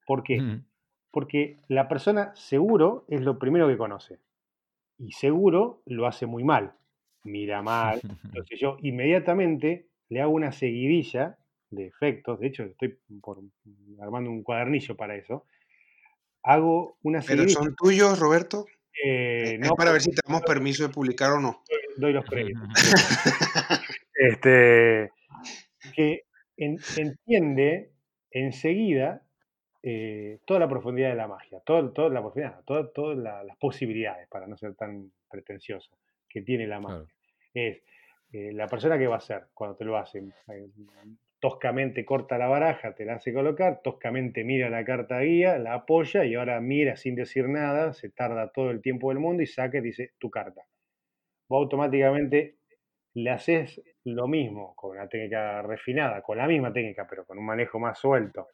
¿Por 0.05 0.23
qué? 0.23 0.39
Mm. 0.39 0.65
Porque 1.11 1.57
la 1.67 1.87
persona 1.87 2.35
seguro 2.35 3.05
es 3.07 3.21
lo 3.21 3.39
primero 3.39 3.67
que 3.67 3.77
conoce 3.77 4.19
y 4.97 5.11
seguro 5.11 5.81
lo 5.85 6.07
hace 6.07 6.25
muy 6.25 6.43
mal, 6.43 6.73
mira 7.23 7.61
mal. 7.61 8.01
Entonces 8.25 8.59
yo 8.59 8.77
inmediatamente 8.81 9.87
le 10.09 10.21
hago 10.21 10.33
una 10.33 10.51
seguidilla 10.51 11.37
de 11.69 11.87
efectos, 11.87 12.39
de 12.39 12.47
hecho 12.47 12.63
estoy 12.63 12.97
por, 13.21 13.39
armando 13.99 14.29
un 14.29 14.43
cuadernillo 14.43 14.95
para 14.95 15.15
eso, 15.15 15.45
hago 16.43 16.97
una 17.01 17.21
Pero 17.21 17.43
seguidilla. 17.43 17.59
son 17.59 17.75
tuyos, 17.75 18.19
Roberto. 18.19 18.65
eh, 19.03 19.57
es 19.59 19.59
no, 19.59 19.75
para 19.75 19.91
ver 19.91 20.01
si 20.01 20.11
te 20.11 20.21
damos 20.25 20.43
permiso 20.43 20.87
de 20.87 20.93
publicar 20.93 21.31
o 21.31 21.39
no. 21.39 21.63
doy 21.97 22.13
los 22.13 22.25
créditos. 22.25 22.63
este, 24.13 25.11
que 25.95 26.24
en- 26.57 26.79
entiende 26.97 27.91
enseguida 28.31 29.21
eh, 29.87 30.39
toda 30.45 30.59
la 30.59 30.67
profundidad 30.67 31.09
de 31.09 31.15
la 31.15 31.27
magia, 31.27 31.59
toda 31.59 31.83
la 32.09 32.21
profundidad, 32.21 32.63
toda- 32.65 32.91
todas 32.91 33.17
la- 33.17 33.43
las 33.43 33.55
posibilidades, 33.57 34.27
para 34.29 34.47
no 34.47 34.57
ser 34.57 34.73
tan 34.75 35.11
pretencioso, 35.29 35.91
que 36.27 36.41
tiene 36.41 36.65
la 36.65 36.79
magia. 36.79 37.05
Claro. 37.05 37.07
Es 37.53 37.83
eh, 38.33 38.51
la 38.51 38.67
persona 38.67 38.97
que 38.97 39.07
va 39.07 39.15
a 39.15 39.19
hacer 39.19 39.43
cuando 39.53 39.77
te 39.77 39.85
lo 39.85 39.95
hacen. 39.97 40.33
eh, 40.49 40.67
toscamente 41.39 42.03
corta 42.03 42.39
la 42.39 42.47
baraja, 42.47 42.95
te 42.95 43.05
la 43.05 43.15
hace 43.15 43.31
colocar, 43.31 43.81
toscamente 43.83 44.43
mira 44.43 44.69
la 44.69 44.83
carta 44.83 45.19
guía, 45.19 45.59
la 45.59 45.75
apoya 45.75 46.25
y 46.25 46.33
ahora 46.33 46.59
mira 46.59 46.95
sin 46.95 47.13
decir 47.13 47.47
nada, 47.47 47.93
se 47.93 48.09
tarda 48.09 48.51
todo 48.51 48.71
el 48.71 48.81
tiempo 48.81 49.09
del 49.09 49.19
mundo 49.19 49.43
y 49.43 49.45
saca 49.45 49.77
y 49.77 49.81
dice 49.81 50.13
tu 50.17 50.31
carta. 50.31 50.63
Vos 51.47 51.61
automáticamente 51.61 52.54
le 53.15 53.31
haces 53.31 53.81
lo 54.03 54.27
mismo 54.27 54.75
con 54.75 54.91
una 54.91 55.07
técnica 55.07 55.61
refinada, 55.61 56.21
con 56.21 56.37
la 56.37 56.47
misma 56.47 56.71
técnica, 56.71 57.07
pero 57.09 57.25
con 57.25 57.37
un 57.39 57.45
manejo 57.45 57.79
más 57.79 57.97
suelto. 57.99 58.49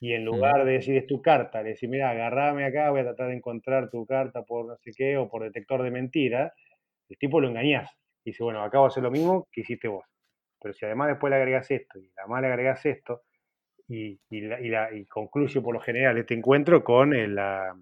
Y 0.00 0.12
en 0.12 0.24
lugar 0.24 0.64
de 0.64 0.72
decir 0.72 0.96
es 0.96 1.06
tu 1.06 1.22
carta, 1.22 1.62
le 1.62 1.70
decís, 1.70 1.88
mira, 1.88 2.10
agarrame 2.10 2.64
acá, 2.66 2.90
voy 2.90 3.00
a 3.00 3.04
tratar 3.04 3.28
de 3.28 3.36
encontrar 3.36 3.88
tu 3.88 4.04
carta 4.04 4.42
por 4.42 4.66
no 4.66 4.76
sé 4.76 4.90
qué 4.96 5.16
o 5.16 5.28
por 5.28 5.44
detector 5.44 5.82
de 5.82 5.90
mentira, 5.92 6.52
el 7.08 7.16
tipo 7.18 7.40
lo 7.40 7.48
engañás. 7.48 7.90
Y 8.24 8.30
dice, 8.30 8.42
bueno, 8.42 8.62
acabo 8.64 8.84
de 8.84 8.88
hacer 8.88 9.02
lo 9.04 9.10
mismo 9.10 9.46
que 9.52 9.60
hiciste 9.62 9.86
vos. 9.88 10.04
Pero 10.60 10.74
si 10.74 10.84
además 10.84 11.08
después 11.08 11.30
le 11.30 11.36
agregás 11.36 11.70
esto 11.70 11.98
y 12.00 12.10
además 12.18 12.42
le 12.42 12.48
agregás 12.48 12.84
esto, 12.86 13.22
y, 13.88 14.18
y 14.30 14.40
la- 14.42 14.60
y 14.60 14.68
la- 14.68 14.92
y 14.92 15.04
concluye 15.06 15.60
por 15.60 15.74
lo 15.74 15.80
general 15.80 16.18
este 16.18 16.34
encuentro 16.34 16.82
con 16.82 17.14
eh, 17.14 17.28
la, 17.28 17.74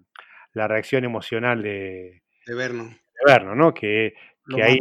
la 0.53 0.67
reacción 0.67 1.03
emocional 1.05 1.61
de, 1.63 2.21
De 2.45 2.55
vernos. 2.55 2.89
de 2.89 2.97
Verno, 3.33 3.55
¿no? 3.55 3.73
Que, 3.73 4.13
que 4.55 4.61
ahí. 4.63 4.77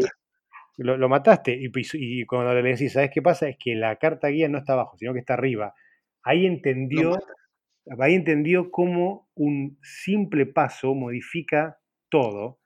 Lo, 0.85 0.97
lo 0.97 1.09
mataste 1.09 1.53
y, 1.55 1.69
pues, 1.71 1.91
y 1.95 2.25
cuando 2.27 2.55
le 2.55 2.63
decís, 2.71 2.93
¿sabes 2.93 3.11
qué 3.13 3.23
pasa? 3.23 3.49
Es 3.49 3.57
que 3.59 3.75
la 3.75 3.97
carta 3.97 4.29
guía 4.29 4.49
no 4.49 4.59
está 4.59 4.75
abajo, 4.75 4.97
sino 4.99 5.13
que 5.13 5.21
está 5.21 5.35
arriba. 5.35 5.75
Ahí 6.23 6.47
entendió, 6.47 7.13
ahí 7.99 8.15
entendió 8.15 8.71
cómo 8.71 9.29
un 9.35 9.79
simple 9.83 10.47
paso 10.47 10.95
modifica 10.95 11.79
todo 12.09 12.61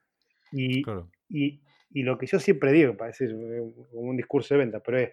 y, 0.52 0.82
Claro. 0.82 1.10
y, 1.28 1.62
y 1.90 2.02
lo 2.02 2.18
que 2.18 2.26
yo 2.26 2.38
siempre 2.40 2.72
digo, 2.72 2.96
parece 2.96 3.26
un, 3.32 3.74
un 3.92 4.16
discurso 4.16 4.54
de 4.54 4.60
venta, 4.60 4.80
pero 4.80 4.98
es, 4.98 5.10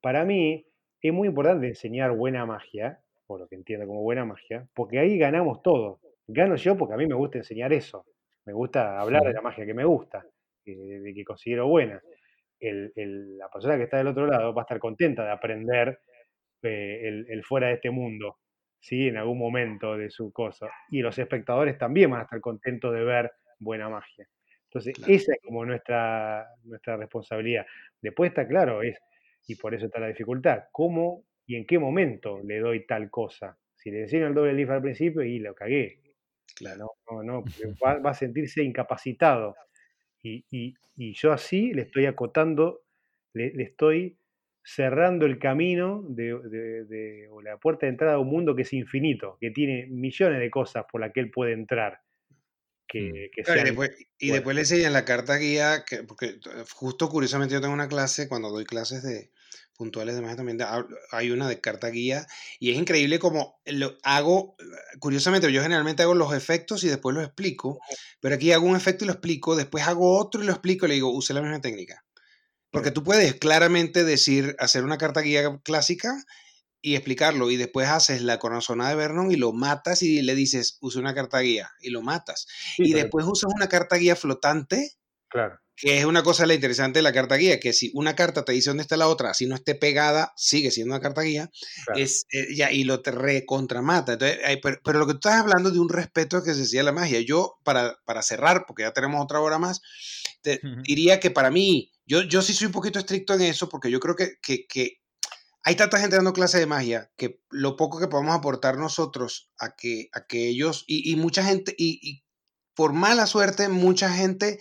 para 0.00 0.24
mí 0.24 0.66
es 1.00 1.12
muy 1.12 1.28
importante 1.28 1.68
enseñar 1.68 2.12
buena 2.12 2.46
magia, 2.46 3.00
o 3.28 3.38
lo 3.38 3.48
que 3.48 3.56
entiendo 3.56 3.86
como 3.86 4.02
buena 4.02 4.24
magia, 4.24 4.68
porque 4.74 4.98
ahí 4.98 5.18
ganamos 5.18 5.62
todo. 5.62 6.00
Gano 6.28 6.56
yo 6.56 6.76
porque 6.76 6.94
a 6.94 6.96
mí 6.96 7.06
me 7.06 7.14
gusta 7.14 7.38
enseñar 7.38 7.72
eso, 7.72 8.06
me 8.44 8.52
gusta 8.52 9.00
hablar 9.00 9.24
de 9.24 9.32
la 9.32 9.42
magia 9.42 9.66
que 9.66 9.74
me 9.74 9.84
gusta, 9.84 10.24
eh, 10.64 10.74
de 10.74 11.14
que 11.14 11.24
considero 11.24 11.68
buena. 11.68 12.00
El- 12.60 12.92
el- 12.96 13.38
la 13.38 13.48
persona 13.50 13.76
que 13.76 13.84
está 13.84 13.98
del 13.98 14.06
otro 14.08 14.26
lado 14.26 14.54
va 14.54 14.62
a 14.62 14.64
estar 14.64 14.78
contenta 14.78 15.24
de 15.24 15.30
aprender 15.30 15.98
eh, 16.62 17.00
el, 17.08 17.26
el 17.28 17.44
fuera 17.44 17.68
de 17.68 17.74
este 17.74 17.90
mundo, 17.90 18.38
¿sí? 18.80 19.08
En 19.08 19.16
algún 19.18 19.38
momento 19.38 19.96
de 19.96 20.10
su 20.10 20.32
cosa. 20.32 20.68
Y 20.90 21.00
los 21.02 21.18
espectadores 21.18 21.78
también 21.78 22.10
van 22.10 22.20
a 22.20 22.24
estar 22.24 22.40
contentos 22.40 22.92
de 22.94 23.04
ver 23.04 23.30
buena 23.58 23.88
magia. 23.88 24.26
Entonces, 24.64 24.94
Claro. 24.94 25.12
esa 25.12 25.32
es 25.34 25.40
como 25.42 25.64
nuestra, 25.64 26.46
nuestra 26.64 26.96
responsabilidad. 26.96 27.66
Después 28.02 28.30
está 28.30 28.46
claro, 28.48 28.82
es, 28.82 28.98
y 29.46 29.54
por 29.56 29.74
eso 29.74 29.86
está 29.86 30.00
la 30.00 30.08
dificultad, 30.08 30.64
cómo 30.72 31.24
y 31.46 31.56
en 31.56 31.66
qué 31.66 31.78
momento 31.78 32.40
le 32.42 32.58
doy 32.58 32.84
tal 32.86 33.08
cosa. 33.10 33.56
Si 33.76 33.90
le 33.90 34.02
enseño 34.02 34.26
el 34.26 34.34
doble 34.34 34.52
leaf 34.54 34.70
al 34.70 34.82
principio 34.82 35.22
y 35.22 35.38
lo 35.38 35.54
cagué. 35.54 36.00
Claro. 36.56 36.90
No, 37.10 37.22
no, 37.22 37.40
no, 37.40 37.44
va, 37.84 37.98
va 37.98 38.10
a 38.10 38.14
sentirse 38.14 38.62
incapacitado. 38.64 39.54
Y, 40.26 40.44
y- 40.50 40.74
y 40.96 41.12
yo 41.14 41.32
así 41.32 41.72
le 41.74 41.82
estoy 41.82 42.06
acotando, 42.06 42.82
le, 43.34 43.52
le 43.52 43.62
estoy 43.64 44.18
cerrando 44.64 45.26
el 45.26 45.38
camino 45.38 46.02
de, 46.08 46.38
de- 46.48 46.84
de- 46.86 47.28
o 47.30 47.40
la 47.42 47.58
puerta 47.58 47.86
de 47.86 47.90
entrada 47.92 48.14
a 48.14 48.18
un 48.18 48.28
mundo 48.28 48.56
que 48.56 48.62
es 48.62 48.72
infinito, 48.72 49.36
que 49.40 49.50
tiene 49.50 49.86
millones 49.88 50.40
de 50.40 50.50
cosas 50.50 50.86
por 50.90 51.00
las 51.02 51.12
que 51.12 51.20
él 51.20 51.30
puede 51.30 51.52
entrar. 51.52 52.00
Que, 52.88 53.30
que 53.34 53.42
Claro, 53.42 53.60
y 53.60 53.64
sean- 53.64 53.66
después, 53.66 53.90
y 54.18 54.26
bueno. 54.28 54.34
después 54.36 54.54
le 54.54 54.60
enseñan 54.62 54.92
la 54.92 55.04
carta 55.04 55.36
guía, 55.36 55.84
que, 55.84 56.02
porque 56.04 56.26
eh, 56.26 56.64
justo 56.72 57.08
curiosamente 57.08 57.54
yo 57.54 57.60
tengo 57.60 57.74
una 57.74 57.88
clase, 57.88 58.28
cuando 58.28 58.50
doy 58.50 58.64
clases 58.64 59.02
de 59.02 59.30
puntuales 59.76 60.14
de 60.14 60.22
magia 60.22 60.36
también, 60.36 60.56
de- 60.58 60.66
hay 61.10 61.30
una 61.30 61.48
de 61.48 61.60
carta 61.60 61.88
guía, 61.88 62.26
y 62.58 62.70
es 62.70 62.78
increíble 62.78 63.18
como 63.18 63.60
lo 63.66 63.98
hago, 64.04 64.56
curiosamente 65.00 65.52
yo 65.52 65.62
generalmente 65.62 66.02
hago 66.02 66.14
los 66.14 66.32
efectos 66.34 66.82
y 66.84 66.88
después 66.88 67.14
los 67.14 67.24
explico, 67.24 67.78
pero 68.20 68.36
aquí 68.36 68.52
hago 68.52 68.66
un 68.66 68.76
efecto 68.76 69.04
y 69.04 69.08
lo 69.08 69.12
explico, 69.12 69.54
después 69.56 69.86
hago 69.86 70.18
otro 70.18 70.42
y 70.42 70.46
lo 70.46 70.52
explico 70.52 70.86
y 70.86 70.88
le 70.90 70.94
digo, 70.94 71.10
use 71.12 71.34
la 71.34 71.42
misma 71.42 71.60
técnica. 71.60 72.04
Porque 72.70 72.90
tú 72.90 73.02
puedes 73.04 73.34
claramente 73.34 74.04
decir, 74.04 74.54
hacer 74.58 74.84
una 74.84 74.98
carta 74.98 75.20
guía 75.20 75.58
clásica 75.62 76.14
y 76.86 76.94
explicarlo, 76.94 77.50
y 77.50 77.56
después 77.56 77.88
haces 77.88 78.22
la 78.22 78.38
corazona 78.38 78.88
de 78.88 78.94
Vernon 78.94 79.32
y 79.32 79.34
lo 79.34 79.52
matas 79.52 80.02
y 80.02 80.22
le 80.22 80.36
dices, 80.36 80.78
use 80.80 81.00
una 81.00 81.16
carta 81.16 81.40
guía, 81.40 81.68
y 81.80 81.90
lo 81.90 82.00
matas. 82.00 82.46
Sí, 82.76 82.84
y 82.84 82.92
después 82.92 83.26
usas 83.26 83.50
una 83.52 83.68
carta 83.68 83.96
guía 83.96 84.14
flotante, 84.14 84.92
claro, 85.26 85.58
que 85.74 85.98
es 85.98 86.04
una 86.04 86.22
cosa 86.22 86.46
la 86.46 86.54
interesante 86.54 87.00
de 87.00 87.02
la 87.02 87.12
carta 87.12 87.34
guía, 87.34 87.58
que 87.58 87.72
si 87.72 87.90
una 87.92 88.14
carta 88.14 88.44
te 88.44 88.52
dice 88.52 88.70
dónde 88.70 88.82
está 88.82 88.96
la 88.96 89.08
otra, 89.08 89.34
si 89.34 89.46
no 89.46 89.56
esté 89.56 89.74
pegada, 89.74 90.32
sigue 90.36 90.70
siendo 90.70 90.94
una 90.94 91.02
carta 91.02 91.22
guía, 91.22 91.50
claro. 91.86 92.00
es, 92.00 92.24
eh, 92.30 92.54
ya, 92.54 92.70
y 92.70 92.84
lo 92.84 93.02
te 93.02 93.10
recontramata. 93.10 94.12
Entonces, 94.12 94.38
ay, 94.44 94.60
pero, 94.62 94.78
pero 94.84 95.00
lo 95.00 95.08
que 95.08 95.14
tú 95.14 95.28
estás 95.28 95.40
hablando 95.40 95.72
de 95.72 95.80
un 95.80 95.88
respeto 95.88 96.40
que 96.44 96.54
se 96.54 96.60
decía 96.60 96.84
la 96.84 96.92
magia, 96.92 97.18
yo 97.20 97.58
para, 97.64 97.98
para 98.04 98.22
cerrar, 98.22 98.64
porque 98.64 98.84
ya 98.84 98.92
tenemos 98.92 99.20
otra 99.20 99.40
hora 99.40 99.58
más, 99.58 99.82
te 100.40 100.60
diría 100.84 101.18
que 101.18 101.32
para 101.32 101.50
mí, 101.50 101.90
yo, 102.06 102.22
yo 102.22 102.42
sí 102.42 102.52
soy 102.54 102.68
un 102.68 102.72
poquito 102.72 103.00
estricto 103.00 103.34
en 103.34 103.40
eso, 103.42 103.68
porque 103.68 103.90
yo 103.90 103.98
creo 103.98 104.14
que, 104.14 104.34
que, 104.40 104.68
que 104.68 105.00
hay 105.66 105.74
tanta 105.74 105.98
gente 105.98 106.14
dando 106.14 106.32
clases 106.32 106.60
de 106.60 106.66
magia 106.66 107.10
que 107.16 107.42
lo 107.50 107.76
poco 107.76 107.98
que 107.98 108.06
podemos 108.06 108.36
aportar 108.36 108.78
nosotros 108.78 109.50
a 109.58 109.74
que, 109.74 110.10
a 110.12 110.24
que 110.24 110.46
ellos, 110.46 110.84
y, 110.86 111.10
y 111.10 111.16
mucha 111.16 111.42
gente, 111.42 111.74
y, 111.76 111.98
y 112.08 112.24
por 112.72 112.92
mala 112.92 113.26
suerte, 113.26 113.68
mucha 113.68 114.08
gente 114.08 114.60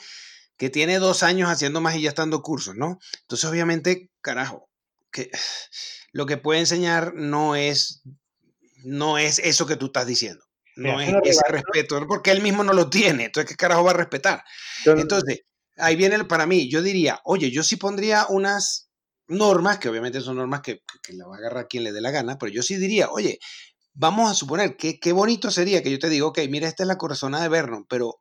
que 0.58 0.72
tiene 0.72 0.97
dos 0.97 1.22
años 1.22 1.47
haciendo 1.47 1.80
magia 1.80 1.99
y 1.99 2.03
ya 2.03 2.10
está 2.10 2.24
dando 2.24 2.41
cursos, 2.41 2.76
¿no? 2.76 2.97
Entonces, 3.22 3.47
obviamente, 3.47 4.10
carajo, 4.20 4.68
que 5.12 5.30
lo 6.12 6.26
que 6.26 6.38
puede 6.38 6.62
enseñar 6.62 7.14
no 7.14 7.56
es 7.56 8.01
no 8.84 9.20
es 9.20 9.38
eso 9.38 9.68
que 9.68 9.76
tú 9.76 9.88
estás 9.88 10.08
diciendo. 10.08 10.43
No 10.76 10.99
es 10.99 11.14
ese 11.24 11.47
respeto, 11.47 12.03
porque 12.08 12.32
él 12.32 12.41
mismo 12.41 12.64
no 12.64 12.74
lo 12.74 12.89
tiene. 12.89 13.26
Entonces, 13.26 13.47
¿qué 13.47 13.56
carajo 13.56 13.84
va 13.84 13.91
a 13.91 13.95
respetar? 13.95 14.43
Entonces, 14.86 15.41
ahí 15.78 15.95
viene 15.95 16.16
el 16.16 16.26
para 16.26 16.47
mí. 16.47 16.68
Yo 16.68 16.82
diría, 16.82 17.22
oye, 17.26 17.51
yo 17.51 17.62
sí 17.62 17.76
pondría 17.76 18.26
unas 18.28 18.84
normas, 19.28 19.80
que 19.80 19.89
obviamente 19.89 20.21
son 20.21 20.38
normas 20.38 20.61
que, 20.61 20.82
que, 21.01 21.13
la 21.13 21.28
va 21.28 21.36
a 21.36 21.39
agarrar 21.39 21.67
quien 21.67 21.84
le 21.84 21.91
dé 21.91 22.01
la 22.01 22.11
gana, 22.11 22.38
pero 22.38 22.51
yo 22.51 22.61
sí 22.61 22.76
diría, 22.78 23.09
oye, 23.09 23.39
vamos 23.93 24.30
a 24.30 24.34
suponer 24.34 24.78
que 24.78 24.99
qué 24.99 25.11
bonito 25.11 25.51
sería 25.51 25.82
que 25.82 25.91
yo 25.91 25.99
te 25.99 26.09
diga, 26.09 26.26
ok, 26.28 26.39
mira, 26.49 26.67
esta 26.67 26.84
es 26.84 26.88
la 26.88 26.97
corazona 26.97 27.41
de 27.41 27.49
Vernon, 27.49 27.86
pero 27.88 28.19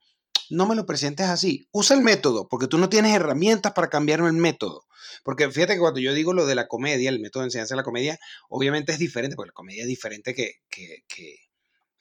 no 0.50 0.66
me 0.66 0.74
lo 0.74 0.86
presentes 0.86 1.26
así. 1.26 1.68
Usa 1.72 1.96
el 1.96 2.02
método, 2.02 2.48
porque 2.48 2.66
tú 2.66 2.78
no 2.78 2.88
tienes 2.88 3.14
herramientas 3.14 3.72
para 3.72 3.88
cambiarme 3.88 4.28
el 4.28 4.34
método. 4.34 4.84
Porque 5.22 5.50
fíjate 5.50 5.74
que 5.74 5.80
cuando 5.80 6.00
yo 6.00 6.12
digo 6.12 6.32
lo 6.32 6.46
de 6.46 6.55
la 6.55 6.68
comedia, 6.68 7.11
el 7.11 7.20
método 7.20 7.42
de 7.42 7.48
enseñanza 7.48 7.74
de 7.74 7.78
la 7.78 7.84
comedia, 7.84 8.18
obviamente 8.48 8.92
es 8.92 8.98
diferente, 8.98 9.36
porque 9.36 9.48
la 9.48 9.55
comedia 9.55 9.82
es 9.82 9.88
diferente 9.88 10.34
que, 10.34 10.57
que, 10.68 11.05
que, 11.09 11.36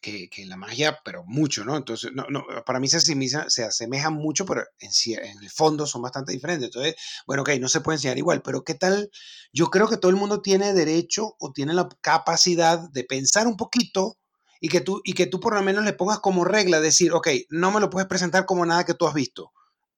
que, 0.03 0.29
que 0.29 0.45
la 0.45 0.57
magia, 0.57 0.99
pero 1.05 1.23
mucho, 1.25 1.65
¿no? 1.65 1.77
Entonces, 1.77 2.11
no, 2.13 2.25
no, 2.29 2.45
para 2.65 2.79
mí 2.79 2.87
se, 2.89 2.97
asemeja- 2.97 3.49
se 3.49 3.63
asemejan 3.63 4.13
mucho, 4.13 4.45
pero 4.45 4.63
en, 4.79 4.91
en 5.23 5.43
el 5.43 5.49
fondo 5.49 5.87
son 5.87 6.03
bastante 6.03 6.33
diferentes. 6.33 6.67
Entonces, 6.67 6.95
bueno, 7.25 7.43
ok, 7.43 7.51
no 7.59 7.69
se 7.69 7.81
puede 7.81 7.97
enseñar 7.97 8.17
igual, 8.19 8.41
pero 8.43 8.63
¿qué 8.63 8.75
tal? 8.75 9.09
Yo 9.53 9.67
creo 9.71 9.87
que 9.89 9.97
todo 9.97 10.11
el 10.11 10.17
mundo 10.17 10.41
tiene 10.41 10.73
derecho 10.73 11.35
o 11.39 11.53
tiene 11.53 11.73
la 11.73 11.89
capacidad 12.01 12.79
de 12.91 13.05
pensar 13.05 13.47
un 13.47 13.57
poquito 13.57 14.17
y 14.61 14.69
que 14.69 14.81
tú, 14.81 15.01
y 15.03 15.13
que 15.13 15.25
tú 15.27 15.39
por 15.39 15.55
lo 15.55 15.61
menos 15.63 15.83
le 15.85 15.93
pongas 15.93 16.19
como 16.19 16.45
regla 16.45 16.79
decir, 16.81 17.11
ok, 17.13 17.27
no 17.49 17.71
me 17.71 17.79
lo 17.79 17.89
puedes 17.89 18.07
presentar 18.07 18.45
como 18.45 18.65
nada 18.65 18.85
que 18.85 18.93
tú 18.93 19.07
has 19.07 19.13
visto. 19.13 19.51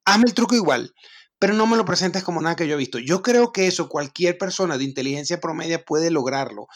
Hazme 0.06 0.26
el 0.28 0.34
truco 0.34 0.56
igual, 0.56 0.94
pero 1.40 1.54
no 1.54 1.68
me 1.68 1.78
lo 1.78 1.86
presentes 1.86 2.24
como 2.24 2.42
nada 2.42 2.56
que 2.56 2.68
yo 2.68 2.76
he 2.76 2.78
visto. 2.78 3.00
Yo 3.00 3.22
creo 3.22 3.52
que 3.52 3.68
eso 3.68 3.90
cualquier 3.90 4.38
persona 4.38 4.78
de 4.78 4.84
inteligencia 4.84 5.40
promedia 5.40 5.84
puede 5.84 6.12
lograrlo. 6.12 6.68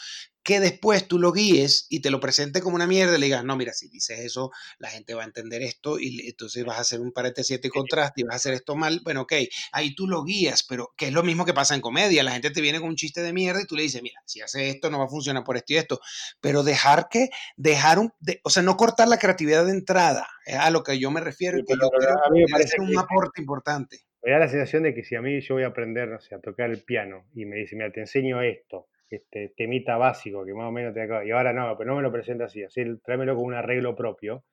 Que 0.50 0.58
después 0.58 1.06
tú 1.06 1.20
lo 1.20 1.30
guíes 1.30 1.86
y 1.90 2.00
te 2.00 2.10
lo 2.10 2.18
presente 2.18 2.60
como 2.60 2.74
una 2.74 2.88
mierda 2.88 3.16
y 3.16 3.20
le 3.20 3.26
digas, 3.26 3.44
no, 3.44 3.56
mira, 3.56 3.72
si 3.72 3.86
dices 3.88 4.18
eso, 4.18 4.50
la 4.80 4.88
gente 4.88 5.14
va 5.14 5.22
a 5.22 5.26
entender 5.26 5.62
esto 5.62 6.00
y 6.00 6.26
entonces 6.28 6.64
vas 6.64 6.78
a 6.78 6.80
hacer 6.80 7.00
un 7.00 7.12
paréntesis 7.12 7.60
y 7.62 7.68
contraste 7.68 8.22
y 8.22 8.24
vas 8.24 8.32
a 8.32 8.36
hacer 8.38 8.54
esto 8.54 8.74
mal. 8.74 9.00
Bueno, 9.04 9.20
ok, 9.20 9.32
ahí 9.70 9.94
tú 9.94 10.08
lo 10.08 10.24
guías, 10.24 10.64
pero 10.64 10.92
que 10.96 11.06
es 11.06 11.12
lo 11.12 11.22
mismo 11.22 11.44
que 11.44 11.54
pasa 11.54 11.76
en 11.76 11.80
comedia. 11.80 12.24
La 12.24 12.32
gente 12.32 12.50
te 12.50 12.60
viene 12.60 12.80
con 12.80 12.88
un 12.88 12.96
chiste 12.96 13.22
de 13.22 13.32
mierda 13.32 13.62
y 13.62 13.66
tú 13.66 13.76
le 13.76 13.84
dices, 13.84 14.02
mira, 14.02 14.20
si 14.26 14.40
haces 14.40 14.74
esto 14.74 14.90
no 14.90 14.98
va 14.98 15.04
a 15.04 15.08
funcionar 15.08 15.44
por 15.44 15.56
esto 15.56 15.72
y 15.72 15.76
esto. 15.76 16.00
Pero 16.40 16.64
dejar 16.64 17.06
que, 17.08 17.28
dejar 17.56 18.00
un, 18.00 18.12
de- 18.18 18.40
o 18.42 18.50
sea, 18.50 18.64
no 18.64 18.76
cortar 18.76 19.06
la 19.06 19.18
creatividad 19.20 19.64
de 19.64 19.70
entrada, 19.70 20.26
es 20.46 20.56
a 20.56 20.70
lo 20.70 20.82
que 20.82 20.98
yo 20.98 21.12
me 21.12 21.20
refiero 21.20 21.58
Sí, 21.58 21.62
y 21.62 21.66
que 21.66 21.74
yo 21.80 21.88
creo 21.90 22.16
que 22.34 22.40
me 22.40 22.46
parece 22.50 22.80
un 22.80 22.90
que- 22.90 22.98
aporte 22.98 23.40
importante. 23.40 24.00
me 24.24 24.32
da 24.32 24.40
la 24.40 24.48
sensación 24.48 24.82
de 24.82 24.94
que 24.96 25.04
si 25.04 25.14
a 25.14 25.22
mí 25.22 25.40
yo 25.42 25.54
voy 25.54 25.62
a 25.62 25.68
aprender, 25.68 26.08
no 26.08 26.20
sé, 26.20 26.34
a 26.34 26.40
tocar 26.40 26.70
el 26.70 26.82
piano 26.82 27.26
y 27.36 27.44
me 27.44 27.54
dice, 27.54 27.76
mira, 27.76 27.92
te 27.92 28.00
enseño 28.00 28.42
esto, 28.42 28.88
este 29.10 29.52
temita 29.56 29.96
básico 29.96 30.44
que 30.44 30.54
más 30.54 30.68
o 30.68 30.72
menos 30.72 30.94
te 30.94 31.02
acaba, 31.02 31.24
y 31.24 31.30
ahora 31.30 31.52
no, 31.52 31.76
pero 31.76 31.90
no 31.90 31.96
me 31.96 32.02
lo 32.02 32.12
presenta 32.12 32.44
así, 32.44 32.62
así 32.62 32.82
tráemelo 33.04 33.34
con 33.34 33.44
un 33.44 33.54
arreglo 33.54 33.96
propio. 33.96 34.44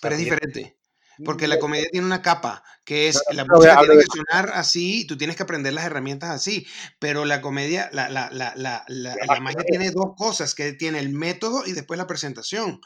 Pero 0.00 0.14
es 0.14 0.20
diferente. 0.20 0.76
Porque 1.24 1.48
la 1.48 1.58
comedia 1.58 1.88
tiene 1.90 2.06
una 2.06 2.20
capa, 2.20 2.62
que 2.84 3.08
es 3.08 3.22
la 3.32 3.46
música 3.46 3.78
tiene 3.80 3.94
que 3.94 4.04
sonar 4.04 4.50
así, 4.52 5.06
tú 5.06 5.16
tienes 5.16 5.36
que 5.36 5.44
aprender 5.44 5.72
las 5.72 5.86
herramientas 5.86 6.28
así. 6.28 6.66
Pero 6.98 7.24
la 7.24 7.40
comedia, 7.40 7.88
la, 7.92 8.10
la, 8.10 8.28
la, 8.30 8.84
la 8.86 9.40
magia 9.40 9.64
tiene 9.64 9.90
dos 9.92 10.14
cosas, 10.14 10.54
que 10.54 10.74
tiene 10.74 10.98
el 10.98 11.08
método 11.08 11.66
y 11.66 11.72
después 11.72 11.96
la 11.96 12.06
presentación. 12.06 12.80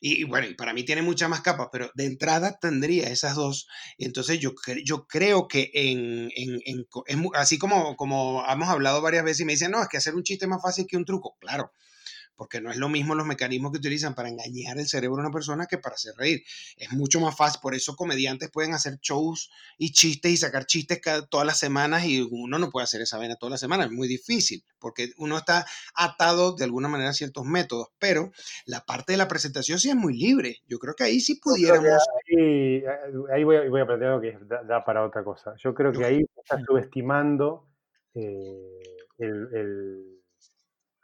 Y, 0.00 0.24
bueno, 0.24 0.46
y 0.48 0.54
para 0.54 0.72
mí 0.72 0.84
tiene 0.84 1.02
muchas 1.02 1.28
más 1.28 1.40
capas, 1.40 1.68
pero 1.72 1.90
de 1.94 2.06
entrada 2.06 2.58
tendría 2.60 3.08
esas 3.08 3.34
dos. 3.34 3.66
Entonces 3.98 4.38
yo, 4.38 4.52
yo 4.84 5.06
creo 5.06 5.48
que 5.48 5.70
en, 5.74 6.30
en, 6.36 6.60
en 6.64 6.86
es 7.06 7.16
así 7.34 7.58
como, 7.58 7.96
como 7.96 8.44
hemos 8.48 8.68
hablado 8.68 9.00
varias 9.00 9.24
veces 9.24 9.40
y 9.40 9.44
me 9.44 9.52
dicen, 9.52 9.70
no, 9.70 9.82
es 9.82 9.88
que 9.88 9.96
hacer 9.96 10.14
un 10.14 10.22
chiste 10.22 10.44
es 10.44 10.48
más 10.48 10.62
fácil 10.62 10.86
que 10.86 10.96
un 10.96 11.04
truco. 11.04 11.36
Claro, 11.40 11.72
porque 12.36 12.60
no 12.60 12.70
es 12.70 12.76
lo 12.76 12.88
mismo 12.88 13.14
los 13.14 13.26
mecanismos 13.26 13.72
que 13.72 13.78
utilizan 13.78 14.14
para 14.14 14.28
engañar 14.28 14.78
el 14.78 14.86
cerebro 14.86 15.16
de 15.16 15.22
una 15.22 15.30
persona 15.32 15.66
que 15.66 15.78
para 15.78 15.94
hacer 15.94 16.14
reír. 16.16 16.42
Es 16.76 16.92
mucho 16.92 17.20
más 17.20 17.36
fácil, 17.36 17.60
por 17.62 17.74
eso 17.74 17.96
comediantes 17.96 18.50
pueden 18.50 18.74
hacer 18.74 18.98
shows 19.00 19.50
y 19.78 19.92
chistes 19.92 20.30
y 20.32 20.36
sacar 20.36 20.66
chistes 20.66 21.00
cada, 21.00 21.26
todas 21.26 21.46
las 21.46 21.58
semanas 21.58 22.04
y 22.04 22.20
uno 22.30 22.58
no 22.58 22.70
puede 22.70 22.84
hacer 22.84 23.00
esa 23.00 23.18
vaina 23.18 23.36
todas 23.36 23.52
las 23.52 23.60
semanas, 23.60 23.86
es 23.86 23.92
muy 23.92 24.08
difícil, 24.08 24.62
porque 24.78 25.10
uno 25.18 25.38
está 25.38 25.64
atado 25.94 26.54
de 26.54 26.64
alguna 26.64 26.88
manera 26.88 27.10
a 27.10 27.14
ciertos 27.14 27.44
métodos, 27.44 27.88
pero 27.98 28.30
la 28.66 28.80
parte 28.84 29.12
de 29.12 29.18
la 29.18 29.28
presentación 29.28 29.78
sí 29.78 29.88
es 29.88 29.96
muy 29.96 30.16
libre. 30.16 30.58
Yo 30.66 30.78
creo 30.78 30.94
que 30.94 31.04
ahí 31.04 31.20
sí 31.20 31.40
pudiéramos... 31.42 31.86
ahí, 32.28 32.82
ahí 33.32 33.44
voy, 33.44 33.56
a, 33.56 33.68
voy 33.68 33.80
a 33.80 33.86
plantear 33.86 34.12
algo 34.12 34.20
que 34.22 34.38
da, 34.46 34.62
da 34.62 34.84
para 34.84 35.04
otra 35.04 35.24
cosa. 35.24 35.54
Yo 35.62 35.74
creo 35.74 35.92
que 35.92 36.04
ahí 36.04 36.24
está 36.36 36.58
subestimando 36.66 37.68
eh, 38.14 38.80
el, 39.18 39.48
el- 39.54 40.15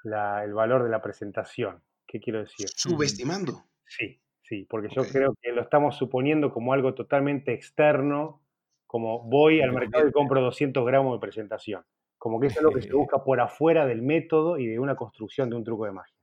la- 0.05 0.45
el 0.45 0.55
valor 0.55 0.83
de 0.85 0.91
la 0.91 1.03
presentación. 1.03 1.83
¿Qué 2.07 2.21
quiero 2.21 2.41
decir? 2.41 2.67
Subestimando. 2.75 3.65
Sí, 3.87 4.21
sí, 4.43 4.67
porque 4.69 4.89
yo 4.95 5.03
creo 5.09 5.35
que 5.41 5.53
lo 5.53 5.63
estamos 5.63 5.97
suponiendo 5.97 6.53
como 6.53 6.73
algo 6.73 6.95
totalmente 6.95 7.53
externo, 7.53 8.41
como 8.87 9.23
voy 9.23 9.61
al 9.63 9.73
mercado 9.73 10.07
y 10.09 10.13
compro 10.13 10.41
200 10.41 10.85
gramos 10.87 11.15
de 11.17 11.21
presentación, 11.21 11.85
como 12.19 12.39
que 12.41 12.49
eso 12.49 12.59
es 12.61 12.63
lo 12.65 12.73
que 12.73 12.83
se 12.83 12.93
busca 12.97 13.25
por 13.25 13.41
afuera 13.41 13.87
del 13.87 14.03
método 14.03 14.59
y 14.59 14.67
de 14.67 14.79
una 14.79 14.95
construcción 14.97 15.49
de 15.51 15.57
un 15.57 15.65
truco 15.65 15.87
de 15.87 15.93
magia. 15.93 16.15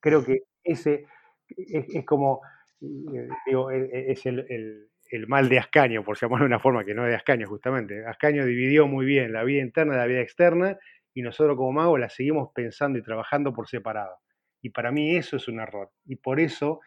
Creo 0.00 0.24
que 0.24 0.42
ese 0.64 1.06
es, 1.48 1.84
es 1.94 2.04
como, 2.04 2.40
eh, 2.80 3.28
digo, 3.46 3.70
e- 3.70 3.90
e- 3.92 4.12
es 4.12 4.26
el, 4.26 4.40
el- 4.48 4.88
el 5.10 5.26
mal 5.26 5.48
de 5.48 5.58
Ascaño, 5.58 6.04
por 6.04 6.18
llamarlo 6.18 6.44
de 6.44 6.48
una 6.48 6.58
forma 6.58 6.84
que 6.84 6.94
no 6.94 7.04
es 7.04 7.10
de 7.10 7.16
Ascaño 7.16 7.46
justamente. 7.48 8.04
Ascaño 8.04 8.44
dividió 8.44 8.86
muy 8.86 9.06
bien 9.06 9.32
la 9.32 9.42
vida 9.42 9.62
interna 9.62 9.94
de 9.94 9.98
la 10.00 10.06
vida 10.06 10.20
externa 10.20 10.78
y 11.18 11.22
nosotros 11.22 11.56
como 11.56 11.72
magos 11.72 12.00
la 12.00 12.08
seguimos 12.08 12.50
pensando 12.54 12.98
y 12.98 13.02
trabajando 13.02 13.52
por 13.52 13.68
separado. 13.68 14.16
Y 14.62 14.70
para 14.70 14.90
mí 14.92 15.16
eso 15.16 15.36
es 15.36 15.48
un 15.48 15.60
error. 15.60 15.90
Y 16.06 16.16
por 16.16 16.40
eso 16.40 16.80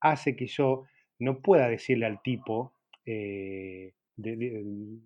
hace 0.00 0.36
que 0.36 0.46
yo 0.46 0.84
no 1.18 1.40
pueda 1.42 1.68
decirle 1.68 2.06
al 2.06 2.22
tipo, 2.22 2.74
eh, 3.06 3.94
de- 4.16 4.36
de- 4.36 5.00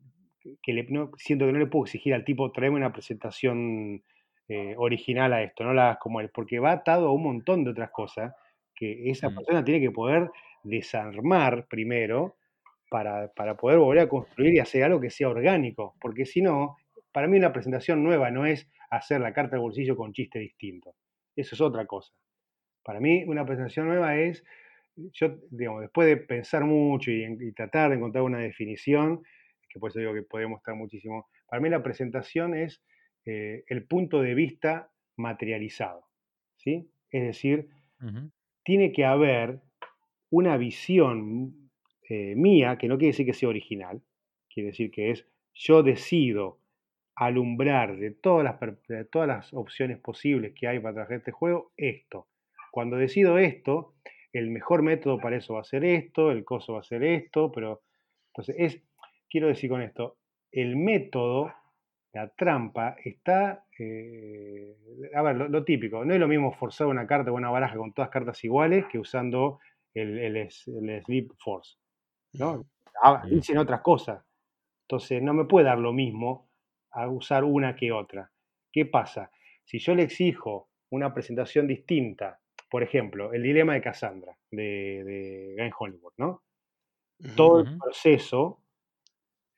que 0.62 0.72
le, 0.72 0.84
no, 0.84 1.10
siento 1.16 1.46
que 1.46 1.52
no 1.52 1.58
le 1.58 1.66
puedo 1.66 1.84
exigir 1.84 2.14
al 2.14 2.24
tipo, 2.24 2.50
tráeme 2.52 2.76
una 2.76 2.92
presentación 2.92 4.02
eh, 4.48 4.74
original 4.78 5.32
a 5.32 5.42
esto, 5.42 5.64
no 5.64 5.72
la 5.74 5.86
hagas 5.86 5.98
como 5.98 6.20
él, 6.20 6.30
porque 6.34 6.58
va 6.58 6.72
atado 6.72 7.08
a 7.08 7.12
un 7.12 7.22
montón 7.22 7.62
de 7.64 7.70
otras 7.70 7.90
cosas 7.90 8.34
que 8.74 9.10
esa 9.10 9.28
Mm. 9.28 9.34
persona 9.36 9.64
tiene 9.64 9.80
que 9.80 9.90
poder 9.92 10.30
desarmar 10.64 11.66
primero 11.68 12.36
para, 12.90 13.28
para 13.34 13.56
poder 13.56 13.78
volver 13.78 14.00
a 14.04 14.08
construir 14.08 14.54
y 14.54 14.58
hacer 14.58 14.82
algo 14.84 15.00
que 15.00 15.10
sea 15.10 15.28
orgánico, 15.28 15.94
porque 16.00 16.26
si 16.26 16.42
no, 16.42 16.76
para 17.12 17.26
mí 17.28 17.38
una 17.38 17.52
presentación 17.52 18.02
nueva 18.02 18.30
no 18.30 18.46
es 18.46 18.68
hacer 18.90 19.20
la 19.20 19.32
carta 19.32 19.52
del 19.52 19.62
bolsillo 19.62 19.96
con 19.96 20.12
chiste 20.12 20.38
distinto, 20.38 20.94
eso 21.36 21.54
es 21.54 21.60
otra 21.60 21.86
cosa. 21.86 22.12
Para 22.82 23.00
mí 23.00 23.24
una 23.26 23.44
presentación 23.44 23.86
nueva 23.86 24.16
es, 24.16 24.44
yo, 25.12 25.36
digamos, 25.50 25.82
después 25.82 26.08
de 26.08 26.16
pensar 26.16 26.64
mucho 26.64 27.10
y, 27.10 27.52
tratar 27.52 27.90
de 27.90 27.96
encontrar 27.96 28.24
una 28.24 28.38
definición, 28.38 29.22
que 29.68 29.78
por 29.78 29.90
eso 29.90 30.00
digo 30.00 30.14
que 30.14 30.22
podemos 30.22 30.58
estar 30.58 30.74
muchísimo, 30.74 31.28
para 31.48 31.60
mí 31.60 31.68
la 31.68 31.82
presentación 31.82 32.54
es 32.54 32.82
eh, 33.26 33.64
el 33.68 33.86
punto 33.86 34.22
de 34.22 34.34
vista 34.34 34.90
materializado, 35.16 36.06
¿sí? 36.56 36.90
Es 37.10 37.22
decir, 37.22 37.68
tiene 38.64 38.92
que 38.92 39.04
haber 39.04 39.60
una 40.30 40.56
visión 40.56 41.70
eh, 42.08 42.34
mía, 42.36 42.78
que 42.78 42.88
no 42.88 42.96
quiere 42.96 43.12
decir 43.12 43.26
que 43.26 43.34
sea 43.34 43.48
original, 43.48 44.02
quiere 44.48 44.68
decir 44.68 44.90
que 44.90 45.10
es 45.10 45.26
yo 45.52 45.82
decido 45.82 46.59
alumbrar 47.20 47.98
de 47.98 48.12
todas 48.12 48.44
las, 48.44 48.58
de 48.88 49.04
todas 49.04 49.28
las 49.28 49.52
opciones 49.52 49.98
posibles 49.98 50.54
que 50.58 50.66
hay 50.66 50.80
para 50.80 50.94
trabajar 50.94 51.18
este 51.18 51.32
juego, 51.32 51.70
esto. 51.76 52.28
Cuando 52.70 52.96
decido 52.96 53.36
esto, 53.36 53.92
el 54.32 54.50
mejor 54.50 54.80
método 54.80 55.18
para 55.18 55.36
eso 55.36 55.52
va 55.54 55.60
a 55.60 55.64
ser 55.64 55.84
esto, 55.84 56.30
el 56.30 56.44
coso 56.44 56.72
va 56.72 56.80
a 56.80 56.82
ser 56.82 57.04
esto, 57.04 57.52
pero 57.52 57.82
entonces 58.28 58.56
es, 58.58 58.82
quiero 59.28 59.48
decir 59.48 59.68
con 59.68 59.82
esto, 59.82 60.16
el 60.50 60.76
método, 60.76 61.52
la 62.14 62.28
trampa, 62.28 62.96
está, 63.04 63.66
eh, 63.78 64.74
a 65.14 65.20
ver, 65.20 65.36
lo, 65.36 65.48
lo 65.48 65.62
típico, 65.62 66.02
no 66.06 66.14
es 66.14 66.20
lo 66.20 66.26
mismo 66.26 66.52
forzar 66.52 66.86
una 66.86 67.06
carta 67.06 67.30
o 67.30 67.34
una 67.34 67.50
baraja 67.50 67.76
con 67.76 67.92
todas 67.92 68.10
cartas 68.10 68.42
iguales 68.44 68.86
que 68.90 68.98
usando 68.98 69.58
el, 69.92 70.18
el, 70.18 70.50
Sleep 70.50 71.32
Force, 71.38 71.76
¿no? 72.32 72.64
Ah, 73.02 73.22
Mm. 73.24 73.28
dicen 73.28 73.58
otras 73.58 73.82
cosas, 73.82 74.24
entonces 74.84 75.22
no 75.22 75.34
me 75.34 75.44
puede 75.44 75.66
dar 75.66 75.78
lo 75.78 75.92
mismo 75.92 76.49
a 76.92 77.08
usar 77.08 77.44
una 77.44 77.76
que 77.76 77.92
otra. 77.92 78.30
¿Qué 78.72 78.86
pasa? 78.86 79.30
Si 79.64 79.78
yo 79.78 79.94
le 79.94 80.04
exijo 80.04 80.70
una 80.90 81.12
presentación 81.14 81.66
distinta, 81.66 82.40
por 82.70 82.82
ejemplo, 82.82 83.32
el 83.32 83.42
dilema 83.42 83.74
de 83.74 83.82
Cassandra 83.82 84.36
de, 84.50 85.04
de 85.04 85.54
Guy 85.58 85.70
Hollywood, 85.78 86.12
¿no? 86.18 86.42
Todo 87.34 87.60
el 87.60 87.66
proceso 87.78 88.62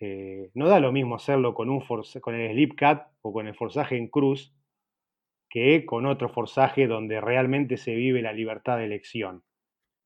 eh, 0.00 0.50
no 0.54 0.68
da 0.68 0.80
lo 0.80 0.92
mismo 0.92 1.14
hacerlo 1.14 1.54
con, 1.54 1.68
un 1.70 1.82
forza- 1.82 2.20
con 2.20 2.34
el 2.34 2.52
Sleep 2.52 2.74
Cat 2.76 3.08
o 3.22 3.32
con 3.32 3.46
el 3.46 3.54
forzaje 3.54 3.96
en 3.96 4.08
cruz 4.08 4.54
que 5.48 5.84
con 5.86 6.06
otro 6.06 6.28
forzaje 6.28 6.86
donde 6.86 7.20
realmente 7.20 7.76
se 7.76 7.94
vive 7.94 8.22
la 8.22 8.32
libertad 8.32 8.78
de 8.78 8.86
elección. 8.86 9.42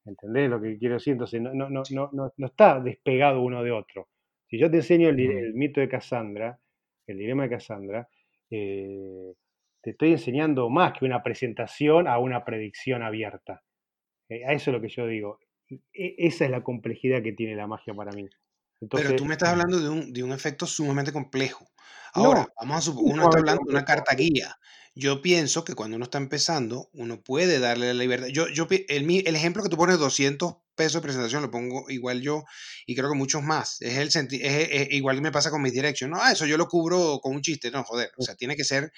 ¿Entendés 0.05 0.51
lo 0.51 0.61
que 0.61 0.79
quiero 0.79 0.95
decir? 0.97 1.15
Entonces 1.15 1.41
no, 1.41 1.55
no, 1.55 1.69
no, 1.71 1.83
no, 1.91 2.11
no, 2.37 2.47
está 2.47 2.81
despegado 2.81 3.43
uno 3.43 3.63
de 3.63 3.73
otro. 3.73 4.09
Si 4.49 4.59
yo 4.59 4.71
te 4.71 4.79
enseño 4.79 5.09
el, 5.11 5.21
el 5.21 5.55
mito 5.55 5.81
de 5.81 5.89
Cassandra, 5.89 6.59
el 7.07 7.19
dilema 7.19 7.45
de 7.45 7.51
Cassandra, 7.51 8.09
eh, 8.51 9.33
te 9.83 9.91
estoy 9.91 10.13
enseñando 10.13 10.69
más 10.69 10.99
que 10.99 11.05
una 11.05 11.23
presentación 11.23 12.09
a 12.09 12.19
una 12.19 12.45
predicción 12.45 13.03
abierta. 13.03 13.63
Eh, 14.29 14.45
a 14.45 14.53
eso 14.53 14.71
es 14.71 14.75
lo 14.75 14.81
que 14.81 14.89
yo 14.89 15.07
digo. 15.07 15.39
E- 15.93 16.15
esa 16.19 16.45
es 16.45 16.51
la 16.51 16.63
complejidad 16.63 17.23
que 17.23 17.33
tiene 17.33 17.57
la 17.57 17.67
magia 17.67 17.95
para 17.95 18.13
mí. 18.13 18.29
Pero 18.91 19.17
tú 19.17 19.25
me 19.25 19.33
estás 19.35 19.51
hablando 19.51 19.81
de 19.81 19.89
un, 19.89 20.13
de 20.13 20.23
un 20.23 20.33
efecto 20.33 20.67
sumamente 20.67 21.13
complejo. 21.13 21.67
Ahora, 22.13 22.43
no, 22.43 22.49
vamos 22.61 22.77
a 22.77 22.81
suponer, 22.81 23.15
uno 23.15 23.23
está 23.25 23.39
hablando 23.39 23.65
de 23.65 23.73
una 23.73 23.85
carta 23.85 24.15
guía. 24.15 24.55
Yo 24.99 25.21
pienso 25.21 25.63
que 25.63 25.75
cuando 25.75 25.97
uno 25.97 26.05
está 26.05 26.17
empezando, 26.19 26.89
uno 26.95 27.23
puede 27.23 27.59
darle 27.59 27.89
la 27.89 27.93
libertad. 27.95 28.29
Yo, 28.29 28.49
yo, 28.49 28.67
el, 28.89 29.05
mi- 29.05 29.23
el 29.27 29.37
ejemplo 29.37 29.63
que 29.63 29.69
tú 29.69 29.77
pones, 29.77 29.99
200 29.99 30.55
pesos 30.75 30.95
de 30.95 31.01
presentación, 31.03 31.43
lo 31.43 31.51
pongo 31.51 31.85
igual 31.91 32.23
yo 32.23 32.45
y 32.87 32.95
creo 32.95 33.11
que 33.11 33.17
muchos 33.17 33.43
más. 33.43 33.81
Es 33.83 33.99
el 33.99 34.11
senti- 34.11 34.41
es, 34.43 34.69
es- 34.71 34.89
igual 34.93 35.17
que 35.17 35.23
me 35.23 35.33
pasa 35.33 35.51
con 35.51 35.61
mis 35.63 35.75
directions. 35.75 36.11
No, 36.11 36.19
ah, 36.23 36.33
eso 36.33 36.47
yo 36.47 36.57
lo 36.57 36.67
cubro 36.69 37.21
con 37.23 37.35
un 37.35 37.43
chiste. 37.43 37.71
No, 37.71 37.85
joder. 37.85 38.11
O 38.17 38.23
sea, 38.23 38.37
tiene 38.37 38.57
que 38.57 38.65
ser, 38.65 38.91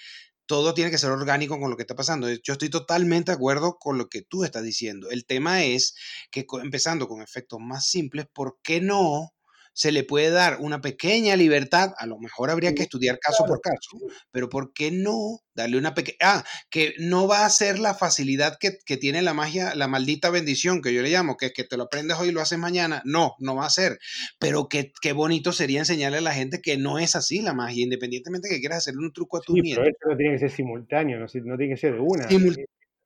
todo 0.46 0.74
tiene 0.74 0.90
que 0.90 0.98
ser 0.98 1.10
orgánico 1.10 1.58
con 1.60 1.70
lo 1.70 1.76
que 1.76 1.82
está 1.84 1.96
pasando. 1.96 2.28
Yo 2.30 2.54
estoy 2.54 2.70
totalmente 2.70 3.32
de 3.32 3.36
acuerdo 3.36 3.78
con 3.78 3.98
lo 3.98 4.08
que 4.08 4.22
tú 4.22 4.44
estás 4.44 4.64
diciendo. 4.64 5.10
El 5.10 5.26
tema 5.26 5.64
es 5.64 5.94
que 6.30 6.46
empezando 6.62 7.08
con 7.08 7.22
efectos 7.22 7.60
más 7.60 7.88
simples, 7.88 8.26
¿por 8.32 8.58
qué 8.62 8.80
no? 8.80 9.32
Se 9.78 9.92
le 9.92 10.02
puede 10.02 10.30
dar 10.30 10.56
una 10.58 10.80
pequeña 10.80 11.36
libertad, 11.36 11.92
a 11.98 12.06
lo 12.06 12.18
mejor 12.18 12.50
habría 12.50 12.74
que 12.74 12.82
estudiar 12.82 13.20
caso 13.20 13.44
por 13.44 13.60
caso, 13.60 13.96
pero 14.32 14.48
¿por 14.48 14.72
qué 14.72 14.90
no 14.90 15.38
darle 15.54 15.78
una 15.78 15.94
pequeña... 15.94 16.16
Ah, 16.20 16.44
que 16.68 16.94
no 16.98 17.28
va 17.28 17.46
a 17.46 17.50
ser 17.50 17.78
la 17.78 17.94
facilidad 17.94 18.56
que, 18.58 18.78
que 18.84 18.96
tiene 18.96 19.22
la 19.22 19.34
magia, 19.34 19.76
la 19.76 19.86
maldita 19.86 20.30
bendición 20.30 20.82
que 20.82 20.92
yo 20.92 21.00
le 21.00 21.10
llamo, 21.10 21.36
que 21.36 21.46
es 21.46 21.52
que 21.52 21.62
te 21.62 21.76
lo 21.76 21.84
aprendes 21.84 22.18
hoy 22.18 22.30
y 22.30 22.32
lo 22.32 22.40
haces 22.40 22.58
mañana. 22.58 23.02
No, 23.04 23.36
no 23.38 23.54
va 23.54 23.66
a 23.66 23.70
ser. 23.70 24.00
Pero 24.40 24.68
qué, 24.68 24.90
qué 25.00 25.12
bonito 25.12 25.52
sería 25.52 25.78
enseñarle 25.78 26.18
a 26.18 26.22
la 26.22 26.34
gente 26.34 26.60
que 26.60 26.76
no 26.76 26.98
es 26.98 27.14
así 27.14 27.40
la 27.40 27.54
magia, 27.54 27.84
independientemente 27.84 28.48
que 28.48 28.58
quieras 28.58 28.78
hacerle 28.78 29.02
un 29.06 29.12
truco 29.12 29.36
a 29.36 29.42
tus 29.42 29.54
Sí, 29.62 29.74
pero 29.76 29.86
eso 29.86 30.08
no 30.10 30.16
tiene 30.16 30.32
que 30.32 30.38
ser 30.40 30.50
simultáneo, 30.50 31.20
no, 31.20 31.28
tiene 31.28 31.68
que 31.68 31.76
ser 31.76 31.94
de 31.94 32.00
una. 32.00 32.28
Simul- 32.28 32.64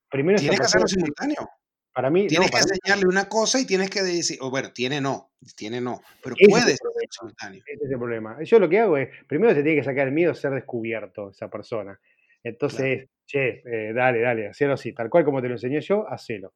Primero 0.09 0.37
esa 0.37 0.41
tienes 0.41 0.59
que 0.59 0.65
hacerlo 0.65 0.87
simultáneo. 0.87 1.47
Para 1.93 2.09
mí, 2.09 2.23
no, 2.23 2.27
Tienes 2.27 2.51
que 2.51 2.57
mí 2.57 2.63
enseñarle 2.63 3.07
una 3.07 3.29
cosa 3.29 3.59
y 3.59 3.65
tienes 3.65 3.89
que 3.89 4.01
decir, 4.01 4.37
o 4.41 4.49
bueno, 4.49 4.71
tiene 4.73 4.99
no, 4.99 5.31
tiene 5.55 5.79
no, 5.79 6.01
pero 6.23 6.35
ese 6.37 6.77
problema. 6.81 7.07
simultáneo. 7.09 7.63
Ese 7.65 7.85
es 7.85 7.91
el 7.91 7.97
problema. 7.99 8.43
Yo 8.43 8.59
lo 8.59 8.67
que 8.67 8.79
hago 8.79 8.97
es, 8.97 9.09
primero 9.27 9.53
se 9.53 9.61
tiene 9.61 9.77
que 9.77 9.83
sacar 9.83 10.07
el 10.07 10.13
miedo 10.13 10.31
a 10.31 10.35
ser 10.35 10.51
descubierto 10.51 11.29
esa 11.29 11.49
persona. 11.49 11.95
Claro. 11.95 11.99
Entonces, 12.43 13.09
che, 13.25 13.61
eh, 13.65 13.93
dale, 13.93 14.21
dale, 14.21 14.47
hacelo 14.47 14.73
así, 14.73 14.93
tal 14.93 15.09
cual 15.09 15.23
como 15.23 15.41
te 15.41 15.47
lo 15.47 15.53
enseñé 15.53 15.81
yo, 15.81 16.07
hacelo. 16.09 16.53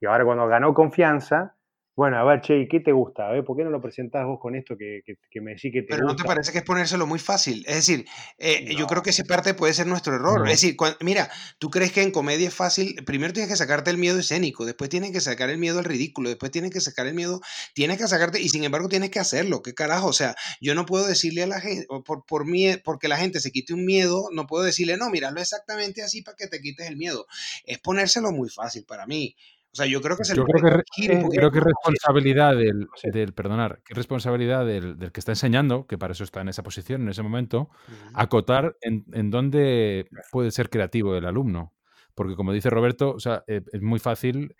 Y 0.00 0.06
ahora 0.06 0.24
cuando 0.24 0.46
ganó 0.46 0.74
confianza, 0.74 1.55
bueno, 1.96 2.18
a 2.18 2.24
ver, 2.24 2.42
che, 2.42 2.60
¿y 2.60 2.68
qué 2.68 2.80
te 2.80 2.92
gusta? 2.92 3.26
A 3.26 3.32
ver, 3.32 3.42
¿por 3.42 3.56
qué 3.56 3.64
no 3.64 3.70
lo 3.70 3.80
presentás 3.80 4.26
vos 4.26 4.38
con 4.38 4.54
esto 4.54 4.76
que, 4.76 5.00
que- 5.04 5.16
que 5.30 5.40
me 5.40 5.52
decís 5.52 5.72
que 5.72 5.80
te 5.80 5.88
Pero 5.88 6.04
¿no 6.06 6.14
te 6.14 6.24
parece 6.24 6.52
que 6.52 6.58
es 6.58 6.64
ponérselo 6.64 7.06
muy 7.06 7.18
fácil? 7.18 7.64
Es 7.66 7.76
decir, 7.76 8.04
eh, 8.38 8.74
yo 8.76 8.86
creo 8.86 9.02
que 9.02 9.10
esa 9.10 9.24
parte 9.24 9.54
puede 9.54 9.72
ser 9.72 9.86
nuestro 9.86 10.14
error. 10.14 10.40
No. 10.40 10.44
Es 10.44 10.60
decir, 10.60 10.76
mira, 11.00 11.30
tú 11.58 11.70
crees 11.70 11.92
que 11.92 12.02
en 12.02 12.10
comedia 12.10 12.48
es 12.48 12.54
fácil, 12.54 12.96
primero 13.06 13.32
tienes 13.32 13.50
que 13.50 13.56
sacarte 13.56 13.90
el 13.90 13.96
miedo 13.96 14.18
escénico, 14.18 14.66
después 14.66 14.90
tienes 14.90 15.10
que 15.10 15.22
sacar 15.22 15.48
el 15.48 15.56
miedo 15.56 15.78
al 15.78 15.86
ridículo, 15.86 16.28
después 16.28 16.52
tienes 16.52 16.70
que 16.70 16.82
sacar 16.82 17.06
el 17.06 17.14
miedo, 17.14 17.40
tienes 17.74 17.96
que 17.96 18.06
sacarte, 18.06 18.42
y 18.42 18.50
sin 18.50 18.62
embargo 18.64 18.88
tienes 18.90 19.10
que 19.10 19.18
hacerlo, 19.18 19.62
¿qué 19.62 19.72
carajo? 19.72 20.08
O 20.08 20.12
sea, 20.12 20.34
yo 20.60 20.74
no 20.74 20.84
puedo 20.84 21.06
decirle 21.06 21.44
a 21.44 21.46
la 21.46 21.60
gente, 21.62 21.86
por, 22.04 22.26
por 22.26 22.44
mie- 22.46 22.82
porque 22.84 23.08
la 23.08 23.16
gente 23.16 23.40
se 23.40 23.50
quite 23.52 23.72
un 23.72 23.86
miedo, 23.86 24.28
no 24.32 24.46
puedo 24.46 24.64
decirle, 24.64 24.98
no, 24.98 25.08
míralo 25.08 25.40
exactamente 25.40 26.02
así 26.02 26.20
para 26.20 26.36
que 26.36 26.46
te 26.46 26.60
quites 26.60 26.88
el 26.88 26.96
miedo. 26.98 27.26
Es 27.64 27.78
ponérselo 27.78 28.32
muy 28.32 28.50
fácil 28.50 28.84
para 28.86 29.06
mí. 29.06 29.34
O 29.76 29.82
sea, 29.82 29.86
yo 29.86 30.00
creo 30.00 30.16
que 30.16 30.24
se 30.24 30.34
Yo 30.34 30.44
creo 30.44 30.62
que, 30.62 30.70
re- 30.70 30.82
poquito. 30.84 31.28
creo 31.28 31.50
que 31.50 31.60
responsabilidad 31.60 32.56
del, 32.56 32.88
del 33.12 33.32
perdonar, 33.34 33.80
que 33.84 33.92
es 33.92 33.96
responsabilidad 33.96 34.64
del, 34.64 34.96
del 34.98 35.12
que 35.12 35.20
está 35.20 35.32
enseñando, 35.32 35.86
que 35.86 35.98
para 35.98 36.12
eso 36.12 36.24
está 36.24 36.40
en 36.40 36.48
esa 36.48 36.62
posición, 36.62 37.02
en 37.02 37.08
ese 37.10 37.22
momento, 37.22 37.68
acotar 38.14 38.76
en, 38.80 39.04
en 39.12 39.30
dónde 39.30 40.08
puede 40.32 40.50
ser 40.50 40.70
creativo 40.70 41.14
el 41.16 41.26
alumno. 41.26 41.74
Porque 42.14 42.34
como 42.36 42.52
dice 42.52 42.70
Roberto, 42.70 43.10
o 43.12 43.20
sea, 43.20 43.44
eh, 43.46 43.60
es 43.72 43.82
muy 43.82 43.98
fácil, 43.98 44.54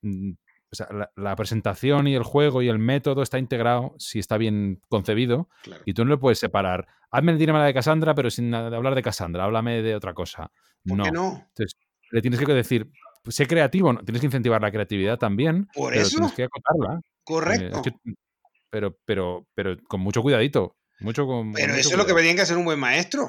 mm, 0.00 0.30
o 0.72 0.74
sea, 0.74 0.86
la, 0.90 1.10
la 1.16 1.36
presentación 1.36 2.06
y 2.08 2.14
el 2.14 2.22
juego 2.22 2.62
y 2.62 2.68
el 2.68 2.78
método 2.78 3.22
está 3.22 3.38
integrado 3.38 3.94
si 3.98 4.18
está 4.18 4.38
bien 4.38 4.80
concebido 4.88 5.50
Claro. 5.62 5.82
y 5.84 5.92
tú 5.92 6.04
no 6.04 6.10
le 6.12 6.16
puedes 6.16 6.38
separar. 6.38 6.86
Hazme 7.10 7.32
el 7.32 7.38
dilema 7.38 7.62
de 7.66 7.74
Cassandra, 7.74 8.14
pero 8.14 8.30
sin 8.30 8.54
hablar 8.54 8.94
de 8.94 9.02
Cassandra, 9.02 9.44
háblame 9.44 9.82
de 9.82 9.94
otra 9.94 10.14
cosa. 10.14 10.50
¿Por 10.86 11.02
qué 11.02 11.10
No. 11.10 11.22
no? 11.32 11.46
Entonces, 11.48 11.76
le 12.10 12.22
tienes 12.22 12.40
que 12.40 12.54
decir, 12.54 12.90
sé 13.28 13.46
creativo, 13.46 13.92
¿no? 13.92 14.00
tienes 14.04 14.20
que 14.20 14.26
incentivar 14.26 14.60
la 14.60 14.70
creatividad 14.70 15.18
también, 15.18 15.68
Por 15.74 15.92
pero 15.92 16.06
eso, 16.06 16.16
tienes 16.16 16.32
que 16.32 16.44
acotarla. 16.44 16.94
Eh, 16.96 16.98
es 16.98 17.22
correcto. 17.24 17.82
que- 17.82 17.92
pero, 18.70 18.98
pero, 19.04 19.46
pero 19.54 19.76
con 19.86 20.00
mucho 20.00 20.22
cuidadito. 20.22 20.76
Mucho 21.00 21.26
con, 21.26 21.52
Pero 21.52 21.68
mucho 21.68 21.80
eso 21.80 21.90
es 21.90 21.96
lo 21.96 22.06
que 22.06 22.14
tiene 22.14 22.34
que 22.36 22.42
hacer 22.42 22.56
un 22.56 22.64
buen 22.64 22.78
maestro. 22.78 23.28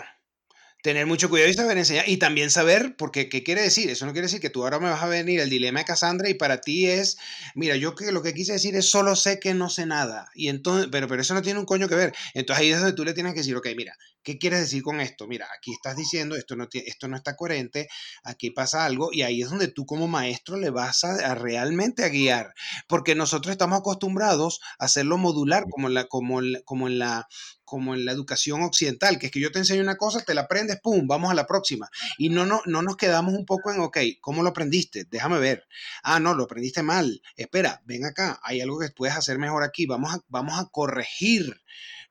Tener 0.84 1.06
mucho 1.06 1.30
cuidado 1.30 1.50
y 1.50 1.54
saber 1.54 1.78
enseñar. 1.78 2.08
Y 2.08 2.18
también 2.18 2.50
saber, 2.50 2.96
porque 2.98 3.30
¿qué 3.30 3.42
quiere 3.42 3.62
decir? 3.62 3.90
Eso 3.90 4.06
no 4.06 4.12
quiere 4.12 4.26
decir 4.26 4.42
que 4.42 4.50
tú 4.50 4.64
ahora 4.64 4.80
me 4.80 4.90
vas 4.90 5.02
a 5.02 5.08
venir 5.08 5.40
el 5.40 5.50
dilema 5.50 5.80
de 5.80 5.86
Cassandra 5.86 6.30
y 6.30 6.34
para 6.34 6.60
ti 6.62 6.88
es, 6.88 7.18
mira, 7.56 7.76
yo 7.78 7.96
que 7.96 8.12
lo 8.12 8.22
que 8.22 8.34
quise 8.34 8.54
decir 8.54 8.76
es 8.76 8.90
solo 8.90 9.16
sé 9.16 9.40
que 9.40 9.54
no 9.54 9.70
sé 9.70 9.86
nada. 9.86 10.30
Y 10.36 10.50
entonces, 10.50 10.90
pero, 10.92 11.08
pero 11.08 11.22
eso 11.22 11.34
no 11.34 11.42
tiene 11.42 11.60
un 11.60 11.66
coño 11.66 11.88
que 11.88 11.96
ver. 11.96 12.14
Entonces 12.34 12.62
ahí 12.62 12.72
es 12.72 12.80
donde 12.80 12.94
tú 12.96 13.06
le 13.06 13.14
tienes 13.14 13.34
que 13.34 13.40
decir, 13.40 13.56
ok, 13.56 13.68
mira, 13.78 13.96
¿qué 14.24 14.38
quieres 14.38 14.60
decir 14.62 14.84
con 14.84 15.00
esto? 15.02 15.28
Mira, 15.28 15.48
aquí 15.58 15.72
estás 15.74 15.96
diciendo, 15.96 16.36
esto 16.36 16.56
no, 16.56 16.68
esto 16.72 17.08
no 17.08 17.16
está 17.18 17.36
coherente, 17.36 17.88
aquí 18.24 18.52
pasa 18.52 18.86
algo, 18.86 19.10
y 19.12 19.22
ahí 19.24 19.42
es 19.42 19.50
donde 19.50 19.68
tú 19.68 19.86
como 19.86 20.08
maestro 20.08 20.58
le 20.58 20.70
vas 20.70 21.04
a, 21.04 21.32
a 21.32 21.36
realmente 21.36 22.04
a 22.04 22.10
guiar. 22.10 22.54
Porque 22.88 23.16
nosotros 23.16 23.52
estamos 23.52 23.80
acostumbrados 23.80 24.60
a 24.80 24.86
hacerlo 24.86 25.18
modular, 25.18 25.66
como 25.70 25.88
en 25.88 25.94
la, 25.96 26.06
como 26.08 26.42
la- 26.42 26.62
como 26.64 26.88
en 26.88 27.00
la 27.00 27.28
como 27.66 27.96
en 27.96 28.06
la 28.06 28.12
educación 28.12 28.62
occidental, 28.62 29.18
que 29.18 29.28
es 29.28 29.32
que 29.32 29.40
yo 29.40 29.52
te 29.52 29.58
enseño 29.60 29.82
una 29.82 29.96
cosa, 29.96 30.20
te 30.22 30.34
la 30.36 30.42
aprendes, 30.42 30.80
pum, 30.82 31.08
vamos 31.08 31.32
a 31.32 31.34
la 31.34 31.48
próxima. 31.48 31.90
Y 32.18 32.30
no, 32.30 32.46
no, 32.46 32.62
no 32.66 32.82
nos 32.84 32.98
quedamos 32.98 33.34
un 33.34 33.46
poco 33.46 33.72
en, 33.72 33.80
ok, 33.80 33.98
¿cómo 34.22 34.44
lo 34.44 34.50
aprendiste? 34.50 35.06
Déjame 35.10 35.40
ver. 35.40 35.66
Ah, 36.04 36.20
no, 36.20 36.36
lo 36.36 36.44
aprendiste 36.44 36.84
mal. 36.84 37.22
Espera, 37.36 37.82
ven 37.86 38.06
acá, 38.06 38.40
hay 38.44 38.62
algo 38.62 38.80
que 38.80 38.90
puedes 38.90 39.16
hacer 39.16 39.40
mejor 39.40 39.64
aquí, 39.64 39.86
vamos 39.88 40.14
a, 40.14 40.20
vamos 40.28 40.60
a 40.60 40.66
corregir. 40.72 41.62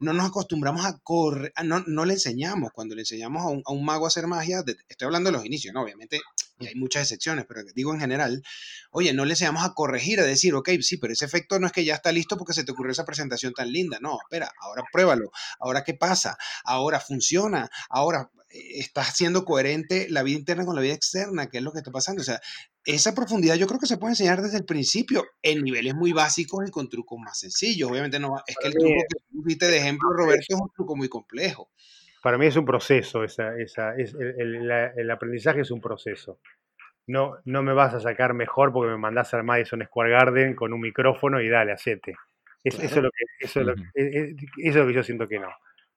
No 0.02 0.12
nos 0.12 0.26
acostumbramos 0.28 0.84
a 0.84 0.98
correr, 1.02 1.52
no, 1.64 1.82
no 1.86 2.04
le 2.04 2.14
enseñamos, 2.14 2.70
cuando 2.72 2.94
le 2.94 3.02
enseñamos 3.02 3.42
a 3.42 3.48
un, 3.48 3.62
a 3.64 3.72
un 3.72 3.84
mago 3.84 4.04
a 4.04 4.08
hacer 4.08 4.26
magia, 4.26 4.62
de- 4.62 4.76
estoy 4.88 5.06
hablando 5.06 5.30
de 5.30 5.36
los 5.36 5.46
inicios, 5.46 5.72
¿no? 5.74 5.82
Obviamente, 5.82 6.20
y 6.60 6.66
hay 6.66 6.74
muchas 6.74 7.02
excepciones, 7.02 7.44
pero 7.48 7.62
digo 7.74 7.94
en 7.94 8.00
general, 8.00 8.42
oye, 8.90 9.12
no 9.12 9.24
le 9.24 9.32
enseñamos 9.32 9.64
a 9.64 9.74
corregir, 9.74 10.20
a 10.20 10.24
decir, 10.24 10.54
ok, 10.54 10.68
sí, 10.80 10.96
pero 10.98 11.12
ese 11.12 11.24
efecto 11.24 11.58
no 11.58 11.66
es 11.66 11.72
que 11.72 11.84
ya 11.84 11.94
está 11.94 12.12
listo 12.12 12.36
porque 12.36 12.52
se 12.54 12.64
te 12.64 12.72
ocurrió 12.72 12.92
esa 12.92 13.04
presentación 13.04 13.52
tan 13.52 13.70
linda, 13.72 13.98
no, 14.00 14.18
espera, 14.22 14.50
ahora 14.60 14.84
pruébalo, 14.92 15.30
ahora 15.60 15.84
qué 15.84 15.94
pasa, 15.94 16.36
ahora 16.64 17.00
funciona, 17.00 17.70
ahora 17.88 18.30
eh, 18.50 18.80
estás 18.80 19.16
siendo 19.16 19.44
coherente 19.44 20.08
la 20.10 20.22
vida 20.22 20.38
interna 20.38 20.64
con 20.64 20.76
la 20.76 20.82
vida 20.82 20.94
externa, 20.94 21.48
que 21.48 21.58
es 21.58 21.64
lo 21.64 21.72
que 21.72 21.78
está 21.78 21.90
pasando, 21.90 22.22
o 22.22 22.24
sea, 22.24 22.40
esa 22.84 23.14
profundidad 23.14 23.54
yo 23.56 23.66
creo 23.66 23.78
que 23.80 23.86
se 23.86 23.96
puede 23.98 24.12
enseñar 24.12 24.42
desde 24.42 24.58
el 24.58 24.64
principio, 24.64 25.24
en 25.42 25.62
niveles 25.62 25.94
muy 25.94 26.12
básicos 26.12 26.66
y 26.66 26.70
con 26.70 26.88
trucos 26.88 27.18
más 27.20 27.38
sencillos, 27.38 27.90
obviamente 27.90 28.18
no, 28.18 28.36
es 28.46 28.56
que 28.56 28.68
el 28.68 28.74
truco 28.74 28.88
que 29.08 29.18
tú 29.30 29.42
diste 29.44 29.66
de 29.68 29.78
ejemplo, 29.78 30.08
Roberto, 30.12 30.44
es 30.48 30.60
un 30.60 30.70
truco 30.74 30.96
muy 30.96 31.08
complejo. 31.08 31.70
para 32.22 32.38
mí 32.38 32.46
es 32.46 32.56
un 32.56 32.64
proceso, 32.64 33.24
esa, 33.24 33.56
esa, 33.58 33.94
es, 33.96 34.14
el, 34.14 34.40
el- 34.40 34.68
la- 34.68 34.92
el 34.96 35.10
aprendizaje 35.10 35.60
es 35.62 35.70
un 35.70 35.80
proceso. 35.80 36.38
No, 37.06 37.36
no 37.46 37.62
me 37.64 37.72
vas 37.72 37.94
a 37.94 38.00
sacar 38.00 38.32
mejor 38.32 38.72
porque 38.72 38.92
me 38.92 38.96
mandás 38.98 39.34
al 39.34 39.42
Madison 39.42 39.82
Square 39.84 40.10
Garden 40.12 40.54
con 40.54 40.72
un 40.72 40.80
micrófono 40.80 41.40
y 41.40 41.48
dale, 41.48 41.72
hacete. 41.72 42.14
Es- 42.62 42.78
Eso, 42.78 42.84
es 42.84 43.02
lo 43.02 43.10
que, 43.10 43.24
eso, 43.44 43.60
es 43.60 43.66
lo, 43.66 43.72
eso 43.74 44.38
es 44.56 44.74
lo 44.76 44.86
que 44.86 44.94
yo 44.94 45.02
siento 45.02 45.26
que 45.26 45.40
no. 45.40 45.48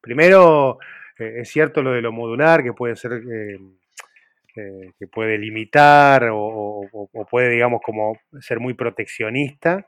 Primero, 0.02 0.80
eh, 1.20 1.41
es 1.41 1.49
cierto 1.49 1.84
lo 1.84 1.91
de 1.91 2.02
lo 2.02 2.12
modular, 2.12 2.64
que 2.64 2.74
puede 2.74 2.95
ser, 2.95 3.14
eh, 3.14 3.60
eh, 4.57 4.91
que 4.99 5.07
puede 5.07 5.38
limitar 5.38 6.23
o, 6.30 6.38
o- 6.40 6.88
o- 6.91 7.10
o 7.14 7.26
puede, 7.26 7.49
digamos, 7.52 7.82
como 7.84 8.18
ser 8.41 8.60
muy 8.60 8.73
proteccionista, 8.73 9.88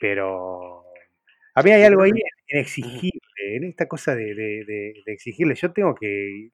pero 0.00 0.84
a 1.54 1.62
mí 1.62 1.70
hay 1.72 1.84
algo 1.84 2.02
ahí 2.02 2.12
en 2.48 2.60
exigirle, 2.60 3.56
en 3.56 3.64
esta 3.64 3.88
cosa 3.88 4.14
de, 4.16 4.34
de- 4.34 4.64
de- 4.66 4.94
de 5.06 5.12
exigirle. 5.12 5.54
Yo 5.56 5.72
tengo 5.72 5.94
que, 5.94 6.50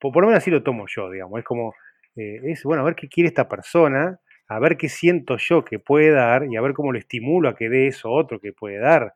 por, 0.00 0.12
por 0.12 0.22
lo 0.22 0.28
menos 0.28 0.42
así 0.42 0.50
lo 0.50 0.62
tomo 0.62 0.86
yo, 0.88 1.10
digamos, 1.10 1.38
es 1.38 1.44
como, 1.44 1.74
eh, 2.16 2.40
es, 2.44 2.62
bueno, 2.64 2.82
a 2.82 2.84
ver 2.86 2.94
qué 2.94 3.08
quiere 3.08 3.28
esta 3.28 3.48
persona, 3.48 4.20
a 4.48 4.58
ver 4.58 4.76
qué 4.76 4.88
siento 4.88 5.36
yo 5.38 5.64
que 5.64 5.78
puede 5.78 6.10
dar 6.10 6.46
y 6.50 6.56
a 6.56 6.60
ver 6.60 6.74
cómo 6.74 6.92
lo 6.92 6.98
estimulo 6.98 7.48
a 7.48 7.56
que 7.56 7.68
dé 7.68 7.86
eso 7.88 8.10
otro 8.10 8.40
que 8.40 8.52
puede 8.52 8.78
dar. 8.78 9.14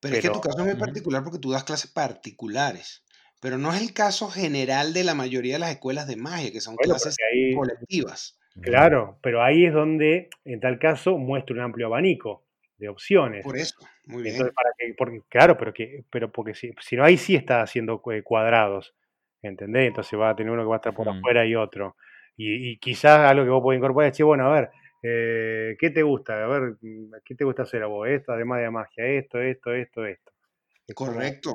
Pero 0.00 0.16
es 0.16 0.22
que 0.22 0.28
tu 0.28 0.34
Pero 0.34 0.42
caso 0.42 0.60
es 0.60 0.66
muy 0.74 0.80
particular 0.80 1.24
porque 1.24 1.38
tú 1.38 1.52
das 1.52 1.64
clases 1.64 1.90
particulares. 1.92 3.04
Pero 3.40 3.58
no 3.58 3.72
es 3.72 3.80
el 3.82 3.92
caso 3.92 4.28
general 4.28 4.92
de 4.94 5.04
la 5.04 5.14
mayoría 5.14 5.54
de 5.54 5.58
las 5.60 5.70
escuelas 5.70 6.06
de 6.06 6.16
magia, 6.16 6.50
que 6.50 6.60
son 6.60 6.76
bueno, 6.76 6.94
clases 6.94 7.16
ahí, 7.32 7.54
colectivas. 7.54 8.38
claro, 8.60 9.18
pero 9.22 9.42
ahí 9.42 9.66
es 9.66 9.72
donde, 9.74 10.28
en 10.44 10.60
tal 10.60 10.78
caso, 10.78 11.18
muestro 11.18 11.54
un 11.54 11.62
amplio 11.62 11.86
abanico 11.86 12.44
de 12.78 12.88
opciones. 12.88 13.44
Por 13.44 13.56
eso, 13.56 13.76
muy 14.06 14.22
Entonces, 14.24 14.44
bien. 14.44 14.54
para 14.54 14.70
que, 14.78 14.94
porque, 14.96 15.20
claro, 15.28 15.56
pero 15.58 15.72
que, 15.72 16.04
pero 16.10 16.32
porque 16.32 16.54
si, 16.54 16.72
si 16.80 16.96
no, 16.96 17.04
ahí 17.04 17.16
sí 17.16 17.34
está 17.36 17.62
haciendo 17.62 18.00
cu- 18.00 18.22
cuadrados, 18.24 18.94
¿entendés? 19.42 19.88
Entonces 19.88 20.18
va 20.18 20.30
a 20.30 20.36
tener 20.36 20.52
uno 20.52 20.62
que 20.62 20.68
va 20.68 20.76
a 20.76 20.78
estar 20.78 20.94
por 20.94 21.06
Mm. 21.06 21.18
afuera 21.18 21.44
y 21.46 21.54
otro. 21.54 21.96
Y, 22.36 22.70
y 22.72 22.78
quizás 22.78 23.20
algo 23.20 23.44
que 23.44 23.50
vos 23.50 23.62
podés 23.62 23.78
incorporar 23.78 24.10
es, 24.10 24.16
che, 24.16 24.22
bueno, 24.24 24.46
a 24.50 24.54
ver, 24.60 24.70
eh, 25.02 25.76
¿qué 25.78 25.90
te 25.90 26.02
gusta? 26.02 26.42
A 26.42 26.46
ver, 26.48 26.76
mm, 26.80 27.12
¿qué 27.24 27.34
te 27.34 27.44
gusta 27.44 27.62
hacer 27.62 27.82
a 27.82 27.86
vos? 27.86 28.08
Esto, 28.08 28.32
además 28.32 28.60
de 28.60 28.70
magia, 28.70 29.04
esto, 29.06 29.40
esto, 29.40 29.72
esto, 29.72 30.04
esto. 30.06 30.32
Correcto. 30.94 31.54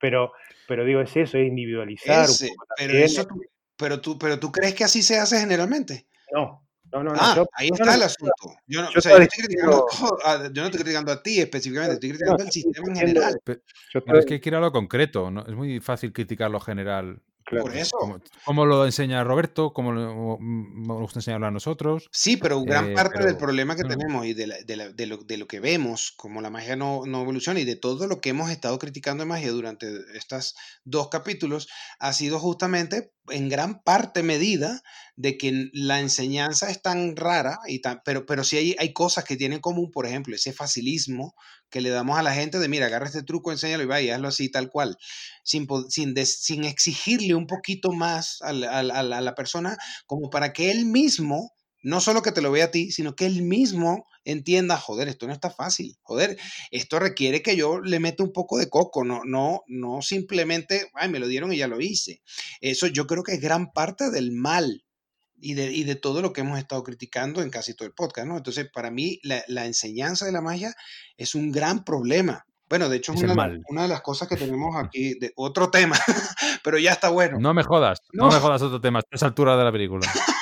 Pero, 0.00 0.32
pero 0.66 0.84
digo, 0.84 1.00
es 1.00 1.16
eso, 1.16 1.38
es 1.38 1.46
individualizar 1.46 2.24
un 2.28 2.34
Ese, 2.34 2.48
poco 2.48 2.66
pero 2.76 2.94
eso 2.94 3.26
tú, 3.26 3.40
pero, 3.76 4.00
tú, 4.00 4.18
pero 4.18 4.38
tú 4.40 4.50
crees 4.50 4.74
que 4.74 4.84
así 4.84 5.02
se 5.02 5.18
hace 5.18 5.38
generalmente. 5.38 6.06
No, 6.32 6.66
no, 6.92 7.04
no. 7.04 7.12
no 7.14 7.20
Ah, 7.20 7.32
yo- 7.36 7.46
ahí 7.54 7.68
está 7.72 7.84
no, 7.84 7.94
el 7.94 8.02
asunto. 8.02 8.54
Yo 8.66 8.82
no, 8.82 8.90
yo 8.90 8.98
o 8.98 9.00
sea, 9.00 9.12
yo 9.12 9.18
no 9.18 9.24
estoy 9.24 9.44
criticando 9.44 9.86
a- 10.24 10.32
a- 10.32 10.42
yo 10.52 10.62
no 10.62 10.64
estoy 10.66 10.80
criticando 10.80 11.12
a 11.12 11.22
ti 11.22 11.40
específicamente, 11.40 11.94
estoy 11.94 12.08
no, 12.10 12.14
criticando 12.16 12.42
al 12.44 12.50
sistema 12.50 12.88
en 12.88 12.96
general. 12.96 13.40
Pero 13.44 14.18
es 14.18 14.26
que 14.26 14.34
hay 14.34 14.40
que 14.40 14.48
ir 14.48 14.54
a 14.54 14.60
lo 14.60 14.72
concreto, 14.72 15.30
¿no? 15.30 15.46
Es 15.46 15.54
muy 15.54 15.80
fácil 15.80 16.12
criticar 16.12 16.50
lo 16.50 16.60
general. 16.60 17.20
Claro. 17.50 17.64
Por 17.66 17.76
eso. 17.76 17.96
Como, 17.98 18.20
como 18.46 18.64
lo 18.64 18.86
enseña 18.86 19.22
Roberto, 19.24 19.72
como 19.74 19.92
mm, 19.92 20.86
nos 20.86 21.00
gusta 21.00 21.18
enseñarlo 21.18 21.46
a 21.46 21.50
nosotros. 21.50 22.08
Sí, 22.10 22.38
pero 22.38 22.62
gran 22.64 22.86
Eh, 22.92 22.94
parte 22.94 23.22
del 23.24 23.36
problema 23.36 23.76
que 23.76 23.82
tenemos 23.84 24.24
y 24.24 24.32
de, 24.32 24.46
la- 24.46 24.56
de, 24.64 24.76
la- 24.76 24.88
de 24.90 25.06
lo, 25.06 25.18
de 25.18 25.36
lo 25.36 25.46
que 25.46 25.60
vemos 25.60 26.12
como 26.16 26.40
la 26.40 26.48
magia 26.50 26.76
no, 26.76 27.02
no 27.06 27.20
evoluciona 27.20 27.60
y 27.60 27.64
de 27.66 27.76
todo 27.76 28.06
lo 28.06 28.20
que 28.22 28.30
hemos 28.30 28.50
estado 28.50 28.78
criticando 28.78 29.24
de 29.24 29.28
magia 29.28 29.50
durante 29.52 29.86
estos 30.14 30.54
dos 30.84 31.08
capítulos 31.10 31.68
ha 31.98 32.12
sido 32.14 32.38
justamente 32.38 33.12
en 33.28 33.48
gran 33.48 33.82
parte 33.82 34.22
medida 34.22 34.80
de 35.20 35.36
que 35.38 35.68
la 35.72 36.00
enseñanza 36.00 36.70
es 36.70 36.80
tan 36.82 37.16
rara, 37.16 37.58
y 37.66 37.80
tan, 37.80 38.00
pero, 38.04 38.26
pero 38.26 38.44
sí 38.44 38.56
hay, 38.56 38.76
hay 38.78 38.92
cosas 38.92 39.24
que 39.24 39.36
tienen 39.36 39.56
en 39.56 39.60
común, 39.62 39.90
por 39.90 40.06
ejemplo, 40.06 40.34
ese 40.34 40.52
facilismo 40.52 41.34
que 41.70 41.80
le 41.80 41.90
damos 41.90 42.18
a 42.18 42.22
la 42.22 42.34
gente 42.34 42.58
de, 42.58 42.68
mira, 42.68 42.86
agarra 42.86 43.06
este 43.06 43.22
truco, 43.22 43.52
enséñalo 43.52 43.82
y 43.82 43.86
va 43.86 44.00
y 44.00 44.10
hazlo 44.10 44.28
así, 44.28 44.50
tal 44.50 44.70
cual, 44.70 44.96
sin, 45.44 45.66
sin, 45.88 46.14
sin 46.26 46.64
exigirle 46.64 47.34
un 47.34 47.46
poquito 47.46 47.92
más 47.92 48.40
al- 48.42 48.64
al- 48.64 48.90
a 49.12 49.20
la 49.20 49.34
persona 49.34 49.76
como 50.06 50.30
para 50.30 50.52
que 50.52 50.70
él 50.70 50.86
mismo 50.86 51.52
no 51.82 52.00
solo 52.02 52.20
que 52.20 52.32
te 52.32 52.42
lo 52.42 52.52
vea 52.52 52.66
a 52.66 52.70
ti, 52.70 52.90
sino 52.92 53.16
que 53.16 53.24
él 53.24 53.40
mismo 53.42 54.04
entienda, 54.24 54.76
joder, 54.76 55.08
esto 55.08 55.26
no 55.26 55.32
está 55.32 55.48
fácil, 55.50 55.96
joder, 56.02 56.36
esto 56.70 56.98
requiere 56.98 57.40
que 57.42 57.56
yo 57.56 57.80
le 57.80 58.00
meta 58.00 58.22
un 58.22 58.34
poco 58.34 58.58
de 58.58 58.68
coco, 58.68 59.02
no, 59.02 59.22
no, 59.24 59.62
no 59.66 60.02
simplemente, 60.02 60.90
ay, 60.92 61.08
me 61.08 61.18
lo 61.18 61.26
dieron 61.26 61.54
y 61.54 61.56
ya 61.56 61.68
lo 61.68 61.80
hice. 61.80 62.20
Eso 62.60 62.86
yo 62.86 63.06
creo 63.06 63.22
que 63.22 63.32
es 63.32 63.40
gran 63.40 63.72
parte 63.72 64.10
del 64.10 64.30
mal 64.32 64.84
y 65.40 65.54
de, 65.54 65.72
y 65.72 65.84
de 65.84 65.94
todo 65.96 66.22
lo 66.22 66.32
que 66.32 66.42
hemos 66.42 66.58
estado 66.58 66.82
criticando 66.82 67.42
en 67.42 67.50
casi 67.50 67.74
todo 67.74 67.86
el 67.88 67.94
podcast, 67.94 68.26
¿no? 68.28 68.36
Entonces, 68.36 68.68
para 68.72 68.90
mí, 68.90 69.18
la, 69.22 69.42
la 69.48 69.66
enseñanza 69.66 70.26
de 70.26 70.32
la 70.32 70.40
magia 70.40 70.74
es 71.16 71.34
un 71.34 71.50
gran 71.52 71.84
problema. 71.84 72.44
Bueno, 72.68 72.88
de 72.88 72.98
hecho, 72.98 73.12
es 73.12 73.18
una, 73.22 73.32
de 73.32 73.36
las- 73.36 73.36
mal. 73.36 73.60
una 73.68 73.82
de 73.82 73.88
las 73.88 74.00
cosas 74.00 74.28
que 74.28 74.36
tenemos 74.36 74.76
aquí, 74.76 75.18
de 75.18 75.32
otro 75.36 75.70
tema, 75.70 75.96
pero 76.62 76.78
ya 76.78 76.92
está 76.92 77.08
bueno. 77.08 77.38
No 77.40 77.52
me 77.52 77.64
jodas, 77.64 77.98
no, 78.12 78.26
No. 78.28 78.32
me 78.32 78.38
jodas 78.40 78.62
otro 78.62 78.80
tema, 78.80 79.00
a 79.00 79.02
esa 79.10 79.26
altura 79.26 79.56
de 79.56 79.64
la 79.64 79.72
película. 79.72 80.06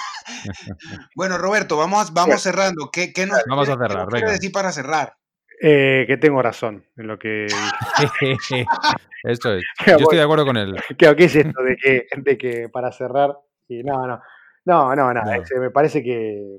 Bueno, 1.17 1.37
Roberto, 1.39 1.77
vamos, 1.77 2.13
vamos 2.13 2.41
cerrando. 2.41 2.91
¿Qué, 2.93 3.13
qué 3.13 3.27
nos, 3.27 3.41
Vamos 3.49 3.69
a 3.69 3.73
qué- 3.73 3.79
qué 3.79 3.89
cerrar, 3.89 4.07
quiere 4.09 4.21
venga. 4.27 4.33
decir 4.33 4.53
para 4.53 4.71
cerrar? 4.73 5.15
Eh, 5.61 6.05
que 6.07 6.17
tengo 6.17 6.41
razón 6.41 6.85
en 6.97 7.07
lo 7.09 7.19
que 7.19 7.47
Eso 9.25 9.55
es. 9.55 9.65
Qué 9.85 9.91
Yo 9.93 9.97
estoy 9.97 10.19
de 10.19 10.23
acuerdo 10.23 10.47
con 10.47 10.57
él. 10.57 10.77
Claro, 10.97 11.17
¿qué 11.17 11.25
es 11.25 11.35
esto 11.35 11.63
de 11.63 11.77
que, 11.77 12.07
de 12.17 12.39
que 12.39 12.69
para 12.69 12.93
cerrar? 12.93 13.37
Y 13.69 13.83
no, 13.83 14.07
no, 14.07 14.21
no, 14.69 14.95
no, 14.97 15.13
nada. 15.15 15.37
No. 15.39 15.61
me 15.61 15.71
parece 15.71 16.03
que, 16.03 16.59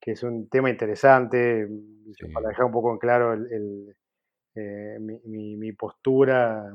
que 0.00 0.12
es 0.12 0.22
un 0.22 0.48
tema 0.48 0.70
interesante. 0.70 1.68
Sí. 2.18 2.26
Para 2.32 2.48
dejar 2.48 2.66
un 2.66 2.72
poco 2.72 2.92
en 2.92 2.98
claro 2.98 3.32
el, 3.34 3.46
el, 3.52 3.96
eh, 4.56 4.98
mi, 5.00 5.18
mi- 5.24 5.56
mi 5.56 5.72
postura, 5.72 6.74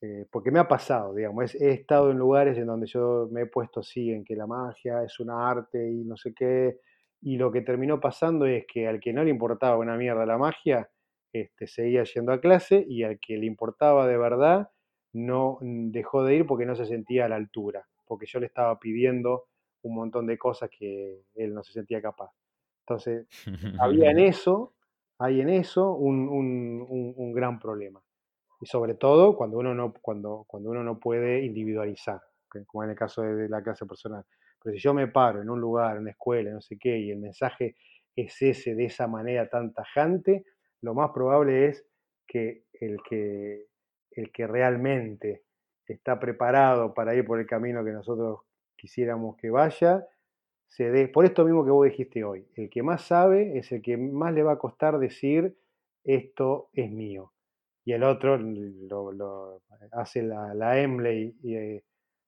eh, 0.00 0.26
porque 0.30 0.50
me 0.50 0.60
ha 0.60 0.68
pasado, 0.68 1.14
digamos, 1.14 1.44
es- 1.54 1.60
he 1.60 1.70
estado 1.72 2.10
en 2.10 2.18
lugares 2.18 2.58
en 2.58 2.66
donde 2.66 2.86
yo 2.86 3.28
me 3.32 3.42
he 3.42 3.46
puesto 3.46 3.80
así, 3.80 4.10
en 4.12 4.24
que 4.24 4.36
la 4.36 4.46
magia 4.46 5.02
es 5.04 5.18
un 5.20 5.30
arte 5.30 5.90
y 5.90 6.04
no 6.04 6.16
sé 6.16 6.34
qué, 6.34 6.78
y 7.22 7.36
lo 7.36 7.50
que 7.52 7.62
terminó 7.62 8.00
pasando 8.00 8.46
es 8.46 8.64
que 8.72 8.86
al 8.88 9.00
que 9.00 9.12
no 9.12 9.24
le 9.24 9.30
importaba 9.30 9.76
una 9.78 9.96
mierda 9.96 10.26
la 10.26 10.38
magia, 10.38 10.88
este, 11.32 11.66
seguía 11.66 12.04
yendo 12.04 12.32
a 12.32 12.40
clase 12.40 12.84
y 12.88 13.02
al 13.04 13.18
que 13.20 13.36
le 13.38 13.46
importaba 13.46 14.06
de 14.08 14.16
verdad, 14.18 14.70
no 15.12 15.58
mm, 15.60 15.90
dejó 15.90 16.24
de 16.24 16.36
ir 16.36 16.46
porque 16.46 16.66
no 16.66 16.74
se 16.76 16.86
sentía 16.86 17.26
a 17.26 17.28
la 17.28 17.36
altura, 17.36 17.86
porque 18.06 18.26
yo 18.26 18.40
le 18.40 18.46
estaba 18.46 18.78
pidiendo 18.78 19.44
un 19.82 19.94
montón 19.94 20.26
de 20.26 20.38
cosas 20.38 20.70
que 20.76 21.22
él 21.34 21.54
no 21.54 21.62
se 21.62 21.72
sentía 21.72 22.00
capaz. 22.02 22.30
Entonces, 22.86 23.26
había 23.78 24.10
en 24.10 24.18
eso, 24.20 24.74
hay 25.18 25.40
en 25.40 25.48
eso 25.50 25.94
un, 25.94 26.28
un- 26.28 26.86
un- 26.88 27.14
un 27.16 27.32
gran 27.32 27.58
problema. 27.58 28.02
Y 28.60 28.66
sobre 28.66 28.94
todo 28.94 29.36
cuando 29.36 29.58
uno 29.58 29.74
no, 29.74 29.92
cuando, 30.02 30.44
cuando 30.48 30.70
uno 30.70 30.82
no 30.82 30.98
puede 30.98 31.44
individualizar, 31.44 32.20
como 32.66 32.84
en 32.84 32.90
el 32.90 32.96
caso 32.96 33.22
de, 33.22 33.34
de 33.34 33.48
la 33.48 33.62
clase 33.62 33.86
personal. 33.86 34.24
Pero 34.62 34.74
si 34.74 34.80
yo 34.80 34.94
me 34.94 35.08
paro 35.08 35.40
en 35.42 35.50
un 35.50 35.60
lugar, 35.60 35.96
en 35.96 36.02
una 36.02 36.10
escuela, 36.12 36.50
no 36.50 36.60
sé 36.60 36.76
qué, 36.78 36.98
y 36.98 37.10
el 37.10 37.18
mensaje 37.18 37.76
es 38.16 38.40
ese 38.42 38.74
de 38.74 38.86
esa 38.86 39.06
manera 39.06 39.48
tan 39.48 39.72
tajante, 39.72 40.44
lo 40.80 40.94
más 40.94 41.10
probable 41.12 41.66
es 41.68 41.86
que 42.26 42.64
el 42.72 42.98
que, 43.08 43.66
el 44.10 44.32
que 44.32 44.46
realmente 44.46 45.44
está 45.86 46.18
preparado 46.18 46.92
para 46.94 47.14
ir 47.14 47.24
por 47.24 47.38
el 47.38 47.46
camino 47.46 47.84
que 47.84 47.92
nosotros 47.92 48.40
quisiéramos 48.78 49.36
que 49.36 49.50
vaya, 49.50 50.06
se 50.66 50.90
dé, 50.90 51.08
por 51.08 51.24
esto 51.26 51.44
mismo 51.44 51.64
que 51.64 51.70
vos 51.70 51.86
dijiste 51.86 52.24
hoy, 52.24 52.46
el 52.56 52.70
que 52.70 52.82
más 52.82 53.02
sabe 53.02 53.58
es 53.58 53.72
el 53.72 53.82
que 53.82 53.96
más 53.96 54.34
le 54.34 54.42
va 54.42 54.52
a 54.54 54.58
costar 54.58 54.98
decir 54.98 55.56
esto 56.04 56.70
es 56.74 56.90
mío. 56.90 57.32
Y 57.84 57.92
el 57.92 58.02
otro 58.04 58.36
lo, 58.38 59.12
lo- 59.12 59.62
hace 59.92 60.22
la, 60.22 60.54
la 60.54 60.80
Emley 60.80 61.36
y 61.42 61.56
eh, 61.56 61.84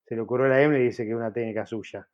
se 0.07 0.15
le 0.17 0.23
ocurrió 0.23 0.49
la 0.49 0.63
Emley 0.63 0.83
y 0.83 0.85
dice 0.87 1.05
que 1.05 1.11
es 1.11 1.17
una 1.17 1.33
técnica 1.33 1.67
suya. 1.67 2.09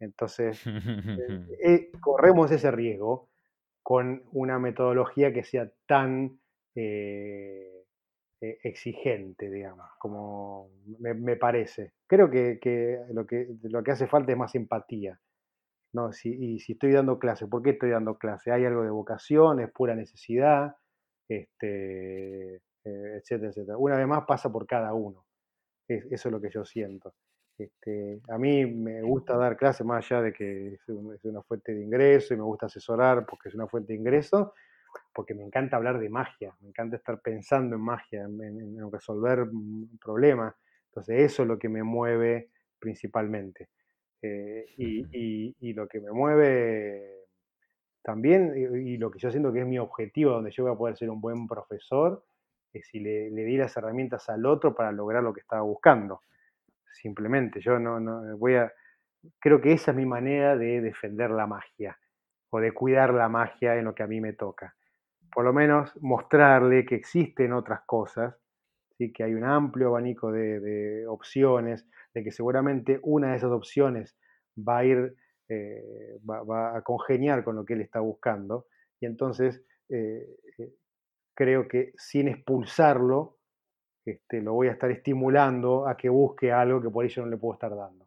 Entonces, 0.00 0.62
eh, 1.64 1.90
corremos 2.00 2.50
ese 2.52 2.70
riesgo 2.70 3.30
con 3.82 4.24
una 4.32 4.58
metodología 4.58 5.32
que 5.32 5.44
sea 5.44 5.70
tan 5.86 6.40
eh, 6.74 7.73
eh, 8.50 8.58
exigente, 8.62 9.50
digamos, 9.50 9.86
como 9.98 10.70
me, 10.98 11.36
parece. 11.36 11.92
Creo 12.06 12.30
que, 12.30 12.58
lo 13.12 13.82
que 13.82 13.90
hace 13.90 14.06
falta 14.06 14.32
es 14.32 14.38
más 14.38 14.54
empatía. 14.54 15.18
¿no? 15.94 16.12
Si, 16.12 16.30
y 16.30 16.58
si 16.60 16.72
estoy 16.72 16.92
dando 16.92 17.18
clase, 17.18 17.46
¿por 17.46 17.62
qué 17.62 17.70
estoy 17.70 17.90
dando 17.90 18.18
clase? 18.18 18.50
¿Hay 18.52 18.64
algo 18.64 18.82
de 18.82 18.90
vocación? 18.90 19.60
¿Es 19.60 19.70
pura 19.70 19.94
necesidad? 19.94 20.76
Este, 21.28 22.56
eh, 22.56 22.60
etcétera, 22.84 23.50
etcétera. 23.50 23.78
Una 23.78 23.96
vez 23.96 24.06
más 24.06 24.24
pasa 24.26 24.50
por 24.50 24.66
cada 24.66 24.92
uno. 24.92 25.24
Es- 25.88 26.06
eso 26.10 26.28
es 26.28 26.32
lo 26.32 26.40
que 26.40 26.50
yo 26.50 26.64
siento. 26.64 27.14
Este, 27.56 28.20
a 28.28 28.38
mí 28.38 28.66
me 28.66 29.02
gusta 29.02 29.36
dar 29.36 29.56
clases 29.56 29.86
más 29.86 30.04
allá 30.04 30.22
de 30.22 30.32
que 30.32 30.74
es 30.74 31.24
una 31.24 31.42
fuente 31.42 31.72
de 31.72 31.82
ingreso 31.82 32.34
y 32.34 32.36
me 32.36 32.42
gusta 32.42 32.66
asesorar 32.66 33.24
porque 33.26 33.48
es 33.48 33.54
una 33.54 33.68
fuente 33.68 33.92
de 33.92 34.00
ingreso, 34.00 34.54
porque 35.12 35.34
me 35.34 35.44
encanta 35.44 35.76
hablar 35.76 35.98
de 35.98 36.08
magia, 36.10 36.54
me 36.60 36.68
encanta 36.68 36.96
estar 36.96 37.20
pensando 37.20 37.76
en 37.76 37.82
magia, 37.82 38.22
en, 38.24 38.90
resolver 38.92 39.46
mm, 39.50 39.98
problemas. 40.00 40.54
Entonces 40.86 41.20
eso 41.22 41.42
es 41.42 41.48
lo 41.48 41.58
que 41.58 41.68
me 41.68 41.82
mueve 41.82 42.50
principalmente. 42.78 43.68
Eh, 44.22 44.66
y, 44.78 45.06
y- 45.12 45.56
y 45.60 45.72
lo 45.74 45.86
que 45.88 46.00
me 46.00 46.10
mueve 46.12 47.26
también, 48.02 48.52
y, 48.56 48.94
y 48.94 48.96
lo 48.98 49.10
que 49.10 49.18
yo 49.18 49.30
siento 49.30 49.52
que 49.52 49.60
es 49.60 49.66
mi 49.66 49.78
objetivo, 49.78 50.32
donde 50.32 50.50
yo 50.50 50.64
voy 50.64 50.72
a 50.74 50.78
poder 50.78 50.96
ser 50.96 51.10
un 51.10 51.20
buen 51.20 51.46
profesor, 51.46 52.24
es 52.72 52.86
si 52.88 53.00
le, 53.00 53.30
le 53.30 53.44
di 53.44 53.56
las 53.56 53.76
herramientas 53.76 54.28
al 54.28 54.44
otro 54.46 54.74
para 54.74 54.92
lograr 54.92 55.22
lo 55.22 55.32
que 55.32 55.40
estaba 55.40 55.62
buscando. 55.62 56.20
Simplemente, 56.92 57.60
yo 57.60 57.78
no, 57.78 58.00
no 58.00 58.36
voy 58.38 58.54
a, 58.56 58.72
creo 59.40 59.60
que 59.60 59.72
esa 59.72 59.92
es 59.92 59.96
mi 59.96 60.06
manera 60.06 60.56
de 60.56 60.80
defender 60.80 61.30
la 61.30 61.46
magia 61.46 61.98
o 62.50 62.60
de 62.60 62.72
cuidar 62.72 63.14
la 63.14 63.28
magia 63.28 63.76
en 63.76 63.84
lo 63.86 63.94
que 63.94 64.02
a 64.02 64.06
mí 64.06 64.20
me 64.20 64.32
toca. 64.34 64.76
Por 65.34 65.44
lo 65.44 65.52
menos 65.52 65.92
mostrarle 66.00 66.84
que 66.86 66.94
existen 66.96 67.52
otras 67.52 67.80
cosas, 67.86 68.36
¿sí? 68.98 69.12
que 69.12 69.24
hay 69.24 69.34
un 69.34 69.44
amplio 69.44 69.88
abanico 69.88 70.32
de, 70.32 71.06
opciones, 71.08 71.86
de 72.14 72.24
que 72.24 72.30
seguramente 72.30 73.00
una 73.02 73.30
de 73.32 73.36
esas 73.36 73.50
opciones 73.52 74.16
va 74.56 74.78
a 74.78 74.84
ir, 74.84 75.16
eh, 75.48 76.18
va, 76.28 76.76
a 76.76 76.82
congeniar 76.82 77.44
con 77.44 77.56
lo 77.56 77.64
que 77.64 77.74
él 77.74 77.80
está 77.82 78.00
buscando, 78.00 78.66
y 79.00 79.06
entonces 79.06 79.62
eh, 79.88 80.26
eh, 80.58 80.72
creo 81.34 81.68
que 81.68 81.92
sin 81.96 82.28
expulsarlo, 82.28 83.38
este, 84.04 84.42
lo 84.42 84.52
voy 84.54 84.68
a 84.68 84.72
estar 84.72 84.90
estimulando 84.90 85.86
a 85.88 85.96
que 85.96 86.08
busque 86.08 86.52
algo 86.52 86.80
que 86.82 86.90
por 86.90 87.04
ello 87.04 87.24
no 87.24 87.30
le 87.30 87.36
puedo 87.36 87.54
estar 87.54 87.74
dando. 87.74 88.06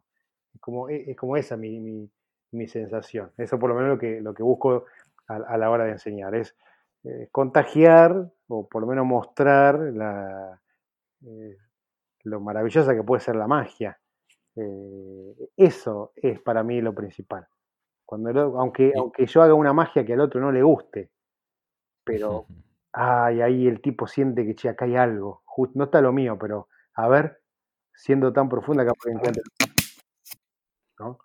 Es 0.54 0.60
como, 0.60 0.88
es, 0.88 1.08
es 1.08 1.16
como 1.16 1.36
esa 1.36 1.56
mi, 1.56 1.80
mi- 1.80 2.10
mi 2.52 2.68
sensación. 2.68 3.32
Eso 3.36 3.58
por 3.58 3.70
lo 3.70 3.76
menos 3.76 3.90
lo 3.92 3.98
que, 3.98 4.20
lo 4.20 4.34
que 4.34 4.42
busco 4.42 4.86
a, 5.28 5.36
a 5.36 5.58
la 5.58 5.70
hora 5.70 5.84
de 5.84 5.92
enseñar. 5.92 6.34
Es 6.34 6.56
eh, 7.04 7.28
contagiar 7.32 8.30
o 8.48 8.68
por 8.68 8.82
lo 8.82 8.88
menos 8.88 9.06
mostrar 9.06 9.78
la, 9.78 10.60
eh, 11.24 11.56
lo 12.24 12.40
maravillosa 12.40 12.94
que 12.94 13.02
puede 13.02 13.20
ser 13.20 13.36
la 13.36 13.46
magia. 13.46 13.98
Eh, 14.56 15.50
eso 15.56 16.12
es 16.16 16.40
para 16.40 16.62
mí 16.62 16.80
lo 16.80 16.94
principal. 16.94 17.46
Cuando 18.04 18.30
el 18.30 18.38
aunque, 18.38 18.92
aunque 18.96 19.26
yo 19.26 19.42
haga 19.42 19.54
una 19.54 19.72
magia 19.72 20.04
que 20.04 20.14
al 20.14 20.20
otro 20.20 20.40
no 20.40 20.50
le 20.50 20.62
guste, 20.62 21.10
pero 22.04 22.46
ay, 22.92 23.40
ahí 23.42 23.66
el 23.66 23.80
tipo 23.80 24.06
siente 24.06 24.44
que 24.46 24.54
che, 24.54 24.68
acá 24.68 24.86
hay 24.86 24.96
algo. 24.96 25.42
Just- 25.44 25.74
no 25.74 25.84
está 25.84 26.00
lo 26.00 26.12
mío, 26.12 26.38
pero 26.38 26.68
a 26.94 27.06
ver, 27.08 27.40
siendo 27.94 28.32
tan 28.32 28.48
profunda 28.48 28.84
que 28.84 29.10
encuentre. 29.10 29.42
¿no? 30.98 31.18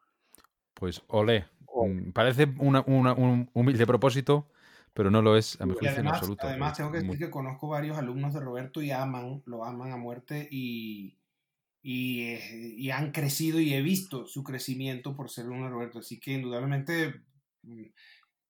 Pues 0.73 1.01
olé. 1.07 1.45
Mm, 1.73 2.11
Parece 2.11 2.47
una- 2.59 2.83
una- 2.85 3.13
un 3.13 3.49
humilde 3.53 3.87
propósito, 3.87 4.45
pero 4.93 5.11
no 5.11 5.21
lo 5.21 5.37
es 5.37 5.59
a 5.61 5.65
mi 5.65 5.73
juicio 5.75 6.01
en 6.01 6.07
absoluto. 6.07 6.47
además 6.47 6.77
tengo 6.77 6.91
que 6.91 6.99
decir 6.99 7.17
que 7.17 7.31
conozco 7.31 7.67
varios 7.69 7.97
alumnos 7.97 8.33
de 8.33 8.39
Roberto 8.41 8.81
y 8.81 8.91
aman, 8.91 9.41
lo 9.45 9.65
aman 9.65 9.91
a 9.91 9.97
muerte 9.97 10.47
y, 10.51 11.19
y, 11.81 12.23
eh, 12.33 12.75
y 12.77 12.91
han 12.91 13.11
crecido 13.11 13.59
y 13.59 13.73
he 13.73 13.81
visto 13.81 14.27
su 14.27 14.43
crecimiento 14.43 15.15
por 15.15 15.29
ser 15.29 15.49
un 15.49 15.69
Roberto. 15.71 15.99
Así 15.99 16.19
que 16.19 16.33
indudablemente 16.33 17.23
mm, 17.63 17.83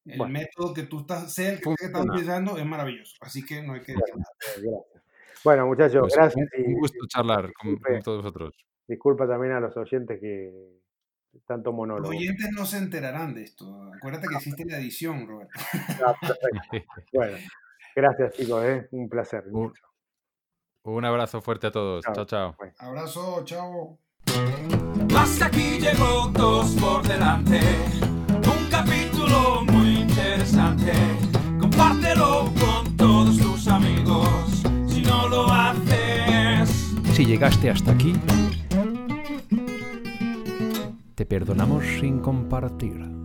el 0.06 0.20
Bueno. 0.20 0.32
método 0.32 0.74
que 0.74 0.84
tú 0.84 1.02
estás, 1.02 1.34
sea 1.34 1.52
el 1.54 1.62
que, 1.62 1.70
que 1.78 1.86
estás 1.88 2.04
utilizando, 2.06 2.58
es 2.58 2.66
maravilloso. 2.66 3.18
Así 3.22 3.46
que 3.46 3.62
no 3.64 3.74
hay 3.74 3.82
que 3.84 3.94
decir 3.96 4.16
nada. 4.18 4.34
Eh, 4.58 4.62
Gracias. 4.62 5.04
Bueno, 5.44 5.68
muchachos, 5.68 6.10
Pues 6.10 6.14
gracias. 6.14 6.36
un, 6.36 6.50
un 6.66 6.76
Y 6.76 6.76
gusto 6.78 7.06
charlar 7.08 7.54
con, 7.54 7.78
disculpe, 7.78 7.90
con 7.90 8.02
todos 8.04 8.24
vosotros. 8.24 8.66
disculpa 8.88 9.28
también 9.28 9.54
a 9.54 9.60
los 9.60 9.76
oyentes 9.78 10.20
que 10.20 10.82
tanto 11.46 11.70
Los 11.72 11.78
monólogo. 11.78 12.10
oyentes 12.10 12.50
no 12.52 12.66
se 12.66 12.78
enterarán 12.78 13.34
de 13.34 13.44
esto. 13.44 13.92
Acuérdate 13.96 14.28
que 14.28 14.36
existe 14.36 14.66
la 14.66 14.78
edición, 14.78 15.28
Roberto. 15.28 15.54
Ah, 16.06 16.16
perfecto. 16.20 16.94
Bueno, 17.14 17.38
gracias 17.96 18.34
chicos, 18.34 18.64
¿eh? 18.66 18.88
un 18.92 19.10
placer. 19.10 19.44
Un-. 19.52 19.74
Un 20.86 21.06
abrazo 21.06 21.42
fuerte 21.42 21.68
a 21.68 21.72
todos. 21.72 22.04
Chao. 22.04 22.14
Chao, 22.14 22.26
chao. 22.26 22.56
Abrazo, 22.80 23.44
chao. 23.46 23.98
Hasta 25.16 25.46
aquí 25.46 25.80
llegó 25.80 26.28
dos 26.34 26.72
por 26.80 27.04
delante. 27.08 27.60
Un 28.32 28.70
capítulo 28.70 29.64
muy 29.66 30.00
interesante. 30.02 30.92
Compártelo 31.60 32.52
con 32.60 32.98
todos 32.98 33.38
tus 33.38 33.68
amigos. 33.68 34.28
Si 34.88 35.02
no 35.02 35.28
lo 35.30 35.46
haces. 35.50 36.70
Si 37.14 37.26
llegaste 37.26 37.70
hasta 37.70 37.92
aquí, 37.92 38.14
te 41.16 41.26
perdonamos 41.26 41.84
sin 42.00 42.20
compartir. 42.20 43.23